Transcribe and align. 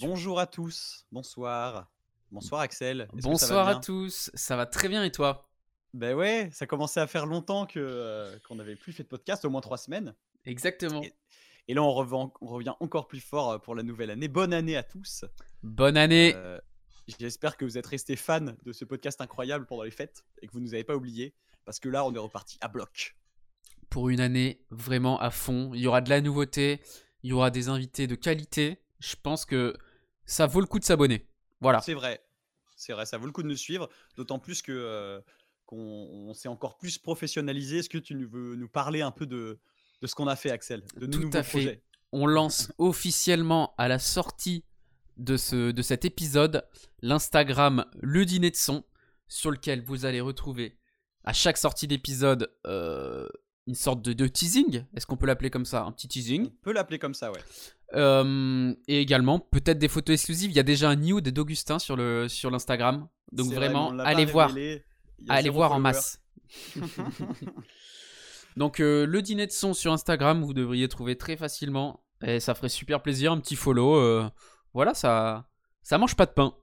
Bonjour 0.00 0.38
à 0.38 0.46
tous, 0.46 1.06
bonsoir. 1.10 1.90
Bonsoir 2.30 2.60
Axel. 2.60 3.08
Bonsoir 3.14 3.66
à 3.66 3.80
tous, 3.80 4.30
ça 4.32 4.54
va 4.54 4.64
très 4.64 4.88
bien 4.88 5.02
et 5.02 5.10
toi? 5.10 5.50
Ben 5.92 6.14
ouais, 6.14 6.50
ça 6.52 6.68
commençait 6.68 7.00
à 7.00 7.08
faire 7.08 7.26
longtemps 7.26 7.66
que 7.66 7.80
euh, 7.80 8.38
qu'on 8.46 8.54
n'avait 8.54 8.76
plus 8.76 8.92
fait 8.92 9.02
de 9.02 9.08
podcast, 9.08 9.44
au 9.44 9.50
moins 9.50 9.60
trois 9.60 9.76
semaines. 9.76 10.14
Exactement. 10.44 11.02
Et, 11.02 11.12
et 11.66 11.74
là, 11.74 11.82
on 11.82 11.92
revient, 11.92 12.30
on 12.40 12.46
revient 12.46 12.74
encore 12.78 13.08
plus 13.08 13.18
fort 13.18 13.50
euh, 13.50 13.58
pour 13.58 13.74
la 13.74 13.82
nouvelle 13.82 14.10
année. 14.10 14.28
Bonne 14.28 14.52
année 14.52 14.76
à 14.76 14.84
tous. 14.84 15.24
Bonne 15.64 15.96
année. 15.96 16.32
Euh, 16.36 16.60
J'espère 17.18 17.56
que 17.56 17.64
vous 17.64 17.76
êtes 17.76 17.86
restés 17.86 18.14
fans 18.14 18.54
de 18.64 18.72
ce 18.72 18.84
podcast 18.84 19.20
incroyable 19.20 19.66
pendant 19.66 19.82
les 19.82 19.90
fêtes 19.90 20.24
et 20.42 20.46
que 20.46 20.52
vous 20.52 20.60
ne 20.60 20.66
nous 20.66 20.74
avez 20.74 20.84
pas 20.84 20.94
oubliés, 20.94 21.34
parce 21.64 21.80
que 21.80 21.88
là, 21.88 22.04
on 22.04 22.14
est 22.14 22.18
reparti 22.18 22.56
à 22.60 22.68
bloc. 22.68 23.16
Pour 23.90 24.10
une 24.10 24.20
année 24.20 24.64
vraiment 24.70 25.18
à 25.18 25.32
fond, 25.32 25.72
il 25.74 25.80
y 25.80 25.88
aura 25.88 26.02
de 26.02 26.10
la 26.10 26.20
nouveauté, 26.20 26.82
il 27.24 27.30
y 27.30 27.32
aura 27.32 27.50
des 27.50 27.68
invités 27.68 28.06
de 28.06 28.14
qualité. 28.14 28.80
Je 29.00 29.16
pense 29.20 29.44
que 29.44 29.76
ça 30.28 30.46
vaut 30.46 30.60
le 30.60 30.66
coup 30.66 30.78
de 30.78 30.84
s'abonner. 30.84 31.26
Voilà. 31.60 31.80
C'est 31.80 31.94
vrai, 31.94 32.22
c'est 32.76 32.92
vrai, 32.92 33.06
ça 33.06 33.18
vaut 33.18 33.26
le 33.26 33.32
coup 33.32 33.42
de 33.42 33.48
nous 33.48 33.56
suivre, 33.56 33.88
d'autant 34.16 34.38
plus 34.38 34.62
que 34.62 34.70
euh, 34.72 35.20
qu'on 35.66 35.76
on 35.76 36.34
s'est 36.34 36.48
encore 36.48 36.76
plus 36.76 36.98
professionnalisé. 36.98 37.78
Est-ce 37.78 37.88
que 37.88 37.98
tu 37.98 38.14
veux 38.26 38.54
nous 38.54 38.68
parler 38.68 39.00
un 39.00 39.10
peu 39.10 39.26
de, 39.26 39.58
de 40.00 40.06
ce 40.06 40.14
qu'on 40.14 40.28
a 40.28 40.36
fait, 40.36 40.50
Axel, 40.50 40.84
de 40.96 41.06
nos 41.06 41.18
Tout 41.18 41.30
à 41.36 41.42
fait. 41.42 41.50
projets? 41.50 41.82
On 42.12 42.26
lance 42.26 42.72
officiellement 42.78 43.74
à 43.76 43.88
la 43.88 43.98
sortie 43.98 44.64
de, 45.16 45.36
ce, 45.36 45.72
de 45.72 45.82
cet 45.82 46.04
épisode 46.04 46.66
l'Instagram 47.02 47.84
Le 48.00 48.24
Dîner 48.24 48.50
de 48.50 48.56
Son, 48.56 48.84
sur 49.26 49.50
lequel 49.50 49.82
vous 49.82 50.04
allez 50.04 50.20
retrouver 50.20 50.78
à 51.24 51.32
chaque 51.32 51.58
sortie 51.58 51.86
d'épisode 51.86 52.50
euh, 52.66 53.28
une 53.68 53.74
sorte 53.74 54.00
de, 54.00 54.14
de 54.14 54.26
teasing. 54.26 54.84
Est-ce 54.96 55.06
qu'on 55.06 55.18
peut 55.18 55.26
l'appeler 55.26 55.50
comme 55.50 55.66
ça 55.66 55.84
Un 55.84 55.92
petit 55.92 56.06
On 56.06 56.08
teasing. 56.08 56.50
peut 56.62 56.72
l'appeler 56.72 56.98
comme 56.98 57.12
ça, 57.12 57.30
ouais. 57.30 57.38
Euh, 57.94 58.74
et 58.88 58.98
également, 59.00 59.38
peut-être 59.38 59.78
des 59.78 59.88
photos 59.88 60.14
exclusives. 60.14 60.50
Il 60.50 60.56
y 60.56 60.60
a 60.60 60.64
déjà 60.64 60.88
un 60.88 60.96
nude 60.96 61.28
d'Augustin 61.28 61.78
sur 61.78 61.94
le 61.94 62.28
sur 62.28 62.50
l'Instagram. 62.50 63.08
Donc 63.30 63.48
vrai, 63.48 63.56
vraiment, 63.56 63.88
on 63.88 63.98
allez 63.98 64.24
voir, 64.24 64.50
allez 65.28 65.50
voir 65.50 65.72
en 65.72 65.80
masse. 65.80 66.22
Donc 68.56 68.80
euh, 68.80 69.06
le 69.06 69.20
dîner 69.22 69.46
de 69.46 69.52
son 69.52 69.74
sur 69.74 69.92
Instagram, 69.92 70.42
vous 70.42 70.54
devriez 70.54 70.88
trouver 70.88 71.16
très 71.16 71.36
facilement. 71.36 72.02
Et 72.22 72.40
ça 72.40 72.54
ferait 72.54 72.70
super 72.70 73.02
plaisir, 73.02 73.32
un 73.32 73.38
petit 73.38 73.54
follow. 73.54 73.96
euh, 73.96 74.28
voilà, 74.72 74.94
ça 74.94 75.46
ça 75.82 75.98
mange 75.98 76.16
pas 76.16 76.26
de 76.26 76.32
pain. 76.32 76.54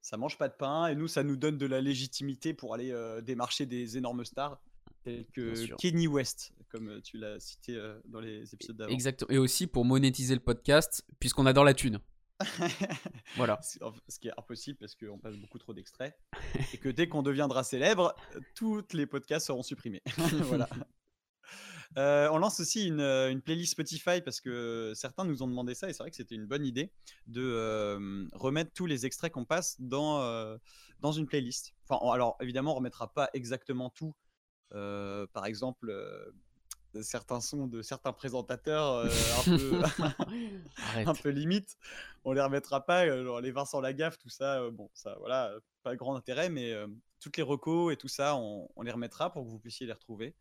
Ça 0.00 0.16
mange 0.16 0.36
pas 0.36 0.48
de 0.48 0.54
pain 0.54 0.88
et 0.88 0.96
nous, 0.96 1.06
ça 1.06 1.22
nous 1.22 1.36
donne 1.36 1.56
de 1.56 1.66
la 1.66 1.80
légitimité 1.80 2.52
pour 2.52 2.74
aller 2.74 2.92
démarcher 3.22 3.66
des 3.66 3.96
énormes 3.96 4.24
stars 4.24 4.60
tels 5.02 5.26
que. 5.32 5.74
Kenny 5.76 6.06
West, 6.06 6.52
comme 6.68 6.88
euh, 6.88 7.00
tu 7.00 7.18
l'as 7.18 7.38
cité 7.40 7.76
euh, 7.76 7.98
dans 8.06 8.20
les 8.20 8.52
épisodes 8.54 8.76
d'avant. 8.76 8.92
Exact. 8.92 9.24
Et 9.28 9.38
aussi 9.38 9.66
pour 9.66 9.84
monétiser 9.84 10.34
le 10.34 10.40
podcast, 10.40 11.04
puisqu'on 11.20 11.46
adore 11.46 11.64
la 11.64 11.74
thune. 11.74 12.00
Voilà. 13.36 13.60
Ce 13.62 14.18
qui 14.18 14.28
est 14.28 14.32
impossible 14.36 14.78
parce 14.78 14.94
qu'on 14.94 15.18
passe 15.18 15.36
beaucoup 15.36 15.58
trop 15.58 15.74
d'extraits 15.74 16.14
et 16.72 16.78
que 16.78 16.88
dès 16.88 17.08
qu'on 17.08 17.22
deviendra 17.22 17.62
célèbre, 17.62 18.14
euh, 18.34 18.40
tous 18.54 18.82
les 18.92 19.06
podcasts 19.06 19.46
seront 19.46 19.62
supprimés. 19.62 20.02
voilà. 20.42 20.68
Euh, 21.98 22.28
on 22.32 22.38
lance 22.38 22.58
aussi 22.60 22.86
une, 22.86 23.00
une 23.00 23.42
playlist 23.42 23.72
Spotify 23.72 24.22
parce 24.22 24.40
que 24.40 24.92
certains 24.94 25.24
nous 25.24 25.42
ont 25.42 25.46
demandé 25.46 25.74
ça 25.74 25.90
et 25.90 25.92
c'est 25.92 26.02
vrai 26.02 26.10
que 26.10 26.16
c'était 26.16 26.34
une 26.34 26.46
bonne 26.46 26.64
idée 26.64 26.90
de 27.26 27.42
euh, 27.42 28.26
remettre 28.32 28.72
tous 28.72 28.86
les 28.86 29.04
extraits 29.04 29.30
qu'on 29.30 29.44
passe 29.44 29.76
dans, 29.78 30.22
euh, 30.22 30.56
dans 31.00 31.12
une 31.12 31.26
playlist. 31.26 31.74
Enfin, 31.86 32.00
alors 32.12 32.36
évidemment, 32.40 32.72
on 32.72 32.76
remettra 32.76 33.12
pas 33.12 33.28
exactement 33.34 33.90
tout. 33.90 34.14
Euh, 34.74 35.26
par 35.32 35.46
exemple, 35.46 35.90
euh, 35.90 36.32
certains 37.02 37.40
sons 37.40 37.66
de 37.66 37.82
certains 37.82 38.12
présentateurs 38.12 38.92
euh, 38.92 39.08
un 39.38 39.56
peu 39.58 39.82
un 41.06 41.14
peu 41.14 41.28
limite. 41.30 41.76
On 42.24 42.32
les 42.32 42.40
remettra 42.42 42.84
pas, 42.84 43.06
euh, 43.06 43.24
genre 43.24 43.40
les 43.40 43.50
Vincent 43.50 43.80
Lagaffe, 43.80 44.18
tout 44.18 44.28
ça, 44.28 44.60
euh, 44.62 44.70
bon, 44.70 44.90
ça, 44.94 45.16
voilà, 45.18 45.52
pas 45.82 45.96
grand 45.96 46.14
intérêt, 46.16 46.48
mais 46.48 46.72
euh, 46.72 46.86
toutes 47.20 47.36
les 47.36 47.42
recos 47.42 47.92
et 47.92 47.96
tout 47.96 48.08
ça, 48.08 48.36
on, 48.36 48.68
on 48.76 48.82
les 48.82 48.92
remettra 48.92 49.32
pour 49.32 49.44
que 49.44 49.48
vous 49.48 49.58
puissiez 49.58 49.86
les 49.86 49.92
retrouver. 49.92 50.34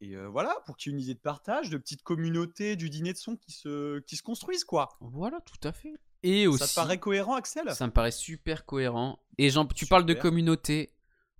Et 0.00 0.14
euh, 0.14 0.28
voilà, 0.28 0.56
pour 0.66 0.76
qu'il 0.76 0.92
y 0.92 0.94
ait 0.94 0.98
une 0.98 1.02
idée 1.02 1.14
de 1.14 1.18
partage, 1.18 1.70
de 1.70 1.76
petite 1.76 2.02
communauté 2.02 2.76
du 2.76 2.88
dîner 2.88 3.12
de 3.12 3.18
son 3.18 3.36
qui 3.36 3.50
se, 3.50 3.98
qui 4.00 4.16
se 4.16 4.22
construise, 4.22 4.64
quoi. 4.64 4.90
Voilà, 5.00 5.40
tout 5.40 5.58
à 5.66 5.72
fait. 5.72 5.92
Et 6.22 6.46
aussi, 6.46 6.58
Ça 6.60 6.68
te 6.68 6.74
paraît 6.74 6.98
cohérent, 7.00 7.34
Axel? 7.34 7.72
Ça 7.74 7.86
me 7.86 7.92
paraît 7.92 8.12
super 8.12 8.64
cohérent. 8.64 9.18
Et 9.38 9.50
j'en- 9.50 9.66
tu 9.66 9.86
parles 9.86 10.06
de 10.06 10.14
communauté. 10.14 10.92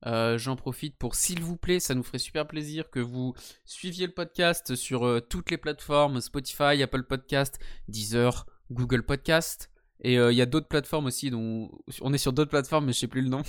Euh, 0.07 0.39
J'en 0.39 0.57
profite 0.57 0.97
pour, 0.97 1.15
s'il 1.15 1.41
vous 1.43 1.57
plaît, 1.57 1.81
ça 1.81 1.95
nous 1.95 2.03
ferait 2.03 2.19
super 2.19 2.47
plaisir 2.47 2.91
que 2.91 3.01
vous 3.01 3.35
suiviez 3.65 4.07
le 4.07 4.13
podcast 4.13 4.75
sur 4.75 5.07
euh, 5.07 5.21
toutes 5.21 5.51
les 5.51 5.59
plateformes 5.59 6.21
Spotify, 6.21 6.83
Apple 6.83 7.03
Podcast, 7.03 7.59
Deezer, 7.89 8.47
Google 8.71 9.03
Podcast. 9.05 9.71
Et 10.01 10.17
euh, 10.17 10.31
il 10.31 10.39
y 10.39 10.43
a 10.43 10.47
d'autres 10.47 10.69
plateformes 10.69 11.07
aussi. 11.07 11.31
Dont... 11.31 11.71
On 12.03 12.13
est 12.13 12.19
sur 12.19 12.33
d'autres 12.33 12.51
plateformes, 12.51 12.87
mais 12.87 12.93
je 12.93 12.99
sais 13.01 13.09
plus 13.09 13.23
le 13.23 13.29
nom. 13.29 13.43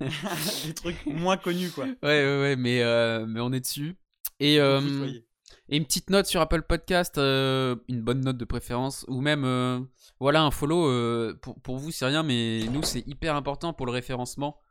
Des 0.66 0.72
trucs 0.72 1.04
moins 1.04 1.36
connus, 1.36 1.70
quoi. 1.70 1.84
Ouais, 1.84 1.94
ouais, 2.02 2.40
ouais, 2.40 2.56
mais, 2.56 2.82
mais 3.26 3.40
on 3.40 3.52
est 3.52 3.60
dessus. 3.60 3.96
Et, 4.40 4.56
et 4.56 5.76
une 5.76 5.84
petite 5.84 6.08
note 6.08 6.26
sur 6.26 6.40
Apple 6.40 6.62
Podcast, 6.62 7.18
une 7.18 8.00
bonne 8.02 8.22
note 8.22 8.38
de 8.38 8.44
préférence, 8.46 9.04
ou 9.08 9.20
même 9.20 9.86
voilà 10.18 10.42
un 10.42 10.50
follow. 10.50 11.34
pour, 11.42 11.60
pour 11.60 11.76
vous, 11.76 11.90
c'est 11.90 12.06
rien, 12.06 12.22
mais 12.22 12.64
nous, 12.72 12.82
c'est 12.82 13.06
hyper 13.06 13.36
important 13.36 13.74
pour 13.74 13.84
le 13.84 13.92
référencement 13.92 14.61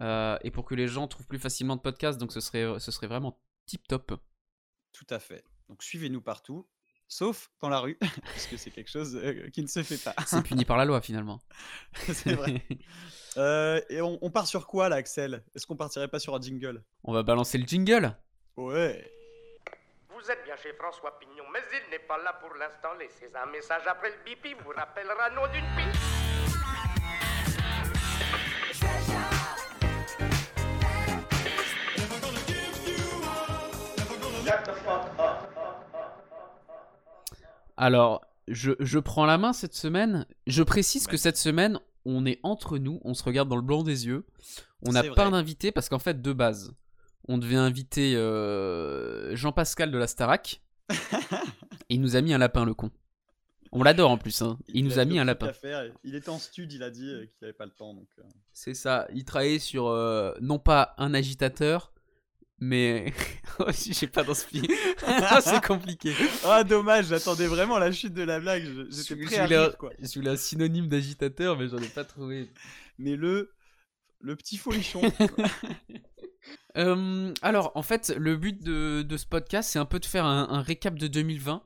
euh, 0.00 0.38
et 0.42 0.50
pour 0.50 0.64
que 0.64 0.74
les 0.74 0.88
gens 0.88 1.08
trouvent 1.08 1.26
plus 1.26 1.38
facilement 1.38 1.76
de 1.76 1.80
podcasts. 1.80 2.18
Donc, 2.18 2.32
ce 2.32 2.40
serait, 2.40 2.78
ce 2.80 2.90
serait 2.90 3.06
vraiment 3.06 3.40
tip 3.66 3.86
top. 3.88 4.20
Tout 4.92 5.06
à 5.10 5.18
fait. 5.18 5.44
Donc 5.68 5.82
suivez-nous 5.82 6.20
partout, 6.20 6.68
sauf 7.08 7.50
dans 7.60 7.68
la 7.68 7.78
rue, 7.80 7.98
parce 8.22 8.46
que 8.46 8.56
c'est 8.56 8.70
quelque 8.70 8.90
chose 8.90 9.16
euh, 9.16 9.48
qui 9.50 9.62
ne 9.62 9.66
se 9.66 9.82
fait 9.82 10.02
pas. 10.02 10.14
C'est 10.26 10.42
puni 10.42 10.64
par 10.64 10.76
la 10.76 10.84
loi 10.84 11.00
finalement. 11.00 11.40
c'est 11.94 12.34
vrai. 12.34 12.62
Euh, 13.36 13.80
et 13.88 14.00
on, 14.00 14.16
on 14.22 14.30
part 14.30 14.46
sur 14.46 14.64
quoi, 14.68 14.88
là, 14.88 14.94
Axel? 14.94 15.42
Est-ce 15.56 15.66
qu'on 15.66 15.74
partirait 15.74 16.06
pas 16.06 16.20
sur 16.20 16.36
un 16.36 16.40
jingle? 16.40 16.84
On 17.02 17.12
va 17.12 17.24
balancer 17.24 17.58
le 17.58 17.66
jingle. 17.66 18.16
Ouais. 18.56 19.10
Vous 20.08 20.30
êtes 20.30 20.44
bien 20.44 20.54
chez 20.54 20.72
François 20.74 21.18
Pignon, 21.18 21.42
mais 21.52 21.58
il 21.72 21.90
n'est 21.90 22.06
pas 22.06 22.16
là 22.18 22.34
pour 22.34 22.54
l'instant. 22.54 22.94
Laissez 22.96 23.28
un 23.34 23.46
message 23.50 23.82
après 23.88 24.10
le 24.10 24.24
bip, 24.24 24.38
il 24.44 24.54
vous 24.62 24.70
rappellera 24.70 25.30
nom 25.30 25.48
d'une 25.52 25.66
Alors, 37.76 38.24
je, 38.48 38.72
je 38.80 38.98
prends 38.98 39.26
la 39.26 39.38
main 39.38 39.52
cette 39.52 39.74
semaine. 39.74 40.26
Je 40.46 40.62
précise 40.62 41.06
que 41.06 41.16
cette 41.16 41.36
semaine, 41.36 41.80
on 42.04 42.26
est 42.26 42.40
entre 42.42 42.78
nous, 42.78 43.00
on 43.04 43.14
se 43.14 43.22
regarde 43.22 43.48
dans 43.48 43.56
le 43.56 43.62
blanc 43.62 43.82
des 43.82 44.06
yeux. 44.06 44.26
On 44.86 44.92
n'a 44.92 45.02
pas 45.02 45.30
d'invité 45.30 45.72
parce 45.72 45.88
qu'en 45.88 45.98
fait, 45.98 46.20
de 46.20 46.32
base, 46.32 46.74
on 47.26 47.38
devait 47.38 47.56
inviter 47.56 48.16
euh, 48.16 49.34
Jean-Pascal 49.34 49.90
de 49.90 49.98
la 49.98 50.06
Starac. 50.06 50.60
il 51.88 52.00
nous 52.00 52.16
a 52.16 52.20
mis 52.20 52.34
un 52.34 52.38
lapin, 52.38 52.64
le 52.64 52.74
con. 52.74 52.90
On 53.76 53.82
l'adore 53.82 54.10
en 54.10 54.18
plus, 54.18 54.40
hein. 54.42 54.56
Il, 54.68 54.84
nous 54.84 55.00
a 55.00 55.04
mis 55.04 55.18
un 55.18 55.24
lapin. 55.24 55.50
Il 56.04 56.14
était 56.14 56.28
en 56.28 56.38
stud, 56.38 56.72
il 56.72 56.82
a 56.84 56.90
dit 56.90 57.08
euh, 57.08 57.26
qu'il 57.26 57.38
n'avait 57.42 57.52
pas 57.52 57.64
le 57.64 57.72
temps. 57.72 57.96
Euh. 58.18 58.22
C'est 58.52 58.74
ça. 58.74 59.08
Il 59.12 59.24
travaillait 59.24 59.58
sur 59.58 59.88
euh, 59.88 60.32
non 60.40 60.60
pas 60.60 60.94
un 60.96 61.12
agitateur, 61.12 61.92
mais. 62.64 63.12
Oh, 63.60 63.66
J'ai 63.72 64.08
pas 64.08 64.24
d'inspi. 64.24 64.62
C'est 65.42 65.64
compliqué. 65.64 66.12
Ah, 66.44 66.64
dommage, 66.64 67.06
j'attendais 67.06 67.46
vraiment 67.46 67.78
la 67.78 67.92
chute 67.92 68.12
de 68.12 68.22
la 68.24 68.40
blague. 68.40 68.64
je- 68.64 68.90
J'étais 68.90 69.20
Je 69.22 69.26
prêt 69.26 69.38
à 69.38 69.46
rire, 69.46 69.78
quoi. 69.78 69.92
je 70.00 70.18
voulais 70.18 70.32
un 70.32 70.36
synonyme 70.36 70.88
d'agitateur, 70.88 71.56
mais 71.56 71.68
j'en 71.68 71.78
ai 71.78 71.86
pas 71.88 72.02
trouvé. 72.02 72.50
Mais 72.98 73.14
le, 73.14 73.52
le 74.20 74.34
petit 74.34 74.56
folichon. 74.56 75.02
Euh, 76.76 77.32
alors, 77.40 77.72
en 77.74 77.82
fait, 77.82 78.12
le 78.18 78.36
but 78.36 78.62
de, 78.62 79.02
de 79.02 79.16
ce 79.16 79.24
podcast, 79.26 79.70
c'est 79.70 79.78
un 79.78 79.84
peu 79.84 80.00
de 80.00 80.04
faire 80.06 80.24
un, 80.26 80.48
un 80.50 80.60
récap 80.60 80.98
de 80.98 81.06
2020. 81.06 81.62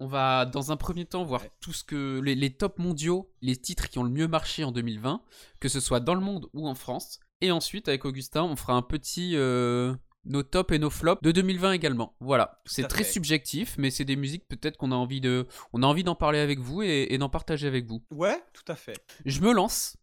On 0.00 0.06
va, 0.06 0.44
dans 0.46 0.72
un 0.72 0.76
premier 0.76 1.04
temps, 1.06 1.24
voir 1.24 1.42
tout 1.60 1.72
ce 1.72 1.84
que 1.84 2.20
les, 2.20 2.34
les 2.34 2.52
tops 2.52 2.78
mondiaux, 2.78 3.32
les 3.40 3.56
titres 3.56 3.88
qui 3.88 3.98
ont 3.98 4.02
le 4.04 4.10
mieux 4.10 4.28
marché 4.28 4.64
en 4.64 4.72
2020, 4.72 5.22
que 5.60 5.68
ce 5.68 5.80
soit 5.80 6.00
dans 6.00 6.14
le 6.14 6.20
monde 6.20 6.48
ou 6.52 6.68
en 6.68 6.74
France. 6.74 7.20
Et 7.40 7.50
ensuite, 7.50 7.88
avec 7.88 8.04
Augustin, 8.04 8.42
on 8.42 8.56
fera 8.56 8.74
un 8.74 8.82
petit 8.82 9.32
euh, 9.36 9.94
nos 10.24 10.42
tops 10.42 10.72
et 10.74 10.78
nos 10.78 10.90
flops 10.90 11.20
de 11.22 11.32
2020 11.32 11.72
également. 11.72 12.16
Voilà, 12.20 12.60
c'est 12.64 12.86
très 12.88 13.04
fait. 13.04 13.10
subjectif, 13.12 13.76
mais 13.78 13.90
c'est 13.90 14.04
des 14.04 14.16
musiques 14.16 14.46
peut-être 14.48 14.76
qu'on 14.76 14.92
a 14.92 14.94
envie 14.96 15.20
de, 15.20 15.46
on 15.72 15.82
a 15.82 15.86
envie 15.86 16.04
d'en 16.04 16.14
parler 16.14 16.38
avec 16.38 16.58
vous 16.60 16.82
et, 16.82 17.08
et 17.10 17.18
d'en 17.18 17.28
partager 17.28 17.66
avec 17.66 17.86
vous. 17.86 18.04
ouais, 18.10 18.40
tout 18.52 18.64
à 18.70 18.76
fait. 18.76 18.96
Je 19.24 19.40
me 19.40 19.52
lance. 19.52 19.96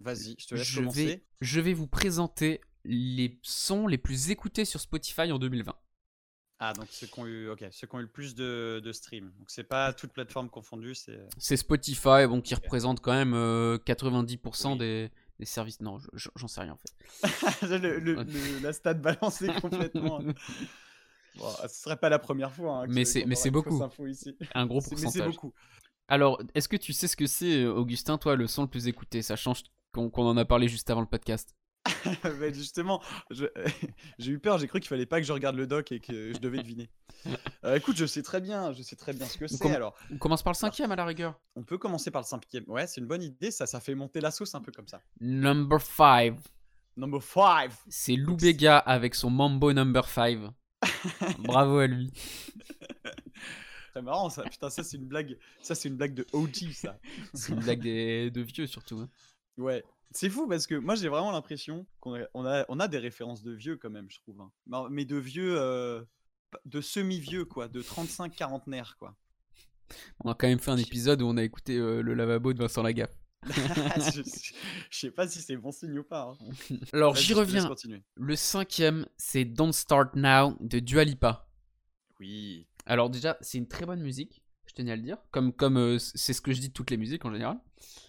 Vas-y, 0.00 0.36
je 0.38 0.46
te 0.46 0.54
laisse 0.54 0.64
Je 0.66 0.78
commencer. 0.80 1.06
vais, 1.06 1.24
je 1.40 1.60
vais 1.60 1.72
vous 1.72 1.86
présenter 1.86 2.60
les 2.84 3.38
sons 3.42 3.86
les 3.86 3.98
plus 3.98 4.30
écoutés 4.30 4.64
sur 4.64 4.78
Spotify 4.80 5.32
en 5.32 5.38
2020. 5.38 5.74
Ah, 6.58 6.72
donc 6.72 6.86
ceux 6.90 7.06
qui 7.06 7.18
ont 7.20 7.26
eu, 7.26 7.50
ok, 7.50 7.64
ceux 7.70 7.86
qui 7.86 7.94
ont 7.94 7.98
eu 7.98 8.02
le 8.04 8.08
plus 8.10 8.34
de, 8.34 8.80
de 8.82 8.92
streams. 8.92 9.30
Donc 9.38 9.50
c'est 9.50 9.64
pas 9.64 9.92
toutes 9.92 10.12
plateformes 10.12 10.48
confondues, 10.48 10.94
c'est. 10.94 11.18
C'est 11.36 11.56
Spotify, 11.58 12.26
bon, 12.28 12.40
qui 12.40 12.54
représente 12.54 13.00
quand 13.00 13.12
même 13.12 13.34
euh, 13.34 13.76
90% 13.78 14.72
Oui. 14.72 14.78
des, 14.78 15.10
des 15.38 15.46
services. 15.46 15.80
Non, 15.80 15.98
je- 15.98 16.08
je- 16.14 16.28
j'en 16.36 16.48
sais 16.48 16.60
rien 16.62 16.72
en 16.72 16.76
fait. 16.78 17.62
le, 17.78 17.98
le- 17.98 18.22
le- 18.22 18.62
la 18.62 18.72
stat 18.72 18.94
balancée 18.94 19.48
complètement. 19.60 20.20
Bon, 21.38 21.50
ce 21.62 21.68
serait 21.68 21.96
pas 21.98 22.08
la 22.08 22.18
première 22.18 22.52
fois. 22.52 22.82
hein, 22.82 22.86
Mais 22.88 23.04
c'est- 23.04 23.24
mais 23.26 23.34
c'est 23.34 23.50
beaucoup. 23.50 23.78
ici. 24.06 24.36
Un 24.54 24.66
gros 24.66 24.80
Mais 24.80 24.88
pourcentage. 25.02 25.32
beaucoup. 25.34 25.52
Alors, 26.08 26.40
est-ce 26.54 26.68
que 26.68 26.76
tu 26.76 26.92
sais 26.92 27.08
ce 27.08 27.16
que 27.16 27.26
c'est, 27.26 27.64
euh, 27.64 27.72
Augustin, 27.74 28.16
toi, 28.16 28.36
le 28.36 28.46
son 28.46 28.62
le 28.62 28.68
plus 28.68 28.86
écouté 28.88 29.22
Ça 29.22 29.36
change 29.36 29.64
qu'on 29.92 30.08
qu'on 30.08 30.26
en 30.26 30.36
a 30.36 30.44
parlé 30.44 30.68
juste 30.68 30.88
avant 30.88 31.00
le 31.00 31.06
podcast? 31.06 31.54
Justement, 32.52 33.02
j'ai 34.18 34.30
eu 34.32 34.38
peur, 34.38 34.58
j'ai 34.58 34.66
cru 34.68 34.80
qu'il 34.80 34.88
fallait 34.88 35.06
pas 35.06 35.20
que 35.20 35.26
je 35.26 35.32
regarde 35.32 35.56
le 35.56 35.66
doc 35.66 35.92
et 35.92 36.00
que 36.00 36.32
je 36.32 36.38
devais 36.38 36.58
deviner. 36.58 36.90
Euh, 37.64 37.76
écoute, 37.76 37.96
je 37.96 38.06
sais 38.06 38.22
très 38.22 38.40
bien, 38.40 38.72
je 38.72 38.82
sais 38.82 38.96
très 38.96 39.12
bien 39.12 39.26
ce 39.26 39.38
que 39.38 39.46
c'est. 39.46 39.70
Alors, 39.70 39.94
On 40.12 40.18
commence 40.18 40.42
par 40.42 40.52
le 40.52 40.56
cinquième 40.58 40.92
à 40.92 40.96
la 40.96 41.04
rigueur. 41.04 41.38
on 41.54 41.62
peut 41.64 41.78
commencer 41.78 42.10
par 42.10 42.22
le 42.22 42.26
cinquième. 42.26 42.64
Ouais, 42.68 42.86
c'est 42.86 43.00
une 43.00 43.06
bonne 43.06 43.22
idée, 43.22 43.50
ça, 43.50 43.66
ça 43.66 43.80
fait 43.80 43.94
monter 43.94 44.20
la 44.20 44.30
sauce 44.30 44.54
un 44.54 44.60
peu 44.60 44.72
comme 44.72 44.88
ça. 44.88 45.00
Number 45.20 45.80
5. 45.80 46.38
Number 46.96 47.22
5 47.22 47.70
C'est 47.88 48.16
Lou 48.16 48.36
Bega 48.36 48.78
avec 48.78 49.14
son 49.14 49.28
Mambo 49.30 49.72
Number 49.72 50.06
5. 50.08 50.38
Bravo 51.40 51.78
à 51.78 51.86
lui. 51.86 52.10
Très 53.92 54.02
marrant 54.02 54.28
ça. 54.30 54.42
Putain, 54.44 54.68
ça 54.70 54.82
c'est 54.82 54.96
une 54.96 55.06
blague. 55.06 55.38
Ça 55.62 55.74
c'est 55.74 55.88
une 55.88 55.96
blague 55.96 56.14
de 56.14 56.26
OG 56.32 56.72
ça. 56.74 56.98
C'est 57.34 57.52
une 57.52 57.60
blague 57.60 57.80
des- 57.80 58.30
de 58.30 58.40
vieux 58.42 58.66
surtout. 58.66 58.98
hein. 59.00 59.08
Ouais. 59.56 59.82
C'est 60.12 60.30
fou 60.30 60.46
parce 60.48 60.66
que 60.66 60.74
moi 60.74 60.94
j'ai 60.94 61.08
vraiment 61.08 61.32
l'impression 61.32 61.86
qu'on 62.00 62.14
a, 62.14 62.26
on 62.34 62.46
a, 62.46 62.64
on 62.68 62.80
a 62.80 62.88
des 62.88 62.98
références 62.98 63.42
de 63.42 63.52
vieux 63.52 63.76
quand 63.76 63.90
même, 63.90 64.06
je 64.10 64.18
trouve. 64.20 64.40
hein. 64.40 64.88
Mais- 64.90 65.04
de 65.04 65.16
vieux, 65.16 65.56
euh, 65.58 66.02
de 66.64 66.80
semi-vieux 66.80 67.44
quoi, 67.44 67.68
de 67.68 67.82
35 67.82 68.34
quarantenaires 68.34 68.96
quoi. 68.98 69.16
On 70.24 70.30
a 70.30 70.34
quand 70.34 70.48
même 70.48 70.58
fait 70.58 70.70
un 70.70 70.78
épisode 70.78 71.22
où 71.22 71.26
on 71.26 71.36
a 71.36 71.44
écouté 71.44 71.76
euh, 71.76 72.02
le 72.02 72.14
lavabo 72.14 72.52
de 72.52 72.58
Vincent 72.58 72.82
Lagaffe. 72.82 73.16
je, 73.46 74.22
sais 74.90 75.10
pas 75.10 75.28
si 75.28 75.40
c'est 75.40 75.56
bon 75.56 75.70
signe 75.70 75.98
ou 75.98 76.02
pas. 76.04 76.34
hein. 76.40 76.76
Alors 76.92 77.14
j'y 77.14 77.34
reviens. 77.34 77.70
Le 78.16 78.36
cinquième, 78.36 79.06
c'est 79.16 79.44
Don't 79.44 79.72
Start 79.72 80.16
Now 80.16 80.56
de 80.60 80.80
Dua 80.80 81.04
Lipa. 81.04 81.48
Oui. 82.18 82.66
Alors 82.86 83.10
déjà, 83.10 83.36
c'est 83.40 83.58
une 83.58 83.68
très 83.68 83.84
bonne 83.86 84.00
musique, 84.00 84.42
tenais 84.76 84.92
à 84.92 84.96
le 84.96 85.02
dire. 85.02 85.18
Comme 85.32 85.52
comme 85.52 85.76
euh, 85.78 85.98
c'est 85.98 86.32
ce 86.32 86.40
que 86.40 86.52
je 86.52 86.60
dis 86.60 86.68
de 86.68 86.72
toutes 86.74 86.90
les 86.90 86.96
musiques 86.96 87.24
en 87.24 87.32
général. 87.32 87.58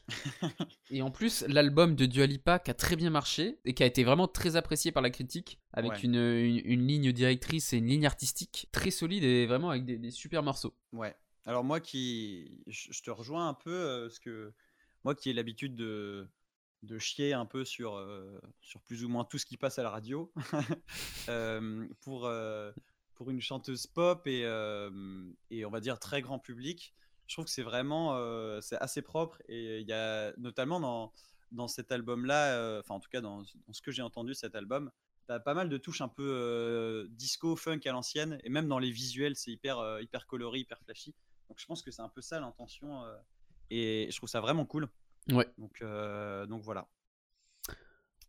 et 0.92 1.02
en 1.02 1.12
plus, 1.12 1.44
l'album 1.48 1.96
de 1.96 2.06
Dua 2.06 2.26
Lipa 2.26 2.60
qui 2.60 2.72
a 2.72 2.74
très 2.74 2.96
bien 2.96 3.10
marché 3.10 3.60
et 3.66 3.74
qui 3.74 3.84
a 3.84 3.86
été 3.86 4.04
vraiment 4.04 4.28
très 4.28 4.56
apprécié 4.56 4.92
par 4.92 5.02
la 5.04 5.10
critique, 5.10 5.60
avec 5.74 5.92
Ouais. 5.92 6.02
une, 6.02 6.16
une- 6.16 6.62
une 6.66 6.88
ligne 6.88 7.12
directrice 7.12 7.74
et 7.74 7.78
une 7.78 7.88
ligne 7.88 8.06
artistique 8.06 8.68
très 8.72 8.92
solide 8.92 9.24
et 9.24 9.46
vraiment 9.48 9.70
avec 9.72 9.86
des, 9.86 9.98
des 9.98 10.12
super 10.12 10.44
morceaux. 10.44 10.74
Ouais. 10.94 11.16
Alors 11.46 11.64
moi 11.64 11.80
qui, 11.80 12.62
je 12.68 12.92
je 12.92 13.02
te 13.02 13.10
rejoins 13.12 13.48
un 13.50 13.54
peu, 13.54 13.72
euh, 13.74 14.08
parce 14.08 14.20
que 14.20 14.54
moi 15.04 15.16
qui 15.16 15.30
ai 15.30 15.34
l'habitude 15.34 15.76
de, 15.76 16.28
de 16.84 17.00
chier 17.00 17.34
un 17.34 17.46
peu 17.46 17.64
sur, 17.66 17.96
euh, 17.96 18.40
sur 18.62 18.82
plus 18.82 19.04
ou 19.06 19.10
moins 19.10 19.24
tout 19.26 19.38
ce 19.38 19.46
qui 19.46 19.58
passe 19.58 19.80
à 19.80 19.84
la 19.84 19.90
radio, 19.90 20.32
euh, 21.30 21.88
pour, 22.02 22.26
euh, 22.26 22.72
pour 23.18 23.30
une 23.30 23.42
chanteuse 23.42 23.88
pop 23.88 24.26
et, 24.28 24.46
euh, 24.46 24.90
et 25.50 25.66
on 25.66 25.70
va 25.70 25.80
dire 25.80 26.00
très 26.00 26.22
grand 26.22 26.40
public, 26.40 26.94
je 27.28 27.36
trouve 27.36 27.46
que 27.46 27.52
c'est 27.52 27.64
vraiment, 27.64 28.16
euh, 28.16 28.62
c'est 28.62 28.78
assez 28.78 29.02
propre 29.02 29.42
et 29.50 29.82
il 29.82 29.88
y 29.88 29.94
a 29.94 30.34
notamment 30.38 30.80
dans, 30.80 31.12
dans 31.52 31.68
cet 31.68 31.92
album-là, 31.92 32.54
euh, 32.54 32.80
enfin 32.80 32.96
en 32.96 33.00
tout 33.00 33.10
cas 33.10 33.22
dans, 33.22 33.42
dans 33.66 33.74
ce 33.74 33.82
que 33.82 33.92
j'ai 33.92 34.04
entendu 34.04 34.34
cet 34.34 34.56
album, 34.56 34.92
T'as 35.28 35.42
pas 35.42 35.54
mal 35.54 35.68
de 35.68 35.78
touches 35.78 36.00
un 36.00 36.08
peu 36.08 36.26
euh, 36.26 37.06
disco, 37.10 37.58
funk 37.58 37.82
à 37.86 37.92
l'ancienne, 37.92 38.40
et 38.46 38.50
même 38.50 38.70
dans 38.70 38.80
les 38.80 38.92
visuels, 38.92 39.36
c'est 39.36 39.52
hyper, 39.52 39.78
euh, 39.78 40.02
hyper 40.02 40.26
coloré, 40.26 40.60
hyper 40.60 40.80
flashy. 40.80 41.14
Donc 41.50 41.60
je 41.60 41.66
pense 41.66 41.82
que 41.82 41.92
c'est 41.92 42.02
un 42.02 42.08
peu 42.08 42.22
ça 42.22 42.40
l'intention, 42.40 43.04
euh, 43.04 43.18
et 43.70 44.08
je 44.10 44.16
trouve 44.16 44.30
ça 44.30 44.40
vraiment 44.40 44.66
cool. 44.66 44.88
Ouais. 45.30 45.46
Donc, 45.58 45.84
donc 46.48 46.62
voilà. 46.62 46.88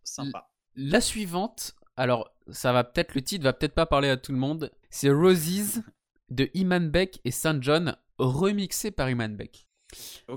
Sympa. 0.03 0.51
La 0.75 1.01
suivante, 1.01 1.77
alors 1.99 2.33
ça 2.51 2.73
va 2.73 2.85
peut-être, 2.85 3.15
le 3.15 3.23
titre 3.23 3.45
va 3.45 3.53
peut-être 3.53 3.75
pas 3.75 3.85
parler 3.85 4.09
à 4.09 4.17
tout 4.17 4.33
le 4.33 4.39
monde, 4.39 4.71
c'est 4.89 5.11
Roses 5.11 5.83
de 6.31 6.49
Iman 6.55 6.89
Beck 6.89 7.21
et 7.25 7.31
Saint 7.31 7.61
John, 7.61 7.97
remixé 8.19 8.91
par 8.91 9.11
Iman 9.11 9.37
Beck. 9.37 9.67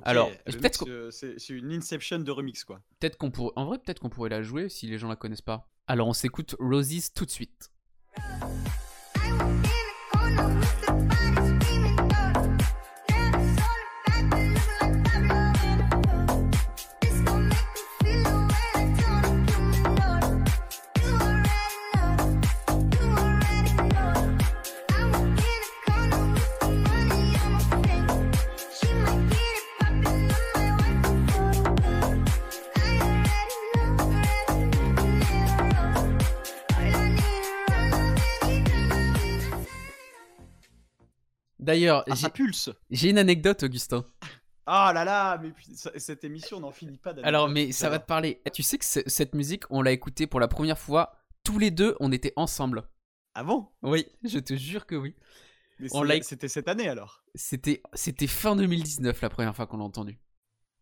Alors, 0.03 0.31
peut-être 0.45 0.89
euh, 0.89 1.11
c'est 1.11 1.37
c'est 1.37 1.53
une 1.53 1.71
inception 1.73 2.19
de 2.19 2.31
remix 2.31 2.63
quoi. 2.63 2.81
Peut-être 2.99 3.17
qu'on 3.17 3.31
pourrait, 3.31 3.51
en 3.57 3.65
vrai, 3.65 3.77
peut-être 3.77 3.99
qu'on 3.99 4.09
pourrait 4.09 4.29
la 4.29 4.41
jouer 4.41 4.69
si 4.69 4.87
les 4.87 4.97
gens 4.97 5.09
la 5.09 5.15
connaissent 5.15 5.41
pas. 5.41 5.69
Alors 5.87 6.07
on 6.07 6.13
s'écoute 6.13 6.55
Roses 6.59 7.13
tout 7.13 7.25
de 7.25 7.31
suite. 7.31 7.71
D'ailleurs, 41.71 42.03
Ah, 42.09 42.15
j'ai- 42.15 42.21
ça 42.23 42.29
pulse 42.29 42.69
j'ai 42.89 43.09
une 43.09 43.17
anecdote, 43.17 43.63
Augustin. 43.63 44.05
Ah 44.65 44.91
là 44.93 45.03
là, 45.05 45.37
mais 45.41 45.53
cette 45.97 46.23
émission 46.23 46.59
n'en 46.59 46.71
finit 46.71 46.97
pas. 46.97 47.13
Alors, 47.23 47.49
mais 47.49 47.71
ça 47.71 47.89
va 47.89 47.99
te 47.99 48.05
parler. 48.05 48.41
Tu 48.53 48.61
sais 48.61 48.77
que 48.77 48.85
ce- 48.85 49.07
cette 49.07 49.33
musique, 49.33 49.63
on 49.69 49.81
l'a 49.81 49.91
écoutée 49.91 50.27
pour 50.27 50.39
la 50.39 50.47
première 50.47 50.77
fois. 50.77 51.13
Tous 51.43 51.57
les 51.57 51.71
deux, 51.71 51.95
on 51.99 52.11
était 52.11 52.33
ensemble. 52.35 52.83
Ah 53.33 53.43
bon? 53.43 53.67
Oui, 53.81 54.05
je 54.23 54.39
te 54.39 54.55
jure 54.55 54.85
que 54.85 54.95
oui. 54.95 55.15
C'était 56.21 56.47
cette 56.47 56.67
année 56.67 56.87
alors? 56.89 57.23
C'était, 57.33 57.81
c'était 57.93 58.27
fin 58.27 58.55
2019 58.55 59.21
la 59.21 59.29
première 59.29 59.55
fois 59.55 59.65
qu'on 59.65 59.77
l'a 59.77 59.85
entendu. 59.85 60.19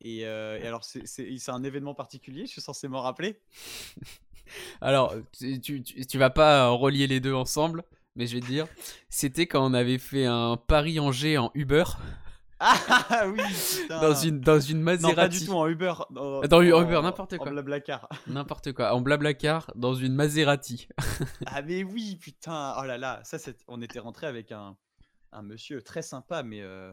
et, 0.01 0.25
euh, 0.25 0.57
et 0.59 0.65
alors, 0.68 0.83
c'est 0.83 1.50
un 1.50 1.63
événement 1.63 1.94
particulier, 1.94 2.45
je 2.47 2.51
suis 2.51 2.62
censé 2.62 2.88
m'en 2.88 3.01
rappeler? 3.01 3.39
Alors, 4.81 5.13
tu, 5.38 5.62
tu, 5.62 5.83
tu- 5.83 6.06
tu 6.06 6.18
vas 6.18 6.30
pas 6.31 6.69
relier 6.69 7.06
les 7.07 7.19
deux 7.19 7.33
ensemble, 7.33 7.83
mais 8.16 8.28
je 8.28 8.36
vais 8.36 8.42
te 8.42 8.46
dire, 8.48 8.68
c'était 9.10 9.48
quand 9.48 9.66
on 9.66 9.74
avait 9.74 9.98
fait 9.98 10.26
un 10.26 10.58
Paris-Angers 10.58 11.38
en 11.38 11.52
Uber 11.56 11.84
Ah 12.62 13.26
oui, 13.28 13.42
putain 13.82 14.02
dans 14.02 14.14
une, 14.14 14.42
dans 14.42 14.60
une 14.60 14.80
Non, 14.80 14.84
Maserati. 14.84 15.16
pas 15.16 15.28
du 15.30 15.46
tout 15.46 15.54
en 15.54 15.66
Uber. 15.68 15.94
Dans, 16.10 16.42
Dans 16.42 16.58
en- 16.58 16.62
Uber, 16.84 17.00
n'importe 17.02 17.38
quoi. 17.38 17.48
En 17.48 17.52
Blablacar. 17.52 18.10
N'importe 18.28 18.74
quoi, 18.74 18.94
en 18.94 19.00
Blablacar, 19.00 19.72
dans 19.76 19.94
une 19.96 20.14
Maserati. 20.14 20.88
Ah 21.46 21.62
mais 21.62 21.84
oui, 21.84 22.18
putain. 22.18 22.76
Oh 22.78 22.84
là 22.84 22.98
là, 22.98 23.22
ça 23.24 23.40
c'est. 23.40 23.58
On 23.70 23.82
était 23.82 24.00
rentré 24.00 24.28
avec 24.28 24.52
un, 24.52 24.76
un 25.32 25.42
monsieur 25.42 25.82
très 25.82 26.02
sympa, 26.02 26.44
mais 26.44 26.62
euh, 26.62 26.92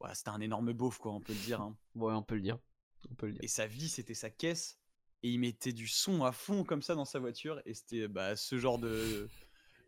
ouais, 0.00 0.10
c'était 0.14 0.30
un 0.30 0.40
énorme 0.40 0.72
beauf 0.72 0.98
quoi, 0.98 1.12
on 1.12 1.20
peut 1.20 1.32
le 1.32 1.40
dire. 1.40 1.60
hein. 1.60 1.76
Ouais, 1.96 2.12
on 2.12 2.22
peut 2.22 2.36
le 2.36 2.42
dire. 2.42 2.58
On 3.10 3.14
peut 3.16 3.26
le 3.26 3.32
dire. 3.32 3.40
Et 3.42 3.48
sa 3.48 3.66
vie, 3.66 3.88
c'était 3.88 4.14
sa 4.14 4.30
caisse, 4.30 4.78
et 5.24 5.30
il 5.30 5.40
mettait 5.40 5.72
du 5.72 5.88
son 5.88 6.22
à 6.24 6.30
fond 6.30 6.62
comme 6.62 6.82
ça 6.82 6.94
dans 6.94 7.04
sa 7.04 7.18
voiture, 7.18 7.60
et 7.66 7.74
c'était 7.74 8.06
bah, 8.06 8.36
ce 8.36 8.58
genre 8.58 8.78
de 8.78 9.28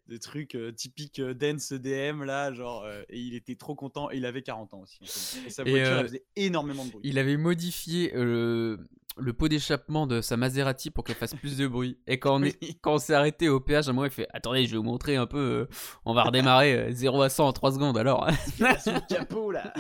de 0.09 0.17
trucs 0.19 0.57
typiques 0.77 1.21
dance 1.21 1.73
DM 1.73 2.23
là, 2.23 2.53
genre. 2.53 2.87
et 3.09 3.19
il 3.19 3.35
était 3.35 3.57
trop 3.57 3.75
content. 3.75 4.11
Et 4.11 4.17
il 4.19 4.27
avait 4.27 4.43
40 4.43 4.75
ans 4.75 4.81
aussi. 4.81 4.99
dire. 5.01 5.47
Et 5.47 5.51
sa 5.51 5.65
voiture, 5.65 5.99
elle 5.99 6.07
faisait 6.07 6.25
énormément 6.37 6.85
de 6.85 6.91
bruit. 6.91 7.03
Il 7.05 7.19
avait 7.19 7.37
modifié 7.37 8.13
le, 8.15 8.79
le 9.19 9.33
pot 9.33 9.49
d'échappement 9.49 10.07
de 10.07 10.21
sa 10.21 10.37
Maserati 10.37 10.91
pour 10.91 11.03
qu'elle 11.05 11.17
fasse 11.17 11.35
plus 11.35 11.57
de 11.57 11.67
bruit. 11.67 11.99
Et 12.07 12.19
quand 12.19 12.37
on, 12.41 12.43
est, 12.45 12.57
Oui. 12.63 12.79
quand 12.83 12.95
on 12.95 12.99
s'est 12.99 13.15
arrêté 13.15 13.49
au 13.49 13.61
péage, 13.61 13.89
à 13.89 13.91
un 13.91 13.95
moment, 13.95 14.05
il 14.05 14.11
fait 14.13 14.29
Attendez, 14.33 14.67
je 14.67 14.73
vais 14.73 14.77
vous 14.77 14.83
montrer 14.85 15.17
un 15.17 15.27
peu. 15.27 15.39
euh, 15.39 15.77
on 16.05 16.15
va 16.15 16.23
redémarrer 16.25 16.75
euh, 16.75 16.93
0 16.93 17.23
à 17.23 17.29
100 17.29 17.49
en 17.49 17.53
3 17.53 17.73
secondes 17.73 17.99
alors. 17.99 18.29
Sous 18.57 18.63
le 18.93 19.07
capot 19.09 19.51
là. 19.51 19.73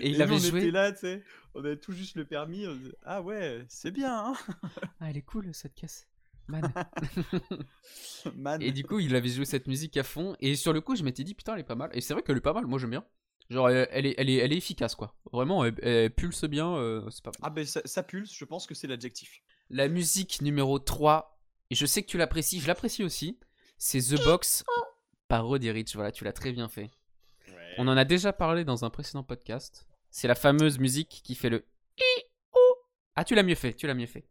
Et 0.00 0.08
il 0.10 0.16
nous, 0.16 0.22
avait 0.22 0.34
on 0.34 0.38
joué. 0.38 0.60
était 0.62 0.70
là, 0.70 0.92
tu 0.92 0.98
sais, 1.00 1.22
on 1.54 1.60
avait 1.60 1.76
tout 1.76 1.92
juste 1.92 2.16
le 2.16 2.24
permis. 2.24 2.66
on 2.66 2.74
disait, 2.74 2.94
ah 3.04 3.20
ouais, 3.22 3.64
c'est 3.68 3.90
bien, 3.90 4.26
hein 4.26 4.34
Ah, 5.00 5.10
elle 5.10 5.16
est 5.16 5.22
cool 5.22 5.48
cette 5.52 5.74
caisse. 5.74 6.08
Man. 6.48 6.72
Man. 8.36 8.62
Et 8.62 8.72
du 8.72 8.84
coup, 8.84 8.98
il 8.98 9.14
avait 9.14 9.28
joué 9.28 9.44
cette 9.44 9.66
musique 9.66 9.96
à 9.96 10.02
fond. 10.02 10.36
Et 10.40 10.56
sur 10.56 10.72
le 10.72 10.80
coup, 10.80 10.96
je 10.96 11.02
m'étais 11.02 11.24
dit, 11.24 11.34
putain, 11.34 11.54
elle 11.54 11.60
est 11.60 11.64
pas 11.64 11.74
mal. 11.74 11.90
Et 11.92 12.00
c'est 12.00 12.14
vrai 12.14 12.22
qu'elle 12.22 12.36
est 12.36 12.40
pas 12.40 12.52
mal, 12.52 12.66
moi 12.66 12.78
j'aime 12.78 12.90
bien. 12.90 13.04
Genre, 13.50 13.68
elle, 13.68 13.88
elle 13.90 14.06
est, 14.06 14.14
elle, 14.18 14.30
est, 14.30 14.36
elle 14.36 14.52
est 14.52 14.56
efficace, 14.56 14.94
quoi. 14.94 15.14
Vraiment, 15.32 15.64
elle, 15.64 15.74
elle 15.82 16.10
pulse 16.14 16.44
bien, 16.44 16.74
euh, 16.74 17.08
c'est 17.10 17.22
pas 17.22 17.30
mal. 17.30 17.40
Ah 17.42 17.50
ben 17.50 17.66
ça, 17.66 17.80
ça 17.84 18.02
pulse, 18.02 18.32
je 18.32 18.44
pense 18.44 18.66
que 18.66 18.74
c'est 18.74 18.86
l'adjectif. 18.86 19.42
La 19.68 19.88
musique 19.88 20.40
numéro 20.42 20.78
3, 20.78 21.38
et 21.70 21.74
je 21.74 21.86
sais 21.86 22.02
que 22.02 22.08
tu 22.08 22.18
l'apprécies, 22.18 22.60
je 22.60 22.66
l'apprécie 22.66 23.02
aussi, 23.04 23.38
c'est 23.78 24.00
The 24.00 24.22
Box 24.24 24.64
par 25.28 25.46
Roddy 25.46 25.70
Rich. 25.70 25.94
Voilà, 25.94 26.12
tu 26.12 26.24
l'as 26.24 26.32
très 26.32 26.52
bien 26.52 26.68
fait. 26.68 26.90
On 27.78 27.88
en 27.88 27.96
a 27.96 28.04
déjà 28.04 28.32
parlé 28.32 28.64
dans 28.64 28.84
un 28.84 28.90
précédent 28.90 29.22
podcast. 29.22 29.86
C'est 30.10 30.28
la 30.28 30.34
fameuse 30.34 30.78
musique 30.78 31.22
qui 31.24 31.34
fait 31.34 31.48
le. 31.48 31.64
Ah, 33.16 33.24
tu 33.24 33.34
l'as 33.34 33.42
mieux 33.42 33.54
fait, 33.54 33.74
tu 33.74 33.86
l'as 33.86 33.94
mieux 33.94 34.06
fait. 34.06 34.24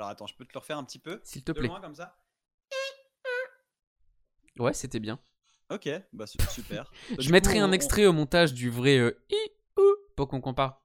Alors 0.00 0.08
attends, 0.08 0.26
je 0.26 0.34
peux 0.34 0.46
te 0.46 0.52
le 0.54 0.60
refaire 0.60 0.78
un 0.78 0.84
petit 0.84 0.98
peu 0.98 1.20
S'il 1.24 1.44
te 1.44 1.52
De 1.52 1.58
plaît. 1.58 1.68
loin 1.68 1.78
comme 1.78 1.94
ça? 1.94 2.16
Ouais, 4.58 4.72
c'était 4.72 4.98
bien. 4.98 5.20
Ok, 5.68 5.90
bah 6.14 6.26
su- 6.26 6.38
super. 6.50 6.90
Bah, 7.10 7.16
Je 7.18 7.30
mettrai 7.30 7.58
coup, 7.58 7.60
un 7.64 7.68
on- 7.68 7.72
extrait 7.72 8.06
au 8.06 8.14
montage 8.14 8.54
du 8.54 8.70
vrai 8.70 8.96
euh, 8.96 9.22
i 9.28 9.36
ou 9.76 9.82
pour 10.16 10.28
qu'on 10.28 10.40
compare. 10.40 10.82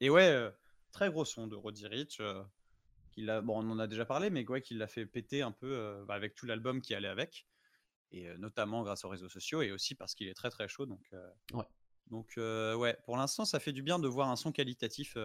Et 0.00 0.08
ouais, 0.08 0.28
euh, 0.30 0.50
très 0.92 1.10
gros 1.10 1.26
son 1.26 1.46
de 1.46 1.54
Roddy 1.54 1.86
Rich. 1.86 2.20
euh, 2.20 2.42
a... 3.28 3.42
Bon, 3.42 3.62
on 3.62 3.70
en 3.70 3.78
a 3.78 3.86
déjà 3.86 4.06
parlé, 4.06 4.30
mais 4.30 4.46
ouais, 4.48 4.62
qu'il 4.62 4.78
l'a 4.78 4.86
fait 4.86 5.04
péter 5.04 5.42
un 5.42 5.52
peu 5.52 5.70
euh, 5.70 6.06
bah, 6.06 6.14
avec 6.14 6.34
tout 6.34 6.46
l'album 6.46 6.80
qui 6.80 6.94
allait 6.94 7.08
avec. 7.08 7.46
et 8.12 8.28
notamment 8.38 8.82
grâce 8.82 9.04
aux 9.04 9.10
réseaux 9.10 9.28
sociaux 9.28 9.60
et 9.60 9.72
aussi 9.72 9.94
parce 9.94 10.14
qu'il 10.14 10.26
est 10.28 10.34
très 10.34 10.48
très 10.48 10.68
chaud. 10.68 10.86
Donc, 10.86 11.06
Ouais. 11.52 11.64
Donc 12.10 12.34
ouais, 12.36 12.96
pour 13.04 13.16
l'instant, 13.16 13.44
ça 13.44 13.60
fait 13.60 13.72
du 13.72 13.82
bien 13.82 13.98
de 13.98 14.08
voir 14.08 14.30
un 14.30 14.36
son 14.36 14.52
qualitatif 14.52 15.16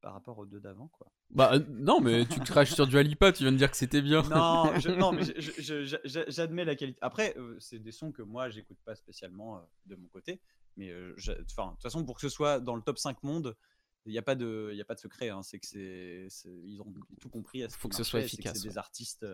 par 0.00 0.12
rapport 0.12 0.38
aux 0.38 0.46
deux 0.46 0.60
d'avant, 0.60 0.88
quoi. 0.88 1.10
Bah 1.30 1.58
non, 1.68 2.00
mais 2.00 2.24
tu 2.26 2.38
craches 2.40 2.72
sur 2.72 2.86
du 2.86 2.96
Alipa, 2.96 3.32
tu 3.32 3.42
viens 3.42 3.50
de 3.50 3.56
dire 3.56 3.70
que 3.70 3.76
c'était 3.76 4.02
bien. 4.02 4.22
Non, 4.22 4.78
je, 4.78 4.90
non 4.90 5.10
mais 5.10 5.24
j'admets 6.30 6.64
la 6.64 6.76
qualité. 6.76 6.98
Après, 7.02 7.34
c'est 7.58 7.80
des 7.80 7.90
sons 7.92 8.12
que 8.12 8.22
moi, 8.22 8.48
j'écoute 8.48 8.78
pas 8.84 8.94
spécialement 8.94 9.68
de 9.86 9.96
mon 9.96 10.06
côté. 10.08 10.40
Mais 10.76 10.90
de 10.90 11.14
toute 11.16 11.82
façon, 11.82 12.04
pour 12.04 12.14
que 12.16 12.20
ce 12.20 12.28
soit 12.28 12.60
dans 12.60 12.76
le 12.76 12.82
top 12.82 12.98
5 12.98 13.22
monde, 13.22 13.56
il 14.04 14.12
n'y 14.12 14.18
a, 14.18 14.22
pas 14.22 14.36
de, 14.36 14.70
y 14.74 14.80
a 14.80 14.84
pas 14.84 14.94
de 14.94 15.00
secret. 15.00 15.30
Hein. 15.30 15.42
C'est 15.42 15.58
que 15.58 15.66
c'est, 15.66 16.28
ils 16.64 16.80
ont 16.80 16.94
tout 17.20 17.28
compris. 17.28 17.58
Il 17.60 17.70
faut 17.70 17.88
que 17.88 17.96
ce 17.96 18.04
soit 18.04 18.20
efficace. 18.20 18.58
C'est 18.58 18.68
des 18.68 18.78
artistes 18.78 19.26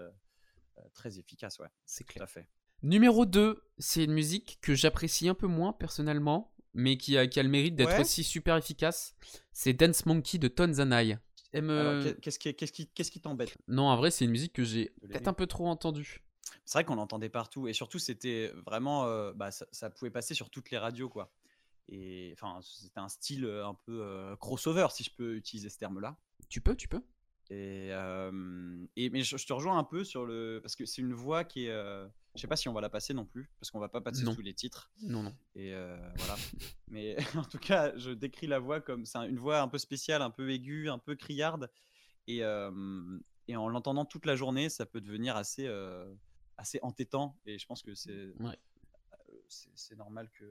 très 0.94 1.18
efficaces, 1.18 1.58
ouais. 1.58 1.68
C'est 1.84 2.04
clair. 2.04 2.24
Tout 2.24 2.24
à 2.24 2.26
fait. 2.28 2.48
Numéro 2.82 3.26
2, 3.26 3.62
c'est 3.78 4.04
une 4.04 4.12
musique 4.12 4.58
que 4.60 4.74
j'apprécie 4.74 5.28
un 5.28 5.34
peu 5.34 5.46
moins 5.46 5.72
personnellement, 5.72 6.52
mais 6.74 6.96
qui 6.96 7.16
a, 7.16 7.26
qui 7.26 7.38
a 7.38 7.42
le 7.42 7.48
mérite 7.48 7.76
d'être 7.76 8.00
aussi 8.00 8.24
super 8.24 8.56
efficace. 8.56 9.14
C'est 9.52 9.72
Dance 9.72 10.06
Monkey 10.06 10.38
de 10.38 10.48
Tonzanai. 10.48 11.18
Qu'est-ce 11.52 12.38
qui, 12.38 12.54
qu'est-ce 12.54 12.72
qui, 12.72 12.88
qui 12.88 13.20
t'embête? 13.20 13.56
Non, 13.68 13.84
en 13.84 13.96
vrai, 13.96 14.10
c'est 14.10 14.24
une 14.24 14.30
musique 14.30 14.54
que 14.54 14.64
j'ai 14.64 14.90
peut-être 15.02 15.28
un 15.28 15.32
peu 15.32 15.46
trop 15.46 15.68
entendue. 15.68 16.22
C'est 16.64 16.78
vrai 16.78 16.84
qu'on 16.84 16.96
l'entendait 16.96 17.28
partout 17.28 17.68
et 17.68 17.72
surtout 17.72 17.98
c'était 17.98 18.52
vraiment, 18.66 19.06
euh, 19.06 19.32
bah, 19.32 19.50
ça, 19.50 19.90
pouvait 19.90 20.10
passer 20.10 20.34
sur 20.34 20.50
toutes 20.50 20.70
les 20.70 20.78
radios 20.78 21.08
quoi. 21.08 21.32
Et 21.88 22.34
enfin, 22.34 22.60
c'était 22.62 23.00
un 23.00 23.08
style 23.08 23.44
euh, 23.44 23.66
un 23.66 23.74
peu 23.74 24.02
euh, 24.02 24.36
crossover 24.36 24.86
si 24.90 25.04
je 25.04 25.10
peux 25.14 25.36
utiliser 25.36 25.68
ce 25.68 25.78
terme-là. 25.78 26.16
Tu 26.48 26.60
peux, 26.60 26.74
tu 26.74 26.88
peux. 26.88 27.02
Et, 27.52 27.90
et 28.96 29.10
mais 29.10 29.22
je, 29.22 29.36
te 29.36 29.52
rejoins 29.52 29.78
un 29.78 29.84
peu 29.84 30.04
sur 30.04 30.24
le 30.24 30.60
parce 30.62 30.74
que 30.76 30.86
c'est 30.86 31.02
une 31.02 31.12
voix 31.12 31.44
qui 31.44 31.66
est, 31.66 31.70
je 32.34 32.40
sais 32.40 32.46
pas 32.46 32.56
si 32.56 32.68
on 32.68 32.72
va 32.72 32.80
la 32.80 32.88
passer 32.88 33.12
non 33.12 33.26
plus 33.26 33.50
parce 33.60 33.70
qu'on 33.70 33.78
va 33.78 33.88
pas 33.88 34.00
passer 34.00 34.24
tous 34.24 34.40
les 34.40 34.54
titres. 34.54 34.90
Non 35.02 35.22
non. 35.22 35.34
Et 35.54 35.72
voilà. 36.16 36.36
mais 36.88 37.16
en 37.36 37.44
tout 37.44 37.58
cas, 37.58 37.96
je 37.96 38.10
décris 38.10 38.46
la 38.46 38.58
voix 38.58 38.80
comme 38.80 39.04
c'est 39.04 39.18
une 39.28 39.38
voix 39.38 39.60
un 39.60 39.68
peu 39.68 39.78
spéciale, 39.78 40.22
un 40.22 40.30
peu 40.30 40.50
aiguë, 40.50 40.88
un 40.88 40.98
peu 40.98 41.14
criarde. 41.14 41.70
Et, 42.26 42.38
et 42.38 43.56
en 43.56 43.68
l'entendant 43.68 44.04
toute 44.04 44.24
la 44.24 44.36
journée, 44.36 44.68
ça 44.68 44.86
peut 44.86 45.00
devenir 45.00 45.36
assez 45.36 45.68
assez 46.56 46.78
entêtant 46.82 47.36
et 47.44 47.58
je 47.58 47.66
pense 47.66 47.82
que 47.82 47.94
c'est 47.94 48.32
c'est 49.74 49.96
normal 49.96 50.30
que 50.30 50.44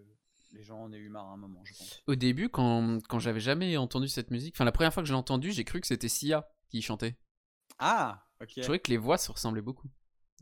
les 0.53 0.63
gens 0.63 0.83
en 0.83 0.91
aient 0.91 0.97
eu 0.97 1.09
marre 1.09 1.27
à 1.27 1.33
un 1.33 1.37
moment, 1.37 1.63
je 1.65 1.73
pense. 1.77 2.03
Au 2.07 2.15
début, 2.15 2.49
quand, 2.49 2.99
quand 3.07 3.19
j'avais 3.19 3.39
jamais 3.39 3.77
entendu 3.77 4.07
cette 4.07 4.31
musique, 4.31 4.55
enfin 4.55 4.65
la 4.65 4.71
première 4.71 4.93
fois 4.93 5.03
que 5.03 5.07
je 5.07 5.13
l'ai 5.13 5.19
entendue, 5.19 5.51
j'ai 5.51 5.63
cru 5.63 5.81
que 5.81 5.87
c'était 5.87 6.09
Sia 6.09 6.49
qui 6.69 6.81
chantait. 6.81 7.17
Ah, 7.79 8.25
ok. 8.41 8.53
Je 8.57 8.61
trouvais 8.61 8.79
que 8.79 8.91
les 8.91 8.97
voix 8.97 9.17
se 9.17 9.31
ressemblaient 9.31 9.61
beaucoup. 9.61 9.89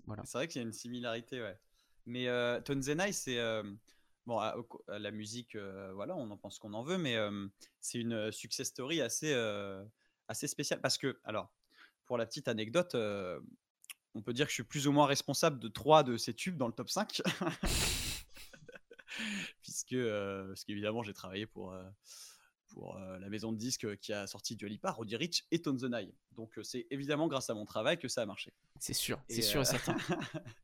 Voilà. 0.05 0.23
C'est 0.25 0.37
vrai 0.37 0.47
qu'il 0.47 0.61
y 0.61 0.63
a 0.63 0.67
une 0.67 0.73
similarité, 0.73 1.41
ouais. 1.41 1.57
Mais 2.05 2.27
euh, 2.27 2.59
Tonzenai, 2.61 3.11
c'est 3.11 3.37
euh, 3.37 3.63
bon, 4.25 4.41
la 4.87 5.11
musique, 5.11 5.55
euh, 5.55 5.91
voilà, 5.93 6.15
on 6.15 6.29
en 6.31 6.37
pense 6.37 6.57
qu'on 6.59 6.73
en 6.73 6.83
veut, 6.83 6.97
mais 6.97 7.15
euh, 7.15 7.47
c'est 7.79 7.99
une 7.99 8.31
success 8.31 8.67
story 8.67 9.01
assez 9.01 9.33
assez 10.27 10.47
spéciale 10.47 10.79
parce 10.81 10.97
que, 10.97 11.19
alors, 11.23 11.51
pour 12.05 12.17
la 12.17 12.25
petite 12.25 12.47
anecdote, 12.47 12.95
on 14.15 14.21
peut 14.21 14.33
dire 14.33 14.45
que 14.45 14.51
je 14.51 14.55
suis 14.55 14.63
plus 14.63 14.87
ou 14.87 14.91
moins 14.91 15.05
responsable 15.05 15.59
de 15.59 15.67
trois 15.67 16.03
de 16.03 16.17
ces 16.17 16.33
tubes 16.33 16.57
dans 16.57 16.67
le 16.67 16.73
top 16.73 16.89
5. 16.89 17.21
Puisque, 19.61 19.93
euh, 19.93 20.47
parce 20.47 20.63
qu'évidemment, 20.63 21.03
j'ai 21.03 21.13
travaillé 21.13 21.45
pour, 21.45 21.73
euh, 21.73 21.83
pour 22.69 22.97
euh, 22.97 23.19
la 23.19 23.29
maison 23.29 23.51
de 23.51 23.57
disques 23.57 23.97
qui 23.97 24.13
a 24.13 24.27
sorti 24.27 24.55
du 24.55 24.65
Alipa, 24.65 24.91
Roddy 24.91 25.15
Rich 25.15 25.45
et 25.51 25.61
Tone 25.61 25.77
the. 25.77 26.13
Donc, 26.35 26.59
c'est 26.63 26.87
évidemment 26.89 27.27
grâce 27.27 27.49
à 27.49 27.53
mon 27.53 27.65
travail 27.65 27.97
que 27.97 28.07
ça 28.07 28.21
a 28.21 28.25
marché. 28.25 28.53
C'est 28.79 28.93
sûr, 28.93 29.21
c'est 29.29 29.41
sûr 29.41 29.61
et 29.61 29.65
certain. 29.65 29.97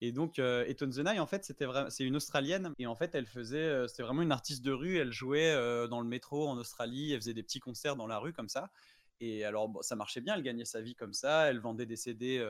Et 0.00 0.12
donc, 0.12 0.38
euh, 0.38 0.66
Eton 0.66 0.90
the 0.90 0.98
Night, 0.98 1.18
en 1.18 1.26
fait, 1.26 1.44
c'était 1.44 1.66
c'est 1.88 2.04
une 2.04 2.16
Australienne. 2.16 2.74
Et 2.78 2.86
en 2.86 2.94
fait, 2.94 3.14
elle 3.14 3.26
faisait, 3.26 3.88
c'était 3.88 4.02
vraiment 4.02 4.20
une 4.20 4.32
artiste 4.32 4.62
de 4.62 4.72
rue. 4.72 4.98
Elle 4.98 5.12
jouait 5.12 5.54
dans 5.88 6.00
le 6.00 6.06
métro 6.06 6.46
en 6.46 6.58
Australie. 6.58 7.12
Elle 7.12 7.20
faisait 7.20 7.32
des 7.32 7.44
petits 7.44 7.60
concerts 7.60 7.96
dans 7.96 8.06
la 8.06 8.18
rue 8.18 8.34
comme 8.34 8.50
ça. 8.50 8.70
Et 9.20 9.44
alors, 9.44 9.72
ça 9.82 9.96
marchait 9.96 10.20
bien. 10.20 10.34
Elle 10.34 10.42
gagnait 10.42 10.66
sa 10.66 10.82
vie 10.82 10.94
comme 10.94 11.14
ça. 11.14 11.48
Elle 11.48 11.58
vendait 11.58 11.86
des 11.86 11.96
CD 11.96 12.44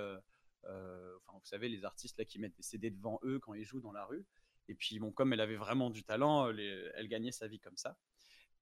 enfin, 0.66 1.38
vous 1.38 1.44
savez, 1.44 1.68
les 1.68 1.84
artistes 1.84 2.18
là 2.18 2.24
qui 2.24 2.38
mettent 2.38 2.56
des 2.56 2.62
CD 2.62 2.90
devant 2.90 3.18
eux 3.22 3.38
quand 3.38 3.54
ils 3.54 3.64
jouent 3.64 3.80
dans 3.80 3.92
la 3.92 4.04
rue. 4.04 4.24
Et 4.68 4.74
puis, 4.74 4.98
bon, 4.98 5.12
comme 5.12 5.32
elle 5.32 5.40
avait 5.40 5.56
vraiment 5.56 5.90
du 5.90 6.04
talent, 6.04 6.48
elle 6.48 7.08
gagnait 7.08 7.32
sa 7.32 7.46
vie 7.46 7.60
comme 7.60 7.76
ça. 7.76 7.96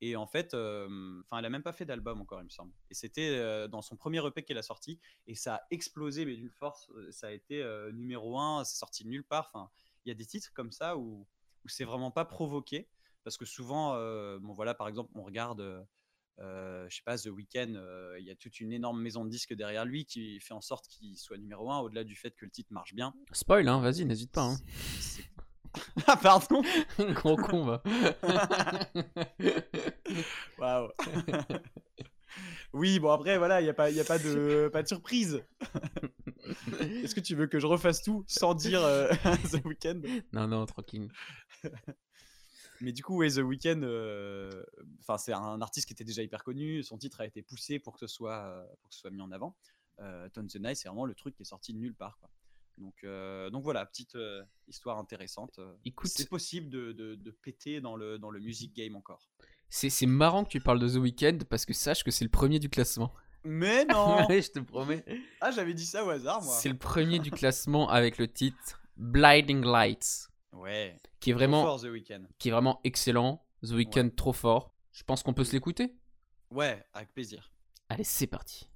Et 0.01 0.17
en 0.17 0.27
fait, 0.27 0.49
enfin, 0.49 1.39
elle 1.39 1.45
a 1.45 1.51
même 1.51 1.63
pas 1.63 1.73
fait 1.73 1.85
d'album 1.85 2.21
encore, 2.21 2.41
il 2.41 2.45
me 2.45 2.51
semble. 2.51 2.73
Et 2.91 2.95
c'était 2.95 3.69
dans 3.69 3.83
son 3.83 3.97
premier 3.97 4.25
EP 4.27 4.43
qu'elle 4.43 4.59
a 4.59 4.63
sorti, 4.63 4.99
et 5.29 5.37
ça 5.37 5.57
a 5.57 5.63
explosé, 5.71 6.25
mais 6.25 6.35
d'une 6.35 6.51
force. 6.51 6.91
Ça 7.11 7.29
a 7.29 7.31
été 7.31 7.65
numéro 7.93 8.37
un, 8.39 8.65
c'est 8.65 8.79
sorti 8.79 9.05
de 9.05 9.11
nulle 9.11 9.25
part. 9.25 9.51
Enfin, 9.55 9.71
il 10.05 10.09
y 10.09 10.13
a 10.13 10.17
des 10.17 10.27
titres 10.27 10.51
comme 10.55 10.73
ça 10.73 10.97
où, 10.97 11.27
où 11.65 11.69
c'est 11.69 11.85
vraiment 11.85 12.11
pas 12.11 12.25
provoqué, 12.25 12.89
parce 13.23 13.37
que 13.37 13.45
souvent, 13.45 13.95
bon 14.41 14.55
voilà, 14.55 14.75
par 14.75 14.89
exemple, 14.89 15.13
on 15.15 15.23
regarde 15.23 15.87
euh, 16.39 16.87
je 16.89 16.97
sais 16.97 17.03
pas, 17.05 17.19
The 17.19 17.27
Weeknd, 17.27 17.75
euh, 17.77 18.17
il 18.19 18.27
y 18.27 18.31
a 18.31 18.35
toute 18.35 18.61
une 18.61 18.73
énorme 18.73 19.01
maison 19.01 19.25
de 19.25 19.31
disques 19.31 19.55
derrière 19.55 19.85
lui 19.85 20.05
qui 20.05 20.41
fait 20.41 20.55
en 20.55 20.61
sorte 20.61 20.89
qu'il 20.89 21.17
soit 21.17 21.39
numéro 21.39 21.71
1, 21.71 21.81
au-delà 21.81 22.05
du 22.05 22.17
fait 22.17 22.35
que 22.35 22.45
le 22.45 22.51
titre 22.51 22.73
marche 22.73 22.95
bien. 22.95 23.15
Spoil, 23.33 23.69
hein, 23.69 23.81
vas-y, 23.81 24.05
n'hésite 24.05 24.33
pas. 24.33 24.43
Hein. 24.43 24.57
ah, 26.07 26.17
pardon 26.17 26.63
Gros 26.99 27.37
con, 27.37 27.65
va. 27.65 27.83
Waouh 30.59 30.91
Oui, 32.73 32.99
bon, 32.99 33.11
après, 33.11 33.39
voilà, 33.39 33.61
il 33.61 33.65
n'y 33.65 33.71
a, 33.71 33.75
pas, 33.75 33.91
y 33.91 34.01
a 34.01 34.05
pas, 34.05 34.19
de, 34.19 34.71
pas 34.73 34.83
de 34.83 34.89
surprise. 34.89 35.43
Est-ce 36.81 37.15
que 37.15 37.21
tu 37.21 37.35
veux 37.35 37.47
que 37.47 37.61
je 37.61 37.67
refasse 37.67 38.03
tout 38.03 38.25
sans 38.27 38.55
dire 38.55 38.83
euh, 38.83 39.09
The 39.51 39.65
Weeknd? 39.65 40.03
Non, 40.33 40.49
non, 40.49 40.67
tranquille. 40.67 41.09
Mais 42.81 42.93
du 42.93 43.03
coup, 43.03 43.25
The 43.25 43.39
Weeknd, 43.39 43.83
euh, 43.83 44.65
c'est 45.19 45.33
un 45.33 45.61
artiste 45.61 45.87
qui 45.87 45.93
était 45.93 46.05
déjà 46.05 46.23
hyper 46.23 46.43
connu. 46.43 46.83
Son 46.83 46.99
titre 46.99 47.21
a 47.21 47.27
été 47.27 47.43
poussé 47.43 47.79
pour 47.79 47.95
que 47.95 48.01
ce 48.01 48.07
soit, 48.07 48.67
pour 48.81 48.89
que 48.89 48.95
ce 48.95 49.01
soit 49.01 49.11
mis 49.11 49.21
en 49.21 49.31
avant. 49.31 49.57
Euh, 50.01 50.29
Tone 50.31 50.49
the 50.49 50.57
Night, 50.57 50.77
c'est 50.77 50.89
vraiment 50.89 51.05
le 51.05 51.15
truc 51.15 51.35
qui 51.35 51.43
est 51.43 51.47
sorti 51.47 51.73
de 51.73 51.79
nulle 51.79 51.95
part. 51.95 52.19
Quoi. 52.19 52.29
Donc, 52.79 52.95
euh, 53.05 53.51
donc 53.51 53.63
voilà, 53.63 53.85
petite 53.87 54.17
histoire 54.69 54.99
intéressante. 54.99 55.61
Écoute, 55.85 56.11
c'est 56.15 56.29
possible 56.29 56.69
de, 56.71 56.93
de, 56.93 57.31
péter 57.31 57.81
dans 57.81 57.97
le, 57.97 58.19
dans 58.19 58.31
le 58.31 58.41
music 58.41 58.75
game 58.75 58.97
encore. 58.97 59.29
C'est 59.69 60.07
marrant 60.07 60.45
que 60.45 60.51
tu 60.51 60.61
parles 60.61 60.79
de 60.79 60.89
The 60.89 60.97
Weeknd 60.97 61.39
parce 61.49 61.65
que 61.65 61.73
sache 61.73 62.05
que 62.05 62.11
c'est 62.11 62.25
le 62.25 62.31
premier 62.31 62.59
du 62.59 62.69
classement. 62.69 63.13
Mais 63.45 63.85
non 63.87 64.27
Je 64.29 64.51
te 64.51 64.61
promets. 64.61 65.05
Ah, 65.41 65.51
j'avais 65.51 65.75
dit 65.75 65.87
ça 65.87 66.05
au 66.05 66.11
hasard, 66.11 66.43
moi. 66.43 66.55
C'est 66.55 66.69
le 66.69 66.77
premier 66.77 67.19
du 67.19 67.31
classement 67.31 67.89
avec 67.89 68.19
le 68.19 68.29
titre 68.29 68.81
Blinding 68.97 69.65
Lights. 69.65 70.29
Ouais. 70.53 71.01
Qui 71.21 71.31
est 71.31 71.33
vraiment, 71.33 71.63
fort, 71.65 71.81
The 71.81 71.87
Weeknd. 71.87 72.25
qui 72.39 72.49
est 72.49 72.53
vraiment 72.53 72.81
excellent. 72.85 73.45
The 73.63 73.71
Weeknd 73.71 74.11
trop 74.17 74.33
fort. 74.33 74.75
Je 74.93 75.03
pense 75.05 75.23
qu'on 75.23 75.33
peut 75.33 75.45
se 75.45 75.53
l'écouter. 75.53 75.95
Ouais, 76.51 76.85
avec 76.93 77.13
plaisir. 77.15 77.51
Allez, 77.89 78.05
c'est 78.05 78.27
parti. 78.27 78.69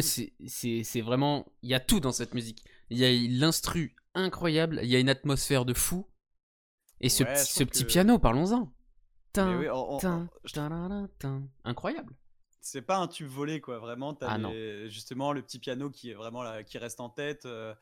Vrai, 0.00 0.32
c'est- 0.82 1.00
vraiment. 1.00 1.46
Il 1.62 1.70
y 1.70 1.74
a 1.74 1.80
tout 1.80 2.00
dans 2.00 2.12
cette 2.12 2.34
musique. 2.34 2.64
Il 2.90 2.98
y 2.98 3.04
a 3.04 3.10
l'instru 3.38 3.94
incroyable, 4.14 4.80
il 4.82 4.88
y 4.88 4.96
a 4.96 4.98
une 5.00 5.08
atmosphère 5.08 5.64
de 5.64 5.74
fou. 5.74 6.06
Et 7.00 7.08
ce, 7.08 7.24
Ouais, 7.24 7.36
ce 7.36 7.64
petit 7.64 7.82
que- 7.84 7.88
piano, 7.88 8.18
parlons-en. 8.18 8.72
Oui. 9.58 9.66
Incroyable. 11.64 12.14
c'est 12.62 12.82
pas 12.82 12.96
un 12.96 13.06
tube 13.06 13.28
volé 13.28 13.60
quoi 13.60 13.78
vraiment 13.78 14.12
t'as 14.14 14.28
Ah 14.28 14.38
les- 14.38 14.88
justement 14.90 15.32
le 15.32 15.40
petit 15.42 15.58
piano 15.60 15.88
qui 15.90 16.10
est 16.10 16.14
vraiment 16.14 16.42
là, 16.42 16.64
qui 16.64 16.78
reste 16.78 16.98
en 17.00 17.08
tête 17.10 17.44
euh, 17.46 17.72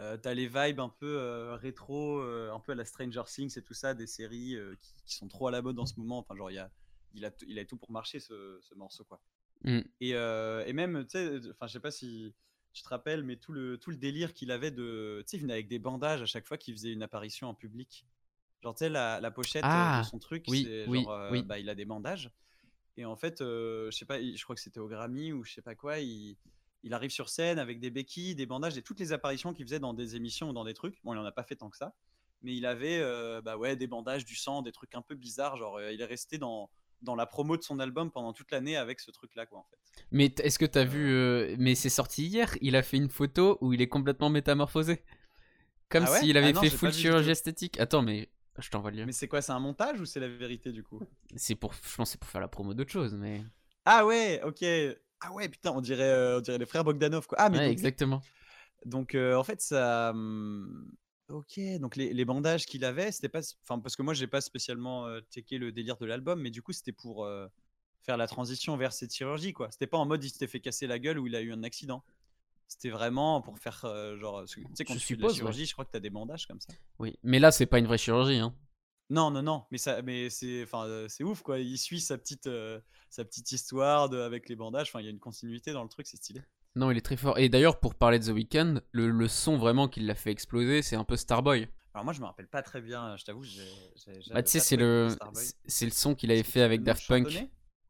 euh, 0.00 0.16
t'as 0.16 0.34
les 0.34 0.48
vibes 0.48 0.80
un 0.80 0.88
peu 0.88 1.16
euh, 1.18 1.54
rétro 1.56 2.18
euh, 2.18 2.50
un 2.52 2.58
peu 2.58 2.72
à 2.72 2.74
la 2.74 2.84
Stranger 2.84 3.22
Things 3.26 3.56
et 3.58 3.62
tout 3.62 3.74
ça 3.74 3.94
des 3.94 4.06
séries 4.08 4.56
qui, 4.80 4.94
qui 5.04 5.14
sont 5.14 5.28
trop 5.28 5.46
à 5.48 5.50
la 5.52 5.62
mode 5.62 5.78
en 5.78 5.86
ce 5.86 5.94
moment 5.96 6.18
enfin 6.18 6.34
genre 6.34 6.50
il 6.50 6.54
y 6.54 6.58
a 6.58 6.70
il 7.14 7.24
a 7.26 7.30
il 7.46 7.56
a 7.60 7.64
tout 7.66 7.76
pour 7.76 7.92
marcher 7.92 8.18
ce, 8.18 8.58
ce 8.62 8.74
morceau 8.74 9.04
quoi 9.04 9.20
Mm. 9.64 9.80
et, 10.00 10.14
euh, 10.14 10.64
et 10.66 10.72
même 10.72 11.04
tu 11.04 11.18
sais 11.18 11.38
enfin 11.50 11.66
je 11.66 11.72
sais 11.72 11.80
pas 11.80 11.90
si 11.90 12.34
tu 12.72 12.82
te 12.82 12.88
rappelles 12.88 13.22
mais 13.22 13.36
tout 13.36 13.52
le 13.52 13.78
tout 13.78 13.90
le 13.90 13.96
délire 13.96 14.32
qu'il 14.32 14.50
avait 14.50 14.70
de 14.70 15.22
tu 15.26 15.30
sais 15.30 15.36
il 15.36 15.40
venait 15.40 15.52
avec 15.52 15.68
des 15.68 15.78
bandages 15.78 16.22
à 16.22 16.26
chaque 16.26 16.46
fois 16.46 16.58
qu'il 16.58 16.74
faisait 16.74 16.92
une 16.92 17.02
apparition 17.02 17.48
en 17.48 17.54
public 17.54 18.06
genre 18.62 18.74
tu 18.74 18.80
sais 18.80 18.88
la, 18.88 19.20
la 19.20 19.30
pochette 19.30 19.64
euh, 19.64 19.68
Ah, 19.68 20.00
de 20.02 20.06
son 20.06 20.18
truc 20.18 20.44
oui, 20.48 20.64
c'est 20.64 20.86
oui, 20.88 21.02
genre 21.04 21.12
euh, 21.12 21.30
oui. 21.30 21.42
bah, 21.42 21.58
il 21.58 21.68
a 21.68 21.74
des 21.74 21.84
bandages 21.84 22.30
et 22.96 23.04
en 23.04 23.16
fait, 23.16 23.40
euh, 23.40 23.90
je 23.90 23.96
sais 23.96 24.04
pas, 24.04 24.20
je 24.20 24.42
crois 24.44 24.54
que 24.54 24.60
c'était 24.60 24.80
au 24.80 24.88
Grammy 24.88 25.32
ou 25.32 25.44
je 25.44 25.54
sais 25.54 25.62
pas 25.62 25.74
quoi, 25.74 25.98
il, 26.00 26.36
il 26.82 26.92
arrive 26.92 27.10
sur 27.10 27.28
scène 27.28 27.58
avec 27.58 27.80
des 27.80 27.90
béquilles, 27.90 28.34
des 28.34 28.44
bandages 28.46 28.76
et 28.76 28.82
toutes 28.82 29.00
les 29.00 29.12
apparitions 29.12 29.54
qu'il 29.54 29.64
faisait 29.64 29.80
dans 29.80 29.94
des 29.94 30.14
émissions 30.16 30.50
ou 30.50 30.52
dans 30.52 30.64
des 30.64 30.74
trucs. 30.74 31.02
Bon, 31.02 31.14
il 31.14 31.18
en 31.18 31.24
a 31.24 31.32
pas 31.32 31.44
fait 31.44 31.56
tant 31.56 31.70
que 31.70 31.76
ça, 31.76 31.94
mais 32.42 32.54
il 32.54 32.66
avait 32.66 32.98
euh, 33.00 33.40
bah 33.40 33.56
ouais, 33.56 33.76
des 33.76 33.86
bandages, 33.86 34.24
du 34.24 34.36
sang, 34.36 34.60
des 34.60 34.72
trucs 34.72 34.94
un 34.94 35.00
peu 35.02 35.14
bizarres. 35.14 35.56
Genre, 35.56 35.80
il 35.80 36.00
est 36.00 36.04
resté 36.04 36.36
dans, 36.36 36.70
dans 37.02 37.14
la 37.14 37.26
promo 37.26 37.56
de 37.56 37.62
son 37.62 37.78
album 37.80 38.10
pendant 38.10 38.32
toute 38.32 38.50
l'année 38.50 38.76
avec 38.76 39.00
ce 39.00 39.10
truc-là, 39.10 39.46
quoi, 39.46 39.58
en 39.58 39.64
fait. 39.64 39.78
Mais 40.10 40.32
est-ce 40.42 40.58
que 40.58 40.64
t'as 40.66 40.84
vu. 40.84 41.10
euh, 41.12 41.56
Mais 41.58 41.74
c'est 41.74 41.88
sorti 41.88 42.26
hier, 42.26 42.56
il 42.60 42.76
a 42.76 42.82
fait 42.82 42.96
une 42.96 43.08
photo 43.10 43.58
où 43.60 43.72
il 43.72 43.82
est 43.82 43.88
complètement 43.88 44.30
métamorphosé. 44.30 45.02
Comme 45.88 46.04
Ah 46.06 46.12
ouais? 46.12 46.20
s'il 46.20 46.36
avait 46.36 46.48
Ah 46.48 46.52
non, 46.52 46.60
fait 46.60 46.70
full 46.70 46.92
chirurgie 46.92 47.30
esthétique. 47.30 47.78
Attends, 47.80 48.02
mais 48.02 48.30
je 48.58 48.70
t'envoie 48.70 48.90
le 48.90 48.98
lien. 48.98 49.06
Mais 49.06 49.12
c'est 49.12 49.28
quoi, 49.28 49.42
c'est 49.42 49.52
un 49.52 49.60
montage 49.60 50.00
ou 50.00 50.06
c'est 50.06 50.20
la 50.20 50.28
vérité 50.28 50.72
du 50.72 50.82
coup? 50.82 51.00
C'est 51.36 51.54
pour. 51.54 51.72
Je 51.74 51.96
pense 51.96 52.08
que 52.08 52.12
c'est 52.12 52.20
pour 52.20 52.28
faire 52.28 52.40
la 52.40 52.48
promo 52.48 52.74
d'autre 52.74 52.90
chose, 52.90 53.14
mais. 53.14 53.42
Ah 53.84 54.06
ouais, 54.06 54.40
ok. 54.44 54.64
Ah 55.20 55.32
ouais, 55.32 55.48
putain, 55.48 55.70
on 55.72 55.80
dirait, 55.80 56.02
euh, 56.02 56.38
on 56.38 56.40
dirait 56.40 56.58
les 56.58 56.66
frères 56.66 56.84
Bogdanov, 56.84 57.26
quoi. 57.26 57.38
Ah, 57.40 57.48
mais 57.50 57.58
Ouais, 57.58 57.64
donc, 57.66 57.72
exactement. 57.72 58.22
Donc 58.84 59.14
euh, 59.14 59.36
en 59.36 59.44
fait 59.44 59.60
ça, 59.60 60.10
hum, 60.10 60.90
ok. 61.28 61.60
Donc 61.80 61.96
les, 61.96 62.12
les 62.12 62.24
bandages 62.24 62.66
qu'il 62.66 62.84
avait, 62.84 63.12
c'était 63.12 63.28
pas, 63.28 63.40
enfin 63.62 63.78
parce 63.78 63.96
que 63.96 64.02
moi 64.02 64.14
j'ai 64.14 64.26
pas 64.26 64.40
spécialement 64.40 65.06
euh, 65.06 65.20
checké 65.30 65.58
le 65.58 65.72
délire 65.72 65.96
de 65.96 66.06
l'album, 66.06 66.40
mais 66.40 66.50
du 66.50 66.62
coup 66.62 66.72
c'était 66.72 66.92
pour 66.92 67.24
euh, 67.24 67.46
faire 68.02 68.16
la 68.16 68.26
transition 68.26 68.76
vers 68.76 68.92
cette 68.92 69.14
chirurgie 69.14 69.52
quoi. 69.52 69.70
C'était 69.70 69.86
pas 69.86 69.98
en 69.98 70.06
mode 70.06 70.22
il 70.24 70.30
s'était 70.30 70.46
fait 70.46 70.60
casser 70.60 70.86
la 70.86 70.98
gueule 70.98 71.18
ou 71.18 71.26
il 71.26 71.34
a 71.36 71.40
eu 71.40 71.52
un 71.52 71.62
accident. 71.62 72.04
C'était 72.68 72.90
vraiment 72.90 73.42
pour 73.42 73.58
faire 73.58 73.84
euh, 73.84 74.16
genre, 74.18 74.44
tu 74.46 74.66
sais 74.74 74.84
quand 74.84 74.94
Je 74.94 74.98
tu 74.98 75.06
fais 75.06 75.16
de 75.16 75.22
la 75.22 75.28
ouais. 75.28 75.34
chirurgie, 75.34 75.66
je 75.66 75.72
crois 75.72 75.84
que 75.84 75.90
t'as 75.90 76.00
des 76.00 76.10
bandages 76.10 76.46
comme 76.46 76.60
ça. 76.60 76.72
Oui. 76.98 77.18
Mais 77.22 77.38
là, 77.38 77.50
c'est 77.50 77.66
pas 77.66 77.78
une 77.78 77.86
vraie 77.86 77.98
chirurgie, 77.98 78.38
hein. 78.38 78.54
Non 79.10 79.30
non 79.30 79.42
non, 79.42 79.64
mais 79.70 79.76
ça, 79.76 80.00
mais 80.00 80.30
c'est, 80.30 80.62
enfin 80.62 81.06
c'est 81.08 81.22
ouf 81.22 81.42
quoi. 81.42 81.58
Il 81.58 81.76
suit 81.76 82.00
sa 82.00 82.16
petite, 82.16 82.48
sa 83.10 83.24
petite 83.26 83.52
histoire 83.52 84.08
de, 84.08 84.18
avec 84.18 84.48
les 84.48 84.56
bandages. 84.56 84.88
Enfin 84.88 85.00
il 85.00 85.04
y 85.04 85.08
a 85.08 85.10
une 85.10 85.18
continuité 85.18 85.72
dans 85.72 85.82
le 85.82 85.90
truc, 85.90 86.06
c'est 86.06 86.16
stylé. 86.16 86.40
Non, 86.74 86.90
il 86.90 86.96
est 86.96 87.02
très 87.02 87.16
fort. 87.16 87.38
Et 87.38 87.48
d'ailleurs, 87.48 87.80
pour 87.80 87.94
parler 87.94 88.18
de 88.18 88.24
The 88.24 88.34
Weeknd, 88.34 88.80
le, 88.92 89.10
le 89.10 89.28
son 89.28 89.58
vraiment 89.58 89.88
qui 89.88 90.00
l'a 90.00 90.14
fait 90.14 90.30
exploser, 90.30 90.80
c'est 90.82 90.96
un 90.96 91.04
peu 91.04 91.16
Starboy. 91.16 91.68
Alors 91.94 92.04
moi 92.06 92.14
je 92.14 92.20
me 92.20 92.24
rappelle 92.24 92.48
pas 92.48 92.62
très 92.62 92.80
bien, 92.80 93.14
je 93.18 93.24
t'avoue. 93.26 93.44
Bah, 94.32 94.42
tu 94.42 94.50
sais, 94.52 94.60
c'est 94.60 94.76
le, 94.76 95.08
c'est- 95.66 95.84
le 95.84 95.90
son 95.92 96.14
qu'il 96.14 96.30
avait 96.30 96.42
fait 96.42 96.62
avec 96.62 96.82
Daft 96.82 97.06
Punk. 97.06 97.28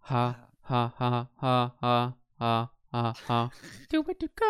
Ha 0.09 0.37
ha 0.69 0.93
ha 0.99 1.31
ha 1.41 1.77
ha 1.81 2.17
ha 2.41 2.73
ha 2.93 3.13
ha. 3.29 3.51
Do 3.93 4.05
it 4.11 4.19
to 4.19 4.27
go. 4.27 4.45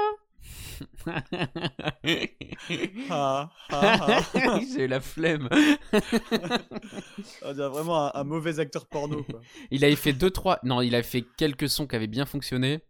Ah, 3.11 3.51
ah, 3.71 4.21
ah. 4.35 4.61
J'ai 4.75 4.89
la 4.89 5.01
flemme. 5.01 5.49
On 7.43 7.53
dirait 7.53 7.69
vraiment 7.69 8.07
un, 8.07 8.13
un 8.21 8.25
mauvais 8.25 8.59
acteur 8.59 8.87
porno. 8.87 9.23
Quoi. 9.23 9.41
Il 9.71 9.85
avait 9.85 9.97
fait 9.97 10.13
deux 10.15 10.31
trois. 10.31 10.59
Non, 10.65 10.81
il 10.81 10.95
avait 10.95 11.03
fait 11.03 11.25
quelques 11.37 11.69
sons 11.69 11.87
qui 11.87 11.95
avaient 11.97 12.07
bien 12.07 12.25
fonctionné. 12.27 12.81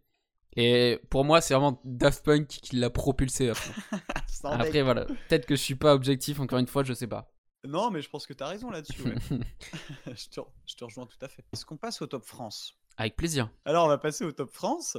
Et 0.55 0.99
pour 1.09 1.25
moi, 1.25 1.41
c'est 1.41 1.53
vraiment 1.53 1.81
Daft 1.83 2.23
Punk 2.23 2.47
qui 2.47 2.75
l'a 2.75 2.89
propulsé. 2.89 3.51
Après, 4.43 4.81
voilà. 4.81 5.05
Peut-être 5.05 5.45
que 5.45 5.55
je 5.55 5.61
suis 5.61 5.75
pas 5.75 5.93
objectif. 5.95 6.39
Encore 6.39 6.59
une 6.59 6.67
fois, 6.67 6.83
je 6.83 6.93
sais 6.93 7.07
pas. 7.07 7.33
Non, 7.65 7.91
mais 7.91 8.01
je 8.01 8.09
pense 8.09 8.27
que 8.27 8.33
tu 8.33 8.43
as 8.43 8.47
raison 8.47 8.69
là-dessus. 8.69 9.01
ouais. 9.03 9.15
je, 10.07 10.29
te, 10.29 10.41
je 10.65 10.75
te 10.75 10.83
rejoins 10.83 11.05
tout 11.05 11.17
à 11.21 11.29
fait. 11.29 11.45
Est-ce 11.53 11.65
qu'on 11.65 11.77
passe 11.77 12.01
au 12.01 12.07
top 12.07 12.25
France? 12.25 12.77
Avec 12.97 13.15
plaisir. 13.15 13.49
Alors, 13.65 13.85
on 13.85 13.87
va 13.87 13.97
passer 13.97 14.25
au 14.25 14.31
top 14.31 14.51
France, 14.51 14.97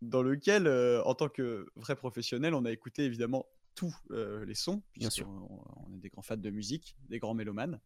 dans 0.00 0.22
lequel, 0.22 0.66
euh, 0.66 1.02
en 1.04 1.14
tant 1.14 1.28
que 1.28 1.66
vrai 1.76 1.94
professionnel, 1.94 2.54
on 2.54 2.64
a 2.64 2.72
écouté 2.72 3.04
évidemment 3.04 3.46
tous 3.74 3.94
euh, 4.10 4.44
les 4.46 4.54
sons. 4.54 4.82
Bien 4.96 5.10
sûr. 5.10 5.28
On, 5.28 5.62
on 5.86 5.94
est 5.94 5.98
des 6.00 6.08
grands 6.08 6.22
fans 6.22 6.36
de 6.36 6.50
musique, 6.50 6.96
des 7.08 7.18
grands 7.18 7.34
mélomanes. 7.34 7.80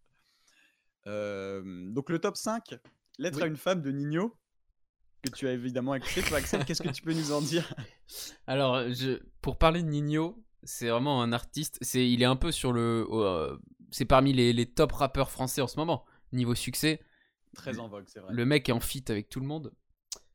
Euh, 1.06 1.62
donc, 1.90 2.08
le 2.08 2.18
top 2.18 2.37
5, 2.37 2.76
Lettre 3.18 3.38
Oui. 3.38 3.42
à 3.42 3.46
une 3.46 3.56
femme 3.56 3.82
de 3.82 3.90
Nino, 3.90 4.37
que 5.22 5.30
tu 5.30 5.46
as 5.48 5.52
évidemment 5.52 5.94
écouté. 5.94 6.22
Toi, 6.22 6.38
Axel, 6.38 6.64
qu'est-ce 6.64 6.82
que 6.82 6.88
tu 6.88 7.02
peux 7.02 7.12
nous 7.14 7.32
en 7.32 7.40
dire? 7.40 7.72
Alors, 8.46 8.92
je, 8.92 9.20
pour 9.40 9.56
parler 9.58 9.82
de 9.82 9.88
Nino, 9.88 10.44
c'est 10.62 10.88
vraiment 10.88 11.22
un 11.22 11.32
artiste. 11.32 11.78
C'est, 11.80 12.08
il 12.11 12.22
est 12.22 12.26
un 12.26 12.37
peu 12.37 12.50
sur 12.52 12.72
le. 12.72 13.06
euh, 13.11 13.56
c'est 13.90 14.04
parmi 14.04 14.32
les, 14.32 14.52
les 14.52 14.66
top 14.66 14.92
rappeurs 14.92 15.30
français 15.30 15.61
en 15.61 15.68
ce 15.68 15.76
moment. 15.78 16.04
Niveau 16.32 16.54
succès, 16.54 17.00
Très 17.54 17.78
en 17.78 17.88
vogue, 17.88 18.04
c'est 18.06 18.20
vrai. 18.20 18.32
le 18.32 18.46
mec 18.46 18.68
est 18.68 18.72
en 18.72 18.80
feat 18.80 19.11
avec 19.11 19.28
tout 19.28 19.38
le 19.40 19.46
monde. 19.46 19.72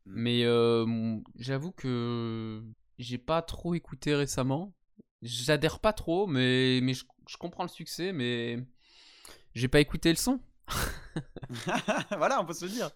Mm. 0.05 0.13
Mais 0.15 0.43
euh, 0.45 1.17
j'avoue 1.35 1.71
que 1.71 2.63
j'ai 2.99 3.17
pas 3.17 3.41
trop 3.41 3.73
écouté 3.73 4.15
récemment. 4.15 4.73
J'adhère 5.23 5.79
pas 5.79 5.93
trop, 5.93 6.27
mais, 6.27 6.79
mais 6.83 6.93
je, 6.93 7.05
je 7.27 7.37
comprends 7.37 7.63
le 7.63 7.69
succès, 7.69 8.13
mais 8.13 8.63
j'ai 9.55 9.67
pas 9.67 9.79
écouté 9.79 10.09
le 10.11 10.15
son. 10.15 10.39
voilà, 12.17 12.39
on 12.39 12.45
peut 12.45 12.53
se 12.53 12.65
le 12.65 12.71
dire. 12.71 12.91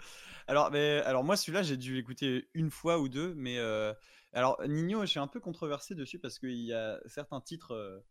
Alors, 0.52 0.70
mais, 0.70 1.02
alors 1.06 1.24
moi, 1.24 1.38
celui-là, 1.38 1.64
j'ai 1.64 1.78
dû 1.78 1.96
l'écouter 1.96 2.50
une 2.54 2.72
fois 2.72 3.00
ou 3.00 3.08
deux, 3.08 3.34
mais 3.36 3.58
euh, 3.58 3.94
alors 4.34 4.62
Nino, 4.68 5.00
je 5.00 5.06
suis 5.06 5.20
un 5.20 5.28
peu 5.28 5.40
controversé 5.40 5.96
dessus 5.96 6.20
parce 6.20 6.40
qu'il 6.40 6.60
y 6.60 6.74
a 6.74 7.00
certains 7.06 7.40
titres, 7.40 7.72
euh, 7.72 8.02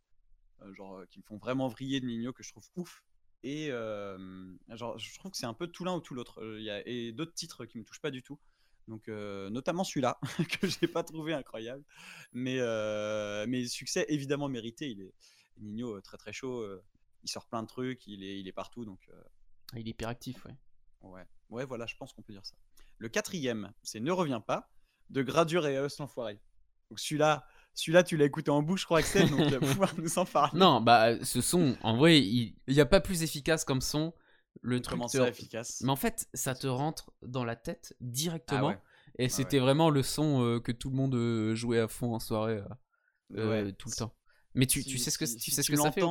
euh, 0.63 0.73
genre, 0.73 1.03
qui 1.11 1.19
me 1.19 1.23
font 1.23 1.37
vraiment 1.37 1.67
vriller 1.67 1.99
de 1.99 2.07
Nino 2.07 2.33
que 2.33 2.41
je 2.41 2.49
trouve 2.49 2.67
ouf. 2.75 3.03
Et 3.43 3.67
euh, 3.69 4.57
genre, 4.69 4.97
je 4.97 5.19
trouve 5.19 5.29
que 5.29 5.37
c'est 5.37 5.45
un 5.45 5.53
peu 5.53 5.67
tout 5.67 5.85
l'un 5.85 5.93
ou 5.93 5.99
tout 5.99 6.15
l'autre. 6.15 6.43
Il 6.57 6.63
y 6.63 6.71
a 6.71 6.81
et 6.87 7.11
d'autres 7.11 7.35
titres 7.35 7.65
qui 7.65 7.77
me 7.77 7.83
touchent 7.83 8.01
pas 8.01 8.09
du 8.09 8.23
tout. 8.23 8.39
Donc, 8.87 9.07
notamment 9.09 9.83
celui-là 9.83 10.19
que 10.59 10.67
j'ai 10.67 10.87
pas 10.87 11.03
trouvé 11.03 11.35
incroyable, 11.35 11.83
mais 12.33 12.57
mais 13.45 13.67
succès 13.67 14.07
évidemment 14.09 14.49
mérité. 14.49 14.89
Il 14.89 15.01
est 15.01 15.13
Nino 15.59 16.01
très 16.01 16.17
très 16.17 16.33
chaud. 16.33 16.67
il 17.21 17.29
sort 17.29 17.45
plein 17.45 17.61
de 17.61 17.67
trucs. 17.67 18.07
Il 18.07 18.23
est 18.23 18.39
il 18.39 18.47
est 18.47 18.51
partout. 18.51 18.83
Donc 18.83 19.07
Ah, 19.73 19.79
Il 19.79 19.87
est 19.87 19.91
hyper 19.91 20.09
actif, 20.09 20.43
ouais. 20.45 20.55
Ouais, 21.01 21.25
ouais, 21.51 21.65
voilà, 21.65 21.85
je 21.85 21.95
pense 21.95 22.11
qu'on 22.13 22.21
peut 22.23 22.33
dire 22.33 22.45
ça. 22.45 22.55
Le 22.97 23.09
quatrième, 23.09 23.71
c'est 23.83 23.99
Ne 23.99 24.11
reviens 24.11 24.41
pas 24.41 24.71
de 25.09 25.21
Gradure 25.21 25.67
et 25.67 25.75
Eus 25.75 25.97
l'enfoiré. 25.99 26.39
Donc 26.89 26.99
celui-là, 26.99 27.45
celui-là, 27.73 28.03
tu 28.03 28.17
l'as 28.17 28.25
écouté 28.25 28.51
en 28.51 28.61
bouche, 28.61 28.81
je 28.81 28.85
crois, 28.85 28.99
Axel, 28.99 29.29
donc 29.29 29.45
tu 29.47 29.51
vas 29.57 29.59
pouvoir 29.75 29.93
nous 29.97 30.17
en 30.19 30.25
parler. 30.25 30.59
Non, 30.59 30.81
bah 30.81 31.23
ce 31.23 31.41
son, 31.41 31.77
en 31.83 31.95
vrai, 31.97 32.19
il 32.19 32.55
n'y 32.67 32.79
a 32.79 32.85
pas 32.85 32.99
plus 33.01 33.23
efficace 33.23 33.63
comme 33.63 33.81
son. 33.81 34.13
Le 34.61 34.81
truc 34.81 34.95
Comment 34.95 35.07
te- 35.07 35.17
ça, 35.17 35.27
efficace? 35.29 35.79
Mais 35.81 35.89
en 35.91 35.95
fait, 35.95 36.27
ça 36.33 36.53
te 36.55 36.67
rentre 36.67 37.11
dans 37.21 37.45
la 37.45 37.55
tête 37.55 37.95
directement. 38.01 38.59
Ah 38.59 38.71
ouais. 38.71 38.79
Et 39.17 39.29
c'était 39.29 39.59
vraiment 39.59 39.89
le 39.89 40.03
son 40.03 40.43
euh, 40.43 40.59
que 40.59 40.71
tout 40.73 40.89
le 40.89 40.95
monde 40.95 41.15
euh, 41.15 41.55
jouait 41.55 41.79
à 41.79 41.87
fond 41.87 42.13
en 42.13 42.19
soirée 42.19 42.57
euh, 42.57 42.65
euh, 43.37 43.49
Ouais. 43.65 43.71
tout 43.73 43.89
le 43.89 43.95
temps. 43.95 44.13
Mais 44.53 44.65
tu, 44.67 44.81
Si- 44.83 44.89
tu 44.89 44.97
sais 44.97 45.09
ce 45.11 45.17
que, 45.17 45.25
si- 45.25 45.37
tu 45.37 45.51
sais 45.51 45.63
ce 45.63 45.71
que 45.71 45.77
ça 45.77 45.91
fait 45.91 46.01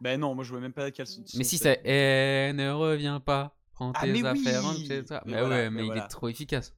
Ben 0.00 0.18
non, 0.20 0.34
moi 0.34 0.42
je 0.44 0.50
vois 0.50 0.60
même 0.60 0.72
pas 0.72 0.90
quel 0.90 1.06
son. 1.06 1.24
Mais 1.36 1.44
si 1.44 1.56
c'est. 1.58 1.80
c'est 1.84 2.48
Eh, 2.50 2.52
ne 2.52 2.70
reviens 2.72 3.20
pas, 3.20 3.56
prends 3.74 3.94
Ah, 3.94 4.06
tes 4.06 4.12
mais 4.12 4.24
affaires, 4.24 4.62
oui 4.62 4.66
rentre 4.68 4.80
chez 4.86 5.04
toi. 5.04 5.22
Mais 5.26 5.32
Mais 5.32 5.38
voilà, 5.38 5.64
ouais, 5.64 5.70
mais 5.70 5.70
mais 5.70 5.86
il 5.88 5.96
est 5.96 6.08
trop 6.08 6.28
efficace. 6.28 6.74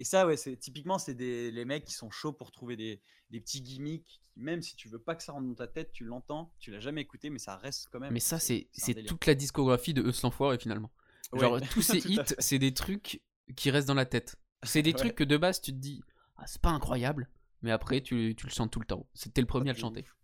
Et 0.00 0.04
ça, 0.04 0.26
ouais, 0.26 0.36
c'est 0.36 0.56
typiquement, 0.56 0.98
c'est 0.98 1.14
des 1.14 1.50
les 1.50 1.64
mecs 1.64 1.84
qui 1.84 1.92
sont 1.94 2.10
chauds 2.10 2.32
pour 2.32 2.50
trouver 2.50 2.76
des, 2.76 3.00
des 3.30 3.40
petits 3.40 3.62
gimmicks. 3.62 4.20
Même 4.36 4.62
si 4.62 4.76
tu 4.76 4.88
veux 4.88 4.98
pas 4.98 5.14
que 5.14 5.22
ça 5.22 5.32
rentre 5.32 5.46
dans 5.46 5.54
ta 5.54 5.66
tête, 5.68 5.92
tu 5.92 6.04
l'entends, 6.04 6.52
tu 6.58 6.70
l'as 6.70 6.80
jamais 6.80 7.02
écouté, 7.02 7.28
mais 7.30 7.38
ça 7.38 7.56
reste 7.56 7.88
quand 7.92 8.00
même. 8.00 8.12
Mais 8.12 8.20
ça, 8.20 8.38
c'est 8.38 8.68
toute 9.06 9.26
la 9.26 9.34
discographie 9.34 9.94
de 9.94 10.02
Eus 10.02 10.22
l'enfoiré 10.22 10.58
finalement. 10.58 10.90
Ouais, 11.32 11.40
Genre 11.40 11.60
tous 11.70 11.82
ces 11.82 11.98
hits, 11.98 12.20
c'est 12.38 12.58
des 12.58 12.72
trucs 12.74 13.22
qui 13.56 13.70
restent 13.70 13.88
dans 13.88 13.94
la 13.94 14.06
tête. 14.06 14.36
C'est 14.62 14.82
des 14.82 14.90
Ouais. 14.94 14.96
trucs 14.96 15.14
que 15.14 15.24
de 15.24 15.36
base 15.36 15.60
tu 15.60 15.72
te 15.72 15.76
dis, 15.78 16.02
ah, 16.36 16.46
c'est 16.46 16.60
pas 16.62 16.70
incroyable, 16.70 17.28
mais 17.60 17.70
après 17.70 18.00
tu, 18.00 18.34
tu 18.36 18.46
le 18.46 18.52
chantes 18.52 18.70
tout 18.72 18.80
le 18.80 18.86
temps. 18.86 19.06
C'était 19.14 19.40
le 19.42 19.46
premier 19.46 19.70
à 19.70 19.72
le 19.74 19.78
chanter. 19.78 20.00
ouf. 20.00 20.16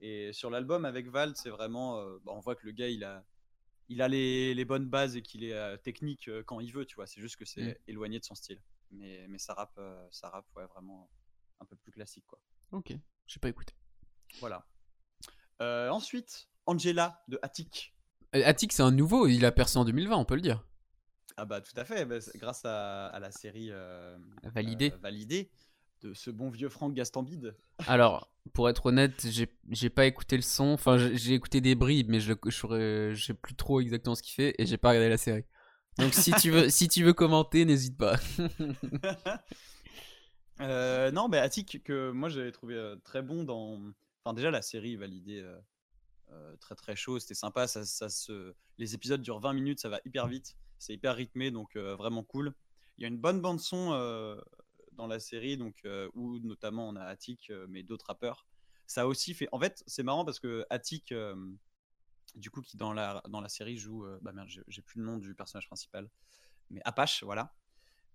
Et 0.00 0.32
sur 0.32 0.50
l'album 0.50 0.84
avec 0.84 1.08
Val, 1.08 1.32
c'est 1.36 1.50
vraiment. 1.50 1.98
euh, 2.00 2.18
bah, 2.24 2.32
on 2.34 2.40
voit 2.40 2.54
que 2.54 2.66
le 2.66 2.72
gars, 2.72 2.88
il 2.88 3.04
a, 3.04 3.24
il 3.88 4.02
a 4.02 4.08
les, 4.08 4.54
les 4.54 4.64
bonnes 4.64 4.86
bases 4.88 5.16
et 5.16 5.22
qu'il 5.22 5.44
est 5.44 5.52
euh, 5.54 5.76
technique 5.76 6.28
euh, 6.28 6.42
quand 6.44 6.60
il 6.60 6.72
veut, 6.72 6.84
tu 6.86 6.96
vois. 6.96 7.06
C'est 7.06 7.20
juste 7.20 7.36
que 7.36 7.44
c'est 7.44 7.62
Mm. 7.62 7.74
éloigné 7.88 8.18
de 8.18 8.24
son 8.24 8.34
style. 8.34 8.60
Mais, 8.90 9.26
mais 9.28 9.38
ça 9.38 9.54
rappe, 9.54 9.76
euh, 9.78 10.06
ça 10.10 10.28
rappe 10.30 10.46
ouais, 10.56 10.66
vraiment 10.66 11.10
un 11.60 11.64
peu 11.64 11.76
plus 11.76 11.92
classique, 11.92 12.24
quoi. 12.26 12.40
Ok, 12.72 12.92
j'ai 13.26 13.40
pas 13.40 13.48
écouté. 13.48 13.74
Voilà. 14.40 14.66
Euh, 15.62 15.88
ensuite, 15.90 16.48
Angela 16.66 17.22
de 17.28 17.38
Attic. 17.42 17.94
Attic, 18.32 18.72
c'est 18.72 18.82
un 18.82 18.90
nouveau, 18.90 19.26
il 19.28 19.44
a 19.44 19.52
percé 19.52 19.78
en 19.78 19.84
2020, 19.84 20.16
on 20.16 20.24
peut 20.24 20.34
le 20.34 20.40
dire. 20.42 20.64
Ah 21.38 21.44
bah 21.44 21.60
tout 21.60 21.72
à 21.76 21.84
fait, 21.84 22.04
bah, 22.06 22.16
grâce 22.36 22.64
à, 22.64 23.06
à 23.08 23.18
la 23.20 23.30
série 23.30 23.68
euh, 23.70 24.16
Validé. 24.44 24.92
euh, 24.92 24.96
Validé. 24.98 25.50
De 26.02 26.14
ce 26.14 26.30
bon 26.30 26.50
vieux 26.50 26.68
Franck 26.68 26.94
Gastambide. 26.94 27.56
Alors, 27.86 28.30
pour 28.52 28.68
être 28.68 28.86
honnête, 28.86 29.26
j'ai 29.70 29.90
pas 29.90 30.06
écouté 30.06 30.36
le 30.36 30.42
son. 30.42 30.66
Enfin, 30.66 30.96
j'ai 30.98 31.34
écouté 31.34 31.60
des 31.60 31.74
bribes, 31.74 32.08
mais 32.08 32.20
je 32.20 33.14
sais 33.14 33.34
plus 33.34 33.54
trop 33.54 33.80
exactement 33.80 34.14
ce 34.14 34.22
qu'il 34.22 34.34
fait 34.34 34.54
et 34.58 34.66
j'ai 34.66 34.76
pas 34.76 34.90
regardé 34.90 35.08
la 35.08 35.16
série. 35.16 35.44
Donc, 35.98 36.12
si 36.12 36.32
tu 36.32 36.50
veux, 36.50 36.68
si 36.68 36.88
tu 36.88 37.02
veux 37.04 37.14
commenter, 37.14 37.64
n'hésite 37.64 37.96
pas. 37.96 38.16
Euh, 40.60 41.10
non, 41.10 41.28
mais 41.28 41.38
Attic, 41.38 41.82
que 41.84 42.10
moi 42.12 42.28
j'avais 42.28 42.52
trouvé 42.52 42.76
euh, 42.76 42.96
très 43.04 43.22
bon 43.22 43.44
dans. 43.44 43.78
Enfin, 44.24 44.34
déjà, 44.34 44.50
la 44.50 44.62
série 44.62 44.96
validée 44.96 45.40
euh, 45.40 45.58
euh, 46.30 46.56
très 46.56 46.74
très 46.74 46.96
chaud, 46.96 47.18
c'était 47.18 47.34
sympa. 47.34 47.66
Ça, 47.66 47.84
ça 47.84 48.08
se... 48.08 48.54
Les 48.78 48.94
épisodes 48.94 49.20
durent 49.20 49.40
20 49.40 49.52
minutes, 49.52 49.80
ça 49.80 49.88
va 49.88 50.00
hyper 50.04 50.26
vite, 50.26 50.56
c'est 50.78 50.94
hyper 50.94 51.14
rythmé, 51.14 51.50
donc 51.50 51.76
vraiment 51.76 52.22
cool. 52.22 52.54
Il 52.96 53.02
y 53.02 53.04
a 53.04 53.08
une 53.08 53.18
bonne 53.18 53.42
bande-son 53.42 53.92
dans 54.96 55.06
la 55.06 55.20
série, 55.20 55.56
donc, 55.56 55.76
euh, 55.84 56.08
où 56.14 56.38
notamment 56.40 56.88
on 56.88 56.96
a 56.96 57.04
Attic, 57.04 57.50
euh, 57.50 57.66
mais 57.68 57.82
d'autres 57.82 58.06
rappeurs. 58.06 58.46
Ça 58.86 59.02
a 59.02 59.06
aussi 59.06 59.34
fait. 59.34 59.48
En 59.52 59.60
fait, 59.60 59.82
c'est 59.86 60.02
marrant 60.02 60.24
parce 60.24 60.40
que 60.40 60.64
Attic, 60.70 61.12
euh, 61.12 61.34
du 62.34 62.50
coup, 62.50 62.62
qui 62.62 62.76
dans 62.76 62.92
la, 62.92 63.22
dans 63.28 63.40
la 63.40 63.48
série 63.48 63.76
joue. 63.76 64.06
bah 64.22 64.32
merde, 64.32 64.48
j'ai 64.48 64.62
j'ai 64.68 64.82
plus 64.82 65.00
le 65.00 65.06
nom 65.06 65.18
du 65.18 65.34
personnage 65.34 65.66
principal, 65.66 66.08
mais 66.70 66.80
Apache, 66.84 67.22
voilà. 67.22 67.54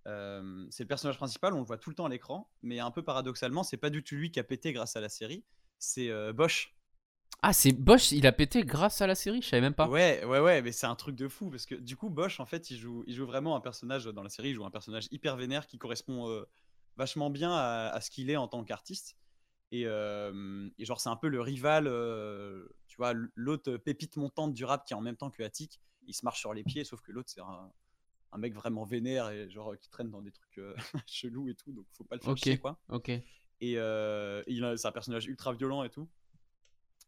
Euh, 0.08 0.66
c'est 0.70 0.84
le 0.84 0.88
personnage 0.88 1.18
principal, 1.18 1.54
on 1.54 1.60
le 1.60 1.66
voit 1.66 1.78
tout 1.78 1.90
le 1.90 1.96
temps 1.96 2.06
à 2.06 2.10
l'écran, 2.10 2.50
mais 2.64 2.80
un 2.80 2.92
peu 2.92 3.04
paradoxalement, 3.04 3.64
c'est 3.64 3.78
pas 3.78 3.90
du 3.90 4.04
tout 4.04 4.16
lui 4.16 4.32
qui 4.32 4.40
a 4.40 4.44
pété 4.44 4.74
grâce 4.74 4.96
à 4.96 5.02
la 5.02 5.10
série, 5.10 5.44
c'est 5.78 6.10
euh, 6.10 6.34
Bosch. 6.34 6.76
Ah, 7.44 7.54
c'est 7.54 7.72
Bosch, 7.72 8.12
il 8.12 8.26
a 8.28 8.32
pété 8.32 8.64
grâce 8.64 9.02
à 9.02 9.08
la 9.08 9.16
série, 9.16 9.42
je 9.42 9.48
savais 9.48 9.62
même 9.62 9.74
pas. 9.74 9.88
Ouais, 9.88 10.24
ouais, 10.26 10.40
ouais, 10.40 10.62
mais 10.62 10.72
c'est 10.72 10.88
un 10.88 10.96
truc 10.96 11.16
de 11.16 11.28
fou 11.28 11.50
parce 11.50 11.66
que 11.66 11.76
du 11.76 11.96
coup, 11.96 12.10
Bosch, 12.10 12.40
en 12.40 12.46
fait, 12.46 12.72
il 12.72 12.78
joue, 12.78 13.04
il 13.08 13.16
joue 13.16 13.26
vraiment 13.26 13.56
un 13.56 13.62
personnage 13.62 14.06
dans 14.06 14.24
la 14.24 14.30
série, 14.30 14.50
il 14.50 14.56
joue 14.56 14.66
un 14.66 14.72
personnage 14.72 15.08
hyper 15.12 15.38
vénère 15.38 15.68
qui 15.68 15.78
correspond 15.78 16.30
euh, 16.30 16.48
vachement 16.98 17.30
bien 17.30 17.52
à, 17.52 17.90
à 17.94 18.02
ce 18.02 18.12
qu'il 18.12 18.30
est 18.30 18.38
en 18.38 18.48
tant 18.48 18.64
qu'artiste. 18.64 19.18
Et, 19.72 19.84
euh, 19.86 20.70
et 20.78 20.86
genre, 20.86 21.00
c'est 21.00 21.10
un 21.10 21.16
peu 21.16 21.30
le 21.30 21.42
rival, 21.42 21.88
euh, 21.88 22.68
tu 22.88 22.98
vois, 22.98 23.14
l'autre 23.36 23.78
pépite 23.78 24.18
montante 24.18 24.54
du 24.54 24.66
rap 24.66 24.86
qui 24.86 24.94
est 24.94 24.98
en 24.98 25.02
même 25.02 25.16
temps 25.18 25.32
que 25.32 25.44
Attic. 25.44 25.80
Il 26.08 26.14
se 26.14 26.26
marche 26.26 26.40
sur 26.40 26.54
les 26.54 26.64
pieds, 26.64 26.84
sauf 26.84 27.02
que 27.02 27.12
l'autre, 27.12 27.30
c'est 27.30 27.42
un, 27.42 27.72
un 28.34 28.38
mec 28.38 28.54
vraiment 28.54 28.84
vénère 28.86 29.30
et 29.30 29.50
genre 29.50 29.78
qui 29.80 29.90
traîne 29.90 30.10
dans 30.10 30.22
des 30.22 30.32
trucs 30.32 30.58
euh, 30.58 30.76
chelous 31.08 31.48
et 31.50 31.56
tout, 31.56 31.72
donc 31.72 31.86
faut 31.94 32.04
pas 32.04 32.16
le 32.16 32.22
faire 32.22 32.32
Ok. 32.34 32.40
chier, 32.40 32.58
quoi. 32.58 32.80
Ok. 32.90 33.10
Et 33.10 33.24
euh, 33.78 34.44
il 34.48 34.64
a- 34.66 34.76
c'est 34.78 34.88
un 34.88 34.92
personnage 34.92 35.26
ultra 35.28 35.54
violent 35.54 35.84
et 35.84 35.90
tout. 35.90 36.10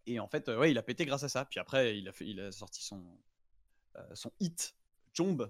Et 0.05 0.19
en 0.19 0.27
fait, 0.27 0.49
euh, 0.49 0.57
ouais, 0.59 0.71
il 0.71 0.77
a 0.77 0.83
pété 0.83 1.05
grâce 1.05 1.23
à 1.23 1.29
ça. 1.29 1.45
Puis 1.45 1.59
après, 1.59 1.97
il 1.97 2.07
a, 2.07 2.11
fait, 2.11 2.27
il 2.27 2.39
a 2.39 2.51
sorti 2.51 2.83
son, 2.83 3.03
euh, 3.95 4.15
son 4.15 4.31
hit, 4.39 4.75
Jomb. 5.13 5.49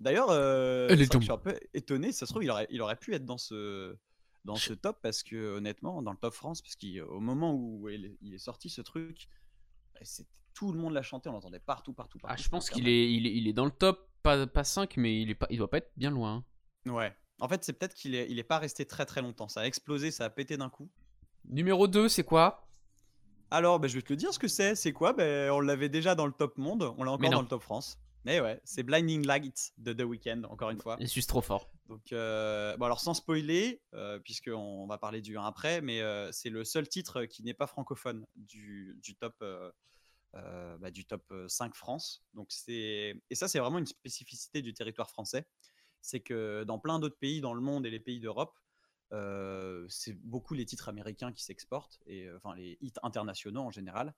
D'ailleurs, 0.00 0.28
euh, 0.30 0.88
je 0.90 1.04
suis 1.20 1.30
un 1.30 1.38
peu 1.38 1.58
étonné. 1.72 2.12
Ça 2.12 2.26
se 2.26 2.32
trouve, 2.32 2.44
il 2.44 2.50
aurait, 2.50 2.66
il 2.70 2.80
aurait 2.82 2.96
pu 2.96 3.14
être 3.14 3.24
dans 3.24 3.38
ce, 3.38 3.96
dans 4.44 4.56
ce 4.56 4.72
top 4.74 4.98
parce 5.02 5.22
que, 5.22 5.56
honnêtement, 5.56 6.02
dans 6.02 6.10
le 6.12 6.18
top 6.18 6.34
France, 6.34 6.62
parce 6.62 6.76
qu'au 6.76 7.20
moment 7.20 7.54
où 7.54 7.88
il 7.88 8.04
est, 8.06 8.18
il 8.20 8.34
est 8.34 8.38
sorti 8.38 8.68
ce 8.68 8.82
truc, 8.82 9.28
bah, 9.94 10.00
tout 10.52 10.72
le 10.72 10.78
monde 10.78 10.92
l'a 10.92 11.02
chanté, 11.02 11.28
on 11.28 11.32
l'entendait 11.32 11.60
partout, 11.60 11.92
partout, 11.92 12.18
partout. 12.18 12.34
Ah, 12.38 12.42
je 12.42 12.48
pense 12.48 12.70
qu'il 12.70 12.88
est, 12.88 13.12
il 13.12 13.26
est, 13.26 13.34
il 13.34 13.48
est 13.48 13.52
dans 13.52 13.64
le 13.64 13.70
top, 13.70 14.08
pas, 14.22 14.46
pas 14.46 14.64
5, 14.64 14.96
mais 14.96 15.20
il, 15.20 15.30
est 15.30 15.34
pas, 15.34 15.46
il 15.50 15.58
doit 15.58 15.70
pas 15.70 15.78
être 15.78 15.92
bien 15.96 16.10
loin. 16.10 16.44
hein. 16.86 16.90
Ouais. 16.92 17.14
En 17.40 17.48
fait, 17.48 17.64
c'est 17.64 17.72
peut-être 17.72 17.94
qu'il 17.94 18.14
est, 18.14 18.30
il 18.30 18.38
est 18.38 18.44
pas 18.44 18.58
resté 18.58 18.84
très 18.86 19.06
très 19.06 19.20
longtemps. 19.22 19.48
Ça 19.48 19.62
a 19.62 19.64
explosé, 19.66 20.10
ça 20.10 20.24
a 20.24 20.30
pété 20.30 20.56
d'un 20.56 20.70
coup. 20.70 20.88
Numéro 21.46 21.88
2, 21.88 22.08
c'est 22.08 22.24
quoi? 22.24 22.66
Alors, 23.50 23.78
ben, 23.80 23.88
je 23.88 23.94
vais 23.96 24.02
te 24.02 24.12
le 24.12 24.16
dire 24.16 24.32
ce 24.32 24.38
que 24.38 24.48
c'est. 24.48 24.74
C'est 24.74 24.92
quoi? 24.92 25.12
Ben, 25.12 25.50
On 25.50 25.60
l'avait 25.60 25.88
déjà 25.88 26.14
dans 26.14 26.26
le 26.26 26.32
top 26.32 26.56
monde, 26.58 26.94
on 26.96 27.04
l'a 27.04 27.12
encore 27.12 27.30
dans 27.30 27.42
le 27.42 27.48
top 27.48 27.62
France. 27.62 27.98
Mais 28.24 28.40
ouais, 28.40 28.60
c'est 28.64 28.82
Blinding 28.82 29.26
Lights 29.26 29.72
de 29.76 29.92
The 29.92 30.02
Weeknd, 30.02 30.44
encore 30.48 30.70
une 30.70 30.80
fois. 30.80 30.96
Je 30.98 31.06
suis 31.06 31.24
trop 31.26 31.42
fort. 31.42 31.70
Donc, 31.88 32.12
euh, 32.12 32.74
bon, 32.78 32.86
alors 32.86 33.00
sans 33.00 33.12
spoiler, 33.12 33.82
euh, 33.92 34.18
puisqu'on 34.18 34.86
va 34.86 34.96
parler 34.96 35.20
du 35.20 35.36
1 35.36 35.44
après, 35.44 35.82
mais 35.82 36.00
euh, 36.00 36.32
c'est 36.32 36.48
le 36.48 36.64
seul 36.64 36.88
titre 36.88 37.26
qui 37.26 37.42
n'est 37.42 37.52
pas 37.54 37.66
francophone 37.66 38.24
du, 38.34 38.98
du 39.02 39.14
top, 39.14 39.34
euh, 39.42 39.70
bah, 40.78 40.90
du 40.90 41.04
top 41.04 41.22
euh, 41.32 41.46
5 41.48 41.74
France. 41.74 42.24
Donc, 42.32 42.50
et 42.68 43.20
ça, 43.32 43.46
c'est 43.46 43.58
vraiment 43.58 43.78
une 43.78 43.86
spécificité 43.86 44.62
du 44.62 44.72
territoire 44.72 45.10
français. 45.10 45.46
C'est 46.00 46.20
que 46.20 46.64
dans 46.64 46.78
plein 46.78 46.98
d'autres 46.98 47.18
pays 47.18 47.42
dans 47.42 47.54
le 47.54 47.60
monde 47.60 47.84
et 47.84 47.90
les 47.90 48.00
pays 48.00 48.20
d'Europe, 48.20 48.58
c'est 49.88 50.14
beaucoup 50.14 50.54
les 50.54 50.64
titres 50.64 50.88
américains 50.88 51.32
qui 51.32 51.44
s'exportent, 51.44 52.00
et 52.06 52.28
enfin 52.32 52.56
les 52.56 52.78
hits 52.80 52.92
internationaux 53.04 53.60
en 53.60 53.70
général. 53.70 54.12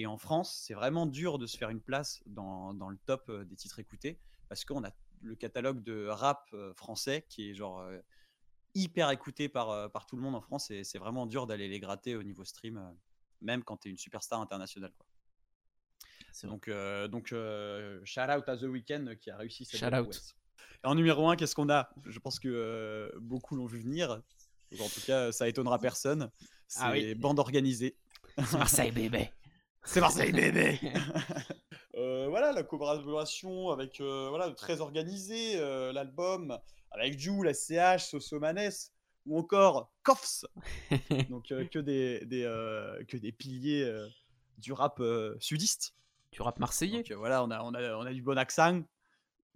Et 0.00 0.06
en 0.06 0.16
France, 0.16 0.62
c'est 0.64 0.74
vraiment 0.74 1.06
dur 1.06 1.38
de 1.38 1.46
se 1.48 1.56
faire 1.58 1.70
une 1.70 1.80
place 1.80 2.22
dans, 2.24 2.72
dans 2.72 2.88
le 2.88 2.96
top 3.04 3.28
euh, 3.28 3.44
des 3.44 3.56
titres 3.56 3.80
écoutés, 3.80 4.16
parce 4.48 4.64
qu'on 4.64 4.84
a 4.84 4.90
le 5.22 5.34
catalogue 5.34 5.82
de 5.82 6.06
rap 6.06 6.48
euh, 6.54 6.72
français 6.72 7.26
qui 7.28 7.50
est 7.50 7.54
genre 7.54 7.80
euh, 7.80 7.98
hyper 8.76 9.10
écouté 9.10 9.48
par, 9.48 9.90
par 9.90 10.06
tout 10.06 10.14
le 10.14 10.22
monde 10.22 10.36
en 10.36 10.40
France, 10.40 10.70
et 10.70 10.84
c'est 10.84 10.98
vraiment 10.98 11.26
dur 11.26 11.48
d'aller 11.48 11.66
les 11.66 11.80
gratter 11.80 12.14
au 12.14 12.22
niveau 12.22 12.44
stream, 12.44 12.76
euh, 12.78 12.92
même 13.40 13.64
quand 13.64 13.78
tu 13.78 13.88
es 13.88 13.90
une 13.90 13.98
superstar 13.98 14.40
internationale. 14.40 14.92
Quoi. 14.96 15.06
Donc, 16.44 16.68
euh, 16.68 17.08
donc 17.08 17.28
shout 18.04 18.20
out 18.20 18.48
à 18.48 18.56
The 18.56 18.62
Weeknd 18.62 19.16
qui 19.20 19.30
a 19.32 19.36
réussi 19.36 19.64
cette 19.64 19.80
Shout 19.80 19.92
out. 19.96 20.36
en 20.84 20.94
numéro 20.94 21.28
1, 21.28 21.34
qu'est-ce 21.34 21.56
qu'on 21.56 21.70
a? 21.70 21.90
Je 22.06 22.20
pense 22.20 22.38
que 22.38 23.12
beaucoup 23.18 23.56
l'ont 23.56 23.66
vu 23.66 23.80
venir. 23.80 24.22
En 24.78 24.88
tout 24.88 25.00
cas, 25.04 25.32
ça 25.32 25.48
étonnera 25.48 25.80
personne. 25.80 26.30
C'est 26.68 26.80
Ah 26.82 26.92
oui. 26.92 27.14
bande 27.16 27.40
organisée. 27.40 27.96
C'est 28.36 28.52
Marseille, 28.58 28.92
bébé. 28.92 29.32
C'est 29.88 30.00
Marseille 30.00 30.32
bébé 30.32 30.78
Euh, 31.96 32.26
Voilà, 32.28 32.52
la 32.52 32.62
collaboration 32.62 33.70
avec 33.70 34.00
euh, 34.00 34.28
voilà, 34.28 34.50
très 34.52 34.80
organisée, 34.80 35.56
euh, 35.56 35.92
l'album 35.92 36.56
avec 36.92 37.18
Jules, 37.18 37.52
SCH, 37.54 38.04
Sosomanes 38.10 38.70
ou 39.26 39.38
encore 39.38 39.90
Koffs. 40.02 40.44
Donc 41.30 41.46
que, 41.48 41.78
des, 41.80 42.24
des, 42.26 42.42
que 43.08 43.16
des 43.16 43.32
piliers 43.32 43.90
du 44.58 44.72
rap 44.72 45.02
sudiste. 45.40 45.94
tu 46.30 46.42
rappes 46.42 46.58
marseillais. 46.60 47.02
Donc 47.02 47.12
voilà, 47.18 47.42
on 47.42 47.50
a, 47.50 47.62
on, 47.62 47.74
a, 47.74 47.94
on 47.96 48.02
a 48.06 48.12
du 48.12 48.22
bon 48.22 48.38
accent, 48.38 48.82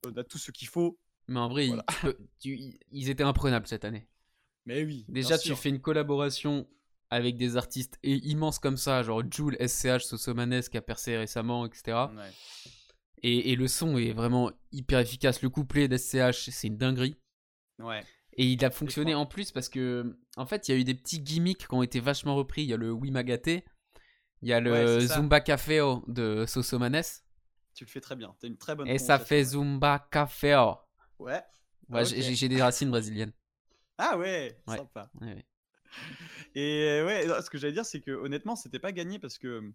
on 0.07 0.17
a 0.17 0.25
tout 0.25 0.39
ce 0.39 0.51
qu'il 0.51 0.69
faut. 0.69 0.99
Mais 1.29 1.39
en 1.39 1.49
vrai, 1.49 1.69
Voilà. 1.69 1.85
il- 2.05 2.17
tu 2.41 2.81
ils 2.91 3.09
étaient 3.09 3.23
imprenables 3.23 3.67
cette 3.69 3.85
année. 3.85 4.09
Mais 4.67 4.83
oui. 4.83 5.05
Déjà, 5.09 5.39
tu 5.39 5.55
fais 5.55 5.69
une 5.69 5.81
collaboration 5.81 6.67
avec 7.13 7.37
des 7.37 7.57
artistes 7.59 7.99
immenses 8.03 8.59
comme 8.59 8.79
ça, 8.79 9.03
genre 9.03 9.23
Jules, 9.31 9.57
SCH, 9.61 10.01
Sosomanes 10.05 10.63
qui 10.63 10.79
a 10.79 10.83
percé 10.83 11.17
récemment, 11.19 11.67
etc. 11.67 12.07
Ouais. 12.17 12.31
Et, 13.23 13.53
et 13.53 13.57
le 13.57 13.69
son 13.69 13.99
est 13.99 14.13
vraiment 14.13 14.51
hyper 14.73 14.99
efficace. 14.99 15.43
Le 15.43 15.51
couplet 15.51 15.89
d'SCH, 15.89 16.49
c'est 16.51 16.69
une 16.69 16.79
dinguerie. 16.79 17.17
Ouais. 17.79 18.03
Et 18.39 18.47
il 18.47 18.65
a 18.65 18.71
fonctionné 18.71 19.15
en 19.15 19.27
plus 19.27 19.53
parce 19.53 19.69
que, 19.69 20.17
en 20.39 20.47
fait, 20.47 20.67
il 20.69 20.73
y 20.73 20.75
a 20.75 20.81
eu 20.81 20.85
des 20.85 20.95
petits 20.95 21.21
gimmicks 21.21 21.69
qui 21.69 21.75
ont 21.75 21.83
été 21.83 22.01
vachement 22.01 22.35
repris. 22.35 22.63
Il 22.63 22.69
y 22.69 22.73
a 22.73 22.79
le 22.79 22.91
Wimagaté, 22.91 23.65
il 24.41 24.49
y 24.49 24.55
a 24.55 24.61
le 24.61 24.73
Ouais. 24.73 25.01
Zumba 25.07 25.41
Caféo 25.41 26.03
de 26.09 26.47
Sosomanes. 26.47 27.03
Tu 27.75 27.85
le 27.85 27.91
fais 27.91 28.01
très 28.01 28.17
bien. 28.17 28.35
T'as 28.41 28.49
une 28.49 28.57
très 28.57 28.75
bonne 28.75 28.89
Et 28.89 28.99
ça 28.99 29.19
fait 29.19 29.45
Zumba 29.45 30.09
Caféo. 30.11 30.77
Ouais. 31.19 31.33
Ouais. 31.91 32.01
Ah, 32.01 32.05
j'ai- 32.05 32.49
des 32.49 32.63
racines 32.63 32.91
brésiliennes. 32.91 33.33
Ah 33.99 34.17
ouais, 34.17 34.59
sympa. 34.67 35.11
Ouais, 35.21 35.35
ouais. 35.35 35.45
Et 36.55 37.03
ouais, 37.05 37.27
ce 37.43 37.51
que 37.51 37.59
j'allais 37.59 37.73
dire, 37.73 37.87
c'est 37.87 38.01
que 38.01 38.11
honnêtement, 38.11 38.57
c'était 38.57 38.79
pas 38.79 38.93
gagné 38.93 39.19
parce 39.19 39.39
que, 39.39 39.73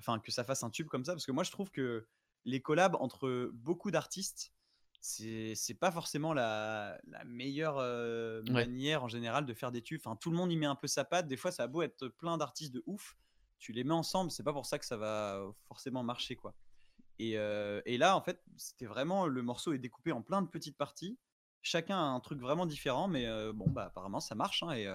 enfin, 0.00 0.18
que 0.18 0.32
ça 0.32 0.44
fasse 0.44 0.62
un 0.62 0.70
tube 0.70 0.88
comme 0.88 1.04
ça, 1.04 1.12
parce 1.12 1.26
que 1.26 1.32
moi, 1.32 1.44
je 1.44 1.50
trouve 1.50 1.70
que 1.70 2.06
les 2.44 2.60
collabs 2.62 2.96
entre 2.96 3.50
beaucoup 3.54 3.90
d'artistes, 3.90 4.52
c'est 5.00 5.78
pas 5.78 5.92
forcément 5.92 6.32
la, 6.34 6.98
la 7.06 7.24
meilleure 7.24 7.76
euh, 7.78 8.42
Ouais. 8.48 8.52
manière 8.54 9.04
en 9.04 9.08
général 9.08 9.46
de 9.46 9.54
faire 9.54 9.70
des 9.70 9.82
tubes. 9.82 10.00
Enfin, 10.04 10.16
tout 10.16 10.30
le 10.30 10.36
monde 10.36 10.50
y 10.52 10.56
met 10.56 10.66
un 10.66 10.74
peu 10.74 10.88
sa 10.88 11.04
patte. 11.04 11.28
Des 11.28 11.36
fois, 11.36 11.52
ça 11.52 11.64
a 11.64 11.66
beau 11.68 11.82
être 11.82 12.08
plein 12.08 12.36
d'artistes 12.38 12.74
de 12.74 12.82
ouf, 12.86 13.16
tu 13.58 13.72
les 13.72 13.84
mets 13.84 13.94
ensemble, 13.94 14.30
c'est 14.32 14.42
pas 14.42 14.52
pour 14.52 14.66
ça 14.66 14.78
que 14.78 14.84
ça 14.86 14.96
va 14.96 15.42
forcément 15.68 16.02
marcher, 16.02 16.36
quoi. 16.36 16.54
Et, 17.18 17.38
euh, 17.38 17.80
et 17.86 17.98
là, 17.98 18.16
en 18.16 18.22
fait, 18.22 18.42
c'était 18.56 18.86
vraiment 18.86 19.26
le 19.26 19.42
morceau 19.42 19.72
est 19.72 19.78
découpé 19.78 20.12
en 20.12 20.22
plein 20.22 20.42
de 20.42 20.48
petites 20.48 20.76
parties. 20.76 21.18
Chacun 21.62 21.96
a 21.98 22.02
un 22.02 22.20
truc 22.20 22.40
vraiment 22.40 22.66
différent, 22.66 23.08
mais 23.08 23.26
euh, 23.26 23.52
bon, 23.52 23.70
bah 23.70 23.86
apparemment, 23.86 24.20
ça 24.20 24.34
marche. 24.34 24.62
hein, 24.62 24.72
et, 24.72 24.86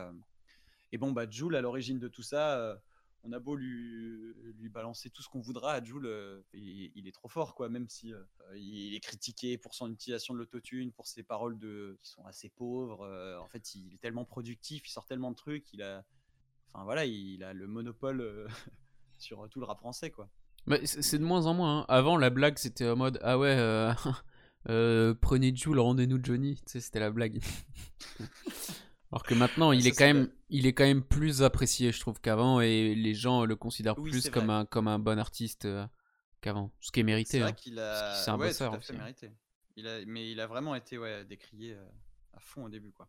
et 0.91 0.97
bon, 0.97 1.12
bah, 1.12 1.30
Jules, 1.30 1.56
à 1.56 1.62
l'origine 1.62 1.99
de 1.99 2.08
tout 2.08 2.23
ça, 2.23 2.58
euh, 2.60 2.75
on 3.23 3.32
a 3.34 3.39
beau 3.39 3.56
lui, 3.56 4.34
lui 4.60 4.69
balancer 4.69 5.10
tout 5.12 5.21
ce 5.21 5.30
qu'on 5.30 5.41
voudra 5.41 5.73
à 5.73 5.84
Jules, 5.84 6.06
euh, 6.08 6.41
il, 6.54 6.91
il 6.95 7.08
est 7.08 7.12
trop 7.12 7.27
fort, 7.27 7.54
quoi, 7.54 7.69
même 7.69 7.88
si 7.88 8.12
euh, 8.13 8.23
il 8.56 8.95
est 8.95 8.99
critiqué 8.99 9.58
pour 9.60 9.75
son 9.75 9.91
utilisation 9.91 10.34
de 10.34 10.39
l'autotune, 10.39 10.91
pour 10.91 11.06
ses 11.08 11.21
paroles 11.23 11.60
de, 11.60 11.97
qui 12.01 12.10
sont 12.10 12.25
assez 12.25 12.49
pauvres. 12.49 13.01
euh, 13.06 13.38
en 13.38 13.47
fait, 13.47 13.75
il 13.75 13.93
est 13.93 13.99
tellement 14.01 14.25
productif, 14.25 14.88
il 14.88 14.89
sort 14.91 15.06
tellement 15.06 15.30
de 15.32 15.36
trucs, 15.36 15.71
il 15.73 15.84
a, 15.84 16.04
enfin 16.73 16.84
voilà, 16.84 17.06
il 17.06 17.43
a 17.43 17.54
le 17.54 17.67
monopole 17.67 18.47
sur 19.19 19.47
tout 19.49 19.60
le 19.60 19.65
rap 19.67 19.77
français, 19.80 20.10
quoi. 20.10 20.27
Mais 20.67 20.86
c'est 20.86 21.17
de 21.19 21.23
moins 21.23 21.45
en 21.47 21.54
moins. 21.56 21.80
hein. 21.82 21.86
Avant, 21.89 22.17
la 22.17 22.30
blague, 22.32 22.58
c'était 22.58 22.88
en 22.88 22.95
mode 22.95 23.19
Ah 23.23 23.38
ouais, 23.38 23.56
prenez 25.21 25.56
Jules, 25.56 25.80
rendez-nous 25.80 26.19
Johnny. 26.23 26.56
Tu 26.56 26.63
sais, 26.67 26.80
c'était 26.82 26.99
la 26.99 27.12
blague. 27.12 27.39
Alors 29.12 29.24
que 29.24 29.34
maintenant, 29.34 29.71
il 29.74 29.86
est, 29.88 29.91
quand 29.91 29.97
c'est 29.97 30.13
même, 30.13 30.32
il 30.50 30.65
est 30.67 30.74
quand 30.74 30.86
même 30.86 31.04
plus 31.04 31.43
apprécié, 31.43 31.91
je 31.91 32.00
trouve, 32.00 32.19
qu'avant. 32.21 32.62
Et 32.62 32.95
les 32.95 33.13
gens 33.13 33.43
le 33.45 33.56
considèrent 33.56 33.97
Oui, 34.00 34.10
plus 34.12 34.21
c'est 34.21 34.32
comme 34.32 34.45
vrai. 34.47 34.56
un, 34.56 34.65
comme 34.65 34.88
un 34.88 35.00
bon 35.00 35.19
artiste 35.19 35.65
euh, 35.65 35.86
qu'avant. 36.39 36.71
Ce 36.80 36.91
qui 36.91 37.00
est 37.00 37.04
C'est 37.04 37.06
mérité. 37.06 37.39
vrai 37.41 37.50
hein. 37.50 37.54
qu'il 37.54 37.78
a, 37.80 38.15
c'est 38.15 38.32
un 38.32 38.38
ouais, 38.38 38.47
bosseur 38.47 38.69
tout 38.71 38.76
à 38.76 38.78
aussi, 38.80 38.88
fait 38.88 38.93
hein. 38.95 39.00
mérité. 39.00 39.32
Il 39.76 39.88
a, 39.88 40.00
mais 40.06 40.32
il 40.32 40.39
a 40.39 40.47
vraiment 40.47 40.76
été 40.76 40.97
ouais, 40.97 41.26
décrié 41.26 41.74
euh, 41.74 41.86
à 42.34 42.39
fond 42.39 42.65
au 42.65 42.69
début, 42.69 42.91
quoi. 42.91 43.08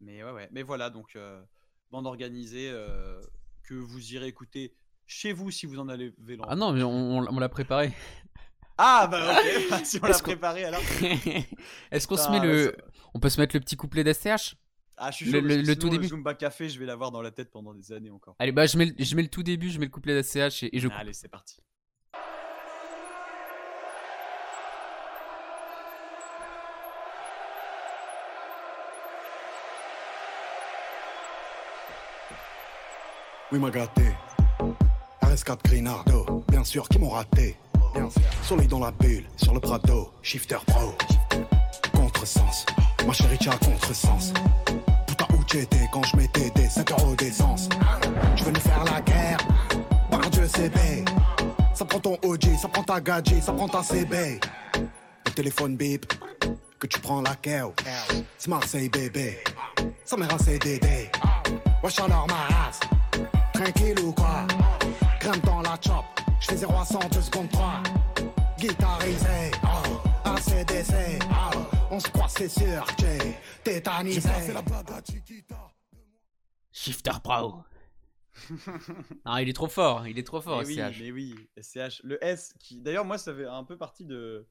Mais 0.00 0.24
ouais, 0.24 0.32
ouais. 0.32 0.48
Mais 0.52 0.62
voilà, 0.62 0.88
donc 0.88 1.16
euh, 1.16 1.42
bande 1.90 2.06
organisée 2.06 2.70
euh, 2.70 3.20
que 3.62 3.74
vous 3.74 4.14
irez 4.14 4.26
écouter 4.28 4.74
chez 5.06 5.32
vous 5.34 5.50
si 5.50 5.66
vous 5.66 5.78
en 5.78 5.88
avez 5.90 6.14
l'envie. 6.18 6.40
Ah 6.48 6.56
non, 6.56 6.72
mais 6.72 6.82
on, 6.82 7.18
on- 7.18 7.38
l'a 7.38 7.48
préparé. 7.50 7.92
Ah 8.78 9.06
bah 9.10 9.34
ok, 9.38 9.46
bah, 9.70 9.84
si 9.84 9.98
on 10.02 10.06
l'a 10.06 10.18
préparé 10.18 10.64
alors. 10.64 10.80
Est-ce 11.90 12.08
qu'on 12.08 12.16
se 12.16 12.30
met 12.30 12.40
le. 12.40 12.74
On 13.12 13.20
peut 13.20 13.28
se 13.28 13.38
mettre 13.38 13.54
le 13.54 13.60
petit 13.60 13.76
couplet 13.76 14.04
d'STH 14.04 14.54
Ah, 15.02 15.10
je 15.10 15.16
suis 15.16 15.24
Le- 15.26 15.40
chaud, 15.40 15.46
le- 15.46 15.62
que 15.62 15.66
le 15.66 15.76
tout 15.76 15.88
début. 15.88 16.08
Zumba 16.08 16.34
Café, 16.34 16.68
je 16.68 16.78
vais 16.78 16.84
l'avoir 16.84 17.10
dans 17.10 17.22
la 17.22 17.30
tête 17.30 17.50
pendant 17.50 17.72
des 17.72 17.90
années 17.90 18.10
encore. 18.10 18.36
Allez, 18.38 18.52
bah 18.52 18.66
je 18.66 18.76
mets, 18.76 18.84
le- 18.84 18.94
je 18.98 19.16
mets 19.16 19.22
le 19.22 19.28
tout 19.28 19.42
début, 19.42 19.70
je 19.70 19.78
mets 19.78 19.86
le 19.86 19.90
couplet 19.90 20.14
d'STH 20.20 20.62
et, 20.64 20.76
et 20.76 20.78
je 20.78 20.88
coupe. 20.88 20.96
Allez, 20.98 21.14
c'est 21.14 21.28
parti. 21.28 21.56
Oui, 33.52 33.58
m'a 33.58 33.70
gâté. 33.70 34.02
RS4 35.22 35.58
Grinardo, 35.64 36.44
bien 36.48 36.64
sûr, 36.64 36.88
qui 36.88 36.98
m'ont 36.98 37.10
raté. 37.10 37.56
Soleil 38.44 38.68
dans 38.68 38.78
la 38.80 38.92
bulle, 38.92 39.24
sur 39.36 39.52
le 39.54 39.60
Prado, 39.60 40.12
Shifter 40.22 40.58
Pro. 40.66 40.94
Contresens, 41.92 42.64
ma 43.06 43.12
chérie, 43.12 43.38
tu 43.38 43.48
as 43.48 43.56
contresens. 43.58 44.32
T'étais 45.50 45.88
quand 45.92 46.04
je 46.04 46.16
mettais 46.16 46.48
des 46.50 46.68
5 46.68 46.92
euros 46.92 47.16
d'essence 47.16 47.68
Je 48.36 48.44
veux 48.44 48.52
nous 48.52 48.60
faire 48.60 48.84
la 48.84 49.00
guerre, 49.00 49.38
par 50.08 50.30
Dieu, 50.30 50.46
c'est 50.46 50.68
bé. 50.68 51.04
Ça 51.74 51.84
prend 51.84 51.98
ton 51.98 52.16
OG, 52.22 52.56
ça 52.56 52.68
prend 52.68 52.84
ta 52.84 53.00
gadget, 53.00 53.42
ça 53.42 53.52
prend 53.52 53.66
ta 53.68 53.82
CB. 53.82 54.38
Le 55.26 55.30
téléphone 55.32 55.76
bip, 55.76 56.06
que 56.78 56.86
tu 56.86 57.00
prends 57.00 57.20
la 57.20 57.34
keo. 57.34 57.74
C'est 58.38 58.48
Marseille, 58.48 58.88
bébé. 58.88 59.38
Ça 60.04 60.16
m'est 60.16 60.26
rassé 60.26 60.56
Dédé. 60.58 61.10
Wesh 61.82 61.98
alors 61.98 62.28
ma 62.28 62.54
race, 62.54 62.80
tranquille 63.52 63.98
ou 64.04 64.12
quoi? 64.12 64.46
Grimpe 65.20 65.44
dans 65.44 65.62
la 65.62 65.76
chop, 65.84 66.04
j'fais 66.38 66.58
0 66.58 66.72
à 66.80 66.84
100, 66.84 67.08
2 67.12 67.20
secondes 67.20 67.50
3 67.50 67.82
Guitarisé, 68.56 69.50
ACDC, 70.24 70.94
oh, 71.30 71.58
on 71.90 72.00
se 72.00 72.08
croit 72.08 72.28
c'est 72.28 72.48
sûr, 72.48 72.84
j'ai 72.98 73.36
tétanisé 73.64 74.28
la 74.52 75.02
Chiquita. 75.04 75.72
Shifter 76.72 77.12
Pro. 77.22 77.62
non, 79.26 79.36
il 79.38 79.48
est 79.48 79.52
trop 79.52 79.68
fort, 79.68 80.06
il 80.06 80.18
est 80.18 80.22
trop 80.26 80.40
fort, 80.40 80.62
mais 80.62 80.66
oui, 80.66 80.76
mais 81.00 81.10
oui, 81.10 81.50
SCH. 81.60 82.00
Le 82.04 82.22
S 82.24 82.54
qui, 82.60 82.80
d'ailleurs, 82.80 83.04
moi, 83.04 83.18
ça 83.18 83.34
fait 83.34 83.44
un 83.46 83.64
peu 83.64 83.76
partie 83.76 84.04
de 84.06 84.46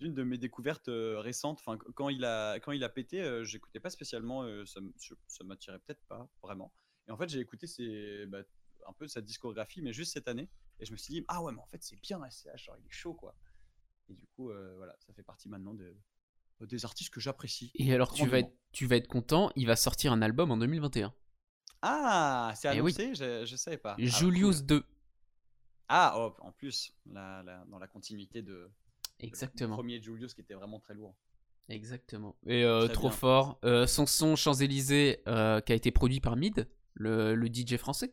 d'une 0.00 0.14
de 0.14 0.22
mes 0.22 0.38
découvertes 0.38 0.88
euh, 0.88 1.20
récentes. 1.20 1.58
Enfin, 1.60 1.76
qu- 1.76 1.92
quand 1.92 2.08
il 2.08 2.24
a 2.24 2.54
quand 2.60 2.72
il 2.72 2.82
a 2.84 2.88
pété, 2.88 3.20
euh, 3.22 3.44
j'écoutais 3.44 3.80
pas 3.80 3.90
spécialement. 3.90 4.42
euh, 4.42 4.64
ça 4.66 4.80
ça 5.26 5.44
m'attirait 5.44 5.78
peut-être 5.78 6.02
pas 6.06 6.28
vraiment. 6.42 6.72
Et 7.08 7.10
en 7.10 7.16
fait, 7.18 7.28
j'ai 7.28 7.40
écouté 7.40 7.66
ses, 7.66 8.24
bah, 8.26 8.38
un 8.86 8.92
peu 8.94 9.06
sa 9.08 9.20
discographie, 9.20 9.82
mais 9.82 9.92
juste 9.92 10.12
cette 10.12 10.28
année. 10.28 10.48
Et 10.80 10.86
je 10.86 10.92
me 10.92 10.96
suis 10.96 11.12
dit, 11.14 11.24
ah 11.28 11.42
ouais, 11.42 11.52
mais 11.52 11.60
en 11.60 11.66
fait, 11.66 11.82
c'est 11.82 12.00
bien 12.00 12.18
SCH. 12.30 12.64
Genre, 12.64 12.76
il 12.78 12.86
est 12.86 12.90
chaud, 12.90 13.14
quoi. 13.14 13.34
Et 14.08 14.14
du 14.14 14.26
coup, 14.28 14.50
euh, 14.50 14.74
voilà, 14.76 14.94
ça 15.00 15.12
fait 15.12 15.22
partie 15.22 15.48
maintenant 15.48 15.74
de 15.74 15.94
des 16.60 16.84
artistes 16.84 17.12
que 17.12 17.20
j'apprécie. 17.20 17.70
Et 17.74 17.92
alors, 17.92 18.12
tu 18.12 18.26
vas, 18.26 18.38
être, 18.40 18.52
tu 18.72 18.86
vas 18.86 18.96
être 18.96 19.08
content, 19.08 19.50
il 19.56 19.66
va 19.66 19.76
sortir 19.76 20.12
un 20.12 20.22
album 20.22 20.50
en 20.50 20.56
2021. 20.56 21.12
Ah, 21.82 22.52
c'est 22.56 22.68
Eh 22.74 22.80
oui. 22.80 22.94
annoncé, 22.98 23.14
je, 23.14 23.44
je 23.44 23.56
savais 23.56 23.76
pas. 23.76 23.92
Ah, 23.98 24.02
Julius 24.02 24.58
cool. 24.58 24.66
2. 24.66 24.84
Ah, 25.88 26.14
oh, 26.16 26.34
en 26.40 26.52
plus, 26.52 26.94
la- 27.06 27.42
la- 27.42 27.64
dans 27.68 27.78
la 27.78 27.86
continuité 27.86 28.40
de 28.42 28.52
le 28.54 28.70
Exactement. 29.20 29.76
premier 29.76 30.00
Julius 30.02 30.32
qui 30.34 30.40
était 30.40 30.54
vraiment 30.54 30.80
très 30.80 30.94
lourd. 30.94 31.14
Exactement. 31.68 32.36
Et 32.46 32.64
euh, 32.64 32.88
trop 32.88 33.08
bien. 33.08 33.16
fort. 33.16 33.58
Euh, 33.64 33.86
son 33.86 34.06
son 34.06 34.36
Champs-Élysées 34.36 35.22
euh, 35.28 35.60
qui 35.60 35.72
a 35.72 35.74
été 35.74 35.90
produit 35.90 36.20
par 36.20 36.36
Mid, 36.36 36.68
le, 36.94 37.34
le 37.34 37.46
DJ 37.48 37.76
français. 37.76 38.10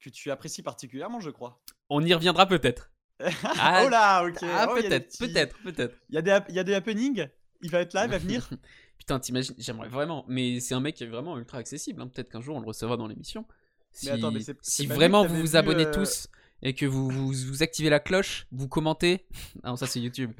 Que 0.00 0.10
tu 0.10 0.30
apprécies 0.30 0.62
particulièrement, 0.62 1.20
je 1.20 1.30
crois. 1.30 1.62
On 1.88 2.02
y 2.04 2.12
reviendra 2.14 2.46
peut-être. 2.46 2.90
Ah, 3.58 3.82
oh 3.86 3.88
là, 3.88 4.24
ok. 4.26 4.36
Ah, 4.42 4.66
Oh, 4.70 4.74
peut-être, 4.74 5.06
petits- 5.08 5.18
peut-être, 5.18 5.58
peut-être. 5.62 5.96
Il 6.10 6.14
y, 6.14 6.18
a 6.18 6.22
des 6.22 6.38
il 6.50 6.54
y 6.54 6.58
a 6.58 6.64
des 6.64 6.74
happenings? 6.74 7.26
Il 7.62 7.70
va 7.70 7.80
être 7.80 7.92
là, 7.94 8.04
il 8.06 8.10
va 8.10 8.18
venir. 8.18 8.48
Putain, 8.98 9.18
t'imagines, 9.20 9.54
j'aimerais 9.58 9.88
vraiment. 9.88 10.24
Mais 10.28 10.60
c'est 10.60 10.74
un 10.74 10.80
mec 10.80 10.94
qui 10.96 11.04
est 11.04 11.08
vraiment 11.08 11.38
ultra 11.38 11.58
accessible. 11.58 12.00
hein. 12.02 12.08
Peut-être 12.08 12.28
qu'un 12.30 12.40
jour 12.40 12.56
on 12.56 12.60
le 12.60 12.66
recevra 12.66 12.96
dans 12.96 13.06
l'émission. 13.06 13.46
Si, 13.92 14.06
Mais 14.06 14.12
attends, 14.12 14.30
mais 14.30 14.40
c'est- 14.40 14.56
si 14.62 14.86
vraiment 14.86 15.24
vous 15.26 15.36
vous 15.40 15.56
abonnez 15.56 15.86
euh, 15.86 15.92
tous 15.92 16.28
et 16.62 16.74
que 16.74 16.86
vous, 16.86 17.08
vous, 17.10 17.32
vous 17.32 17.62
activez 17.62 17.88
la 17.90 18.00
cloche, 18.00 18.46
vous 18.52 18.68
commentez. 18.68 19.26
Ah 19.62 19.70
non, 19.70 19.76
ça 19.76 19.86
c'est 19.86 20.00
YouTube. 20.00 20.32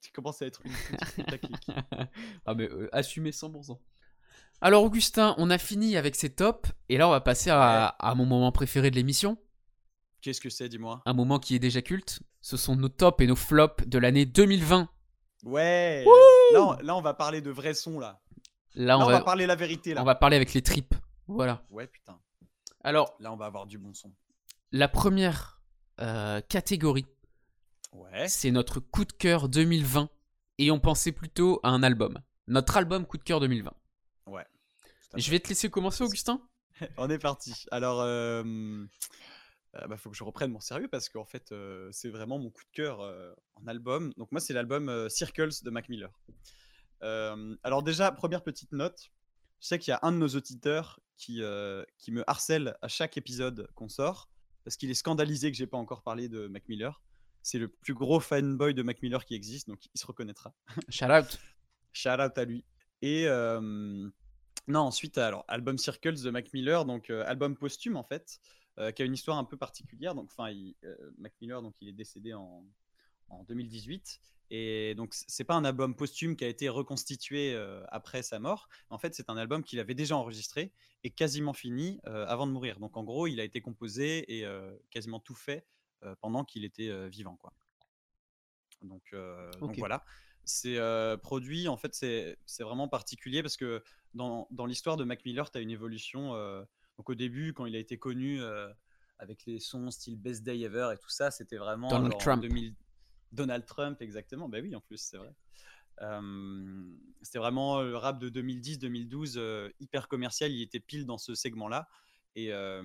tu 0.00 0.12
commences 0.12 0.40
à 0.42 0.46
être 0.46 0.60
une 0.64 0.72
ah, 2.46 2.54
mais 2.54 2.68
euh, 2.70 2.88
assumez 2.92 3.30
100%. 3.30 3.78
Alors, 4.62 4.84
Augustin, 4.84 5.34
on 5.38 5.48
a 5.50 5.56
fini 5.58 5.96
avec 5.96 6.14
ces 6.14 6.30
tops. 6.30 6.70
Et 6.90 6.98
là, 6.98 7.08
on 7.08 7.10
va 7.10 7.20
passer 7.22 7.48
à, 7.50 7.86
à 7.86 8.14
mon 8.14 8.26
moment 8.26 8.52
préféré 8.52 8.90
de 8.90 8.96
l'émission. 8.96 9.38
Qu'est-ce 10.20 10.40
que 10.40 10.50
c'est, 10.50 10.68
dis-moi? 10.68 11.00
Un 11.06 11.14
moment 11.14 11.38
qui 11.38 11.54
est 11.54 11.58
déjà 11.58 11.80
culte. 11.80 12.20
Ce 12.42 12.58
sont 12.58 12.76
nos 12.76 12.90
tops 12.90 13.22
et 13.22 13.26
nos 13.26 13.36
flops 13.36 13.86
de 13.86 13.98
l'année 13.98 14.26
2020. 14.26 14.88
Ouais. 15.44 16.04
Là 16.52 16.62
on, 16.62 16.72
là, 16.82 16.96
on 16.96 17.00
va 17.00 17.14
parler 17.14 17.40
de 17.40 17.50
vrais 17.50 17.74
sons, 17.74 17.98
là. 17.98 18.20
Là, 18.74 18.96
Là, 18.96 18.98
on, 18.98 19.06
va, 19.06 19.12
va 19.18 19.20
parler 19.22 19.46
la 19.46 19.56
vérité, 19.56 19.94
là. 19.94 20.02
on 20.02 20.04
va 20.04 20.14
parler 20.14 20.36
avec 20.36 20.52
les 20.54 20.62
tripes. 20.62 20.94
Voilà. 21.26 21.62
Ouais, 21.70 21.86
putain. 21.86 22.18
Alors, 22.84 23.14
Là, 23.20 23.32
on 23.32 23.36
va 23.36 23.46
avoir 23.46 23.66
du 23.66 23.78
bon 23.78 23.92
son. 23.94 24.12
la 24.72 24.88
première 24.88 25.60
euh, 26.00 26.40
catégorie, 26.42 27.06
Ouais. 27.92 28.28
c'est 28.28 28.50
notre 28.52 28.78
coup 28.80 29.04
de 29.04 29.12
cœur 29.12 29.48
2020. 29.48 30.08
Et 30.58 30.70
on 30.70 30.78
pensait 30.78 31.12
plutôt 31.12 31.58
à 31.62 31.70
un 31.70 31.82
album. 31.82 32.18
Notre 32.46 32.76
album 32.76 33.06
coup 33.06 33.16
de 33.16 33.22
cœur 33.22 33.40
2020. 33.40 33.72
Ouais. 34.26 34.44
Je 35.16 35.30
vais 35.30 35.40
te 35.40 35.48
laisser 35.48 35.70
commencer, 35.70 36.04
Augustin. 36.04 36.40
On 36.98 37.08
est 37.10 37.18
parti. 37.18 37.64
Alors, 37.70 38.00
euh, 38.00 38.84
euh, 39.76 39.86
bah, 39.86 39.96
faut 39.96 40.10
que 40.10 40.16
je 40.16 40.24
reprenne 40.24 40.50
mon 40.50 40.60
sérieux 40.60 40.88
parce 40.88 41.08
qu'en 41.08 41.24
fait, 41.24 41.52
euh, 41.52 41.88
c'est 41.92 42.08
vraiment 42.08 42.38
mon 42.38 42.50
coup 42.50 42.64
de 42.64 42.72
cœur 42.72 43.00
euh, 43.00 43.32
en 43.54 43.66
album. 43.66 44.12
Donc 44.16 44.32
moi, 44.32 44.40
c'est 44.40 44.52
l'album 44.52 45.08
Circles 45.08 45.62
de 45.62 45.70
Mac 45.70 45.88
Miller. 45.88 46.10
Alors 47.02 47.82
déjà, 47.82 48.10
première 48.12 48.42
petite 48.42 48.72
note. 48.72 49.10
Je 49.60 49.66
sais 49.66 49.78
qu'il 49.78 49.90
y 49.90 49.94
a 49.94 50.00
un 50.02 50.12
de 50.12 50.16
nos 50.16 50.28
auditeurs 50.28 51.00
qui, 51.16 51.42
qui 51.98 52.12
me 52.12 52.28
harcèle 52.28 52.76
à 52.82 52.88
chaque 52.88 53.16
épisode 53.16 53.68
qu'on 53.74 53.88
sort 53.88 54.28
parce 54.64 54.76
qu'il 54.76 54.90
est 54.90 54.94
scandalisé 54.94 55.50
que 55.50 55.56
j'ai 55.56 55.66
pas 55.66 55.78
encore 55.78 56.02
parlé 56.02 56.28
de 56.28 56.46
Mac 56.46 56.68
Miller. 56.68 57.02
C'est 57.42 57.58
le 57.58 57.68
plus 57.68 57.94
gros 57.94 58.20
fanboy 58.20 58.74
de 58.74 58.82
Mac 58.82 59.00
Miller 59.02 59.24
qui 59.24 59.34
existe, 59.34 59.68
donc 59.68 59.86
il 59.94 59.98
se 59.98 60.06
reconnaîtra. 60.06 60.54
Shout 60.90 61.06
out. 61.06 61.38
Shout 61.92 62.20
out 62.20 62.36
à 62.36 62.44
lui. 62.44 62.64
Et 63.00 63.26
non, 64.66 64.80
ensuite, 64.80 65.16
alors, 65.16 65.44
album 65.48 65.78
Circles 65.78 66.22
de 66.22 66.30
Mac 66.30 66.52
Miller, 66.52 66.84
donc 66.84 67.08
album 67.08 67.56
posthume 67.56 67.96
en 67.96 68.04
fait, 68.04 68.40
qui 68.94 69.02
a 69.02 69.04
une 69.04 69.14
histoire 69.14 69.38
un 69.38 69.44
peu 69.44 69.56
particulière. 69.56 70.14
Donc, 70.14 70.30
enfin, 70.30 70.52
euh, 70.84 71.12
Mac 71.18 71.32
Miller, 71.40 71.62
donc 71.62 71.74
il 71.80 71.88
est 71.88 71.92
décédé 71.92 72.32
en, 72.34 72.64
en 73.28 73.44
2018. 73.44 74.20
Et 74.52 74.94
donc, 74.96 75.14
c'est 75.14 75.44
pas 75.44 75.54
un 75.54 75.64
album 75.64 75.94
posthume 75.94 76.34
qui 76.34 76.44
a 76.44 76.48
été 76.48 76.68
reconstitué 76.68 77.54
euh, 77.54 77.84
après 77.88 78.22
sa 78.22 78.40
mort. 78.40 78.68
En 78.90 78.98
fait, 78.98 79.14
c'est 79.14 79.30
un 79.30 79.36
album 79.36 79.62
qu'il 79.62 79.78
avait 79.78 79.94
déjà 79.94 80.16
enregistré 80.16 80.72
et 81.04 81.10
quasiment 81.10 81.52
fini 81.52 82.00
euh, 82.06 82.26
avant 82.26 82.48
de 82.48 82.52
mourir. 82.52 82.80
Donc, 82.80 82.96
en 82.96 83.04
gros, 83.04 83.28
il 83.28 83.38
a 83.38 83.44
été 83.44 83.60
composé 83.60 84.38
et 84.38 84.44
euh, 84.44 84.76
quasiment 84.90 85.20
tout 85.20 85.36
fait 85.36 85.64
euh, 86.02 86.16
pendant 86.20 86.44
qu'il 86.44 86.64
était 86.64 86.88
euh, 86.88 87.08
vivant, 87.08 87.36
quoi. 87.36 87.52
Donc, 88.82 89.02
euh, 89.12 89.50
voilà. 89.78 90.04
C'est 90.44 90.78
euh, 90.78 91.16
produit, 91.16 91.68
en 91.68 91.76
fait, 91.76 91.94
c'est 91.94 92.36
c'est 92.44 92.64
vraiment 92.64 92.88
particulier 92.88 93.42
parce 93.42 93.56
que 93.56 93.84
dans, 94.14 94.48
dans 94.50 94.66
l'histoire 94.66 94.96
de 94.96 95.04
Mac 95.04 95.24
Miller, 95.24 95.48
tu 95.50 95.58
as 95.58 95.60
une 95.60 95.70
évolution. 95.70 96.34
Donc 97.00 97.08
au 97.08 97.14
début, 97.14 97.54
quand 97.54 97.64
il 97.64 97.74
a 97.74 97.78
été 97.78 97.96
connu 97.96 98.42
euh, 98.42 98.68
avec 99.18 99.46
les 99.46 99.58
sons 99.58 99.90
style 99.90 100.20
Best 100.20 100.42
Day 100.42 100.60
Ever 100.60 100.90
et 100.92 100.98
tout 100.98 101.08
ça, 101.08 101.30
c'était 101.30 101.56
vraiment. 101.56 101.88
Donald 101.88 102.12
genre 102.12 102.20
Trump. 102.20 102.42
2000 102.42 102.74
Donald 103.32 103.64
Trump, 103.64 104.02
exactement. 104.02 104.50
Bah 104.50 104.58
oui, 104.60 104.76
en 104.76 104.82
plus, 104.82 104.98
c'est 104.98 105.16
vrai. 105.16 105.34
Euh, 106.02 106.92
c'était 107.22 107.38
vraiment 107.38 107.80
le 107.80 107.96
rap 107.96 108.18
de 108.18 108.28
2010-2012, 108.28 109.38
euh, 109.38 109.70
hyper 109.80 110.08
commercial. 110.08 110.52
Il 110.52 110.60
était 110.60 110.78
pile 110.78 111.06
dans 111.06 111.16
ce 111.16 111.34
segment-là. 111.34 111.88
Et, 112.36 112.52
euh, 112.52 112.82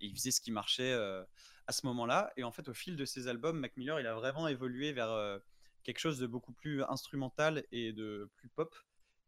et 0.00 0.06
il 0.06 0.16
faisait 0.16 0.32
ce 0.32 0.40
qui 0.40 0.50
marchait 0.50 0.92
à 0.92 1.72
ce 1.72 1.86
moment-là. 1.86 2.32
Et 2.36 2.42
en 2.42 2.50
fait, 2.50 2.68
au 2.68 2.74
fil 2.74 2.96
de 2.96 3.04
ses 3.04 3.28
albums, 3.28 3.60
Mac 3.60 3.76
Miller, 3.76 4.00
il 4.00 4.08
a 4.08 4.14
vraiment 4.14 4.48
évolué 4.48 4.92
vers 4.92 5.40
quelque 5.84 6.00
chose 6.00 6.18
de 6.18 6.26
beaucoup 6.26 6.52
plus 6.52 6.82
instrumental 6.88 7.64
et 7.70 7.92
de 7.92 8.28
plus 8.34 8.48
pop. 8.48 8.74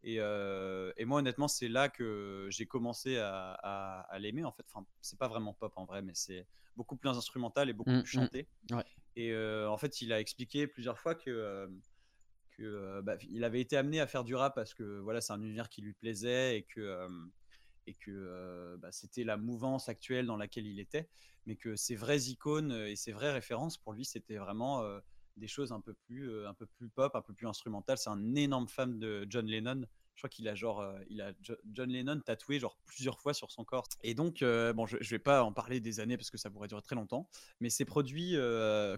Et, 0.03 0.17
euh, 0.21 0.93
et 0.97 1.05
moi, 1.05 1.19
honnêtement, 1.21 1.49
c'est 1.49 1.69
là 1.69 1.89
que 1.89 2.47
j'ai 2.51 2.67
commencé 2.67 3.19
à, 3.19 3.53
à- 3.63 4.01
à 4.03 4.19
l'aimer. 4.19 4.45
En 4.45 4.53
fait, 4.53 4.65
enfin, 4.73 4.87
c'est 5.01 5.19
pas 5.19 5.29
vraiment 5.29 5.55
pop 5.55 5.73
en 5.77 5.85
vrai, 5.85 6.03
mais 6.03 6.13
c'est 6.15 6.47
beaucoup 6.77 6.97
plus 6.97 7.09
instrumental 7.11 7.69
et 7.69 7.73
beaucoup 7.73 7.91
Mm, 7.91 8.03
plus 8.03 8.07
mm. 8.07 8.11
chanté. 8.11 8.49
Ouais. 8.71 8.85
Et 9.17 9.33
euh, 9.33 9.69
en 9.71 9.79
fait, 9.79 10.01
il 10.01 10.13
a 10.13 10.21
expliqué 10.21 10.67
plusieurs 10.69 10.99
fois 11.01 11.15
que, 11.17 11.31
euh, 11.31 11.69
que 12.53 13.01
bah, 13.03 13.17
il 13.29 13.45
avait 13.45 13.61
été 13.61 13.77
amené 13.77 14.01
à 14.01 14.07
faire 14.07 14.25
du 14.25 14.35
rap 14.35 14.55
parce 14.55 14.75
que 14.75 14.99
voilà, 15.01 15.21
c'est 15.21 15.33
un 15.33 15.43
univers 15.43 15.69
qui 15.69 15.83
lui 15.83 15.95
plaisait 15.95 16.59
et 16.59 16.65
que 16.65 17.09
et 17.87 17.95
que 17.95 18.77
bah, 18.81 18.93
c'était 18.93 19.25
la 19.25 19.37
mouvance 19.39 19.89
actuelle 19.89 20.27
dans 20.27 20.37
laquelle 20.37 20.67
il 20.67 20.79
était, 20.79 21.09
mais 21.47 21.57
que 21.57 21.75
ses 21.77 21.97
vraies 21.97 22.21
icônes 22.25 22.73
et 22.73 22.97
ses 22.97 23.13
vraies 23.13 23.33
références 23.33 23.79
pour 23.79 23.95
lui, 23.95 24.05
c'était 24.05 24.37
vraiment 24.37 24.83
des 25.39 25.49
choses 25.49 25.73
un 25.73 25.81
peu 25.81 25.95
plus, 25.95 26.31
euh, 26.31 26.49
un 26.49 26.55
peu 26.55 26.67
plus 26.67 26.89
pop, 26.89 27.15
un 27.15 27.23
peu 27.23 27.33
plus 27.33 27.47
instrumentales. 27.47 27.99
C'est 27.99 28.11
un 28.11 28.35
énorme 28.35 28.69
fan 28.69 28.99
de 28.99 29.27
John 29.29 29.47
Lennon. 29.47 29.83
Je 30.15 30.21
crois 30.23 30.29
qu'il 30.31 30.49
a 30.49 30.55
genre, 30.55 30.81
euh, 30.81 30.99
il 31.09 31.21
a 31.21 31.33
Jo- 31.43 31.57
John 31.73 31.89
Lennon 31.91 32.21
tatoué 32.21 32.59
genre 32.59 32.77
plusieurs 32.87 33.21
fois 33.21 33.35
sur 33.35 33.51
son 33.53 33.65
corps. 33.65 33.87
Et 34.03 34.15
donc, 34.15 34.43
euh, 34.43 34.73
bon, 34.73 34.85
je, 34.85 34.97
je 35.01 35.11
vais 35.11 35.21
pas 35.21 35.45
en 35.45 35.53
parler 35.53 35.79
des 35.81 36.01
années 36.01 36.17
parce 36.17 36.31
que 36.31 36.39
ça 36.39 36.51
pourrait 36.51 36.69
durer 36.69 36.83
très 36.83 36.97
longtemps, 36.97 37.29
mais 37.61 37.71
c'est 37.71 37.85
produit, 37.85 38.35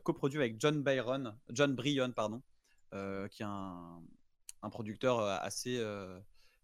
coproduit 0.02 0.38
avec 0.38 0.58
John 0.58 0.82
Byron, 0.82 1.36
John 1.50 1.74
Bryan, 1.74 2.12
pardon, 2.14 2.42
qui 2.92 3.42
est 3.42 3.46
un, 3.46 4.02
un 4.62 4.70
producteur 4.70 5.20
assez 5.20 5.78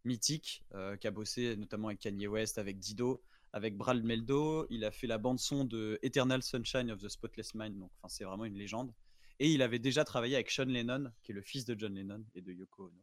mythique, 0.04 0.64
qui 1.00 1.06
a 1.06 1.10
bossé 1.10 1.56
notamment 1.56 1.88
avec 1.88 2.00
Kanye 2.00 2.26
West, 2.26 2.56
avec 2.56 2.78
Dido, 2.78 3.22
avec 3.52 3.76
Brad 3.76 4.02
Meldo. 4.02 4.66
Il 4.70 4.84
a 4.86 4.90
fait 4.90 5.06
la 5.06 5.18
bande 5.18 5.38
son 5.38 5.66
de 5.66 5.98
Eternal 6.02 6.42
Sunshine 6.42 6.90
of 6.90 7.00
the 7.02 7.08
Spotless 7.08 7.54
Mind, 7.54 7.78
donc 7.78 7.90
enfin 7.98 8.08
c'est 8.08 8.24
vraiment 8.24 8.46
une 8.46 8.56
légende. 8.56 8.90
Et 9.38 9.50
il 9.50 9.62
avait 9.62 9.78
déjà 9.78 10.04
travaillé 10.04 10.34
avec 10.34 10.50
Sean 10.50 10.64
Lennon, 10.64 11.12
qui 11.22 11.32
est 11.32 11.34
le 11.34 11.42
fils 11.42 11.64
de 11.64 11.78
John 11.78 11.94
Lennon 11.94 12.24
et 12.34 12.40
de 12.40 12.52
Yoko 12.52 12.84
Ono. 12.84 13.02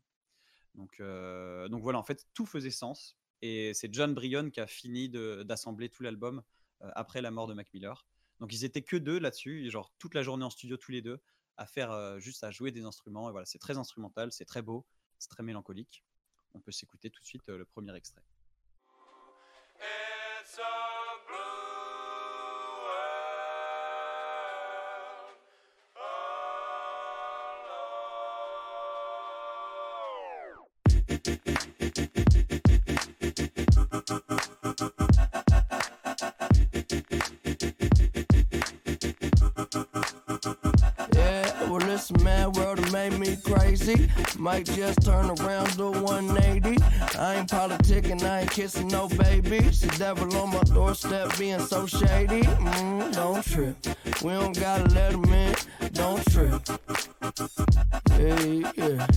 Donc, 0.76 1.00
euh, 1.00 1.68
donc 1.68 1.84
voilà, 1.84 2.00
en 2.00 2.04
fait, 2.04 2.28
tout 2.34 2.46
faisait 2.46 2.72
sens. 2.72 3.18
Et 3.42 3.74
c'est 3.74 3.94
John 3.94 4.14
Bryan 4.14 4.50
qui 4.50 4.62
a 4.62 4.68
fini 4.68 5.10
d'assembler 5.10 5.90
tout 5.90 6.02
l'album 6.02 6.42
euh, 6.82 6.90
après 6.96 7.22
la 7.22 7.30
mort 7.30 7.48
de 7.48 7.54
Mac 7.54 7.72
Miller. 7.74 8.08
Donc 8.40 8.54
ils 8.54 8.66
étaient 8.66 8.82
que 8.82 8.96
deux 8.96 9.20
là-dessus, 9.20 9.70
genre 9.70 9.92
toute 10.00 10.16
la 10.16 10.24
journée 10.24 10.46
en 10.46 10.50
studio 10.50 10.78
tous 10.78 10.92
les 10.92 11.02
deux, 11.02 11.22
à 11.58 11.66
faire 11.66 11.92
euh, 11.92 12.20
juste 12.20 12.44
à 12.44 12.52
jouer 12.52 12.72
des 12.72 12.84
instruments. 12.84 13.30
Et 13.30 13.32
voilà, 13.32 13.46
c'est 13.46 13.60
très 13.60 13.78
instrumental, 13.78 14.32
c'est 14.32 14.46
très 14.46 14.62
beau, 14.62 14.86
c'est 15.20 15.30
très 15.30 15.44
mélancolique. 15.44 16.04
On 16.54 16.62
peut 16.62 16.72
s'écouter 16.72 17.10
tout 17.10 17.22
de 17.22 17.28
suite 17.28 17.48
le 17.48 17.66
premier 17.66 17.96
extrait. 17.96 18.24
It's 20.42 20.60
crazy. 43.84 44.10
Might 44.38 44.66
just 44.66 45.02
turn 45.04 45.30
around 45.30 45.70
to 45.78 45.92
180. 45.92 46.82
I 47.18 47.36
ain't 47.36 47.50
politicking, 47.50 48.24
I 48.24 48.42
ain't 48.42 48.52
kissing 48.52 48.88
no 48.88 49.08
baby. 49.08 49.60
The 49.60 49.96
devil 49.98 50.36
on 50.38 50.50
my 50.52 50.62
doorstep 50.62 51.38
being 51.38 51.60
so 51.60 51.86
shady. 51.86 52.42
Mm, 52.42 53.14
don't 53.14 53.44
trip. 53.44 53.76
We 54.24 54.32
don't 54.32 54.58
gotta 54.60 54.86
let 54.94 55.14
him 55.14 55.26
in. 55.26 55.56
Don't 55.92 56.24
trip. 56.32 56.62
Hey, 58.12 58.64
yeah. 58.76 59.08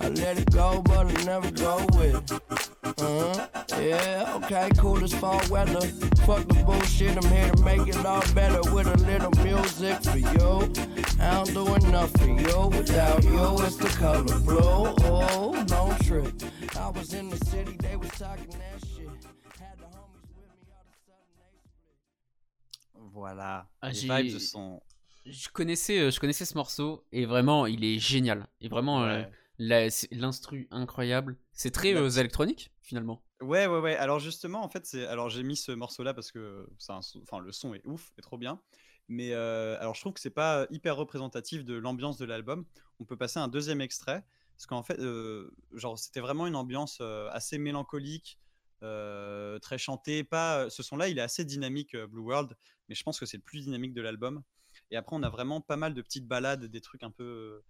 I 0.00 0.08
let 0.08 0.38
it 0.38 0.50
go, 0.50 0.82
but 0.82 1.06
I 1.06 1.24
never 1.24 1.50
go 1.50 1.86
with 1.94 2.32
it. 2.32 2.40
Uh-huh. 2.84 3.59
Yeah, 3.80 4.36
okay, 4.44 4.68
cool 4.78 5.02
as 5.02 5.14
fall 5.14 5.40
weather. 5.48 5.80
Fuck 6.26 6.46
the 6.48 6.62
bullshit, 6.66 7.16
I'm 7.16 7.30
here 7.30 7.50
to 7.50 7.62
make 7.64 7.86
it 7.88 8.04
all 8.04 8.22
better 8.34 8.60
with 8.74 8.86
a 8.86 8.96
little 9.06 9.30
music 9.42 10.02
for 10.04 10.18
you. 10.18 10.72
I 11.20 11.42
don't 11.44 11.54
do 11.54 11.74
enough 11.86 12.10
for 12.12 12.26
you. 12.26 12.68
Without 12.68 13.24
you, 13.24 13.58
it's 13.64 13.76
the 13.76 13.88
color 13.98 14.22
blue. 14.40 14.58
Oh, 14.60 15.64
don't 15.66 15.98
trip. 16.04 16.32
I 16.76 16.88
was 16.90 17.14
in 17.14 17.30
the 17.30 17.36
city, 17.46 17.76
they 17.80 17.96
was 17.96 18.10
talking 18.10 18.48
that 18.50 18.80
shit. 18.86 19.08
Had 19.58 19.78
the 19.78 19.86
homies 19.86 20.28
with 20.36 20.50
me, 20.60 20.68
all 20.72 20.84
of 20.84 20.92
a 20.92 21.00
sudden 21.06 21.32
they 21.38 21.56
split. 21.64 23.12
Voilà, 23.14 23.66
Ah, 23.80 23.88
les 23.88 23.94
j'ai- 23.94 24.08
vibes 24.08 24.38
sont. 24.40 24.80
Je 25.26 25.48
connaissais, 25.48 25.98
euh, 26.00 26.10
je 26.10 26.18
connaissais 26.20 26.44
ce 26.44 26.54
morceau 26.54 27.04
et 27.12 27.24
vraiment, 27.26 27.66
il 27.66 27.84
est 27.84 27.98
génial. 27.98 28.46
Et 28.60 28.68
vraiment, 28.68 29.02
euh, 29.04 29.22
Ouais. 29.22 29.88
l'instru 30.12 30.66
incroyable. 30.70 31.36
C'est 31.52 31.70
très 31.70 31.94
euh, 31.94 32.08
électronique 32.10 32.72
finalement. 32.82 33.22
Ouais, 33.40 33.66
ouais, 33.66 33.78
ouais. 33.78 33.96
Alors 33.96 34.18
justement, 34.18 34.62
en 34.62 34.68
fait, 34.68 34.84
c'est. 34.84 35.06
Alors 35.06 35.30
j'ai 35.30 35.42
mis 35.42 35.56
ce 35.56 35.72
morceau-là 35.72 36.12
parce 36.12 36.30
que 36.30 36.68
c'est 36.78 36.92
enfin, 36.92 37.38
le 37.38 37.52
son 37.52 37.72
est 37.74 37.80
ouf, 37.86 38.12
est 38.18 38.22
trop 38.22 38.36
bien. 38.36 38.60
Mais 39.08 39.32
euh, 39.32 39.78
alors 39.80 39.94
je 39.94 40.00
trouve 40.00 40.12
que 40.12 40.20
c'est 40.20 40.30
pas 40.30 40.66
hyper 40.70 40.94
représentatif 40.96 41.64
de 41.64 41.74
l'ambiance 41.74 42.18
de 42.18 42.26
l'album. 42.26 42.66
On 43.00 43.04
peut 43.04 43.16
passer 43.16 43.38
à 43.38 43.42
un 43.42 43.48
deuxième 43.48 43.80
extrait 43.80 44.24
parce 44.56 44.66
qu'en 44.66 44.82
fait, 44.82 44.98
euh, 45.00 45.50
genre 45.72 45.98
c'était 45.98 46.20
vraiment 46.20 46.46
une 46.46 46.54
ambiance 46.54 46.98
euh, 47.00 47.28
assez 47.30 47.56
mélancolique, 47.58 48.38
très 48.80 49.78
chantée. 49.78 50.22
Pas, 50.24 50.68
ce 50.70 50.82
son-là, 50.82 51.08
il 51.08 51.18
est 51.18 51.22
assez 51.22 51.44
dynamique, 51.44 51.96
Blue 51.96 52.20
World, 52.22 52.56
mais 52.88 52.94
je 52.94 53.02
pense 53.02 53.18
que 53.18 53.26
c'est 53.26 53.36
le 53.38 53.42
plus 53.42 53.64
dynamique 53.64 53.94
de 53.94 54.02
l'album. 54.02 54.42
Et 54.90 54.96
après, 54.96 55.16
on 55.16 55.22
a 55.22 55.28
vraiment 55.30 55.60
pas 55.60 55.76
mal 55.76 55.94
de 55.94 56.02
petites 56.02 56.26
balades, 56.26 56.64
des 56.66 56.80
trucs 56.80 57.02
un 57.02 57.10
peu, 57.10 57.62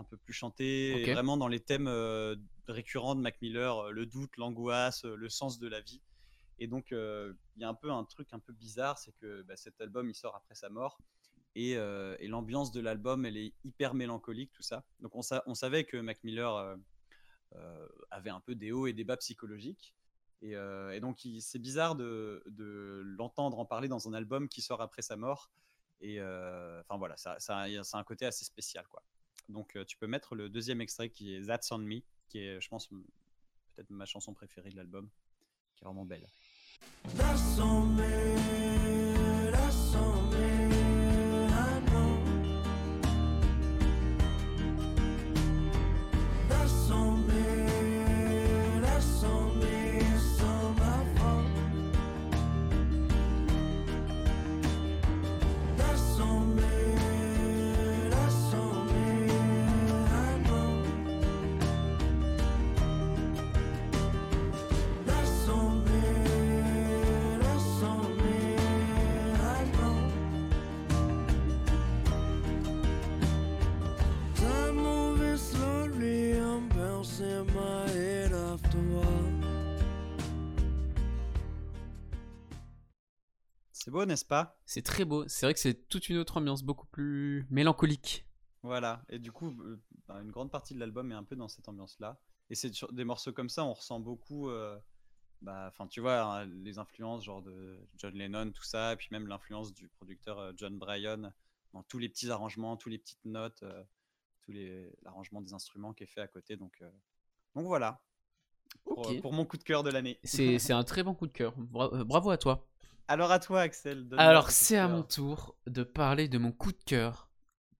un 0.00 0.04
peu 0.04 0.16
plus 0.16 0.32
et 0.60 1.04
Ok. 1.04 1.14
vraiment 1.14 1.36
dans 1.36 1.46
les 1.48 1.60
thèmes 1.60 1.86
euh, 1.86 2.34
récurrents 2.66 3.14
de 3.14 3.20
Mac 3.20 3.40
Miller, 3.42 3.76
euh, 3.76 3.90
le 3.90 4.06
doute, 4.06 4.36
l'angoisse, 4.38 5.04
euh, 5.04 5.14
le 5.14 5.28
sens 5.28 5.58
de 5.58 5.68
la 5.68 5.80
vie. 5.80 6.00
Et 6.58 6.66
donc, 6.66 6.92
euh, 6.92 7.34
il 7.56 7.62
y 7.62 7.64
a 7.64 7.68
un 7.68 7.74
peu 7.74 7.90
un 7.90 8.04
truc 8.04 8.32
un 8.32 8.38
peu 8.38 8.52
bizarre, 8.52 8.98
c'est 8.98 9.12
que 9.12 9.42
bah, 9.42 9.56
cet 9.56 9.80
album, 9.80 10.08
il 10.08 10.14
sort 10.14 10.34
après 10.36 10.54
sa 10.54 10.68
mort. 10.70 10.98
Et, 11.54 11.76
euh, 11.76 12.16
et 12.18 12.28
l'ambiance 12.28 12.72
de 12.72 12.80
l'album, 12.80 13.26
elle 13.26 13.36
est 13.36 13.52
hyper 13.64 13.94
mélancolique, 13.94 14.52
tout 14.52 14.62
ça. 14.62 14.84
Donc, 15.00 15.14
on, 15.14 15.22
sa- 15.22 15.42
on 15.46 15.54
savait 15.54 15.84
que 15.84 15.96
Mac 15.96 16.22
Miller 16.24 16.76
avait 18.10 18.30
un 18.30 18.40
peu 18.40 18.54
des 18.54 18.72
hauts 18.72 18.86
et 18.86 18.92
des 18.92 19.04
bas 19.04 19.16
psychologiques. 19.16 19.94
Et, 20.42 20.52
et 20.52 21.00
donc, 21.00 21.18
c'est 21.40 21.58
bizarre 21.58 21.96
de, 21.96 22.42
de 22.46 23.02
l'entendre 23.18 23.58
en 23.58 23.66
parler 23.66 23.88
dans 23.88 24.08
un 24.08 24.14
album 24.14 24.48
qui 24.48 24.62
sort 24.62 24.80
après 24.80 25.02
sa 25.02 25.16
mort. 25.16 25.50
Et 26.00 26.20
enfin, 26.20 26.96
voilà, 26.98 27.16
ça, 27.16 27.38
ça, 27.40 27.58
a- 27.58 27.98
un 27.98 28.04
côté 28.04 28.26
assez 28.26 28.44
spécial, 28.44 28.86
quoi. 28.88 29.02
Donc, 29.50 29.76
euh, 29.76 29.84
tu 29.84 29.96
peux 29.96 30.06
mettre 30.06 30.34
le 30.34 30.48
deuxième 30.48 30.80
extrait 30.80 31.10
qui 31.10 31.34
est 31.34 31.46
That's 31.46 31.70
on 31.72 31.78
Me, 31.78 32.00
qui 32.28 32.38
est, 32.38 32.60
je 32.60 32.68
pense, 32.68 32.88
peut-être 32.88 33.90
ma 33.90 34.06
chanson 34.06 34.32
préférée 34.32 34.70
de 34.70 34.76
l'album, 34.76 35.08
qui 35.76 35.84
est 35.84 35.86
vraiment 35.86 36.04
belle. 36.04 36.26
C'est 83.82 83.90
beau, 83.90 84.04
n'est-ce 84.04 84.24
pas? 84.24 84.58
C'est 84.66 84.82
très 84.82 85.04
beau. 85.04 85.26
C'est 85.26 85.46
vrai 85.46 85.54
que 85.54 85.60
c'est 85.60 85.88
toute 85.88 86.08
une 86.08 86.18
autre 86.18 86.36
ambiance, 86.36 86.62
beaucoup 86.62 86.86
plus 86.86 87.46
mélancolique. 87.50 88.26
Voilà. 88.62 89.02
Et 89.08 89.18
du 89.18 89.32
coup, 89.32 89.48
euh, 89.62 89.80
bah, 90.06 90.20
une 90.22 90.30
grande 90.30 90.50
partie 90.50 90.74
de 90.74 90.80
l'album 90.80 91.10
est 91.12 91.14
un 91.14 91.24
peu 91.24 91.36
dans 91.36 91.48
cette 91.48 91.68
ambiance-là. 91.68 92.20
Et 92.50 92.54
c'est 92.54 92.72
sur 92.72 92.92
des 92.92 93.04
morceaux 93.04 93.32
comme 93.32 93.48
ça, 93.48 93.64
on 93.64 93.72
ressent 93.72 94.00
beaucoup. 94.00 94.50
euh, 94.50 94.78
bah, 95.42 95.66
Enfin, 95.68 95.86
tu 95.86 96.00
vois, 96.00 96.20
hein, 96.22 96.46
les 96.46 96.78
influences 96.78 97.24
genre 97.24 97.42
de 97.42 97.78
John 97.96 98.14
Lennon, 98.14 98.50
tout 98.52 98.64
ça, 98.64 98.92
et 98.92 98.96
puis 98.96 99.08
même 99.12 99.26
l'influence 99.28 99.72
du 99.72 99.88
producteur 99.88 100.38
euh, 100.38 100.52
John 100.56 100.78
Bryan 100.78 101.32
dans 101.72 101.82
tous 101.84 101.98
les 101.98 102.08
petits 102.08 102.30
arrangements, 102.30 102.76
tous 102.76 102.88
les 102.88 102.98
petites 102.98 103.24
notes, 103.24 103.62
euh, 103.62 103.82
tous 104.42 104.52
les 104.52 104.90
l'arrangement 105.02 105.40
des 105.40 105.54
instruments 105.54 105.94
qui 105.94 106.04
est 106.04 106.08
fait 106.08 106.20
à 106.20 106.28
côté. 106.28 106.56
Donc, 106.56 106.76
euh, 106.82 106.90
donc 107.54 107.66
voilà. 107.66 108.00
Pour, 108.84 109.02
pour 109.20 109.32
mon 109.32 109.44
coup 109.44 109.56
de 109.56 109.64
cœur 109.64 109.82
de 109.82 109.90
l'année. 109.90 110.18
C'est 110.24 110.56
un 110.72 110.84
très 110.84 111.02
bon 111.02 111.14
coup 111.14 111.26
de 111.26 111.32
cœur. 111.32 111.54
Bra- 111.56 112.04
bravo 112.04 112.30
à 112.30 112.38
toi. 112.38 112.69
Alors 113.08 113.32
à 113.32 113.38
toi, 113.40 113.62
Axel. 113.62 114.06
Alors, 114.18 114.50
c'est 114.50 114.76
à 114.76 114.86
mon 114.88 115.02
tour 115.02 115.56
de 115.66 115.82
parler 115.82 116.28
de 116.28 116.38
mon 116.38 116.52
coup 116.52 116.72
de 116.72 116.82
cœur, 116.84 117.28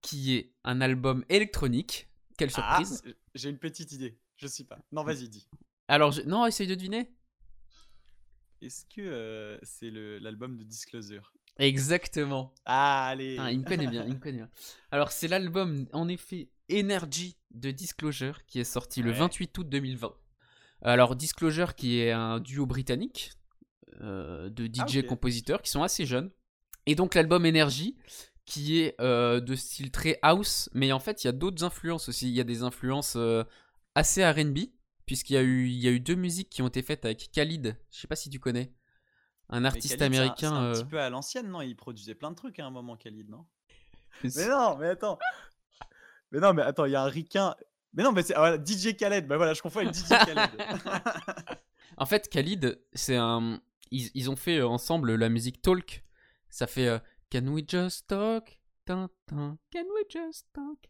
qui 0.01 0.35
est 0.35 0.53
un 0.63 0.81
album 0.81 1.23
électronique. 1.29 2.09
Quelle 2.37 2.49
Ah, 2.55 2.79
surprise. 2.83 3.03
j'ai 3.35 3.49
une 3.49 3.57
petite 3.59 3.91
idée. 3.93 4.19
Je 4.35 4.47
sais 4.47 4.63
pas. 4.65 4.79
Non, 4.91 5.03
vas-y, 5.03 5.29
dis. 5.29 5.47
Alors, 5.87 6.11
je- 6.11 6.21
non, 6.23 6.45
essaye 6.45 6.67
de 6.67 6.75
deviner. 6.75 7.11
Est-ce 8.61 8.85
que 8.85 9.01
euh, 9.01 9.57
c'est 9.63 9.89
l'album 9.91 10.57
de 10.57 10.63
Disclosure? 10.63 11.33
Exactement. 11.57 12.53
Ah, 12.65 13.07
allez. 13.07 13.37
Ah, 13.39 13.51
il 13.51 13.59
me 13.59 13.65
connaît 13.65 13.87
bien, 13.87 14.03
il 14.05 14.13
me 14.15 14.19
connaît 14.19 14.37
bien. 14.37 14.49
Alors, 14.91 15.11
c'est 15.11 15.27
l'album, 15.27 15.87
en 15.93 16.07
effet, 16.07 16.49
Energy 16.71 17.37
de 17.51 17.71
Disclosure, 17.71 18.45
qui 18.45 18.59
est 18.59 18.63
sorti 18.65 19.01
le 19.01 19.11
Ouais. 19.11 19.17
28 19.17 19.57
août 19.57 19.69
2020. 19.69 20.13
Alors, 20.83 21.15
Disclosure, 21.15 21.75
qui 21.75 21.99
est 21.99 22.11
un 22.11 22.39
duo 22.39 22.65
britannique 22.65 23.31
euh, 24.01 24.49
de 24.49 24.69
Ah, 24.79 24.85
DJ 24.87 25.05
compositeurs 25.05 25.61
qui 25.61 25.69
sont 25.69 25.83
assez 25.83 26.05
jeunes. 26.05 26.31
Et 26.85 26.95
donc, 26.95 27.13
l'album 27.15 27.45
Energy, 27.45 27.97
qui 28.45 28.79
est 28.79 28.95
euh, 29.01 29.39
de 29.39 29.55
style 29.55 29.91
très 29.91 30.17
house, 30.21 30.69
mais 30.73 30.91
en 30.91 30.99
fait, 30.99 31.23
il 31.23 31.27
y 31.27 31.29
a 31.29 31.33
d'autres 31.33 31.63
influences 31.63 32.09
aussi. 32.09 32.27
Il 32.29 32.33
y 32.35 32.39
a 32.41 32.43
des 32.43 32.63
influences 32.63 33.15
euh, 33.15 33.43
assez 33.95 34.25
RB, 34.27 34.57
puisqu'il 35.05 35.33
y, 35.33 35.37
a 35.37 35.41
eu- 35.43 35.67
il 35.67 35.77
y 35.79 35.87
a 35.87 35.91
eu 35.91 35.99
deux 35.99 36.15
musiques 36.15 36.49
qui 36.49 36.61
ont 36.61 36.67
été 36.67 36.81
faites 36.81 37.05
avec 37.05 37.29
Khalid. 37.31 37.77
Je 37.91 37.99
sais 37.99 38.07
pas 38.07 38.15
si 38.15 38.29
tu 38.29 38.39
connais. 38.39 38.73
Un 39.49 39.65
artiste 39.65 39.97
Khalid, 39.97 40.13
c'est 40.13 40.19
un- 40.19 40.21
américain. 40.23 40.53
Un, 40.53 40.63
euh, 40.65 40.73
petit 40.73 40.85
peu 40.85 40.99
à 40.99 41.09
l'ancienne, 41.09 41.49
non? 41.49 41.61
Il 41.61 41.75
produisait 41.75 42.15
plein 42.15 42.31
de 42.31 42.35
trucs 42.35 42.57
à 42.59 42.65
un 42.65 42.71
moment, 42.71 42.95
Khalid, 42.97 43.29
non? 43.29 43.45
Mais 44.23 44.47
non, 44.47 44.77
mais 44.77 44.87
attends. 44.89 45.17
Mais 46.31 46.39
non, 46.39 46.53
mais 46.53 46.61
attends, 46.61 46.85
il 46.85 46.91
y 46.91 46.95
a 46.95 47.01
un 47.03 47.07
ricain. 47.07 47.55
Mais 47.93 48.03
non, 48.03 48.11
mais 48.11 48.23
c'est 48.23 48.33
ah, 48.35 48.39
voilà, 48.39 48.57
DJ 48.63 48.95
Khaled. 48.95 49.27
Bah 49.27 49.37
voilà, 49.37 49.53
je 49.53 49.61
confonds 49.61 49.79
avec 49.79 49.93
DJ 49.93 50.07
Khaled. 50.09 50.49
En 51.97 52.05
fait, 52.05 52.29
Khalid, 52.29 52.79
c'est 52.93 53.17
un. 53.17 53.61
Ils, 53.91 54.09
ils 54.13 54.29
ont 54.29 54.35
fait 54.35 54.57
euh, 54.57 54.67
ensemble 54.67 55.15
la 55.15 55.29
musique 55.29 55.61
Talk. 55.61 56.03
Ça 56.49 56.67
fait 56.67 56.87
euh, 56.87 56.99
Can 57.31 57.47
we 57.47 57.63
just 57.67 58.07
talk? 58.07 58.59
Tin, 58.85 59.09
tin, 59.27 59.57
Can 59.71 59.83
we 59.95 60.03
just 60.09 60.47
talk? 60.53 60.89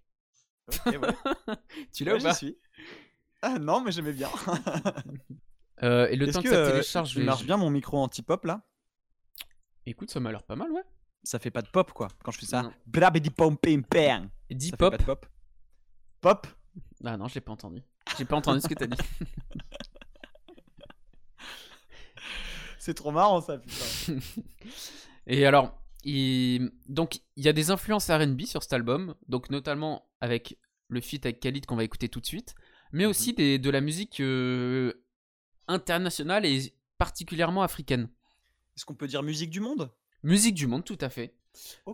Ouais. 0.85 0.97
Tu 1.93 2.03
l'as 2.05 2.13
Ouais, 2.13 2.19
ou 2.19 2.23
pas? 2.23 2.33
suis. 2.33 2.57
Ah 3.41 3.57
non, 3.59 3.81
mais 3.81 3.91
j'aimais 3.91 4.13
bien. 4.13 4.29
Euh, 5.83 6.07
Et 6.09 6.15
le 6.15 6.31
temps 6.31 6.41
que, 6.43 6.47
que 6.47 6.53
ça 6.53 6.59
euh, 6.61 6.71
télécharge, 6.71 7.11
je 7.13 7.21
marche 7.21 7.43
bien 7.43 7.57
mon 7.57 7.71
micro 7.71 7.97
anti-pop 7.97 8.45
là? 8.45 8.61
Écoute, 9.87 10.11
ça 10.11 10.19
m'a 10.19 10.29
l'air 10.29 10.43
pas 10.43 10.55
mal, 10.55 10.69
ouais. 10.71 10.83
Ça 11.23 11.39
fait 11.39 11.49
pas 11.49 11.63
de 11.63 11.69
pop 11.69 11.91
quoi 11.91 12.07
quand 12.23 12.31
je 12.31 12.37
fais 12.37 12.45
ça. 12.45 12.71
Brabidi 12.85 13.31
pom 13.31 13.57
pim 13.57 13.81
pam. 13.81 14.29
Dis 14.51 14.71
pop. 14.73 14.95
pop. 15.03 15.25
Pop? 16.19 16.45
Ah 17.03 17.17
non, 17.17 17.27
je 17.27 17.33
l'ai 17.33 17.41
pas 17.41 17.51
entendu. 17.51 17.81
J'ai 18.15 18.25
pas 18.25 18.35
entendu 18.35 18.61
ce 18.61 18.67
que 18.67 18.75
t'as 18.75 18.85
dit. 18.85 18.97
C'est 22.83 22.95
trop 22.95 23.11
marrant 23.11 23.41
ça, 23.41 23.59
putain. 23.59 24.15
Et 25.27 25.45
alors, 25.45 25.79
il... 26.03 26.71
donc 26.89 27.21
il 27.35 27.45
y 27.45 27.47
a 27.47 27.53
des 27.53 27.69
influences 27.69 28.09
R&B 28.09 28.41
sur 28.45 28.63
cet 28.63 28.73
album, 28.73 29.13
donc 29.27 29.51
notamment 29.51 30.09
avec 30.19 30.57
le 30.87 30.99
feat 30.99 31.23
avec 31.27 31.39
Khalid 31.39 31.67
qu'on 31.67 31.75
va 31.75 31.83
écouter 31.83 32.09
tout 32.09 32.19
de 32.19 32.25
suite, 32.25 32.55
mais 32.91 33.05
aussi 33.05 33.33
des- 33.33 33.59
de 33.59 33.69
la 33.69 33.81
musique 33.81 34.19
euh, 34.19 34.93
internationale 35.67 36.43
et 36.43 36.73
particulièrement 36.97 37.61
africaine. 37.61 38.09
Est-ce 38.75 38.85
qu'on 38.85 38.95
peut 38.95 39.07
dire 39.07 39.21
musique 39.21 39.51
du 39.51 39.59
monde? 39.59 39.91
Musique 40.23 40.55
du 40.55 40.65
monde, 40.65 40.83
tout 40.83 40.97
à 41.01 41.09
fait. 41.09 41.35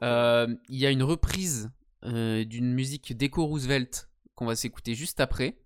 Euh, 0.04 0.48
Il 0.70 0.78
y 0.78 0.86
a 0.86 0.92
une 0.92 1.04
reprise 1.04 1.70
euh, 2.06 2.46
d'une 2.46 2.74
musique 2.74 3.16
d'Echo 3.18 3.46
Roosevelt 3.46 4.10
qu'on 4.36 4.46
va 4.46 4.56
s'écouter 4.56 4.96
juste 4.96 5.20
après. 5.20 5.58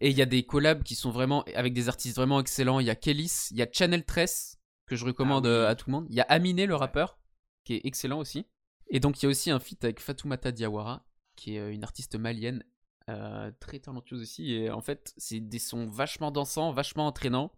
Et 0.00 0.10
il 0.10 0.16
y 0.16 0.22
a 0.22 0.26
des 0.26 0.44
collabs 0.44 0.82
qui 0.82 0.94
sont 0.94 1.10
vraiment 1.10 1.44
avec 1.54 1.72
des 1.72 1.88
artistes 1.88 2.16
vraiment 2.16 2.40
excellents. 2.40 2.80
Il 2.80 2.86
y 2.86 2.90
a 2.90 2.94
Kellis, 2.94 3.48
il 3.50 3.56
y 3.56 3.62
a 3.62 3.66
Channel 3.70 4.04
13 4.04 4.58
que 4.86 4.96
je 4.96 5.04
recommande 5.04 5.46
Ah 5.46 5.50
oui. 5.50 5.54
euh, 5.54 5.68
à 5.68 5.74
tout 5.74 5.88
le 5.90 5.92
monde. 5.92 6.06
Il 6.10 6.14
y 6.16 6.20
a 6.20 6.24
Aminé 6.24 6.66
le 6.66 6.74
rappeur 6.74 7.18
qui 7.64 7.74
est 7.74 7.80
excellent 7.84 8.18
aussi. 8.18 8.46
Et 8.88 9.00
donc 9.00 9.20
il 9.22 9.24
y 9.24 9.26
a 9.26 9.30
aussi 9.30 9.50
un 9.50 9.58
feat 9.58 9.82
avec 9.84 10.00
Fatoumata 10.00 10.52
Diawara 10.52 11.06
qui 11.36 11.56
est 11.56 11.60
euh, 11.60 11.72
une 11.72 11.84
artiste 11.84 12.16
malienne 12.16 12.62
euh, 13.08 13.50
très 13.60 13.78
talentueuse 13.78 14.22
aussi. 14.22 14.52
Et 14.52 14.70
en 14.70 14.80
fait 14.82 15.14
c'est 15.16 15.40
des 15.40 15.58
sons 15.58 15.86
vachement 15.86 16.30
dansants, 16.30 16.72
vachement 16.72 17.06
entraînants. 17.06 17.52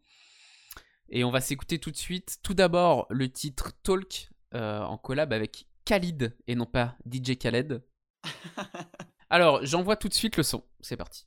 Et 1.08 1.24
on 1.24 1.30
va 1.30 1.40
s'écouter 1.40 1.78
tout 1.78 1.90
de 1.90 1.96
suite. 1.96 2.38
Tout 2.42 2.54
d'abord 2.54 3.06
le 3.10 3.30
titre 3.30 3.72
Talk 3.82 4.30
euh, 4.54 4.80
en 4.82 4.98
collab 4.98 5.32
avec 5.32 5.68
Khalid 5.84 6.36
et 6.46 6.54
non 6.54 6.66
pas 6.66 6.96
DJ 7.10 7.36
Khaled. 7.38 7.82
Alors 9.30 9.64
j'envoie 9.64 9.96
tout 9.96 10.08
de 10.08 10.14
suite 10.14 10.36
le 10.36 10.42
son. 10.42 10.64
C'est 10.80 10.96
parti. 10.96 11.26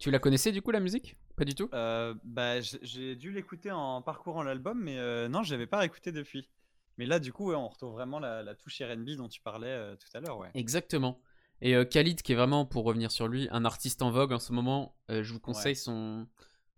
Tu 0.00 0.10
la 0.10 0.18
connaissais 0.18 0.50
du 0.50 0.62
coup 0.62 0.70
la 0.70 0.80
musique? 0.80 1.16
Pas 1.36 1.44
du 1.44 1.54
tout? 1.54 1.68
Euh, 1.74 2.14
bah, 2.24 2.60
j'ai 2.60 3.14
dû 3.16 3.32
l'écouter 3.32 3.70
en 3.70 4.00
parcourant 4.00 4.42
l'album, 4.42 4.80
mais 4.82 4.98
euh, 4.98 5.28
non, 5.28 5.42
je 5.42 5.52
l'avais 5.52 5.66
pas 5.66 5.78
réécouté 5.78 6.10
depuis. 6.10 6.48
Mais 6.96 7.04
là, 7.04 7.18
du 7.18 7.32
coup, 7.34 7.50
ouais, 7.50 7.54
on 7.54 7.68
retrouve 7.68 7.92
vraiment 7.92 8.18
la, 8.18 8.42
la 8.42 8.54
touche 8.54 8.80
R&B 8.80 9.10
dont 9.16 9.28
tu 9.28 9.42
parlais 9.42 9.68
euh, 9.68 9.96
tout 9.96 10.08
à 10.14 10.20
l'heure, 10.20 10.38
ouais. 10.38 10.50
Exactement. 10.54 11.20
Et 11.60 11.74
Khalid, 11.86 12.22
qui 12.22 12.32
est 12.32 12.34
vraiment, 12.34 12.64
pour 12.64 12.84
revenir 12.84 13.10
sur 13.12 13.28
lui, 13.28 13.46
un 13.50 13.66
artiste 13.66 14.00
en 14.00 14.10
vogue 14.10 14.32
en 14.32 14.38
ce 14.38 14.54
moment, 14.54 14.96
je 15.10 15.30
vous 15.30 15.40
conseille 15.40 15.72
Ouais. 15.72 15.74
son, 15.74 16.26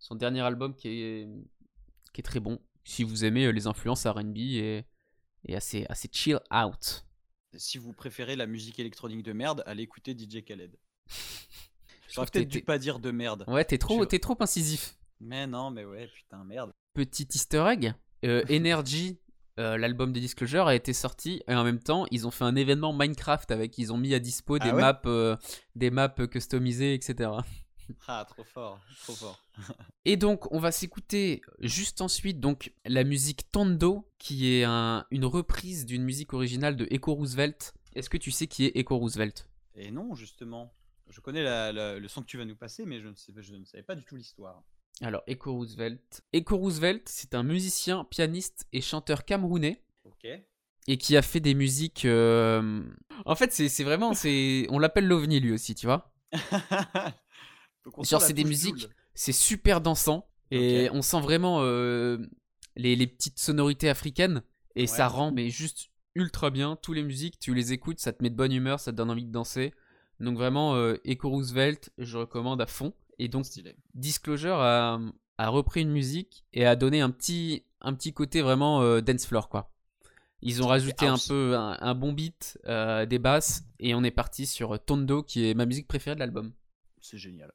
son 0.00 0.16
dernier 0.16 0.40
album 0.40 0.74
qui 0.74 0.88
est, 0.88 1.28
qui 2.12 2.20
est 2.20 2.24
très 2.24 2.40
bon. 2.40 2.58
Si 2.82 3.04
vous 3.04 3.24
aimez 3.24 3.52
les 3.52 3.68
influences 3.68 4.04
RB 4.04 4.36
et, 4.36 4.84
et 5.44 5.54
assez, 5.54 5.86
assez 5.88 6.08
chill 6.10 6.40
out. 6.52 7.06
Si 7.54 7.78
vous 7.78 7.92
préférez 7.92 8.34
la 8.34 8.46
musique 8.48 8.80
électronique 8.80 9.22
de 9.22 9.32
merde, 9.32 9.62
allez 9.66 9.84
écouter 9.84 10.16
DJ 10.18 10.42
Khaled. 10.44 10.76
J'aurais 12.14 12.26
peut-être 12.26 12.48
dû 12.48 12.62
pas 12.62 12.78
dire 12.78 12.98
de 12.98 13.10
merde. 13.10 13.44
Ouais, 13.48 13.64
t'es 13.64 13.78
trop, 13.78 14.02
Je- 14.10 14.16
trop 14.18 14.36
incisif. 14.40 14.96
Mais 15.20 15.46
non, 15.46 15.70
mais 15.70 15.84
ouais, 15.84 16.08
putain, 16.08 16.42
merde. 16.44 16.72
Petit 16.94 17.26
easter 17.34 17.64
egg, 17.70 17.94
euh, 18.24 18.42
Energy, 18.50 19.18
euh, 19.58 19.76
l'album 19.78 20.12
de 20.12 20.20
Disclosure, 20.20 20.66
a 20.66 20.74
été 20.74 20.92
sorti 20.92 21.42
et 21.48 21.54
en 21.54 21.64
même 21.64 21.78
temps, 21.80 22.06
ils 22.10 22.26
ont 22.26 22.30
fait 22.30 22.44
un 22.44 22.56
événement 22.56 22.92
Minecraft 22.92 23.50
avec, 23.50 23.78
ils 23.78 23.92
ont 23.92 23.98
mis 23.98 24.14
à 24.14 24.18
dispo 24.18 24.58
des 24.58 24.70
Ah 24.70 24.74
ouais 24.74 24.80
maps, 24.80 25.00
euh, 25.06 25.36
des 25.76 25.90
maps 25.90 26.08
customisées, 26.30 26.94
etc. 26.94 27.30
Ah, 28.06 28.24
trop 28.26 28.44
fort, 28.44 28.80
trop 29.02 29.12
fort. 29.14 29.38
Et 30.06 30.16
donc, 30.16 30.50
on 30.52 30.60
va 30.60 30.70
s'écouter 30.72 31.42
juste 31.58 32.00
ensuite 32.00 32.40
donc 32.40 32.72
la 32.86 33.04
musique 33.04 33.50
Tondo, 33.50 34.08
qui 34.18 34.54
est 34.54 34.64
un- 34.64 35.04
une 35.10 35.24
reprise 35.26 35.84
d'une 35.84 36.02
musique 36.04 36.32
originale 36.32 36.76
de 36.76 36.86
Echo 36.90 37.12
Roosevelt. 37.12 37.74
Est-ce 37.94 38.08
que 38.08 38.16
tu 38.16 38.30
sais 38.30 38.46
qui 38.46 38.64
est 38.66 38.76
Echo 38.76 38.96
Roosevelt? 38.96 39.48
Et 39.74 39.90
non, 39.90 40.14
justement. 40.14 40.72
Je 41.12 41.20
connais 41.20 41.42
la- 41.42 41.72
la- 41.72 41.98
le 41.98 42.08
son 42.08 42.22
que 42.22 42.26
tu 42.26 42.38
vas 42.38 42.44
nous 42.44 42.56
passer, 42.56 42.86
mais 42.86 43.00
je 43.00 43.08
ne, 43.08 43.14
sais, 43.14 43.32
je 43.36 43.54
ne 43.54 43.64
savais 43.64 43.82
pas 43.82 43.94
du 43.94 44.02
tout 44.04 44.16
l'histoire. 44.16 44.62
Alors, 45.00 45.22
Echo 45.26 45.52
Roosevelt. 45.52 46.22
Echo 46.32 46.56
Roosevelt, 46.56 47.02
c'est 47.08 47.34
un 47.34 47.42
musicien, 47.42 48.04
pianiste 48.04 48.66
et 48.72 48.80
chanteur 48.80 49.24
camerounais. 49.24 49.82
Ok. 50.04 50.26
Et 50.88 50.96
qui 50.98 51.16
a 51.16 51.22
fait 51.22 51.40
des 51.40 51.54
musiques. 51.54 52.04
euh, 52.06 52.82
En 53.26 53.34
fait, 53.36 53.52
c'est 53.52 53.84
vraiment. 53.84 54.12
On 54.70 54.78
l'appelle 54.78 55.06
l'OVNI 55.06 55.40
lui 55.40 55.52
aussi, 55.52 55.74
tu 55.74 55.86
vois. 55.86 56.12
Genre, 58.02 58.20
c'est 58.22 58.32
des 58.32 58.44
musiques-. 58.44 58.88
C'est 59.14 59.32
super 59.32 59.80
dansant. 59.80 60.28
Et 60.50 60.88
on 60.92 61.00
sent 61.02 61.20
vraiment 61.20 61.60
euh, 61.62 62.18
les, 62.76 62.94
les 62.96 63.06
petites 63.06 63.38
sonorités 63.38 63.88
africaines. 63.88 64.42
Et 64.76 64.82
Ouais. 64.82 64.86
ça 64.86 65.08
rend, 65.08 65.32
mais 65.32 65.48
juste 65.50 65.88
ultra 66.14 66.50
bien. 66.50 66.76
Tous 66.76 66.92
les 66.92 67.02
musiques, 67.02 67.38
tu 67.38 67.54
les 67.54 67.72
écoutes, 67.72 68.00
ça 68.00 68.12
te 68.12 68.22
met 68.22 68.28
de 68.30 68.34
bonne 68.36 68.52
humeur, 68.52 68.78
ça 68.80 68.92
te 68.92 68.96
donne 68.96 69.10
envie 69.10 69.24
de 69.24 69.32
danser. 69.32 69.72
Donc 70.22 70.36
vraiment, 70.36 70.76
euh, 70.76 70.96
Echo 71.04 71.28
Roosevelt, 71.28 71.90
je 71.98 72.16
recommande 72.16 72.60
à 72.60 72.66
fond. 72.66 72.94
Et 73.18 73.28
donc, 73.28 73.44
Stylé. 73.44 73.76
Disclosure 73.94 74.54
a, 74.54 75.00
a 75.36 75.48
repris 75.48 75.82
une 75.82 75.90
musique 75.90 76.44
et 76.52 76.64
a 76.64 76.76
donné 76.76 77.00
un 77.00 77.10
petit, 77.10 77.64
un 77.80 77.92
petit 77.92 78.12
côté 78.12 78.40
vraiment 78.40 78.82
euh, 78.82 79.00
dance 79.00 79.26
floor, 79.26 79.48
quoi. 79.48 79.72
Ils 80.40 80.62
ont 80.62 80.66
rajouté 80.66 81.06
un 81.06 81.18
peu 81.28 81.56
un, 81.56 81.76
un 81.80 81.94
bon 81.94 82.12
beat, 82.12 82.58
euh, 82.66 83.04
des 83.06 83.18
basses, 83.18 83.64
et 83.78 83.94
on 83.94 84.02
est 84.02 84.10
parti 84.10 84.46
sur 84.46 84.82
Tondo, 84.84 85.22
qui 85.22 85.48
est 85.48 85.54
ma 85.54 85.66
musique 85.66 85.86
préférée 85.86 86.14
de 86.14 86.20
l'album. 86.20 86.52
C'est 87.00 87.18
génial. 87.18 87.52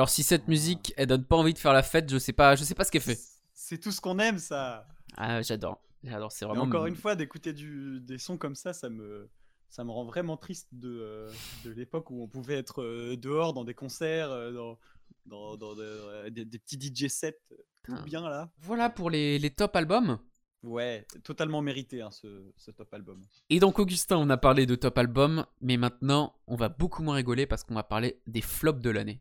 Alors 0.00 0.08
si 0.08 0.22
cette 0.22 0.48
musique, 0.48 0.94
elle 0.96 1.08
donne 1.08 1.24
pas 1.26 1.36
envie 1.36 1.52
de 1.52 1.58
faire 1.58 1.74
la 1.74 1.82
fête, 1.82 2.10
je 2.10 2.16
sais 2.16 2.32
pas, 2.32 2.56
je 2.56 2.64
sais 2.64 2.74
pas 2.74 2.84
ce 2.84 2.90
qu'elle 2.90 3.02
fait. 3.02 3.18
C'est 3.52 3.76
tout 3.76 3.92
ce 3.92 4.00
qu'on 4.00 4.18
aime, 4.18 4.38
ça. 4.38 4.88
Ah, 5.18 5.42
j'adore. 5.42 5.78
J'adore, 6.02 6.32
c'est 6.32 6.46
Et 6.46 6.48
vraiment. 6.48 6.62
encore 6.62 6.86
une 6.86 6.96
fois, 6.96 7.14
d'écouter 7.16 7.52
du- 7.52 8.00
des 8.00 8.16
sons 8.16 8.38
comme 8.38 8.54
ça, 8.54 8.72
ça 8.72 8.88
me, 8.88 9.28
ça 9.68 9.84
me 9.84 9.90
rend 9.90 10.06
vraiment 10.06 10.38
triste 10.38 10.68
de, 10.72 10.88
euh, 10.88 11.30
de 11.66 11.70
l'époque 11.70 12.10
où 12.10 12.22
on 12.22 12.28
pouvait 12.28 12.54
être 12.56 12.80
euh, 12.82 13.14
dehors 13.18 13.52
dans 13.52 13.62
des 13.64 13.74
concerts, 13.74 14.30
euh, 14.30 14.52
dans, 14.52 14.78
dans, 15.26 15.56
dans 15.58 15.74
de- 15.74 15.82
euh, 15.82 16.30
des, 16.30 16.46
des 16.46 16.58
petits 16.58 16.78
DJ 16.80 17.08
sets, 17.08 17.38
tout 17.82 17.92
Putain. 17.92 18.02
bien 18.04 18.22
là. 18.22 18.50
Voilà 18.56 18.88
pour 18.88 19.10
les, 19.10 19.38
les 19.38 19.50
top 19.50 19.76
albums. 19.76 20.18
Ouais, 20.62 21.06
totalement 21.24 21.60
mérité 21.60 22.00
hein, 22.00 22.10
ce, 22.10 22.50
ce 22.56 22.70
top 22.70 22.94
album. 22.94 23.20
Et 23.50 23.60
donc 23.60 23.78
Augustin, 23.78 24.16
on 24.16 24.30
a 24.30 24.38
parlé 24.38 24.64
de 24.64 24.76
top 24.76 24.96
album, 24.96 25.44
mais 25.60 25.76
maintenant 25.76 26.34
on 26.46 26.56
va 26.56 26.70
beaucoup 26.70 27.02
moins 27.02 27.16
rigoler 27.16 27.44
parce 27.44 27.64
qu'on 27.64 27.74
va 27.74 27.82
parler 27.82 28.18
des 28.26 28.40
flops 28.40 28.80
de 28.80 28.88
l'année. 28.88 29.20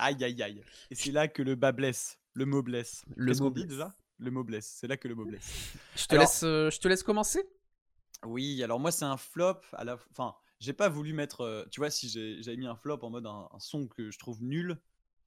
Aïe 0.00 0.22
aïe 0.24 0.42
aïe. 0.42 0.62
Et 0.90 0.94
c'est 0.94 1.12
là 1.12 1.28
que 1.28 1.42
le 1.42 1.54
bas 1.54 1.72
blesse, 1.72 2.18
le 2.34 2.46
mot 2.46 2.62
blesse. 2.62 3.04
Le 3.16 3.32
mot 3.34 3.50
dit 3.50 3.64
blesse. 3.64 3.68
déjà 3.68 3.94
Le 4.18 4.30
mot 4.30 4.44
blesse. 4.44 4.66
C'est 4.80 4.86
là 4.86 4.96
que 4.96 5.08
le 5.08 5.14
mot 5.14 5.24
blesse. 5.24 5.72
Je 5.96 6.06
te 6.06 6.14
Alors- 6.14 6.22
laisse, 6.24 6.42
euh, 6.42 6.70
je 6.70 6.78
te 6.80 6.88
laisse 6.88 7.02
commencer. 7.02 7.48
Oui, 8.24 8.62
alors 8.62 8.78
moi 8.80 8.90
c'est 8.92 9.04
un 9.06 9.16
flop 9.16 9.60
à 9.72 9.84
la 9.84 9.94
enfin, 10.10 10.34
j'ai 10.58 10.74
pas 10.74 10.88
voulu 10.90 11.12
mettre 11.14 11.40
euh, 11.40 11.64
tu 11.70 11.80
vois 11.80 11.88
si 11.90 12.08
j'avais 12.42 12.56
mis 12.58 12.66
un 12.66 12.76
flop 12.76 12.98
en 13.02 13.08
mode 13.10 13.26
un, 13.26 13.48
un 13.50 13.58
son 13.58 13.88
que 13.88 14.10
je 14.10 14.18
trouve 14.18 14.42
nul, 14.42 14.76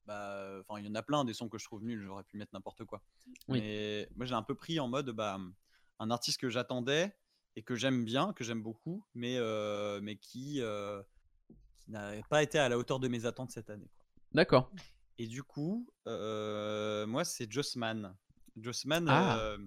bah 0.05 0.59
enfin 0.67 0.79
il 0.79 0.85
y 0.85 0.89
en 0.89 0.93
a 0.95 1.01
plein 1.01 1.25
des 1.25 1.33
sons 1.33 1.49
que 1.49 1.57
je 1.57 1.65
trouve 1.65 1.83
nuls, 1.83 2.03
j'aurais 2.03 2.23
pu 2.23 2.37
mettre 2.37 2.51
n'importe 2.53 2.85
quoi. 2.85 3.01
Oui. 3.47 3.61
Mais 3.61 4.09
moi 4.15 4.25
j'ai 4.27 4.35
un 4.35 4.43
peu 4.43 4.53
pris 4.53 4.79
en 4.79 4.87
mode 4.87 5.09
bah 5.09 5.39
un 5.99 6.11
artiste 6.11 6.39
que 6.39 6.49
j'attendais 6.49 7.15
et 7.55 7.63
que 7.63 7.73
j'aime 7.75 8.05
bien, 8.05 8.31
que 8.33 8.43
j'aime 8.43 8.61
beaucoup, 8.61 9.03
mais 9.15 9.37
euh, 9.37 9.99
mais 10.03 10.17
qui 10.17 10.61
qui 11.79 11.91
n'a 11.91 12.11
pas 12.29 12.43
été 12.43 12.59
à 12.59 12.69
la 12.69 12.77
hauteur 12.77 12.99
de 12.99 13.07
mes 13.07 13.25
attentes 13.25 13.49
cette 13.51 13.69
année. 13.71 13.89
quoi. 13.95 14.02
D'accord. 14.33 14.71
Et 15.19 15.27
du 15.27 15.43
coup, 15.43 15.87
euh, 16.07 17.05
moi, 17.05 17.23
c'est 17.23 17.51
Jossman. 17.51 18.15
Jossman, 18.57 19.07
Ah. 19.09 19.37
euh, 19.39 19.57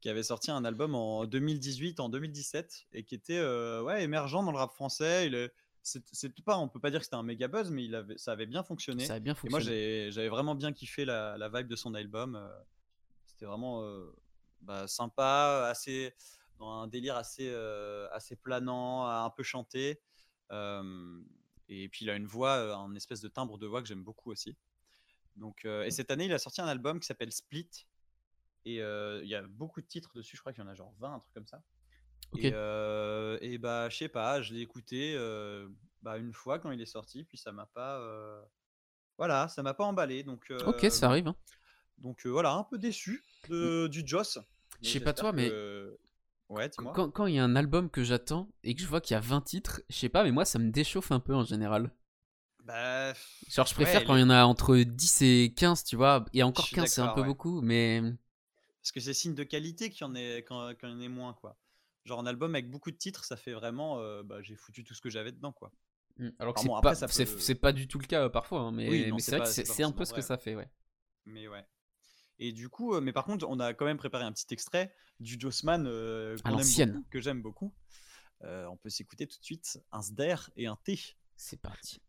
qui 0.00 0.08
avait 0.08 0.22
sorti 0.22 0.50
un 0.50 0.64
album 0.64 0.94
en 0.94 1.24
2018, 1.24 1.98
en 2.00 2.08
2017, 2.08 2.86
et 2.92 3.04
qui 3.04 3.14
était 3.14 3.38
euh, 3.38 3.82
ouais, 3.82 4.04
émergent 4.04 4.44
dans 4.44 4.52
le 4.52 4.58
rap 4.58 4.72
français. 4.72 5.26
Il 5.26 5.34
est- 5.34 5.52
c'est 5.82 6.02
c'est 6.12 6.34
pas, 6.42 6.56
on 6.58 6.68
peut 6.68 6.80
pas 6.80 6.90
dire 6.90 7.00
que 7.00 7.04
c'était 7.04 7.16
un 7.16 7.22
méga 7.22 7.48
buzz, 7.48 7.70
mais 7.70 7.84
il 7.84 7.94
avait, 7.94 8.16
ça 8.18 8.32
avait 8.32 8.46
bien 8.46 8.62
fonctionné. 8.62 9.04
Ça 9.06 9.14
a 9.14 9.18
bien 9.18 9.32
Et 9.34 9.48
moi, 9.50 9.60
fonctionné. 9.60 9.76
j'ai- 9.76 10.12
j'avais 10.12 10.28
vraiment 10.28 10.54
bien 10.54 10.72
kiffé 10.72 11.04
la, 11.04 11.36
la 11.38 11.48
vibe 11.48 11.66
de 11.68 11.76
son 11.76 11.94
album. 11.94 12.36
euh, 12.36 12.48
C'était 13.26 13.46
vraiment 13.46 13.82
bah, 14.60 14.86
sympa, 14.86 15.66
assez 15.70 16.14
dans 16.58 16.70
un 16.82 16.86
délire 16.86 17.16
assez, 17.16 17.52
assez 18.12 18.36
planant, 18.36 19.06
un 19.06 19.28
peu 19.30 19.42
chanté. 19.42 20.00
Et 21.68 21.88
puis 21.88 22.04
il 22.04 22.10
a 22.10 22.14
une 22.16 22.26
voix, 22.26 22.74
un 22.76 22.94
espèce 22.94 23.20
de 23.20 23.28
timbre 23.28 23.58
de 23.58 23.66
voix 23.66 23.80
que 23.82 23.88
j'aime 23.88 24.02
beaucoup 24.02 24.30
aussi. 24.30 24.56
Donc, 25.36 25.64
euh, 25.64 25.82
et 25.84 25.90
cette 25.90 26.10
année, 26.10 26.26
il 26.26 26.32
a 26.32 26.38
sorti 26.38 26.60
un 26.60 26.66
album 26.66 27.00
qui 27.00 27.06
s'appelle 27.06 27.32
Split. 27.32 27.68
Et 28.66 28.80
euh, 28.82 29.20
il 29.22 29.28
y 29.28 29.34
a 29.34 29.42
beaucoup 29.42 29.80
de 29.82 29.86
titres 29.86 30.12
dessus, 30.14 30.36
je 30.36 30.40
crois 30.42 30.52
qu'il 30.52 30.62
y 30.62 30.66
en 30.66 30.70
a 30.70 30.74
genre 30.74 30.94
20, 30.98 31.14
un 31.14 31.18
truc 31.18 31.32
comme 31.34 31.46
ça. 31.46 31.62
Et, 32.38 32.50
euh, 32.54 33.38
et 33.42 33.58
bah, 33.58 33.88
je 33.90 33.96
sais 33.96 34.08
pas, 34.08 34.40
je 34.42 34.54
l'ai 34.54 34.60
écouté 34.60 35.14
bah, 36.02 36.16
une 36.18 36.32
fois 36.32 36.58
quand 36.58 36.70
il 36.70 36.80
est 36.80 36.86
sorti, 36.86 37.24
puis 37.24 37.36
ça 37.38 37.52
m'a 37.52 37.66
pas. 37.66 38.00
Voilà, 39.18 39.48
ça 39.48 39.62
m'a 39.62 39.74
pas 39.74 39.84
emballé. 39.84 40.22
Donc, 40.22 40.52
Ok, 40.66 40.86
ça 40.90 41.08
arrive. 41.08 41.28
hein. 41.28 41.36
donc 41.98 42.26
voilà, 42.26 42.52
un 42.54 42.64
peu 42.64 42.78
déçu 42.78 43.22
de, 43.48 43.86
du 43.88 44.02
Joss. 44.06 44.38
Je 44.82 44.88
sais 44.90 45.00
pas 45.00 45.12
toi, 45.12 45.32
mais- 45.32 45.48
que- 45.48 45.98
Ouais, 46.48 46.68
dis-moi. 46.68 46.92
Quand 46.94 47.10
quand 47.10 47.26
il 47.26 47.34
y 47.34 47.38
a 47.40 47.44
un 47.44 47.56
album 47.56 47.90
que 47.90 48.04
j'attends 48.04 48.48
et 48.62 48.74
que 48.74 48.80
je 48.80 48.86
vois 48.86 49.00
qu'il 49.00 49.14
y 49.14 49.16
a 49.16 49.20
20 49.20 49.40
titres, 49.40 49.82
je 49.90 49.96
sais 49.96 50.08
pas, 50.08 50.22
mais 50.24 50.30
moi 50.30 50.44
ça 50.44 50.58
me 50.58 50.70
déchauffe 50.70 51.10
un 51.10 51.20
peu 51.20 51.34
en 51.34 51.44
général. 51.44 51.90
Bah, 52.64 53.14
Genre, 53.48 53.66
je 53.66 53.74
préfère 53.74 54.00
Ouais, 54.00 54.04
quand 54.04 54.16
il 54.16 54.20
y 54.20 54.22
en 54.24 54.28
a 54.30 54.44
entre 54.44 54.76
10 54.76 55.22
et 55.22 55.54
15, 55.56 55.84
tu 55.84 55.96
vois. 55.96 56.24
Et 56.34 56.42
encore 56.42 56.66
suis 56.66 56.76
15, 56.76 56.90
c'est 56.90 57.00
un 57.00 57.08
peu 57.08 57.22
ouais. 57.22 57.26
beaucoup, 57.26 57.60
mais. 57.62 58.02
Parce 58.82 58.92
que 58.92 59.00
c'est 59.00 59.14
signe 59.14 59.34
de 59.34 59.44
qualité 59.44 59.90
qu'il 59.90 60.02
y 60.02 60.04
en 60.04 60.14
ait, 60.14 60.38
quand, 60.46 60.74
qu'il 60.74 60.88
y 60.88 60.92
en 60.92 61.00
ait 61.00 61.08
moins, 61.08 61.32
quoi. 61.34 61.56
Genre 62.04 62.20
un 62.20 62.26
album 62.26 62.54
avec 62.54 62.70
beaucoup 62.70 62.90
de 62.90 62.96
titres, 62.96 63.24
ça 63.24 63.36
fait 63.36 63.52
vraiment, 63.52 63.98
euh, 64.00 64.22
bah, 64.22 64.42
j'ai 64.42 64.56
foutu 64.56 64.84
tout 64.84 64.94
ce 64.94 65.00
que 65.00 65.10
j'avais 65.10 65.32
dedans, 65.32 65.52
quoi. 65.52 65.72
Mm, 66.18 66.28
Alors 66.38 66.54
que 66.54 66.60
c'est 66.60 66.68
bon, 66.68 66.80
pas, 66.80 66.94
peut- 66.94 67.54
pas 67.60 67.72
du 67.72 67.88
tout 67.88 67.98
le 67.98 68.06
cas 68.06 68.24
euh, 68.24 68.28
parfois, 68.28 68.60
hein, 68.60 68.72
mais, 68.72 68.88
Oui, 68.88 69.06
non, 69.06 69.16
mais 69.16 69.22
c'est 69.22 69.36
vrai 69.38 69.40
que 69.48 69.52
c'est 69.52 69.82
un 69.84 69.92
peu 69.92 70.04
ce 70.04 70.12
que 70.14 70.22
ça 70.22 70.38
fait, 70.38 70.54
ouais. 70.54 70.68
Mais 71.26 71.48
ouais. 71.48 71.66
Et 72.38 72.52
du 72.52 72.68
coup, 72.68 72.94
euh, 72.94 73.00
mais 73.00 73.12
par 73.12 73.24
contre, 73.24 73.46
on 73.48 73.60
a 73.60 73.74
quand 73.74 73.84
même 73.84 73.96
préparé 73.96 74.24
un 74.24 74.32
petit 74.32 74.52
extrait 74.52 74.92
du 75.20 75.36
Jossman 75.38 75.86
euh, 75.86 76.36
beaucoup, 76.44 77.04
que 77.10 77.20
j'aime 77.20 77.42
beaucoup. 77.42 77.72
Euh, 78.42 78.66
on 78.66 78.76
peut 78.76 78.90
s'écouter 78.90 79.26
tout 79.26 79.38
de 79.38 79.44
suite 79.44 79.80
un 79.92 80.02
SDER 80.02 80.36
et 80.56 80.66
un 80.66 80.76
T. 80.84 80.98
C'est 81.36 81.60
parti. 81.60 82.00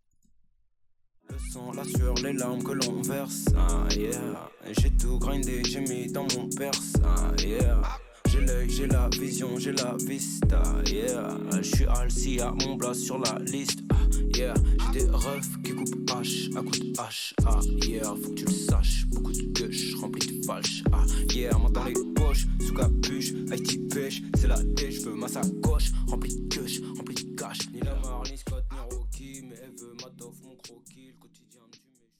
Le 1.29 1.37
sang, 1.51 1.71
la 1.71 1.83
sueur, 1.83 2.15
les 2.15 2.33
larmes 2.33 2.63
que 2.63 2.71
l'on 2.71 3.01
verse, 3.01 3.45
ah 3.55 3.87
yeah. 3.91 4.51
J'ai 4.79 4.95
tout 4.95 5.17
grindé, 5.17 5.63
j'ai 5.63 5.81
mis 5.81 6.11
dans 6.11 6.27
mon 6.35 6.49
perse, 6.49 6.93
ah 7.03 7.31
yeah. 7.39 7.81
J'ai 8.27 8.41
l'œil, 8.41 8.69
j'ai 8.69 8.87
la 8.87 9.09
vision, 9.09 9.57
j'ai 9.59 9.71
la 9.71 9.95
vista, 10.05 10.61
yeah. 10.87 11.37
Je 11.57 11.61
suis 11.75 11.85
Alcia, 11.85 12.51
mon 12.65 12.75
blast 12.75 13.01
sur 13.01 13.19
la 13.19 13.37
liste, 13.39 13.79
ah 13.91 13.95
yeah. 14.35 14.53
J'ai 14.93 14.99
des 15.05 15.09
refs 15.11 15.61
qui 15.63 15.71
coupent 15.73 16.09
H 16.09 16.57
à 16.57 16.61
coup 16.61 16.71
de 16.71 16.93
H, 16.93 17.33
ah 17.45 17.59
yeah. 17.87 18.03
Faut 18.03 18.29
que 18.31 18.35
tu 18.35 18.45
le 18.45 18.51
saches, 18.51 19.05
beaucoup 19.07 19.31
de 19.31 19.41
gueuches 19.53 19.95
remplies 19.95 20.39
de 20.39 20.45
fâche, 20.45 20.83
ah 20.91 21.03
yeah. 21.33 21.57
Main 21.57 21.69
dans 21.69 21.83
les 21.85 21.93
poches, 22.15 22.45
sous 22.65 22.73
capuche, 22.73 23.31
Haïti 23.51 23.77
pêche, 23.89 24.21
c'est 24.37 24.47
la 24.47 24.61
dèche, 24.63 24.95
je 25.01 25.09
veux 25.09 25.15
ma 25.15 25.27
sacoche, 25.27 25.91
remplie 26.07 26.35
de 26.35 26.55
gueuches, 26.55 26.81
remplie 26.97 27.15
de 27.15 27.35
cash. 27.35 27.59
Ni 27.71 27.79
Lamar, 27.81 28.23
ni 28.29 28.37
Scott, 28.37 28.63
ni 28.71 28.95
Rocky, 28.95 29.41
mais 29.47 29.55
elle 29.63 29.75
veut 29.79 29.93
ma 30.03 30.09
toffe, 30.11 30.41
mon 30.43 30.55
croquis, 30.57 31.07
le 31.13 31.19
quotidien 31.19 31.61
du 31.71 31.79
méchant. 31.79 32.11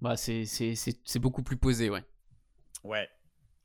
Bah, 0.00 0.16
c'est- 0.16 0.44
c'est 0.46 0.74
c'est- 0.74 1.00
c'est 1.04 1.18
beaucoup 1.18 1.42
plus 1.42 1.56
posé, 1.56 1.88
ouais. 1.90 2.02
Ouais. 2.84 3.08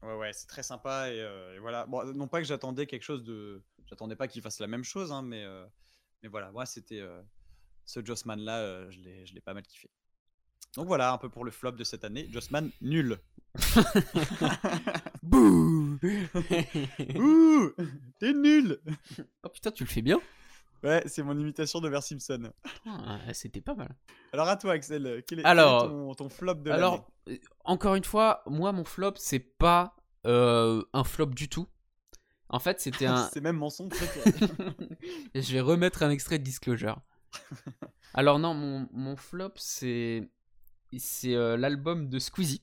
Ouais, 0.03 0.15
ouais, 0.15 0.33
c'est 0.33 0.47
très 0.47 0.63
sympa. 0.63 1.09
Et, 1.11 1.19
euh, 1.19 1.55
et 1.55 1.59
voilà. 1.59 1.85
Bon, 1.85 2.03
non 2.13 2.27
pas 2.27 2.39
que 2.39 2.47
j'attendais 2.47 2.85
quelque 2.85 3.03
chose 3.03 3.23
de. 3.23 3.63
J'attendais 3.85 4.15
pas 4.15 4.27
qu'il 4.27 4.41
fasse 4.41 4.59
la 4.59 4.67
même 4.67 4.83
chose, 4.83 5.11
hein, 5.11 5.21
mais, 5.21 5.43
euh, 5.43 5.65
mais 6.21 6.29
voilà, 6.29 6.51
moi, 6.51 6.65
c'était. 6.65 6.99
euh, 6.99 7.21
ce 7.85 8.03
Jossman-là, 8.03 8.89
je 8.91 8.99
l'ai 9.01 9.41
pas 9.41 9.53
mal 9.53 9.63
kiffé. 9.63 9.89
Donc 10.75 10.87
voilà, 10.87 11.11
un 11.11 11.17
peu 11.17 11.29
pour 11.29 11.43
le 11.43 11.51
flop 11.51 11.73
de 11.73 11.83
cette 11.83 12.03
année. 12.03 12.27
Jossman, 12.31 12.71
nul. 12.81 13.19
Bouh 15.23 15.99
Ouh 17.15 17.71
T'es 18.19 18.33
nul 18.33 18.79
Oh 19.43 19.49
putain, 19.49 19.71
tu 19.71 19.83
le 19.83 19.89
fais 19.89 20.01
bien 20.01 20.19
Ouais, 20.83 21.01
c'est 21.05 21.23
mon 21.23 21.37
imitation 21.37 21.79
de 21.79 21.87
Vers 21.89 22.03
Simpson. 22.03 22.51
Ah, 22.85 23.19
C'était 23.33 23.61
pas 23.61 23.73
mal. 23.75 23.95
Alors 24.33 24.47
à 24.49 24.57
toi, 24.57 24.73
Axel, 24.73 25.03
quel 25.03 25.07
est, 25.07 25.23
quel 25.23 25.39
est 25.39 25.45
Alors- 25.45 25.87
ton, 25.87 26.13
ton 26.15 26.29
flop 26.29 26.55
de 26.55 26.71
Alors, 26.71 27.09
euh, 27.29 27.37
encore 27.63 27.95
une 27.95 28.03
fois, 28.03 28.43
moi, 28.47 28.71
mon 28.73 28.83
flop, 28.83 29.13
c'est 29.15 29.39
pas 29.39 29.95
euh, 30.25 30.83
un 30.93 31.03
flop 31.03 31.27
du 31.27 31.47
tout. 31.49 31.67
En 32.49 32.59
fait, 32.59 32.79
c'était 32.81 33.05
un. 33.07 33.29
C'est 33.33 33.41
même 33.41 33.59
préféré. 33.89 34.31
je 35.35 35.53
vais 35.53 35.61
remettre 35.61 36.03
un 36.03 36.09
extrait 36.11 36.37
de 36.37 36.43
Disclosure. 36.43 36.99
Alors 38.13 38.37
non, 38.39 38.53
mon, 38.53 38.87
mon 38.91 39.15
flop, 39.15 39.53
c'est 39.55 40.29
c'est 40.97 41.33
euh, 41.33 41.57
l'album 41.57 42.09
de 42.09 42.19
Squeezie. 42.19 42.61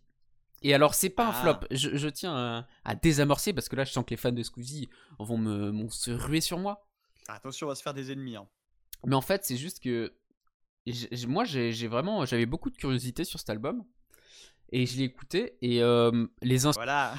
Et 0.63 0.75
alors, 0.75 0.95
c'est 0.95 1.11
pas 1.11 1.27
un 1.27 1.31
Ah. 1.31 1.33
flop. 1.43 1.67
Je, 1.73 1.97
je 1.97 2.09
tiens 2.09 2.37
à, 2.37 2.67
à 2.85 2.95
désamorcer 2.95 3.53
parce 3.53 3.69
que 3.69 3.75
là, 3.77 3.85
je 3.85 3.93
sens 3.93 4.05
que 4.05 4.11
les 4.11 4.17
fans 4.17 4.31
de 4.31 4.43
Squeezie 4.43 4.89
vont, 5.19 5.39
me, 5.39 5.71
vont 5.71 5.89
se 5.89 6.11
ruer 6.13 6.41
sur 6.43 6.59
moi. 6.59 6.87
Attention, 7.35 7.67
on 7.67 7.71
va 7.71 7.75
se 7.75 7.83
faire 7.83 7.95
des 7.95 8.11
ennemis. 8.13 8.37
hein. 8.37 8.47
Mais 9.07 9.15
en 9.15 9.21
fait, 9.21 9.45
c'est 9.45 9.57
juste 9.57 9.83
que 9.83 10.13
moi, 11.27 11.45
j'ai 11.45 11.87
vraiment, 11.89 12.25
j'avais 12.27 12.47
beaucoup 12.47 12.71
de 12.71 12.77
curiosité 12.77 13.25
sur 13.25 13.39
cet 13.39 13.51
album 13.51 13.85
et 14.73 14.87
je 14.87 14.99
l'ai 14.99 15.05
écouté 15.05 15.57
et 15.63 15.83
euh, 15.83 16.27
les 16.43 16.67
ins- 16.67 16.71
Voilà. 16.73 17.15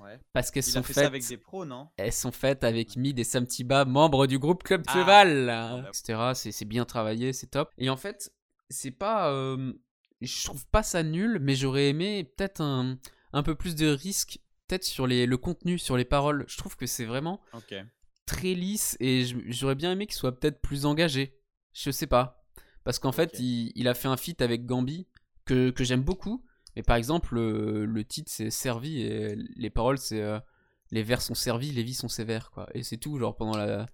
ouais. 0.00 0.18
parce 0.32 0.50
qu'elles 0.50 0.62
sont 0.62 0.82
fait 0.82 0.94
faites, 0.94 1.04
avec 1.06 1.26
des 1.26 1.36
pros, 1.36 1.64
non? 1.64 1.88
elles 1.96 2.12
sont 2.12 2.32
faites 2.32 2.64
avec 2.64 2.96
Mid 2.96 3.18
et 3.18 3.24
Sam 3.24 3.46
Tiba, 3.46 3.84
membres 3.84 4.26
du 4.26 4.38
groupe 4.38 4.62
Club 4.62 4.82
Ah. 4.86 4.92
Cheval, 4.94 5.46
bah. 5.46 5.84
etc. 5.88 6.30
C'est 6.34 6.52
c'est 6.52 6.64
bien 6.64 6.84
travaillé, 6.84 7.32
c'est 7.32 7.48
top. 7.48 7.70
Et 7.78 7.90
en 7.90 7.96
fait, 7.96 8.32
c'est 8.70 8.90
pas, 8.92 9.30
euh, 9.32 9.72
je 10.20 10.44
trouve 10.44 10.66
pas 10.68 10.82
ça 10.82 11.02
nul, 11.02 11.38
mais 11.40 11.54
j'aurais 11.54 11.88
aimé 11.88 12.24
peut-être 12.24 12.60
un, 12.62 12.98
un 13.32 13.42
peu 13.42 13.54
plus 13.54 13.74
de 13.74 13.88
risque, 13.88 14.38
peut-être 14.68 14.84
sur 14.84 15.06
les, 15.06 15.26
le 15.26 15.36
contenu, 15.36 15.78
sur 15.78 15.96
les 15.96 16.04
paroles. 16.04 16.44
Je 16.48 16.56
trouve 16.56 16.76
que 16.76 16.86
c'est 16.86 17.04
vraiment 17.04 17.40
Ok. 17.52 17.74
Très 18.30 18.54
lisse 18.54 18.96
et 19.00 19.24
j'aurais 19.48 19.74
bien 19.74 19.92
aimé 19.92 20.06
qu'il 20.06 20.14
soit 20.16 20.38
peut-être 20.38 20.60
plus 20.60 20.86
engagé. 20.86 21.36
Je 21.72 21.90
sais 21.90 22.06
pas. 22.06 22.44
Parce 22.84 22.98
qu'en 22.98 23.12
fait, 23.12 23.38
il, 23.38 23.72
il 23.74 23.88
a 23.88 23.94
fait 23.94 24.08
un 24.08 24.16
feat 24.16 24.40
avec 24.42 24.66
Gambi 24.66 25.06
que, 25.44 25.70
que 25.70 25.84
j'aime 25.84 26.02
beaucoup. 26.02 26.44
Mais 26.76 26.82
par 26.82 26.96
exemple, 26.96 27.34
le, 27.34 27.84
le 27.84 28.04
titre 28.04 28.30
c'est 28.32 28.50
servi 28.50 29.00
et 29.02 29.34
les 29.56 29.70
paroles 29.70 29.98
c'est 29.98 30.20
euh, 30.22 30.38
les 30.92 31.02
vers 31.02 31.20
sont 31.20 31.34
servis, 31.34 31.72
les 31.72 31.82
vies 31.82 31.94
sont 31.94 32.08
sévères. 32.08 32.50
quoi. 32.52 32.68
Et 32.74 32.82
c'est 32.82 32.96
tout, 32.96 33.18
genre 33.18 33.36
pendant 33.36 33.56
la. 33.56 33.86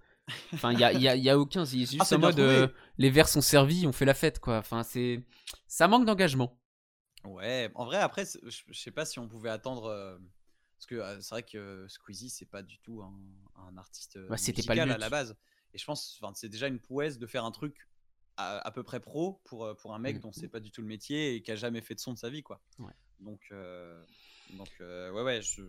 Enfin, 0.54 0.72
il 0.72 0.78
y 0.80 0.84
a, 0.84 0.92
y 0.92 1.08
a- 1.08 1.16
y 1.16 1.30
a 1.30 1.38
aucun. 1.38 1.64
C'est 1.64 1.78
juste 1.86 2.00
Ah, 2.12 2.16
en 2.16 2.18
mode 2.18 2.38
euh, 2.40 2.68
les 2.98 3.10
vers 3.10 3.28
sont 3.28 3.40
servis, 3.40 3.86
on 3.86 3.92
fait 3.92 4.04
la 4.04 4.14
fête 4.14 4.38
quoi. 4.40 4.58
Enfin, 4.58 4.82
c'est. 4.82 5.24
Ça 5.68 5.88
manque 5.88 6.04
d'engagement. 6.06 6.58
Ouais, 7.24 7.70
en 7.74 7.84
vrai, 7.86 7.96
après, 7.98 8.24
je 8.24 8.62
je 8.70 8.78
sais 8.78 8.90
pas 8.92 9.04
si 9.04 9.18
on 9.18 9.28
pouvait 9.28 9.50
attendre. 9.50 9.88
Parce 10.76 10.86
que 10.86 11.20
c'est 11.22 11.30
vrai 11.30 11.42
que 11.42 11.86
Squeezie, 11.88 12.28
c'est 12.30 12.44
pas 12.46 12.62
du 12.62 12.78
tout 12.78 13.02
un, 13.02 13.14
un 13.66 13.76
artiste 13.78 14.18
Bah, 14.18 14.36
c'était 14.36 14.62
pas 14.62 14.74
le 14.74 14.82
musical 14.82 14.90
à 14.94 14.98
la 14.98 15.10
base. 15.10 15.36
Et 15.74 15.78
je 15.78 15.84
pense, 15.84 16.20
c'est 16.34 16.48
déjà 16.48 16.68
une 16.68 16.78
prouesse 16.80 17.18
de 17.18 17.26
faire 17.26 17.44
un 17.44 17.50
truc 17.50 17.88
à, 18.36 18.58
à 18.58 18.70
peu 18.70 18.82
près 18.82 19.00
pro 19.00 19.40
pour, 19.44 19.74
pour 19.76 19.94
un 19.94 19.98
mec 19.98 20.16
Mhm. 20.16 20.22
dont 20.22 20.32
c'est 20.32 20.48
pas 20.48 20.60
du 20.60 20.70
tout 20.70 20.82
le 20.82 20.86
métier 20.86 21.34
et 21.34 21.42
qui 21.42 21.50
a 21.50 21.56
jamais 21.56 21.80
fait 21.80 21.94
de 21.94 22.00
son 22.00 22.12
de 22.12 22.18
sa 22.18 22.28
vie, 22.30 22.42
quoi. 22.42 22.62
Ouais. 22.78 22.92
Donc, 23.20 23.48
euh, 23.52 24.04
donc 24.52 24.68
euh, 24.82 25.10
ouais, 25.12 25.22
ouais, 25.22 25.40
je, 25.42 25.62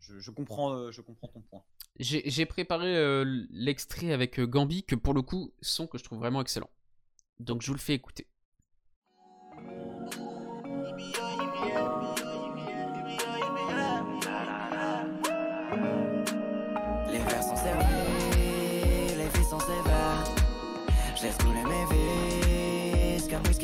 je, 0.00 0.18
je 0.18 0.30
comprends, 0.32 0.72
euh, 0.74 0.90
je 0.90 1.00
comprends 1.00 1.28
ton 1.28 1.40
point. 1.42 1.62
J'ai 2.00 2.46
préparé 2.46 3.24
l'extrait 3.50 4.12
avec 4.12 4.40
Gambi, 4.40 4.84
que 4.84 4.94
pour 4.94 5.14
le 5.14 5.22
coup, 5.22 5.52
son 5.60 5.86
que 5.86 5.98
je 5.98 6.04
trouve 6.04 6.18
vraiment 6.18 6.40
excellent. 6.40 6.70
Donc 7.40 7.62
je 7.62 7.68
vous 7.68 7.74
le 7.74 7.80
fais 7.80 7.94
écouter. 7.94 8.28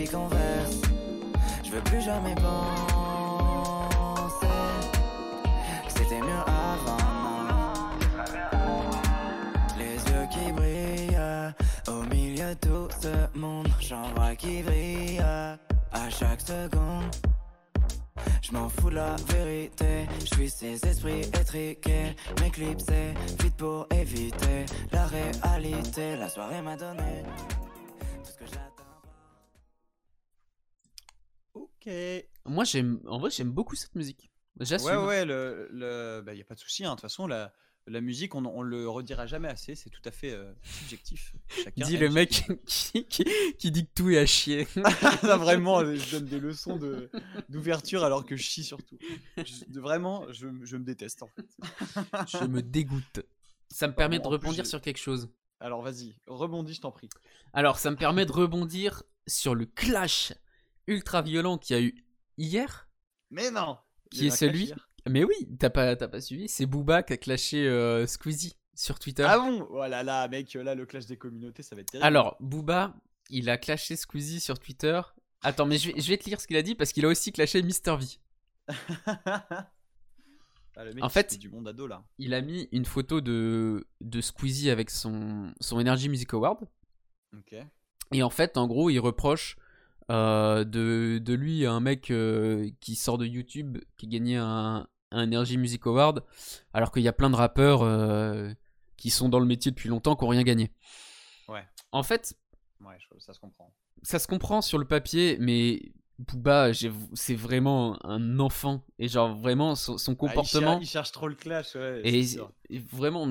Je 0.07 1.71
veux 1.71 1.81
plus 1.81 2.03
jamais 2.03 2.35
penser 2.35 2.55
c'était 5.89 6.21
mieux 6.21 6.45
avant. 6.47 6.99
Les 9.79 9.95
yeux 9.95 10.27
qui 10.31 10.53
brillent 10.53 11.19
au 11.89 12.03
milieu 12.15 12.55
de 12.55 12.61
tout 12.61 12.89
ce 13.01 13.39
monde. 13.39 13.69
J'en 13.81 14.13
vois 14.15 14.35
qui 14.37 14.63
brille 14.63 15.21
à 15.21 16.11
chaque 16.11 16.41
seconde. 16.43 17.11
Je 18.43 18.53
m'en 18.53 18.69
fous 18.69 18.91
de 18.91 18.97
la 18.97 19.17
vérité, 19.29 20.07
je 20.21 20.27
suis 20.27 20.51
ces 20.51 20.75
esprits 20.87 21.23
étriqués, 21.23 22.15
m'éclipser, 22.43 23.15
vite 23.41 23.57
pour 23.57 23.87
éviter 23.91 24.67
la 24.93 25.07
réalité. 25.07 26.17
La 26.17 26.29
soirée 26.29 26.61
m'a 26.61 26.77
donné 26.77 27.23
tout 28.23 28.31
ce 28.31 28.37
que 28.37 28.45
j'attends. 28.45 28.74
Moi, 32.47 32.64
j'aime, 32.64 33.01
en 33.07 33.18
vrai, 33.18 33.30
j'aime 33.30 33.51
beaucoup 33.53 33.74
cette 33.76 33.95
musique. 33.95 34.30
J'assume. 34.61 34.89
Ouais, 34.91 34.97
ouais, 35.07 35.24
le, 35.24 35.68
le, 35.72 36.22
bah, 36.24 36.35
y 36.35 36.41
a 36.41 36.45
pas 36.45 36.55
de 36.55 36.61
souci. 36.61 36.85
hein. 36.85 36.91
De 36.91 36.95
toute 36.95 37.01
façon, 37.03 37.26
la, 37.26 37.53
la 37.87 38.01
musique, 38.01 38.35
on, 38.35 38.45
on 38.47 38.62
le 38.62 38.89
redira 38.89 39.26
jamais 39.26 39.49
assez. 39.49 39.74
C'est 39.74 39.91
tout 39.91 40.01
à 40.05 40.11
fait 40.12 40.30
euh, 40.30 40.53
subjectif. 40.62 41.35
Chacun 41.49 41.85
Dit 41.85 41.97
le 41.97 42.09
mec 42.09 42.45
qui, 42.66 43.05
qui, 43.07 43.24
qui 43.59 43.70
dit 43.70 43.87
que 43.87 43.93
tout 43.95 44.11
est 44.11 44.18
à 44.18 44.26
chier. 44.26 44.68
Non, 45.24 45.37
vraiment, 45.39 45.85
je 45.85 46.11
donne 46.18 46.26
des 46.26 46.39
leçons 46.39 46.76
de- 46.76 47.11
d'ouverture 47.49 48.05
alors 48.05 48.24
que 48.24 48.37
je 48.37 48.43
chie 48.43 48.62
surtout. 48.64 48.99
Je- 49.39 49.80
vraiment, 49.80 50.30
je, 50.32 50.47
je 50.62 50.76
me 50.76 50.85
déteste 50.85 51.22
en 51.22 51.28
fait. 51.28 51.47
je 52.28 52.45
me 52.45 52.62
dégoûte. 52.62 53.20
Ça 53.70 53.89
me 53.89 53.95
permet 53.95 54.18
de 54.18 54.22
plus, 54.22 54.30
rebondir 54.30 54.66
sur 54.66 54.80
quelque 54.80 54.99
chose. 54.99 55.28
Alors 55.59 55.82
vas-y, 55.82 56.14
rebondis, 56.26 56.74
je 56.74 56.80
t'en 56.82 56.93
prie. 56.93 57.09
Alors, 57.55 57.78
ça 57.78 57.91
me 57.91 57.97
permet 57.97 58.24
de 58.26 58.32
rebondir 58.32 59.03
sur 59.26 59.55
le 59.55 59.64
clash 59.66 60.32
ultra 60.87 61.22
violent 61.22 61.59
qu'il 61.59 61.76
y 61.76 61.78
a 61.78 61.82
eu 61.82 61.95
hier. 62.39 62.89
Mais 63.30 63.51
non 63.51 63.78
Qui 64.11 64.26
est 64.26 64.30
celui. 64.30 64.72
Mais 65.09 65.24
oui, 65.24 65.35
t'as 65.59 65.70
pas, 65.70 65.97
t'as 65.97 66.09
pas 66.09 66.20
suivi 66.20 66.49
C'est 66.49 66.66
Booba 66.66 67.03
qui 67.03 67.12
a 67.12 67.16
clashé 67.16 67.66
euh, 67.68 68.07
Squeezie 68.07 68.57
sur 68.74 68.99
Twitter. 68.99 69.24
Ah 69.28 69.39
bon? 69.39 69.66
Voilà, 69.70 70.03
là, 70.03 70.26
mec, 70.28 70.53
là, 70.55 70.74
le 70.74 70.87
clash 70.87 71.07
des 71.07 71.16
communautés, 71.18 71.62
ça 71.62 71.74
va 71.74 71.82
être 71.82 71.91
terrible. 71.91 72.07
Alors, 72.07 72.37
Booba, 72.41 72.95
il 73.30 73.51
a 73.51 73.59
clashé 73.59 73.97
Squeezie 73.97 74.41
sur 74.41 74.59
Twitter. 74.59 75.01
Attends, 75.43 75.66
mais 75.66 75.76
je 75.76 75.93
vais, 75.93 76.01
je 76.01 76.09
vais 76.09 76.16
te 76.16 76.24
lire 76.24 76.41
ce 76.41 76.47
qu'il 76.47 76.57
a 76.57 76.62
dit 76.62 76.74
parce 76.74 76.93
qu'il 76.93 77.05
a 77.05 77.09
aussi 77.09 77.32
clashé 77.32 77.62
Mr. 77.62 77.97
V. 77.99 78.07
Ah, 80.76 80.85
le 80.85 80.93
mec, 80.93 81.05
en 81.05 81.09
fait- 81.09 81.39
du 81.39 81.49
monde 81.49 81.68
ado 81.68 81.87
là. 81.87 82.03
Il 82.18 82.35
a 82.35 82.41
mis 82.41 82.68
une 82.72 82.85
photo 82.85 83.20
de, 83.20 83.87
de 84.01 84.20
Squeezie 84.20 84.70
avec 84.70 84.91
son, 84.91 85.55
son 85.61 85.78
Energy 85.78 86.09
Music 86.09 86.35
Award. 86.35 86.66
Ok. 87.32 87.55
Et 88.12 88.22
en 88.24 88.30
fait, 88.30 88.57
en 88.57 88.66
gros, 88.66 88.91
il 88.91 88.99
reproche 88.99 89.57
euh, 90.11 90.65
de, 90.65 91.19
de 91.19 91.35
lui 91.35 91.67
un 91.67 91.81
mec 91.81 92.11
euh, 92.11 92.71
qui 92.81 92.95
sort 92.97 93.19
de 93.19 93.27
YouTube, 93.27 93.79
qui 93.97 94.07
gagné 94.07 94.37
un, 94.37 94.87
un 95.11 95.23
Energy 95.23 95.57
Music 95.57 95.87
Award, 95.87 96.23
alors 96.73 96.91
qu'il 96.93 97.03
y 97.03 97.09
a 97.09 97.13
plein 97.13 97.31
de 97.31 97.37
rappeurs 97.37 97.83
euh, 97.83 98.53
qui 98.97 99.11
sont 99.11 99.29
dans 99.29 99.39
le 99.41 99.47
métier 99.47 99.71
depuis 99.71 99.89
longtemps 99.89 100.17
qui 100.17 100.25
n'ont 100.25 100.31
rien 100.31 100.43
gagné. 100.43 100.71
Ouais. 101.49 101.65
En 101.93 102.03
fait, 102.03 102.37
Ouais, 102.81 102.97
ça 103.19 103.33
se 103.33 103.41
comprend. 103.41 103.73
ça 104.03 104.19
se 104.19 104.27
comprend 104.27 104.61
sur 104.61 104.79
le 104.79 104.85
papier, 104.85 105.37
mais 105.41 105.81
Booba, 106.19 106.71
c'est 107.15 107.35
vraiment 107.35 107.99
un 108.07 108.39
enfant. 108.41 108.85
Et 108.99 109.09
genre, 109.09 109.35
vraiment, 109.35 109.75
son, 109.75 109.99
son 109.99 110.13
Ah, 110.13 110.15
il 110.15 110.17
comportement. 110.19 110.73
cher- 110.73 110.79
il, 110.83 110.87
cherche 110.87 111.13
trop 111.13 111.29
le 111.29 111.35
clash, 111.35 111.75
ouais. 111.77 112.03
et, 112.05 112.79
vraiment, 112.79 113.29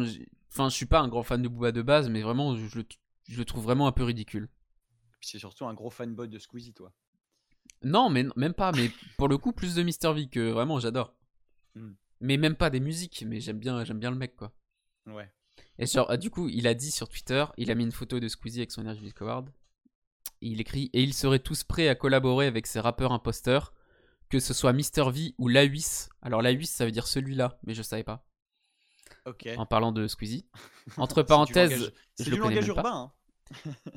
enfin, 0.51 0.69
je 0.69 0.76
suis 0.76 0.86
pas 0.86 0.99
un 1.01 1.07
grand 1.07 1.24
fan 1.24 1.41
de 1.41 1.47
Booba 1.47 1.71
de 1.71 1.82
base, 1.82 2.09
mais 2.09 2.21
vraiment, 2.21 2.55
je, 2.55 2.78
le- 2.80 2.86
je 3.30 3.38
le 3.38 3.45
trouve 3.45 3.63
vraiment 3.63 3.88
un 3.88 3.91
peu 3.91 4.03
ridicule. 4.03 4.49
Puis 5.24 5.30
c'est 5.32 5.39
surtout 5.39 5.65
un 5.65 5.74
gros 5.74 5.89
fanboy 5.89 6.28
de 6.28 6.38
Squeezie, 6.38 6.74
toi. 6.74 6.91
Non, 7.82 8.09
mais 8.09 8.26
même 8.36 8.53
pas. 8.53 8.74
Mais 8.74 8.91
pour 9.17 9.30
le 9.30 9.38
coup, 9.38 9.53
plus 9.53 9.74
de 9.74 9.82
Mr. 9.82 10.13
V 10.13 10.28
que 10.28 10.51
vraiment, 10.51 10.80
j'adore. 10.82 11.15
Hmm. 11.76 11.93
Mais 12.19 12.36
même 12.36 12.57
pas 12.57 12.69
des 12.69 12.82
musiques. 12.82 13.24
Mais 13.26 13.39
j'aime 13.39 13.57
bien, 13.57 13.86
j'aime 13.86 13.99
bien 13.99 14.11
le 14.11 14.17
mec, 14.17 14.36
quoi. 14.36 14.51
Ouais. 15.05 15.32
Et 15.80 15.86
genre, 15.86 16.07
ah, 16.09 16.17
du 16.17 16.30
coup, 16.30 16.49
il 16.49 16.67
a 16.67 16.74
dit 16.74 16.91
sur 16.91 17.07
Twitter, 17.07 17.45
il 17.55 17.71
a 17.71 17.76
mis 17.76 17.86
une 17.86 17.93
photo 17.93 18.19
de 18.19 18.28
Squeezie 18.28 18.59
avec 18.59 18.71
son 18.74 18.82
Energy 18.82 19.13
Award. 19.21 19.49
Et 20.41 20.47
il 20.47 20.59
écrit 20.59 20.89
Et 20.91 21.01
ils 21.01 21.13
seraient 21.13 21.39
tous 21.39 21.63
prêts 21.63 21.88
à 21.88 21.95
collaborer 21.95 22.45
avec 22.47 22.67
ces 22.67 22.82
rappeurs 22.82 23.13
imposteurs, 23.13 23.74
que 24.28 24.41
ce 24.41 24.53
soit 24.53 24.74
Mr. 24.74 25.09
V 25.09 25.36
ou 25.38 25.47
Lawis. 25.47 26.09
Alors, 26.21 26.41
Lawis, 26.41 26.65
ça 26.67 26.84
veut 26.84 26.91
dire 26.91 27.07
celui-là, 27.07 27.59
mais 27.63 27.74
je 27.74 27.82
savais 27.82 28.03
pas. 28.03 28.26
Ok. 29.26 29.47
En 29.55 29.65
parlant 29.65 29.93
de 29.93 30.05
Squeezie. 30.05 30.45
Entre 30.97 31.21
du 31.21 31.28
parenthèses, 31.28 31.71
langage- 31.71 31.93
je 32.19 32.24
C'est 32.26 32.30
le 32.30 32.36
du 32.36 32.41
connais 32.41 32.55
langage 32.55 32.67
urbain. 32.67 32.93
hein. 32.93 33.11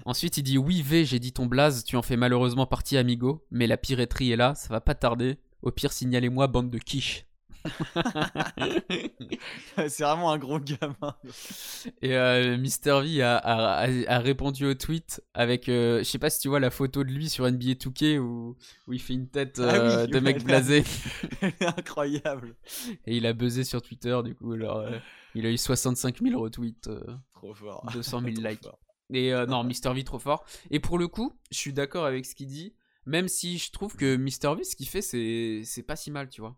Ensuite, 0.05 0.37
il 0.39 0.43
dit 0.43 0.59
Oui, 0.59 0.83
V, 0.83 1.05
j'ai 1.05 1.19
dit 1.19 1.33
ton 1.33 1.47
blaze, 1.47 1.85
tu 1.85 1.97
en 1.97 2.03
fais 2.03 2.17
malheureusement 2.17 2.67
partie, 2.67 2.97
amigo, 2.97 3.45
mais 3.51 3.67
la 3.67 3.77
piraterie 3.77 4.33
est 4.33 4.37
là, 4.37 4.55
ça 4.55 4.69
va 4.69 4.81
pas 4.81 4.95
tarder. 4.95 5.39
Au 5.63 5.71
pire, 5.73 5.93
signalez-moi, 5.93 6.47
bande 6.47 6.71
de 6.71 6.79
quiche. 6.79 7.25
c'est 9.77 10.03
vraiment 10.05 10.31
un 10.31 10.39
gros 10.39 10.61
gamin. 10.61 11.17
Et 12.03 12.15
euh, 12.17 12.57
Mr. 12.59 13.03
V 13.03 13.23
a, 13.23 13.37
a- 13.37 13.87
a- 13.87 14.11
a 14.15 14.19
répondu 14.21 14.67
au 14.67 14.75
tweet 14.75 15.23
avec, 15.35 15.69
euh, 15.69 15.99
je 15.99 16.05
sais 16.05 16.19
pas 16.19 16.31
si 16.31 16.41
tu 16.41 16.49
vois 16.49 16.61
la 16.61 16.71
photo 16.71 17.03
de 17.05 17.11
lui 17.11 17.29
sur 17.29 17.45
NBA 17.51 17.73
2K 17.75 18.19
où, 18.19 18.57
où 18.87 18.93
il 18.93 19.01
fait 19.01 19.15
une 19.15 19.29
tête 19.29 19.59
Ah 19.61 19.75
euh, 19.75 20.05
oui, 20.05 20.11
de 20.13 20.21
mec 20.21 20.45
blasé. 20.45 20.85
Incroyable. 21.61 22.55
Et 23.07 23.17
il 23.17 23.27
a 23.27 23.33
buzzé 23.33 23.65
sur 23.65 23.83
Twitter, 23.83 24.17
du 24.25 24.35
coup, 24.35 24.53
alors, 24.53 24.79
euh, 24.79 24.99
il 25.35 25.45
a 25.47 25.51
eu 25.51 25.59
65 25.59 26.21
000 26.23 26.41
retweets, 26.41 26.89
Trop 27.35 27.55
fort. 27.55 27.85
200 27.93 28.21
000 28.21 28.33
Trop 28.35 28.45
likes. 28.49 28.63
fort. 28.63 28.79
Et 29.13 29.33
euh, 29.33 29.47
non, 29.47 29.65
Mr. 29.65 29.93
V 29.95 30.05
trop 30.05 30.19
fort. 30.19 30.45
Et 30.71 30.81
pour 30.81 30.99
le 30.99 31.09
coup, 31.09 31.39
je 31.51 31.59
suis 31.59 31.73
d'accord 31.73 32.05
avec 32.05 32.27
ce 32.27 32.35
qu'il 32.35 32.49
dit, 32.49 32.75
même 33.07 33.29
si 33.29 33.59
je 33.59 33.71
trouve 33.71 33.97
que 33.97 34.17
Mr. 34.17 34.57
V, 34.57 34.65
ce 34.65 34.77
qu'il 34.77 34.89
fait, 34.89 35.03
c'est 35.03 35.63
c'est 35.65 35.83
pas 35.83 35.97
si 35.97 36.11
mal, 36.11 36.29
tu 36.29 36.41
vois. 36.41 36.57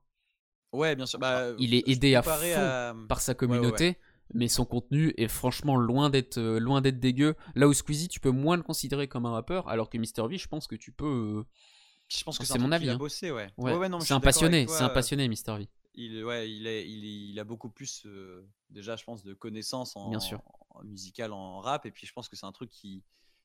Ouais, 0.73 0.97
bien 0.97 1.07
sûr. 1.07 1.19
Bah, 1.19 1.49
Il 1.59 1.75
est 1.75 1.89
aidé 1.89 2.15
à 2.15 2.23
fond 2.23 2.31
à- 2.31 2.95
par 3.09 3.21
sa 3.21 3.33
ouais, 3.33 3.37
communauté, 3.37 3.97
mais 4.35 4.49
son 4.49 4.65
contenu 4.67 5.15
est 5.17 5.29
franchement 5.29 5.77
loin 5.77 6.11
d'être 6.11 6.39
euh, 6.39 6.59
loin 6.59 6.81
d'être 6.81 7.01
dégueu. 7.01 7.35
Là 7.55 7.69
où 7.69 7.73
Squeezie, 7.73 8.09
tu 8.09 8.21
peux 8.21 8.31
moins 8.31 8.57
le 8.57 8.63
considérer 8.63 9.09
comme 9.09 9.25
un 9.27 9.33
rappeur, 9.33 9.69
alors 9.69 9.89
que 9.89 9.97
Mr. 9.99 10.29
V, 10.29 10.37
je 10.39 10.49
pense 10.49 10.67
que 10.67 10.77
tu 10.77 10.93
peux. 10.93 11.07
euh, 11.41 11.45
Je 12.09 12.23
pense 12.25 12.39
que 12.39 12.45
C'est 12.45 12.59
mon 12.59 12.73
avis, 12.73 12.91
hein. 12.91 12.97
bossé, 12.97 13.31
ouais. 13.31 13.49
Ouais, 13.57 13.89
non, 13.89 14.01
c'est 14.01 14.15
un 14.15 14.21
passionné, 14.21 14.67
c'est 14.69 14.83
un 14.83 14.89
passionné, 14.91 15.29
Mr. 15.29 15.59
V. 15.59 15.69
Il, 16.01 16.25
ouais, 16.25 16.49
il, 16.49 16.67
est, 16.69 16.89
il, 16.89 17.05
il 17.31 17.41
a 17.41 17.45
beaucoup 17.45 17.69
plus, 17.69 18.05
euh, 18.07 18.47
déjà, 18.71 18.95
je 18.95 19.03
pense, 19.03 19.25
de 19.25 19.35
connaissances 19.35 19.97
en, 19.97 20.11
Bien 20.11 20.21
sûr. 20.21 20.41
en 20.71 20.85
musical, 20.85 21.33
en 21.33 21.59
rap. 21.61 21.87
Et 21.87 21.91
puis, 21.91 22.07
je 22.07 22.13
pense 22.13 22.29
que 22.29 22.37
c'est 22.37 22.47
un 22.47 22.53
truc 22.53 22.71
qui- 22.71 23.03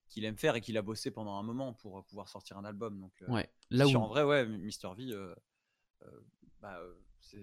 qu'il 0.07 0.23
aime 0.25 0.37
faire 0.37 0.55
et 0.55 0.61
qu'il 0.61 0.77
a 0.77 0.83
bossé 0.83 1.09
pendant 1.09 1.35
un 1.39 1.41
moment 1.43 1.73
pour 1.73 1.97
euh, 1.97 2.01
pouvoir 2.03 2.29
sortir 2.29 2.57
un 2.59 2.63
album. 2.65 2.99
Donc, 3.01 3.13
euh, 3.23 3.31
Ouais. 3.31 3.49
Là 3.71 3.87
où 3.87 3.95
en 3.95 4.07
vrai, 4.07 4.23
ouais, 4.23 4.45
Mr. 4.45 4.93
V, 4.95 5.05
euh, 5.11 5.33
euh, 6.03 6.21
bah, 6.61 6.77
euh, 6.79 6.93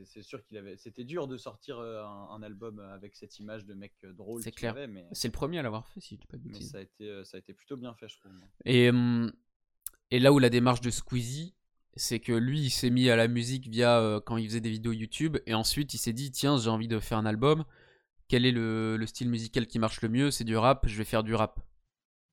c'est 0.05 0.23
sûr 0.23 0.45
qu'il 0.45 0.57
avait. 0.57 0.77
C'était 0.77 1.03
dur 1.03 1.27
de 1.27 1.37
sortir 1.37 1.79
euh, 1.79 2.05
un, 2.05 2.29
un 2.31 2.43
album 2.45 2.79
avec 2.79 3.17
cette 3.17 3.37
image 3.41 3.65
de 3.65 3.75
mec 3.75 3.93
euh, 4.05 4.13
drôle. 4.13 4.43
C'est 4.45 4.53
clair. 4.53 4.75
mais, 4.89 5.09
c'est 5.11 5.27
le 5.27 5.33
premier 5.33 5.59
à 5.59 5.63
l'avoir 5.63 5.89
fait, 5.89 5.99
si 6.01 6.15
je 6.15 6.21
dis 6.21 6.27
pas 6.29 6.37
de 6.37 6.47
mais 6.47 6.61
ça, 6.61 6.79
a 6.79 6.83
été, 6.83 7.09
euh, 7.09 7.25
ça 7.25 7.37
a 7.39 7.41
été 7.41 7.53
plutôt 7.53 7.77
bien 7.77 7.93
fait, 7.95 8.09
je 8.09 8.19
trouve. 8.21 8.33
Et, 8.65 8.91
et 10.13 10.21
là 10.21 10.33
où 10.33 10.39
la 10.39 10.51
démarche 10.51 10.81
de 10.83 10.91
Squeezie, 10.91 11.57
c'est 11.97 12.21
que 12.21 12.33
lui, 12.33 12.61
il 12.61 12.71
s'est 12.71 12.91
mis 12.91 13.11
à 13.11 13.17
la 13.17 13.29
musique 13.29 13.67
via 13.69 13.99
euh, 13.99 14.21
quand 14.21 14.37
il 14.37 14.47
faisait 14.49 14.61
des 14.61 14.71
vidéos 14.71 14.93
YouTube, 14.93 15.39
et 15.47 15.55
ensuite 15.55 15.93
il 15.95 15.99
s'est 15.99 16.13
dit 16.13 16.31
tiens, 16.31 16.59
j'ai 16.59 16.71
envie 16.71 16.89
de 16.89 16.99
faire 17.01 17.19
un 17.19 17.27
album. 17.27 17.65
Quel 18.29 18.47
est 18.47 18.53
le, 18.53 18.97
le 18.97 19.07
style 19.07 19.29
musical 19.29 19.67
qui 19.67 19.79
marche 19.81 20.01
le 20.03 20.09
mieux? 20.09 20.31
C'est 20.31 20.45
du 20.45 20.57
rap, 20.57 20.87
je 20.87 20.97
vais 20.97 21.05
faire 21.05 21.23
du 21.25 21.35
rap. 21.35 21.59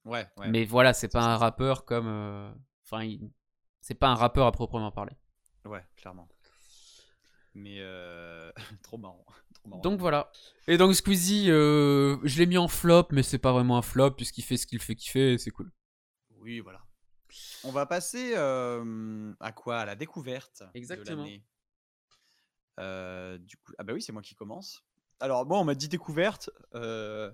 Ouais, 0.06 0.28
ouais. 0.38 0.48
Mais 0.50 0.64
voilà, 0.64 0.94
c'est 0.94 1.08
pas 1.12 1.24
un 1.24 1.38
rappeur 1.38 1.86
comme. 1.86 2.08
euh, 2.08 2.52
Enfin, 2.86 3.04
il- 3.04 3.32
c'est 3.82 3.96
pas 3.96 4.08
un 4.10 4.16
rappeur 4.16 4.46
à 4.46 4.52
proprement 4.52 4.92
parler. 4.92 5.14
Ouais, 5.66 5.84
clairement. 5.98 6.30
Mais 7.54 7.78
euh, 7.80 8.52
trop 8.84 8.98
marrant. 8.98 9.26
trop 9.56 9.70
marrant. 9.70 9.82
Donc 9.82 10.00
voilà. 10.00 10.32
Et 10.68 10.78
donc 10.78 10.94
Squeezie, 10.94 11.48
je 11.48 12.38
l'ai 12.38 12.46
mis 12.46 12.58
en 12.58 12.68
flop, 12.68 13.08
mais 13.12 13.24
c'est 13.24 13.40
pas 13.40 13.52
vraiment 13.52 13.78
un 13.78 13.82
flop 13.82 14.12
puisqu'il 14.12 14.44
fait 14.44 14.58
ce 14.58 14.68
qu'il 14.68 14.80
fait 14.82 14.96
kiffer, 14.96 15.38
c'est 15.38 15.52
cool. 15.52 15.72
Oui, 16.40 16.60
voilà. 16.60 16.80
On 17.64 17.72
va 17.72 17.86
passer 17.86 18.34
euh, 18.36 19.34
à 19.40 19.52
quoi? 19.52 19.80
À 19.80 19.86
la 19.86 19.96
découverte. 19.96 20.64
Exactement. 20.74 21.24
De 21.24 21.30
l'année. 21.30 21.44
Euh, 22.80 23.38
du 23.40 23.58
coup, 23.58 23.74
ah 23.78 23.84
bah 23.84 23.94
oui, 23.94 24.02
c'est 24.02 24.12
moi 24.12 24.22
qui 24.22 24.36
commence. 24.36 24.84
Alors 25.20 25.46
bon, 25.46 25.60
on 25.60 25.64
m'a 25.64 25.76
dit 25.76 25.88
découverte. 25.88 26.50
euh, 26.76 27.32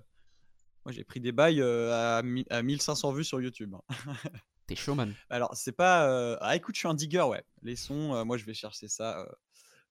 Moi, 0.84 0.92
j'ai 0.92 1.04
pris 1.04 1.20
des 1.20 1.32
bails 1.32 1.62
à, 1.62 2.22
à 2.50 2.62
1500 2.62 3.12
vues 3.12 3.24
sur 3.24 3.40
YouTube. 3.40 3.74
T'es 4.66 4.74
showman. 4.76 5.12
Alors, 5.28 5.54
c'est 5.54 5.72
pas. 5.72 6.36
Ah, 6.40 6.56
écoute, 6.56 6.74
je 6.74 6.80
suis 6.80 6.88
un 6.88 6.94
digger, 6.94 7.22
ouais. 7.22 7.44
Les 7.62 7.76
sons, 7.76 8.24
moi, 8.24 8.38
je 8.38 8.44
vais 8.46 8.54
chercher 8.54 8.88
ça 8.88 9.28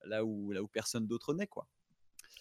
là, 0.06 0.26
où, 0.26 0.52
là 0.52 0.64
où 0.64 0.68
personne 0.68 1.06
d'autre 1.06 1.34
n'est, 1.36 1.48
quoi. 1.48 1.68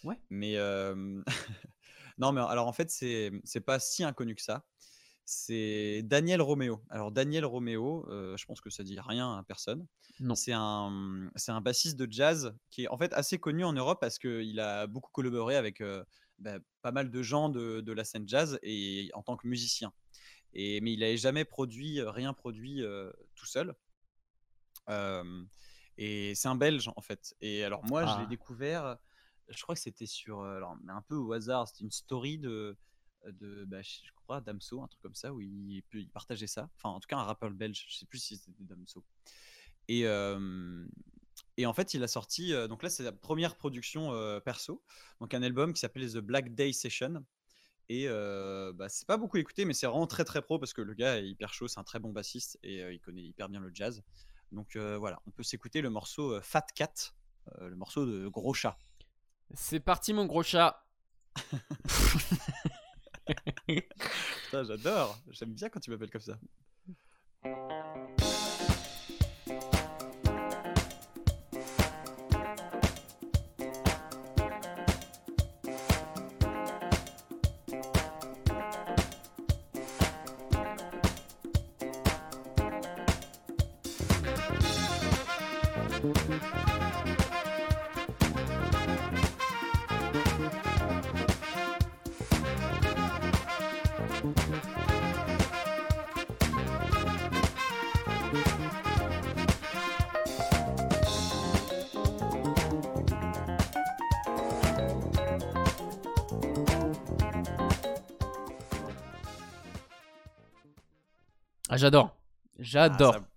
Ouais. 0.02 0.18
Mais. 0.30 0.56
non, 2.18 2.32
mais 2.32 2.40
alors, 2.40 2.66
en 2.66 2.72
fait, 2.72 2.90
c'est 2.90 3.30
c'est 3.44 3.60
pas 3.60 3.78
si 3.78 4.02
inconnu 4.04 4.34
que 4.34 4.42
ça. 4.42 4.64
C'est 5.25 6.03
Daniel 6.05 6.43
Romeo. 6.43 6.83
Alors, 6.91 7.12
Daniel 7.12 7.45
Romeo, 7.45 8.07
euh, 8.11 8.37
je 8.37 8.45
pense 8.45 8.61
que 8.61 8.70
ça 8.70 8.83
dit 8.83 8.99
rien 9.01 9.39
à 9.39 9.43
personne. 9.45 9.87
Non. 10.20 10.35
C'est 10.35 10.53
un, 10.53 11.31
c'est 11.37 11.53
un 11.53 11.61
bassiste 11.61 11.97
de 11.97 12.11
jazz 12.11 12.55
qui 12.70 12.85
est 12.85 12.89
en 12.89 12.99
fait 12.99 13.12
assez 13.14 13.39
connu 13.39 13.64
en 13.64 13.73
Europe 13.73 13.99
parce 14.01 14.18
qu'il 14.18 14.59
a 14.61 14.87
beaucoup 14.87 15.11
collaboré 15.12 15.57
avec 15.57 15.81
euh, 15.81 16.05
bah, 16.39 16.59
pas 16.83 16.93
mal 16.93 17.11
de 17.11 17.23
gens 17.23 17.49
de, 17.49 17.81
de 17.81 17.93
la 17.93 18.05
scène 18.05 18.29
jazz 18.29 18.59
et 18.62 19.11
en 19.14 19.23
tant 19.23 19.37
que 19.37 19.47
musicien. 19.47 19.93
Et, 20.55 20.81
mais 20.83 20.93
il 20.93 21.01
n'avait 21.01 21.16
jamais 21.16 21.45
produit, 21.45 22.01
euh, 22.01 22.11
rien 22.11 22.35
produit 22.35 22.83
euh, 22.83 23.11
tout 23.37 23.47
seul. 23.47 23.75
Et 25.99 26.35
c'est 26.35 26.49
un 26.49 26.57
Belge 26.57 26.91
en 26.97 27.01
fait. 27.01 27.35
Et 27.41 27.64
alors 27.64 27.85
moi, 27.85 28.05
je 28.07 28.12
Ah. 28.12 28.20
l'ai 28.20 28.27
découvert, 28.27 28.97
je 29.49 29.62
crois 29.62 29.75
que 29.75 29.81
c'était 29.81 30.07
sur, 30.07 30.43
alors, 30.43 30.77
mais 30.83 30.93
un 30.93 31.03
peu 31.03 31.14
au 31.14 31.33
hasard, 31.33 31.68
c'était 31.68 31.85
une 31.85 31.91
story 31.91 32.39
de, 32.39 32.77
de 33.31 33.64
bah, 33.64 33.83
je 33.83 34.11
crois, 34.16 34.41
Damso, 34.41 34.83
un 34.83 34.89
truc 34.89 35.03
comme 35.03 35.14
ça, 35.14 35.33
où 35.33 35.41
il, 35.41 35.83
il 35.93 36.09
partageait 36.11 36.47
ça. 36.47 36.70
Enfin, 36.77 36.91
en 36.91 37.01
tout 37.01 37.07
cas, 37.07 37.16
un 37.16 37.25
rappeur 37.25 37.51
belge, 37.51 37.87
je 37.89 37.97
sais 37.97 38.07
plus 38.07 38.18
si 38.18 38.37
c'était 38.37 38.64
Damso. 38.64 39.05
Et, 39.89 40.07
euh, 40.07 40.87
et 41.57 41.66
en 41.66 41.73
fait, 41.73 41.95
il 41.95 42.03
a 42.03 42.09
sorti, 42.09 42.53
euh, 42.53 42.68
donc 42.68 42.83
là, 42.83 42.91
c'est 42.91 43.03
la 43.03 43.12
première 43.12 43.57
production 43.57 44.12
euh, 44.12 44.41
perso, 44.41 44.83
donc 45.20 45.35
un 45.35 45.43
album 45.43 45.73
qui 45.73 45.81
s'appelle 45.81 46.11
The 46.11 46.18
Black 46.18 46.55
Day 46.55 46.73
Session. 46.73 47.25
Et 47.89 48.09
bah, 48.09 48.89
c'est 48.89 49.07
pas 49.07 49.18
beaucoup 49.18 49.37
écouté, 49.37 49.66
mais 49.66 49.75
c'est 49.75 49.87
vraiment 49.87 50.07
très 50.07 50.25
très 50.25 50.41
pro 50.41 50.59
parce 50.59 50.73
que 50.73 50.81
le 50.81 50.95
gars 50.95 51.18
est 51.18 51.29
hyper 51.29 51.53
chaud, 51.53 51.68
c'est 51.68 51.79
un 51.79 51.85
très 51.85 51.99
bon 51.99 52.11
bassiste 52.11 52.59
et 52.62 52.79
il 52.91 53.01
connaît 53.01 53.23
hyper 53.23 53.51
bien 53.51 53.61
le 53.61 53.70
jazz. 53.75 54.03
Donc 54.51 54.77
voilà, 54.77 55.20
on 55.27 55.31
peut 55.31 55.43
s'écouter 55.43 55.83
le 55.83 55.91
morceau 55.91 56.41
Fat 56.41 56.64
Cat, 56.75 57.12
le 57.61 57.77
morceau 57.77 58.07
de 58.07 58.29
Gros 58.29 58.55
Chat. 58.55 58.79
C'est 59.55 59.81
parti, 59.81 60.14
mon 60.14 60.25
gros 60.25 60.43
chat. 60.43 60.87
Putain, 63.66 64.64
j'adore, 64.64 65.18
j'aime 65.31 65.53
bien 65.55 65.68
quand 65.68 65.81
tu 65.81 65.91
m'appelles 65.91 66.11
comme 66.11 66.20
ça. 66.20 66.39
Ah, 111.83 111.87
j'adore. 111.87 112.16
Ah, 112.16 112.57
J'adore. 112.59 113.14
ça- 113.14 113.28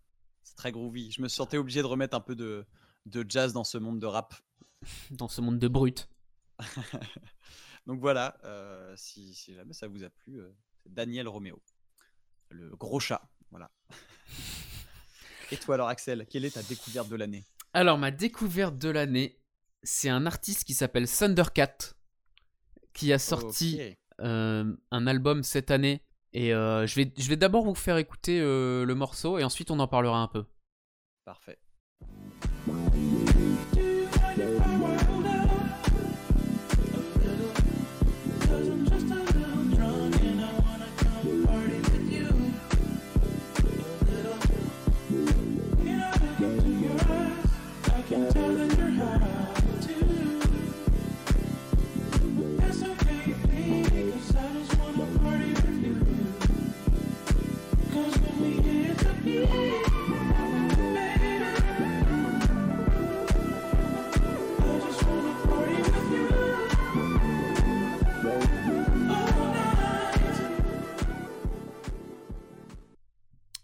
c'est 0.44 0.56
très 0.56 0.72
groovy. 0.72 1.12
Je 1.12 1.22
me 1.22 1.28
sentais 1.28 1.58
obligé 1.58 1.82
de 1.82 1.88
remettre 1.88 2.16
un 2.16 2.20
peu 2.22 2.36
de, 2.36 2.66
de 3.08 3.26
jazz 3.28 3.54
dans 3.54 3.64
ce 3.64 3.78
monde 3.78 4.00
de 4.00 4.06
rap. 4.06 4.34
Dans 5.12 5.28
ce 5.28 5.42
monde 5.42 5.58
de 5.60 5.68
brut. 5.68 6.08
Donc 7.88 8.00
voilà, 8.00 8.38
euh, 8.44 8.94
si, 8.98 9.34
si 9.34 9.54
jamais 9.56 9.74
ça 9.74 9.88
vous 9.88 10.04
a 10.04 10.10
plu, 10.10 10.40
euh, 10.40 10.52
Daniel 10.86 11.28
Roméo, 11.28 11.62
le 12.50 12.76
gros 12.76 13.00
chat. 13.00 13.22
Voilà. 13.52 13.72
Et 15.52 15.58
toi 15.58 15.76
alors 15.76 15.88
Axel, 15.90 16.26
quelle 16.30 16.46
est 16.46 16.52
ta 16.52 16.64
découverte 16.64 17.10
de 17.10 17.16
l'année? 17.16 17.44
Alors, 17.74 17.98
ma 17.98 18.10
découverte 18.12 18.78
de 18.78 18.90
l'année, 18.90 19.40
c'est 19.84 20.10
un 20.10 20.26
artiste 20.26 20.64
qui 20.64 20.74
s'appelle 20.74 21.08
Thundercat, 21.10 21.78
qui 22.94 23.12
a 23.14 23.20
sorti 23.20 23.80
euh, 24.22 24.76
un 24.92 25.08
album 25.08 25.44
cette 25.44 25.70
année. 25.72 26.02
Et 26.36 26.54
euh, 26.54 26.86
je 26.86 26.96
vais, 26.96 27.10
je 27.18 27.30
vais 27.30 27.38
d'abord 27.38 27.64
vous 27.64 27.76
faire 27.76 27.96
écouter 27.96 28.42
euh, 28.42 28.84
le 28.84 28.94
morceau 28.94 29.38
et 29.40 29.46
ensuite 29.46 29.72
on 29.72 29.80
en 29.80 29.88
parlera 29.88 30.18
un 30.18 30.28
peu. 30.28 30.44
Parfait. 31.24 31.58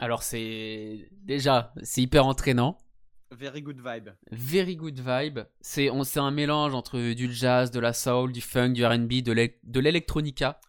Alors 0.02 0.24
c'est 0.24 1.08
déjà, 1.12 1.74
c'est 1.84 2.02
hyper 2.02 2.26
entraînant. 2.26 2.78
Very 3.32 3.62
good 3.62 3.78
vibe. 3.82 4.10
Very 4.32 4.76
good 4.76 5.00
vibe. 5.00 5.40
C'est 5.62 5.90
on 5.90 6.04
c'est 6.04 6.20
un 6.20 6.32
mélange 6.32 6.74
entre 6.76 7.14
du 7.14 7.32
jazz, 7.34 7.72
de 7.72 7.80
la 7.80 7.94
soul, 7.94 8.34
du 8.34 8.42
funk, 8.42 8.72
du 8.74 8.86
R&B, 8.86 9.22
de 9.22 9.32
l'e- 9.32 9.58
de 9.64 9.80
l'électronica. 9.80 10.60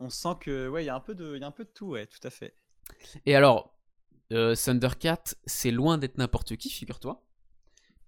On 0.00 0.08
sent 0.10 0.34
que 0.40 0.66
ouais, 0.68 0.82
il 0.82 0.86
y 0.86 0.88
a 0.88 0.94
un 0.96 1.00
peu 1.00 1.14
de, 1.14 1.36
il 1.36 1.40
y 1.40 1.44
a 1.44 1.46
un 1.46 1.50
peu 1.52 1.64
de 1.64 1.70
tout, 1.72 1.88
ouais, 1.90 2.06
tout 2.06 2.18
à 2.26 2.30
fait. 2.30 2.56
Et 3.26 3.36
alors, 3.36 3.78
euh, 4.32 4.56
Thundercat, 4.56 5.22
c'est 5.44 5.70
loin 5.70 5.98
d'être 5.98 6.18
n'importe 6.18 6.56
qui, 6.56 6.70
figure-toi. 6.70 7.22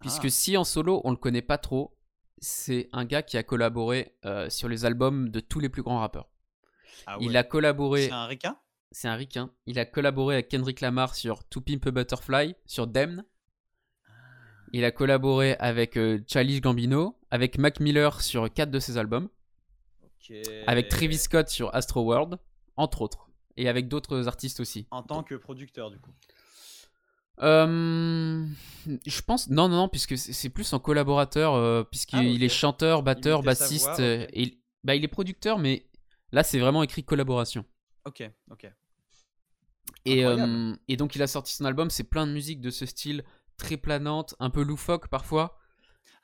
Puisque 0.01 0.25
Ah. 0.25 0.31
si 0.31 0.57
en 0.57 0.65
solo, 0.65 1.01
on 1.05 1.11
le 1.11 1.17
connaît 1.17 1.43
pas 1.43 1.59
trop, 1.59 1.97
c'est 2.39 2.89
un 2.93 3.05
gars 3.05 3.23
qui 3.23 3.37
a 3.37 3.43
collaboré 3.45 4.17
euh, 4.25 4.51
sur 4.51 4.69
les 4.69 4.85
albums 4.85 5.29
de 5.29 5.39
tous 5.39 5.61
les 5.61 5.69
plus 5.69 5.83
grands 5.83 6.01
rappeurs. 6.01 6.29
Ah 7.07 7.19
Il 7.21 7.37
a 7.37 7.45
collaboré, 7.45 8.07
C'est 8.07 8.13
un 8.13 8.27
requin 8.27 8.59
c'est 8.93 9.09
un 9.09 9.15
ricain, 9.15 9.51
il 9.67 9.79
a 9.79 9.85
collaboré 9.85 10.35
avec 10.37 10.49
Kendrick 10.49 10.81
Lamar 10.81 11.15
sur 11.15 11.45
To 11.49 11.61
Pimp 11.61 11.87
a 11.87 11.91
Butterfly, 11.91 12.55
sur 12.67 12.87
Demn. 12.87 13.25
Il 14.75 14.85
a 14.85 14.91
collaboré 14.91 15.55
avec 15.59 15.99
euh, 15.99 16.21
Childish 16.27 16.61
Gambino, 16.63 17.19
avec 17.31 17.59
Mac 17.59 17.79
Miller 17.81 18.21
sur 18.23 18.51
quatre 18.53 18.71
de 18.71 18.79
ses 18.79 18.97
albums, 18.97 19.29
avec 20.67 20.89
Travis 20.89 21.19
Scott 21.19 21.49
sur 21.49 21.75
Astro 21.75 22.03
World, 22.03 22.39
entre 22.77 23.03
autres, 23.03 23.29
et 23.57 23.69
avec 23.69 23.89
d'autres 23.89 24.29
artistes 24.29 24.61
aussi. 24.61 24.87
En 24.91 25.03
tant 25.03 25.23
que 25.23 25.35
producteur 25.35 25.91
du 25.91 25.99
coup. 25.99 26.13
Euh, 27.41 28.47
je 29.07 29.23
pense 29.23 29.49
non 29.49 29.69
non 29.69 29.77
non 29.77 29.89
puisque 29.89 30.17
c'est 30.19 30.51
plus 30.51 30.71
en 30.75 30.79
collaborateur 30.79 31.55
euh, 31.55 31.83
puisqu'il 31.83 32.43
Ah, 32.43 32.45
est 32.45 32.49
chanteur, 32.51 33.03
batteur, 33.03 33.43
bassiste 33.43 34.01
euh, 34.01 34.27
et 34.33 34.43
il- 34.43 34.59
bah 34.85 34.95
il 34.95 35.03
est 35.03 35.09
producteur 35.09 35.59
mais 35.59 35.89
là 36.31 36.43
c'est 36.45 36.59
vraiment 36.59 36.83
écrit 36.83 37.05
collaboration. 37.05 37.65
Ok, 38.05 38.23
ok. 38.51 38.71
Et, 40.05 40.25
euh, 40.25 40.75
et 40.89 40.97
donc 40.97 41.15
il 41.15 41.23
a 41.23 41.27
sorti 41.27 41.55
son 41.55 41.65
album, 41.65 41.91
c'est 41.91 42.05
plein 42.05 42.27
de 42.27 42.33
musique 42.33 42.61
de 42.61 42.71
ce 42.71 42.87
style 42.87 43.25
très 43.57 43.77
planante, 43.77 44.35
un 44.41 44.51
peu 44.51 44.63
loufoque 44.63 45.09
parfois. 45.09 45.59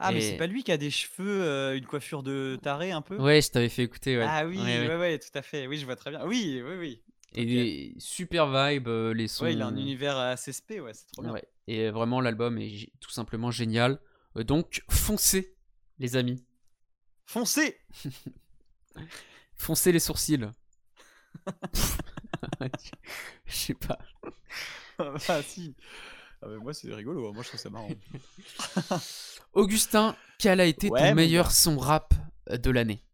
Ah 0.00 0.12
mais 0.12 0.20
c'est 0.20 0.36
pas 0.36 0.46
lui 0.46 0.62
qui 0.62 0.72
a 0.72 0.76
des 0.76 0.90
cheveux, 0.90 1.42
euh, 1.42 1.76
une 1.76 1.86
coiffure 1.86 2.22
de 2.22 2.58
taré 2.62 2.92
un 2.92 3.02
peu? 3.02 3.18
Ouais, 3.18 3.42
je 3.42 3.50
t'avais 3.50 3.68
fait 3.68 3.82
écouter 3.82 4.16
ouais. 4.16 4.26
Ah 4.28 4.46
oui, 4.46 4.58
Ouais, 4.58 4.96
ouais, 4.96 5.18
tout 5.18 5.36
à 5.36 5.42
fait. 5.42 5.66
Oui, 5.66 5.76
je 5.78 5.84
vois 5.84 5.96
très 5.96 6.10
bien. 6.10 6.24
Oui, 6.24 6.62
oui, 6.64 6.76
oui. 6.76 7.02
Et 7.34 7.44
des 7.44 7.94
super 7.98 8.46
vibes 8.46 8.88
euh, 8.88 9.12
les 9.12 9.28
sons. 9.28 9.44
Ouais, 9.44 9.52
il 9.52 9.62
a 9.62 9.66
un 9.66 9.76
univers 9.76 10.16
assez 10.16 10.52
spé, 10.52 10.80
ouais, 10.80 10.94
c'est 10.94 11.06
trop 11.06 11.22
bien. 11.22 11.34
Et 11.66 11.90
vraiment 11.90 12.20
l'album 12.20 12.58
est 12.58 12.90
tout 13.00 13.10
simplement 13.10 13.50
génial. 13.50 14.00
Donc 14.36 14.82
foncez 14.88 15.56
les 15.98 16.16
amis. 16.16 16.44
Foncez 17.26 17.76
Foncez 19.56 19.92
les 19.92 20.00
sourcils. 20.00 20.48
Je 23.46 23.52
sais 23.54 23.74
pas. 23.74 23.98
Ah 25.28 25.42
si. 25.42 25.76
Ah, 26.42 26.46
mais 26.48 26.56
moi 26.56 26.74
c'est 26.74 26.92
rigolo, 26.92 27.32
moi 27.32 27.42
je 27.44 27.48
trouve 27.48 27.60
ça 27.60 27.70
marrant. 27.70 27.88
Augustin, 29.52 30.16
quel 30.38 30.60
a 30.60 30.66
été 30.66 30.90
Ouais, 30.90 31.10
ton 31.10 31.14
meilleur 31.14 31.46
gars. 31.46 31.50
son 31.50 31.78
rap 31.78 32.14
de 32.50 32.70
l'année? 32.70 33.04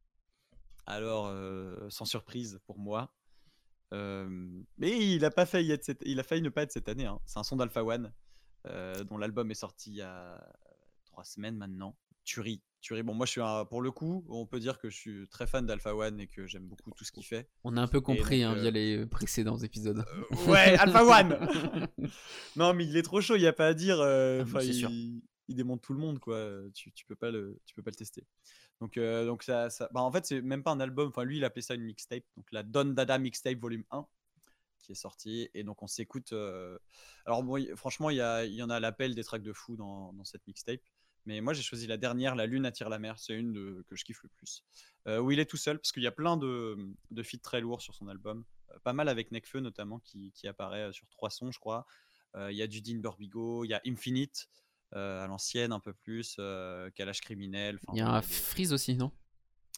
Alors, 0.86 1.26
euh, 1.28 1.88
sans 1.90 2.04
surprise 2.06 2.58
pour 2.66 2.78
moi. 2.78 3.12
Euh, 3.92 4.26
mais 4.78 5.14
il 5.14 5.24
a 5.24 5.30
pas 5.30 5.46
failli 5.46 5.72
être 5.72 5.84
cette- 5.84 6.02
il 6.04 6.18
a 6.20 6.22
failli 6.22 6.42
ne 6.42 6.48
pas 6.48 6.62
être 6.62 6.72
cette 6.72 6.88
année. 6.88 7.06
hein. 7.06 7.20
C'est 7.26 7.38
un 7.38 7.42
son 7.44 7.56
d'Alpha 7.56 7.84
One, 7.84 8.12
euh, 8.66 9.04
dont 9.04 9.18
l'album 9.18 9.50
est 9.50 9.54
sorti 9.54 9.90
il 9.90 9.96
y 9.96 10.02
a 10.02 10.42
trois 11.04 11.24
semaines 11.24 11.56
maintenant. 11.56 11.96
Tuerie, 12.24 12.62
Bon, 12.90 13.14
moi, 13.14 13.24
je 13.26 13.30
suis 13.32 13.40
un- 13.40 13.64
pour 13.64 13.80
le 13.82 13.90
coup, 13.90 14.24
on 14.28 14.46
peut 14.46 14.60
dire 14.60 14.78
que 14.78 14.90
je 14.90 14.96
suis 14.96 15.28
très 15.28 15.46
fan 15.46 15.64
d'Alpha 15.66 15.94
One 15.94 16.20
et 16.20 16.26
que 16.26 16.46
j'aime 16.46 16.66
beaucoup 16.66 16.90
tout 16.90 17.04
ce 17.04 17.12
qu'il 17.12 17.24
fait. 17.24 17.48
On 17.64 17.76
a 17.76 17.80
un 17.80 17.86
peu 17.88 18.00
compris 18.00 18.42
donc, 18.42 18.52
hein, 18.52 18.58
euh, 18.58 18.60
via 18.62 18.70
les 18.70 19.06
précédents 19.06 19.58
épisodes. 19.58 20.04
Ouais, 20.46 20.76
Alpha 20.78 21.04
One 21.04 21.48
Non, 22.56 22.74
mais 22.74 22.84
il 22.86 22.96
est 22.96 23.02
trop 23.02 23.20
chaud, 23.20 23.36
il 23.36 23.40
n'y 23.40 23.46
a 23.46 23.52
pas 23.52 23.68
à 23.68 23.74
dire. 23.74 23.98
euh, 24.00 24.44
Ah, 24.54 24.60
c'est 24.60 24.72
sûr. 24.72 24.90
il, 24.90 25.22
il 25.48 25.56
démonte 25.56 25.82
tout 25.82 25.92
le 25.94 25.98
monde, 25.98 26.18
quoi. 26.18 26.48
Tu, 26.74 26.92
tu 26.92 27.04
peux 27.06 27.16
pas 27.16 27.30
le, 27.30 27.58
tu 27.66 27.74
peux 27.74 27.82
pas 27.82 27.90
le 27.90 27.96
tester. 27.96 28.26
Donc, 28.80 28.96
euh, 28.96 29.24
donc 29.24 29.42
ça, 29.42 29.70
ça- 29.70 29.88
bah, 29.92 30.00
en 30.02 30.10
fait, 30.12 30.26
c'est 30.26 30.40
même 30.42 30.62
pas 30.62 30.70
un 30.72 30.80
album. 30.80 31.08
Enfin, 31.08 31.24
lui, 31.24 31.38
il 31.38 31.44
appelait 31.44 31.62
ça 31.62 31.74
une 31.74 31.84
mixtape. 31.84 32.24
Donc, 32.36 32.46
la 32.52 32.62
Don 32.62 32.84
Dada 32.86 33.18
Mixtape 33.18 33.58
Volume 33.58 33.84
1 33.90 34.06
qui 34.80 34.92
est 34.92 34.96
sorti. 34.96 35.48
Et 35.54 35.64
donc, 35.64 35.82
on 35.82 35.86
s'écoute. 35.86 36.32
euh, 36.34 36.78
Alors, 37.24 37.42
bon, 37.42 37.56
il- 37.56 37.74
franchement, 37.76 38.10
il 38.10 38.16
y, 38.16 38.20
a- 38.20 38.44
il 38.44 38.52
y 38.54 38.62
en 38.62 38.68
a 38.70 38.78
l'appel 38.80 39.14
des 39.14 39.24
tracks 39.24 39.42
de 39.42 39.52
fou 39.52 39.76
dans, 39.76 40.12
dans 40.12 40.24
cette 40.24 40.46
mixtape. 40.46 40.80
Mais 41.26 41.40
moi, 41.40 41.52
j'ai 41.54 41.62
choisi 41.62 41.86
la 41.86 41.96
dernière, 41.96 42.34
La 42.34 42.46
Lune 42.46 42.66
attire 42.66 42.88
la 42.88 42.98
mer. 42.98 43.18
C'est 43.18 43.34
une 43.34 43.52
de- 43.52 43.84
que 43.88 43.96
je 43.96 44.04
kiffe 44.04 44.22
le 44.22 44.28
plus. 44.28 44.62
Euh, 45.06 45.18
où 45.20 45.30
il 45.30 45.38
est 45.38 45.46
tout 45.46 45.56
seul, 45.56 45.78
parce 45.78 45.92
qu'il 45.92 46.02
y 46.02 46.06
a 46.06 46.12
plein 46.12 46.36
de, 46.36 46.76
de 47.10 47.22
feats 47.22 47.38
très 47.42 47.60
lourds 47.60 47.80
sur 47.82 47.94
son 47.94 48.08
album. 48.08 48.44
Euh, 48.70 48.78
pas 48.84 48.92
mal 48.92 49.08
avec 49.08 49.30
Nekfeu, 49.32 49.60
notamment, 49.60 49.98
qui, 50.00 50.32
qui 50.32 50.48
apparaît 50.48 50.88
euh, 50.88 50.92
sur 50.92 51.08
trois 51.08 51.30
sons, 51.30 51.50
je 51.50 51.58
crois. 51.58 51.86
Euh, 52.36 52.50
Il 52.52 52.56
y 52.56 52.62
a 52.62 52.68
Judine 52.68 53.00
Burbigo, 53.00 53.64
il 53.64 53.68
y 53.68 53.74
a 53.74 53.80
Infinite, 53.86 54.48
à 54.92 55.26
l'ancienne 55.26 55.72
un 55.72 55.80
peu 55.80 55.92
plus, 55.92 56.36
Kalash 56.94 57.20
Criminel. 57.20 57.80
Il 57.92 57.98
y 57.98 58.00
a 58.00 58.08
un 58.08 58.22
Freeze 58.22 58.72
aussi, 58.72 58.94
non? 58.94 59.10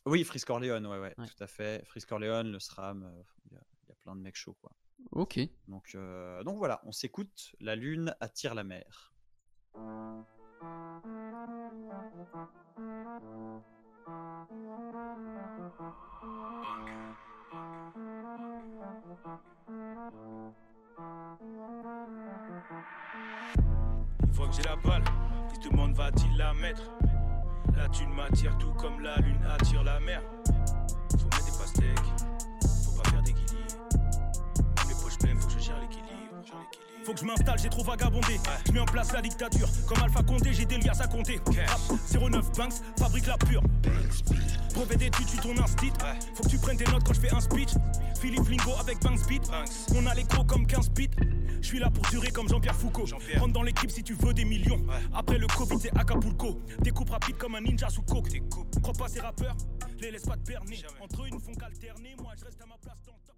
Oui, 0.04 0.22
Freeze 0.24 0.44
Corleone, 0.44 0.86
ouais, 0.86 0.98
ouais, 0.98 1.14
Ouais. 1.16 1.26
tout 1.26 1.42
à 1.42 1.46
fait. 1.46 1.82
Freeze 1.86 2.04
Corleone, 2.04 2.52
le 2.52 2.58
SRAM, 2.60 3.10
il 3.46 3.52
y, 3.52 3.54
y 3.54 3.92
a 3.92 3.94
plein 4.02 4.14
de 4.14 4.20
mecs 4.20 4.36
chauds, 4.36 4.56
quoi. 4.60 4.72
Ok. 5.12 5.38
Donc, 5.68 5.96
donc 6.44 6.58
voilà, 6.58 6.80
on 6.84 6.92
s'écoute. 6.92 7.54
La 7.60 7.76
lune 7.76 8.14
attire 8.20 8.54
la 8.54 8.64
mer. 8.64 9.14
Une 10.62 10.72
fois 24.32 24.48
que 24.48 24.54
j'ai 24.54 24.62
la 24.62 24.76
balle, 24.76 25.02
qui 25.48 25.56
se 25.56 25.68
demande 25.68 25.94
va-t-il 25.94 26.36
la 26.36 26.54
mettre? 26.54 26.82
La 27.74 27.88
thune 27.88 28.14
m'attire 28.14 28.56
tout 28.58 28.72
comme 28.74 29.00
la 29.00 29.16
lune 29.16 29.44
attire 29.44 29.82
la 29.82 30.00
mer. 30.00 30.22
Faut 31.18 31.24
mettre 31.24 31.44
des 31.44 31.58
pastèques, 31.58 31.98
faut 32.84 33.02
pas 33.02 33.10
faire 33.10 33.22
guillis. 33.22 33.76
Mes 34.88 34.94
poches 35.02 35.18
pleines, 35.18 35.38
faut 35.38 35.48
que 35.48 35.52
je 35.54 35.58
gère 35.58 35.80
l'équilibre. 35.80 36.06
Faut 37.06 37.14
que 37.14 37.20
je 37.20 37.24
m'installe, 37.24 37.56
j'ai 37.60 37.68
trop 37.68 37.84
vagabondé. 37.84 38.40
Je 38.66 38.72
mets 38.72 38.80
en 38.80 38.84
place 38.84 39.12
la 39.12 39.22
dictature. 39.22 39.68
Comme 39.86 40.02
Alpha 40.02 40.24
Condé, 40.24 40.52
j'ai 40.52 40.66
des 40.66 40.78
liasses 40.78 41.00
à 41.00 41.06
compter. 41.06 41.38
Rap, 41.46 41.80
09 42.12 42.50
Banks, 42.56 42.72
fabrique 42.98 43.26
la 43.26 43.38
pure. 43.38 43.62
Brevet 44.74 44.96
d'études, 44.96 45.28
tu 45.28 45.36
ton 45.36 45.56
instit. 45.56 45.92
Faut 46.34 46.42
que 46.42 46.48
tu 46.48 46.58
prennes 46.58 46.76
tes 46.76 46.90
notes 46.90 47.04
quand 47.04 47.12
je 47.12 47.20
fais 47.20 47.32
un 47.32 47.38
speech. 47.38 47.68
Philippe 48.20 48.48
Lingo 48.48 48.72
avec 48.80 49.00
Banks 49.02 49.24
Beat. 49.28 49.48
On 49.94 50.04
a 50.04 50.14
les 50.14 50.24
gros 50.24 50.42
comme 50.42 50.66
15 50.66 50.90
bits. 50.90 51.08
Je 51.60 51.66
suis 51.66 51.78
là 51.78 51.90
pour 51.90 52.04
durer 52.06 52.32
comme 52.32 52.48
Jean-Pierre 52.48 52.74
Foucault. 52.74 53.06
Rentre 53.38 53.52
dans 53.52 53.62
l'équipe 53.62 53.90
si 53.92 54.02
tu 54.02 54.14
veux 54.14 54.34
des 54.34 54.44
millions. 54.44 54.84
Après 55.14 55.38
le 55.38 55.46
Covid, 55.46 55.78
c'est 55.78 55.96
Acapulco. 55.96 56.60
Découpe 56.80 57.10
rapide 57.10 57.36
comme 57.36 57.54
un 57.54 57.60
ninja 57.60 57.88
sous 57.88 58.02
coke. 58.02 58.42
Crois 58.82 58.94
pas 58.94 59.06
ces 59.06 59.20
rappeurs, 59.20 59.56
les 60.00 60.10
laisse 60.10 60.26
pas 60.26 60.36
te 60.36 60.44
berner. 60.44 60.82
Entre 61.00 61.22
eux, 61.22 61.26
ils 61.28 61.34
ne 61.34 61.38
font 61.38 61.54
qu'alterner. 61.54 62.16
Moi, 62.20 62.32
je 62.36 62.44
reste 62.46 62.60
à 62.60 62.66
ma 62.66 62.76
place 62.78 62.98
dans 63.06 63.12
le 63.12 63.24
top. 63.24 63.36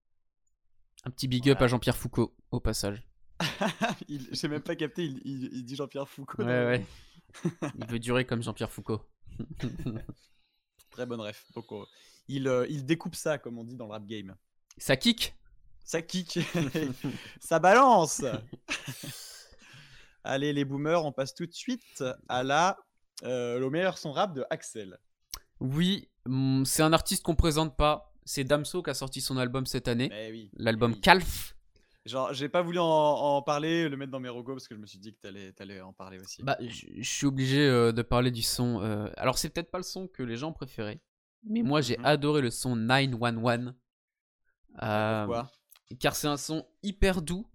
Un 1.05 1.11
petit 1.11 1.29
big 1.29 1.51
up 1.51 1.61
à 1.61 1.67
Jean-Pierre 1.67 1.99
Foucault, 1.99 2.35
au 2.51 2.61
passage. 2.61 3.08
Il- 4.09 4.29
J'ai 4.33 4.49
même 4.49 4.63
pas 4.63 4.75
capté, 4.77 5.05
il, 5.05 5.21
il- 5.25 5.51
il 5.53 5.65
dit 5.65 5.77
Jean-Pierre 5.77 6.09
Foucault. 6.09 6.43
Ouais, 6.43 6.47
dans- 6.47 6.69
ouais. 6.71 6.87
Il 7.79 7.87
veut 7.87 7.99
durer 7.99 8.25
comme 8.27 8.43
Jean-Pierre 8.43 8.71
Foucault. 8.73 9.03
Très 10.91 11.07
bonne 11.07 11.21
ref. 11.21 11.45
Donc, 11.55 11.67
euh, 11.73 11.85
il, 12.29 12.49
euh, 12.49 12.67
il 12.69 12.85
découpe 12.85 13.15
ça, 13.15 13.39
comme 13.39 13.59
on 13.59 13.65
dit 13.65 13.77
dans 13.77 13.87
le 13.87 13.93
rap 13.93 14.07
game. 14.07 14.35
Ça 14.79 14.97
kick? 14.97 15.35
Ça 15.85 16.03
kick, 16.03 16.39
ça 17.41 17.59
balance. 17.59 18.23
Allez, 20.25 20.53
les 20.53 20.65
boomers, 20.65 21.05
on 21.05 21.13
passe 21.13 21.35
tout 21.35 21.47
de 21.47 21.53
suite 21.55 22.05
à 22.29 22.43
la, 22.43 22.77
euh, 23.25 23.59
le 23.59 23.71
meilleur 23.71 23.97
son 23.99 24.13
rap 24.13 24.35
de 24.35 24.45
Axel. 24.51 24.99
Oui, 25.61 26.09
hum, 26.27 26.65
c'est 26.67 26.83
un 26.83 26.93
artiste 26.93 27.23
qu'on 27.23 27.35
présente 27.37 27.77
pas. 27.77 28.13
C'est 28.25 28.45
Damso 28.45 28.83
qui 28.83 28.91
a 28.91 28.95
sorti 28.95 29.21
son 29.23 29.39
album 29.39 29.65
cette 29.65 29.89
année. 29.89 30.11
Eh 30.13 30.31
oui. 30.31 30.51
L'album 30.55 30.93
oui. 30.93 31.01
Calf. 31.01 31.55
Genre, 32.07 32.33
j'ai 32.33 32.49
pas 32.49 32.63
voulu 32.63 32.79
en, 32.79 32.85
en 32.85 33.43
parler, 33.43 33.89
le 33.89 33.97
mettre 33.97 34.11
dans 34.13 34.21
mes 34.21 34.29
rogos 34.29 34.55
parce 34.55 34.67
que 34.69 34.75
je 34.75 34.81
me 34.81 34.87
suis 34.87 34.99
dit 34.99 35.13
que 35.13 35.21
t'allais 35.21 35.53
allais 35.59 35.81
en 35.81 35.93
parler 35.93 36.19
aussi. 36.19 36.43
Bah, 36.43 36.57
je 36.61 37.03
suis 37.03 37.27
obligé 37.27 37.61
euh, 37.67 37.93
de 37.93 38.03
parler 38.03 38.31
du 38.31 38.43
son. 38.43 38.81
euh, 38.83 39.09
Alors, 39.17 39.37
c'est 39.39 39.51
peut-être 39.51 39.71
pas 39.71 39.79
le 39.79 39.85
son 39.85 40.09
que 40.09 40.23
les 40.23 40.37
gens 40.37 40.53
préféraient. 40.53 41.01
Mais 41.45 41.63
moi, 41.63 41.81
j'ai 41.81 41.99
Mhm. 41.99 42.05
adoré 42.07 42.41
le 42.43 42.51
son 42.51 42.77
911. 42.77 43.75
Euh, 44.83 45.27
Pourquoi? 45.27 45.51
car 46.01 46.15
c'est 46.17 46.29
un 46.29 46.37
son 46.37 46.67
hyper 46.83 47.23
doux, 47.23 47.47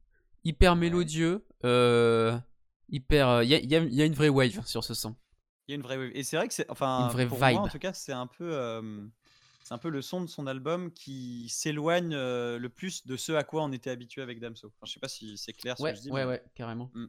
hyper 0.43 0.75
mélodieux, 0.75 1.45
euh, 1.63 2.37
hyper. 2.89 3.43
Il 3.43 3.49
y, 3.49 3.55
a, 3.55 3.59
y 3.59 3.75
a- 3.75 3.83
y 3.83 4.01
a 4.01 4.05
une 4.05 4.13
vraie 4.13 4.29
wave 4.29 4.65
sur 4.65 4.83
ce 4.83 4.93
son. 4.93 5.15
Il 5.67 5.71
y 5.71 5.73
a 5.73 5.75
une 5.75 5.81
vraie 5.81 5.97
wave. 5.97 6.11
Et 6.13 6.23
c'est 6.23 6.37
vrai 6.37 6.47
que 6.47 6.53
c'est. 6.53 6.69
Enfin, 6.69 7.07
Une 7.07 7.13
vraie 7.13 7.25
pour 7.25 7.37
vibe. 7.37 7.53
moi, 7.53 7.61
en 7.61 7.67
tout 7.67 7.79
cas, 7.79 7.93
c'est 7.93 8.11
un 8.11 8.27
peu. 8.27 8.53
C'est 9.63 9.73
un 9.73 9.77
peu 9.77 9.89
le 9.89 10.01
son 10.01 10.21
de 10.21 10.27
son 10.27 10.45
album 10.47 10.91
qui 10.91 11.47
s'éloigne 11.49 12.13
euh, 12.13 12.59
le 12.59 12.69
plus 12.69 13.05
de 13.07 13.15
ce 13.17 13.31
à 13.31 13.43
quoi 13.43 13.63
on 13.63 13.71
était 13.71 13.89
habitué 13.89 14.21
avec 14.21 14.39
Damso. 14.39 14.67
Enfin, 14.67 14.85
je 14.85 14.93
sais 14.93 14.99
pas 14.99 15.07
si 15.07 15.37
c'est 15.37 15.53
clair 15.53 15.77
ce 15.77 15.83
Ouais, 15.83 15.91
que 15.91 15.97
je 15.97 16.01
dis. 16.03 16.11
ouais, 16.11 16.23
mais- 16.25 16.31
ouais, 16.31 16.43
carrément. 16.53 16.91
Mm. 16.93 17.05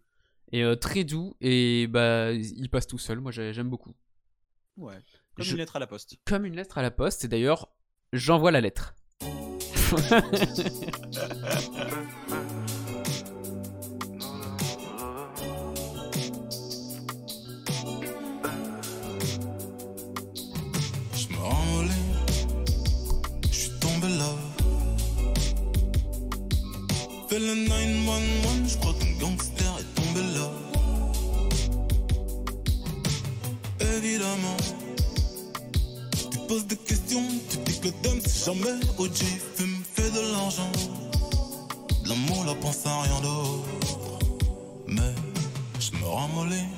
Et 0.53 0.63
euh, 0.63 0.77
très 0.77 1.05
doux, 1.05 1.37
et 1.41 1.87
bah, 1.89 2.33
il 2.33 2.69
passe 2.71 2.87
tout 2.87 2.99
seul. 2.99 3.19
Moi, 3.21 3.33
j'ai- 3.33 3.53
j'aime 3.53 3.69
beaucoup. 3.71 3.95
Ouais. 4.77 4.99
Comme 5.35 5.45
Je- 5.45 5.53
une 5.53 5.59
lettre 5.59 5.77
à 5.77 5.79
la 5.81 5.87
poste. 5.87 6.17
Comme 6.25 6.45
une 6.45 6.55
lettre 6.55 6.79
à 6.79 6.83
la 6.83 6.91
poste, 6.91 7.25
et 7.25 7.29
d'ailleurs, 7.29 7.69
j'envoie 8.13 8.51
la 8.53 8.61
lettre. 8.61 8.95
Fais 27.35 27.41
le 27.41 27.55
911, 27.57 28.71
je 28.71 28.79
crois 28.79 28.95
qu'un 28.95 29.13
gangster 29.19 29.67
est 29.81 29.95
tombé 29.97 30.21
là. 30.37 30.51
Évidemment, 33.97 34.57
tu 36.31 36.39
poses 36.47 36.67
des 36.69 36.77
questions, 36.77 37.27
tu 37.51 37.57
dis 37.57 37.81
que 37.81 37.87
le 37.87 37.95
dame 38.05 38.21
c'est 38.25 38.45
jamais 38.45 38.79
OG, 38.99 39.17
fume, 39.57 39.83
fait 39.83 40.13
de 40.13 40.21
l'argent. 40.31 40.71
De 42.05 42.11
L'amour, 42.11 42.45
la 42.45 42.55
pense 42.55 42.87
à 42.87 43.03
rien 43.03 43.21
d'autre. 43.21 44.21
Mais 44.87 45.13
je 45.81 45.91
me 45.91 46.07
remolais, 46.07 46.69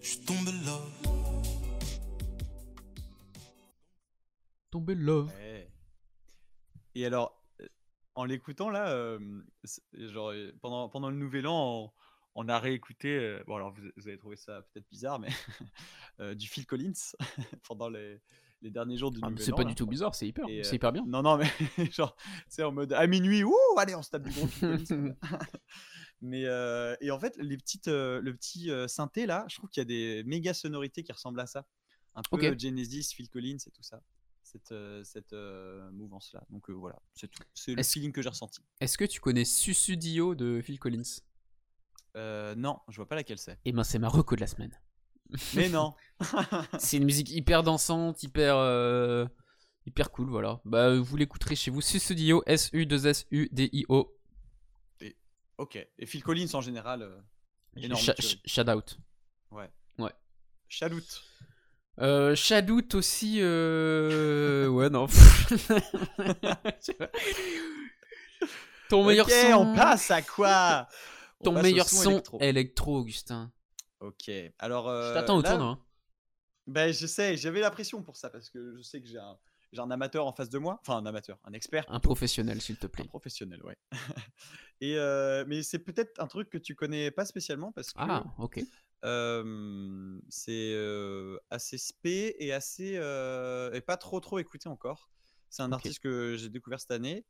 je 0.00 0.10
suis 0.10 0.18
tombé 0.20 0.52
là. 0.64 0.78
Tomber 4.70 4.94
love. 4.94 5.26
Ouais. 5.26 5.68
Et 6.94 7.04
alors, 7.04 7.37
en 8.18 8.24
l'écoutant 8.24 8.68
là, 8.68 8.90
euh, 8.90 9.18
c'est- 9.64 9.82
genre, 10.08 10.32
pendant, 10.60 10.88
pendant 10.88 11.08
le 11.10 11.16
nouvel 11.16 11.46
an, 11.46 11.92
on, 12.34 12.44
on 12.44 12.48
a 12.48 12.58
réécouté. 12.58 13.16
euh, 13.16 13.42
bon, 13.46 13.56
alors 13.56 13.72
vous, 13.72 13.82
vous 13.96 14.08
avez 14.08 14.18
trouvé 14.18 14.36
ça 14.36 14.62
peut-être 14.62 14.88
bizarre, 14.90 15.18
mais 15.18 15.28
euh, 16.20 16.34
du 16.34 16.48
Phil 16.48 16.66
Collins 16.66 16.92
pendant 17.62 17.88
les, 17.88 18.20
les 18.62 18.70
derniers 18.70 18.96
jours 18.98 19.10
du 19.12 19.20
Ah, 19.22 19.30
nouvel 19.30 19.44
c'est 19.44 19.52
an. 19.52 19.56
pas 19.56 19.62
là. 19.62 19.68
du 19.68 19.74
tout 19.76 19.86
bizarre, 19.86 20.14
c'est 20.14 20.26
hyper, 20.26 20.46
c'est 20.62 20.74
hyper 20.76 20.92
bien. 20.92 21.04
Non, 21.06 21.22
non, 21.22 21.36
mais 21.38 21.48
genre, 21.92 22.16
c'est 22.48 22.62
en 22.64 22.72
mode 22.72 22.92
à 22.92 23.06
minuit, 23.06 23.44
ouh, 23.44 23.54
allez, 23.78 23.94
on 23.94 24.02
se 24.02 24.10
tape 24.10 24.24
du 24.24 24.30
gros 24.30 24.46
Phil 24.48 24.60
Collins. 24.86 25.14
mais 26.20 26.42
et 27.00 27.10
en 27.10 27.20
fait, 27.20 27.36
les 27.38 27.56
petites, 27.56 27.86
le 27.88 28.32
petit 28.34 28.70
synthé 28.88 29.26
là, 29.26 29.44
je 29.48 29.56
trouve 29.56 29.70
qu'il 29.70 29.80
y 29.80 29.82
a 29.82 29.84
des 29.84 30.24
méga 30.24 30.54
sonorités 30.54 31.02
qui 31.04 31.12
ressemblent 31.12 31.40
à 31.40 31.46
ça. 31.46 31.66
Un 32.14 32.22
peu 32.22 32.36
Ok. 32.36 32.44
euh, 32.44 32.58
Genesis, 32.58 33.12
Phil 33.14 33.28
Collins 33.28 33.58
et 33.64 33.70
tout 33.70 33.82
ça. 33.82 34.00
Cette, 34.50 34.72
euh, 34.72 35.04
cette 35.04 35.34
euh, 35.34 35.90
mouvance 35.90 36.32
là. 36.32 36.42
Donc 36.48 36.70
euh, 36.70 36.72
voilà, 36.72 36.98
c'est 37.12 37.28
tout. 37.28 37.42
C'est 37.52 37.72
le 37.74 37.80
Est-ce- 37.80 37.92
feeling 37.92 38.12
que 38.12 38.22
j'ai 38.22 38.30
ressenti. 38.30 38.60
Est-ce 38.80 38.96
que 38.96 39.04
tu 39.04 39.20
connais 39.20 39.44
Susudio 39.44 40.34
de 40.34 40.62
Phil 40.62 40.78
Collins? 40.78 41.02
Euh, 42.16 42.54
non, 42.54 42.78
je 42.88 42.96
vois 42.96 43.06
pas 43.06 43.14
laquelle 43.14 43.36
c'est. 43.38 43.58
Eh 43.66 43.72
ben, 43.72 43.84
c'est 43.84 43.98
ma 43.98 44.08
reco 44.08 44.36
de 44.36 44.40
la 44.40 44.46
semaine. 44.46 44.72
Mais 45.54 45.68
non. 45.68 45.94
C'est 46.78 46.96
une 46.96 47.04
musique 47.04 47.28
hyper 47.30 47.62
dansante, 47.62 48.22
hyper, 48.22 48.56
euh, 48.56 49.26
hyper 49.84 50.10
cool, 50.10 50.30
voilà. 50.30 50.62
Bah, 50.64 50.96
vous 50.98 51.16
l'écouterez 51.18 51.54
chez 51.54 51.70
vous. 51.70 51.82
Susudio, 51.82 52.42
S-U-2-S-U-D-I-O. 52.46 54.16
ok. 55.58 55.76
Et 55.98 56.06
Phil 56.06 56.22
Collins 56.22 56.48
en 56.54 56.62
général. 56.62 57.02
euh, 57.02 57.20
énorme. 57.76 58.00
Sh- 58.00 58.14
sh- 58.18 58.40
Shout 58.46 58.70
out. 58.70 58.98
Ouais. 59.50 59.70
Euh, 62.00 62.34
Shadoot 62.36 62.94
aussi. 62.94 63.38
euh, 63.40 64.68
Ouais, 64.68 64.88
non. 64.90 65.06
Ton 68.88 69.04
meilleur 69.04 69.26
Ok, 69.26 69.32
son. 69.32 69.52
on 69.52 69.74
passe 69.74 70.10
à 70.10 70.22
quoi 70.22 70.88
On 71.40 71.44
Ton 71.44 71.54
passe 71.54 71.62
meilleur 71.62 71.88
son 71.88 72.10
électro. 72.10 72.38
électro, 72.40 72.98
Augustin. 72.98 73.52
Ok, 74.00 74.30
alors. 74.58 74.88
euh, 74.88 75.08
Je 75.10 75.14
t'attends 75.14 75.38
au 75.38 75.42
là, 75.42 75.50
tournoi. 75.50 75.68
hein. 75.72 75.78
Ben, 76.66 76.92
je 76.92 77.06
sais, 77.06 77.36
j'avais 77.36 77.60
la 77.60 77.70
pression 77.70 78.02
pour 78.02 78.16
ça 78.16 78.30
parce 78.30 78.50
que 78.50 78.74
je 78.76 78.82
sais 78.82 79.00
que 79.00 79.08
j'ai 79.08 79.18
un, 79.18 79.36
j'ai 79.72 79.80
un 79.80 79.90
amateur 79.90 80.26
en 80.26 80.32
face 80.32 80.50
de 80.50 80.58
moi. 80.58 80.78
Enfin, 80.82 80.96
un 80.98 81.06
amateur, 81.06 81.38
un 81.44 81.52
expert. 81.52 81.84
Un 81.88 82.00
professionnel, 82.00 82.60
s'il 82.62 82.76
te 82.76 82.86
Un 82.86 82.90
plaît. 82.90 83.04
professionnel, 83.04 83.62
ouais. 83.64 83.76
Et 84.80 84.96
euh, 84.96 85.44
mais 85.48 85.62
c'est 85.62 85.80
peut-être 85.80 86.20
un 86.20 86.26
truc 86.28 86.48
que 86.50 86.58
tu 86.58 86.74
connais 86.76 87.10
pas 87.10 87.24
spécialement 87.24 87.72
parce 87.72 87.88
que 87.88 87.98
Ah, 88.00 88.24
ok. 88.38 88.60
Euh, 89.04 90.20
c'est 90.28 90.72
euh, 90.74 91.38
assez 91.50 91.78
spé 91.78 92.34
et 92.38 92.52
assez 92.52 92.96
euh, 92.96 93.72
et 93.72 93.80
pas 93.80 93.96
trop 93.96 94.18
trop 94.20 94.38
écouté 94.38 94.68
encore. 94.68 95.10
C'est 95.50 95.62
un 95.62 95.72
artiste 95.72 96.00
que 96.00 96.36
j'ai 96.36 96.48
découvert 96.48 96.80
cette 96.80 96.90
année 96.90 97.24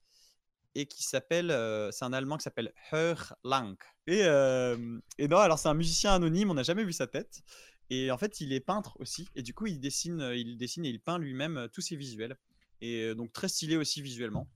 et 0.74 0.86
qui 0.86 1.02
s'appelle, 1.02 1.48
c'est 1.92 2.04
un 2.04 2.12
Allemand 2.12 2.36
qui 2.36 2.42
s'appelle 2.42 2.72
Hör 2.92 3.34
Lang. 3.44 3.76
Et, 4.06 4.20
et 4.20 5.28
non, 5.28 5.38
alors 5.38 5.58
c'est 5.58 5.68
un 5.68 5.74
musicien 5.74 6.12
anonyme, 6.12 6.50
on 6.50 6.54
n'a 6.54 6.62
jamais 6.62 6.84
vu 6.84 6.92
sa 6.92 7.06
tête. 7.06 7.42
Et 7.90 8.10
en 8.10 8.18
fait, 8.18 8.40
il 8.40 8.52
est 8.52 8.60
peintre 8.60 8.96
aussi. 9.00 9.28
Et 9.34 9.42
du 9.42 9.54
coup, 9.54 9.66
il 9.66 9.80
dessine, 9.80 10.32
il 10.34 10.56
dessine 10.56 10.84
et 10.84 10.90
il 10.90 11.00
peint 11.00 11.18
lui-même 11.18 11.68
tous 11.72 11.80
ses 11.80 11.96
visuels. 11.96 12.36
Et 12.80 13.14
donc 13.14 13.32
très 13.32 13.48
stylé 13.48 13.76
aussi 13.76 14.02
visuellement. 14.02 14.48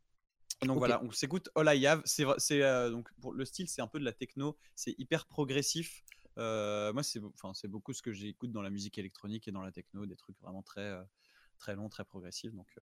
Et 0.60 0.66
donc 0.66 0.78
voilà, 0.78 1.02
on 1.04 1.10
s'écoute 1.12 1.48
All 1.54 1.74
I 1.76 1.86
Have. 1.86 2.02
C'est, 2.04 2.24
donc 2.90 3.08
pour 3.20 3.32
le 3.32 3.44
style, 3.44 3.68
c'est 3.68 3.80
un 3.80 3.88
peu 3.88 4.00
de 4.00 4.04
la 4.04 4.12
techno. 4.12 4.56
C'est 4.74 4.96
hyper 4.98 5.26
progressif. 5.26 6.02
Euh, 6.38 6.92
moi, 6.92 7.02
c'est, 7.02 7.68
beaucoup 7.68 7.92
ce 7.92 8.02
que 8.02 8.12
j'écoute 8.12 8.52
dans 8.52 8.62
la 8.62 8.70
musique 8.70 8.98
électronique 8.98 9.48
et 9.48 9.52
dans 9.52 9.62
la 9.62 9.72
techno, 9.72 10.06
des 10.06 10.16
trucs 10.16 10.38
vraiment 10.40 10.62
très, 10.62 10.90
euh, 10.90 11.02
très 11.58 11.74
longs, 11.74 11.88
très 11.88 12.04
progressifs. 12.04 12.54
Donc 12.54 12.78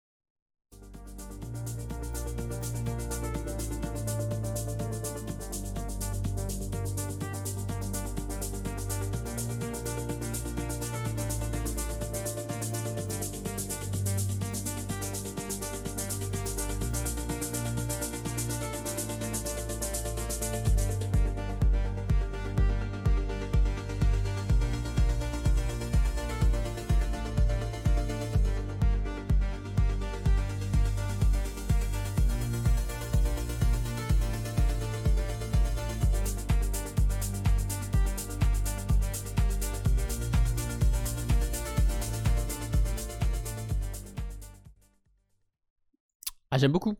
j'aime 46.64 46.72
beaucoup. 46.72 46.96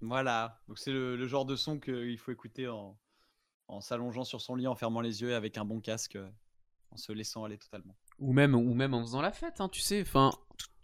Voilà, 0.00 0.60
donc 0.66 0.80
c'est 0.80 0.90
le, 0.90 1.14
le 1.16 1.26
genre 1.28 1.44
de 1.46 1.54
son 1.54 1.78
qu'il 1.78 2.18
faut 2.18 2.32
écouter 2.32 2.66
en, 2.66 2.98
en 3.68 3.80
s'allongeant 3.80 4.24
sur 4.24 4.40
son 4.40 4.56
lit, 4.56 4.66
en 4.66 4.74
fermant 4.74 5.00
les 5.00 5.22
yeux, 5.22 5.36
avec 5.36 5.58
un 5.58 5.64
bon 5.64 5.80
casque, 5.80 6.16
euh, 6.16 6.28
en 6.90 6.96
se 6.96 7.12
laissant 7.12 7.44
aller 7.44 7.56
totalement. 7.56 7.96
Ou 8.18 8.32
même, 8.32 8.56
ou 8.56 8.74
même 8.74 8.94
en 8.94 9.02
faisant 9.02 9.20
la 9.20 9.30
fête, 9.30 9.60
hein, 9.60 9.68
tu 9.68 9.80
sais. 9.80 10.00
Enfin, 10.02 10.32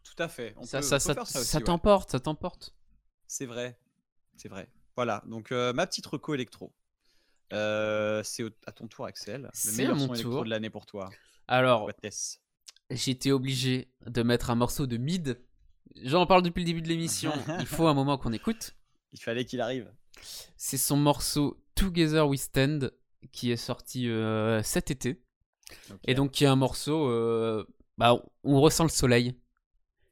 Tout 0.05 0.15
à 0.23 0.29
fait. 0.29 0.55
On 0.57 0.63
ça, 0.63 0.79
peut, 0.79 0.85
ça, 0.85 0.97
on 0.97 0.99
peut 0.99 1.01
ça, 1.01 1.15
faire 1.15 1.27
ça 1.27 1.41
aussi, 1.41 1.49
ça 1.49 1.59
ouais. 1.59 1.65
t'emporte, 1.65 2.11
ça 2.13 2.21
t'emporte. 2.21 2.77
C'est 3.27 3.47
vrai, 3.47 3.77
c'est 4.37 4.49
vrai. 4.49 4.69
Voilà, 4.95 5.25
donc 5.27 5.51
euh, 5.51 5.73
ma 5.73 5.89
petite 5.89 6.07
reco 6.07 6.35
électro. 6.35 6.73
Euh, 7.53 8.23
c'est 8.23 8.45
à 8.67 8.73
ton 8.73 8.87
tour, 8.87 9.05
Axel. 9.07 9.43
Le 9.43 9.49
C'est 9.53 9.77
meilleur 9.79 9.97
mon 9.97 10.07
son 10.07 10.15
électro 10.15 10.33
tour. 10.33 10.45
de 10.45 10.51
l'année 10.51 10.71
pour 10.71 10.87
toi. 10.87 11.11
Alors, 11.49 11.91
j'étais 12.89 13.33
obligé 13.33 13.93
de 14.07 14.23
mettre 14.23 14.51
un 14.51 14.55
morceau 14.55 14.87
de 14.87 14.97
mid. 14.97 15.43
J'en 16.03 16.27
parle 16.27 16.43
depuis 16.43 16.61
le 16.61 16.67
début 16.67 16.83
de 16.83 16.89
l'émission. 16.89 17.33
Il 17.61 17.67
faut 17.67 17.87
un 17.87 17.95
moment 17.95 18.17
qu'on 18.19 18.33
écoute. 18.33 18.75
Il 19.13 19.21
fallait 19.21 19.45
qu'il 19.45 19.61
arrive. 19.61 19.93
C'est 20.57 20.79
son 20.79 20.97
morceau 20.97 21.63
Together 21.75 22.27
We 22.29 22.41
Stand 22.41 22.93
qui 23.33 23.51
est 23.51 23.57
sorti 23.57 24.09
euh, 24.09 24.63
cet 24.63 24.91
été. 24.91 25.23
Et 26.05 26.15
donc, 26.15 26.33
qui 26.33 26.45
est 26.45 26.49
un 26.49 26.57
morceau. 26.57 27.09
euh, 27.09 27.67
bah, 27.99 28.23
on- 28.45 28.61
ressent 28.61 28.85
le 28.85 28.91
soleil. 28.91 29.35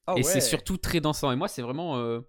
Ah 0.07 0.15
et 0.17 0.23
c'est 0.23 0.41
surtout 0.41 0.77
très 0.77 1.01
dansant. 1.01 1.31
Et 1.33 1.37
moi, 1.37 1.49
c'est 1.49 1.63
vraiment. 1.63 1.97
euh, 1.99 2.21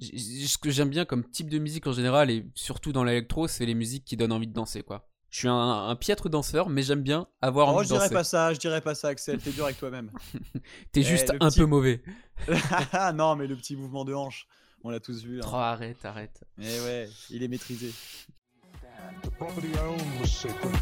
ce 0.00 0.58
que 0.58 0.70
j'aime 0.70 0.90
bien 0.90 1.04
comme 1.04 1.24
type 1.28 1.48
de 1.48 1.58
musique 1.58 1.86
en 1.86 1.92
général, 1.92 2.30
et 2.30 2.46
surtout 2.54 2.92
dans 2.92 3.04
l'électro, 3.04 3.48
c'est 3.48 3.64
les 3.66 3.74
musiques 3.74 4.04
qui 4.04 4.16
donnent 4.16 4.32
envie 4.32 4.46
de 4.46 4.52
danser, 4.52 4.82
quoi. 4.82 5.08
Je 5.30 5.38
suis 5.40 5.48
un, 5.48 5.54
un 5.88 5.96
piètre 5.96 6.28
danseur, 6.28 6.68
mais 6.68 6.82
j'aime 6.82 7.02
bien 7.02 7.26
avoir 7.42 7.68
Oh, 7.68 7.70
envie 7.78 7.84
je 7.88 7.90
de 7.92 7.94
dirais 7.94 8.04
danser. 8.06 8.14
pas 8.14 8.24
ça, 8.24 8.54
je 8.54 8.58
dirais 8.58 8.80
pas 8.80 8.94
ça, 8.94 9.08
Axel. 9.08 9.38
T'es 9.38 9.50
dur 9.50 9.64
avec 9.64 9.76
toi-même. 9.78 10.10
T'es 10.92 11.00
Eh, 11.00 11.02
juste 11.02 11.32
un 11.40 11.48
petit- 11.48 11.58
peu 11.60 11.66
mauvais. 11.66 12.02
Ah 12.92 13.12
non, 13.14 13.36
mais 13.36 13.46
le 13.46 13.56
petit 13.56 13.76
mouvement 13.76 14.04
de 14.04 14.14
hanche, 14.14 14.46
on 14.84 14.90
l'a 14.90 15.00
tous 15.00 15.24
vu. 15.24 15.40
hein. 15.42 15.46
Oh, 15.52 15.56
arrête, 15.56 16.02
arrête. 16.04 16.44
Mais 16.56 16.80
ouais, 16.80 17.08
il 17.30 17.42
est 17.42 17.48
maîtrisé. 17.48 17.92
The 19.22 19.30
property 19.30 19.68
I 19.68 19.78
owned 19.78 20.20
was 20.20 20.28
sacred. 20.28 20.74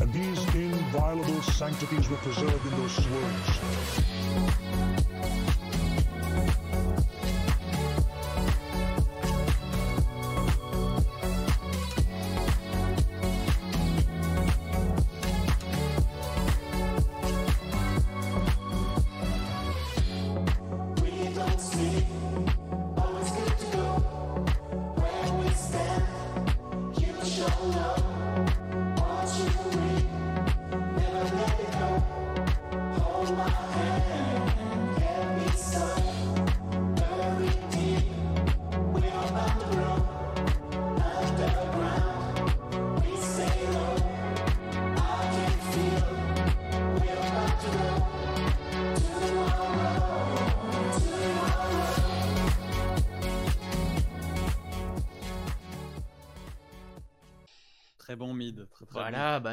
And 0.00 0.06
these 0.12 0.44
inviolable 0.54 1.42
sanctities 1.42 2.08
were 2.08 2.16
preserved 2.18 2.64
in 2.66 2.76
those 2.76 2.98
words. 3.08 4.70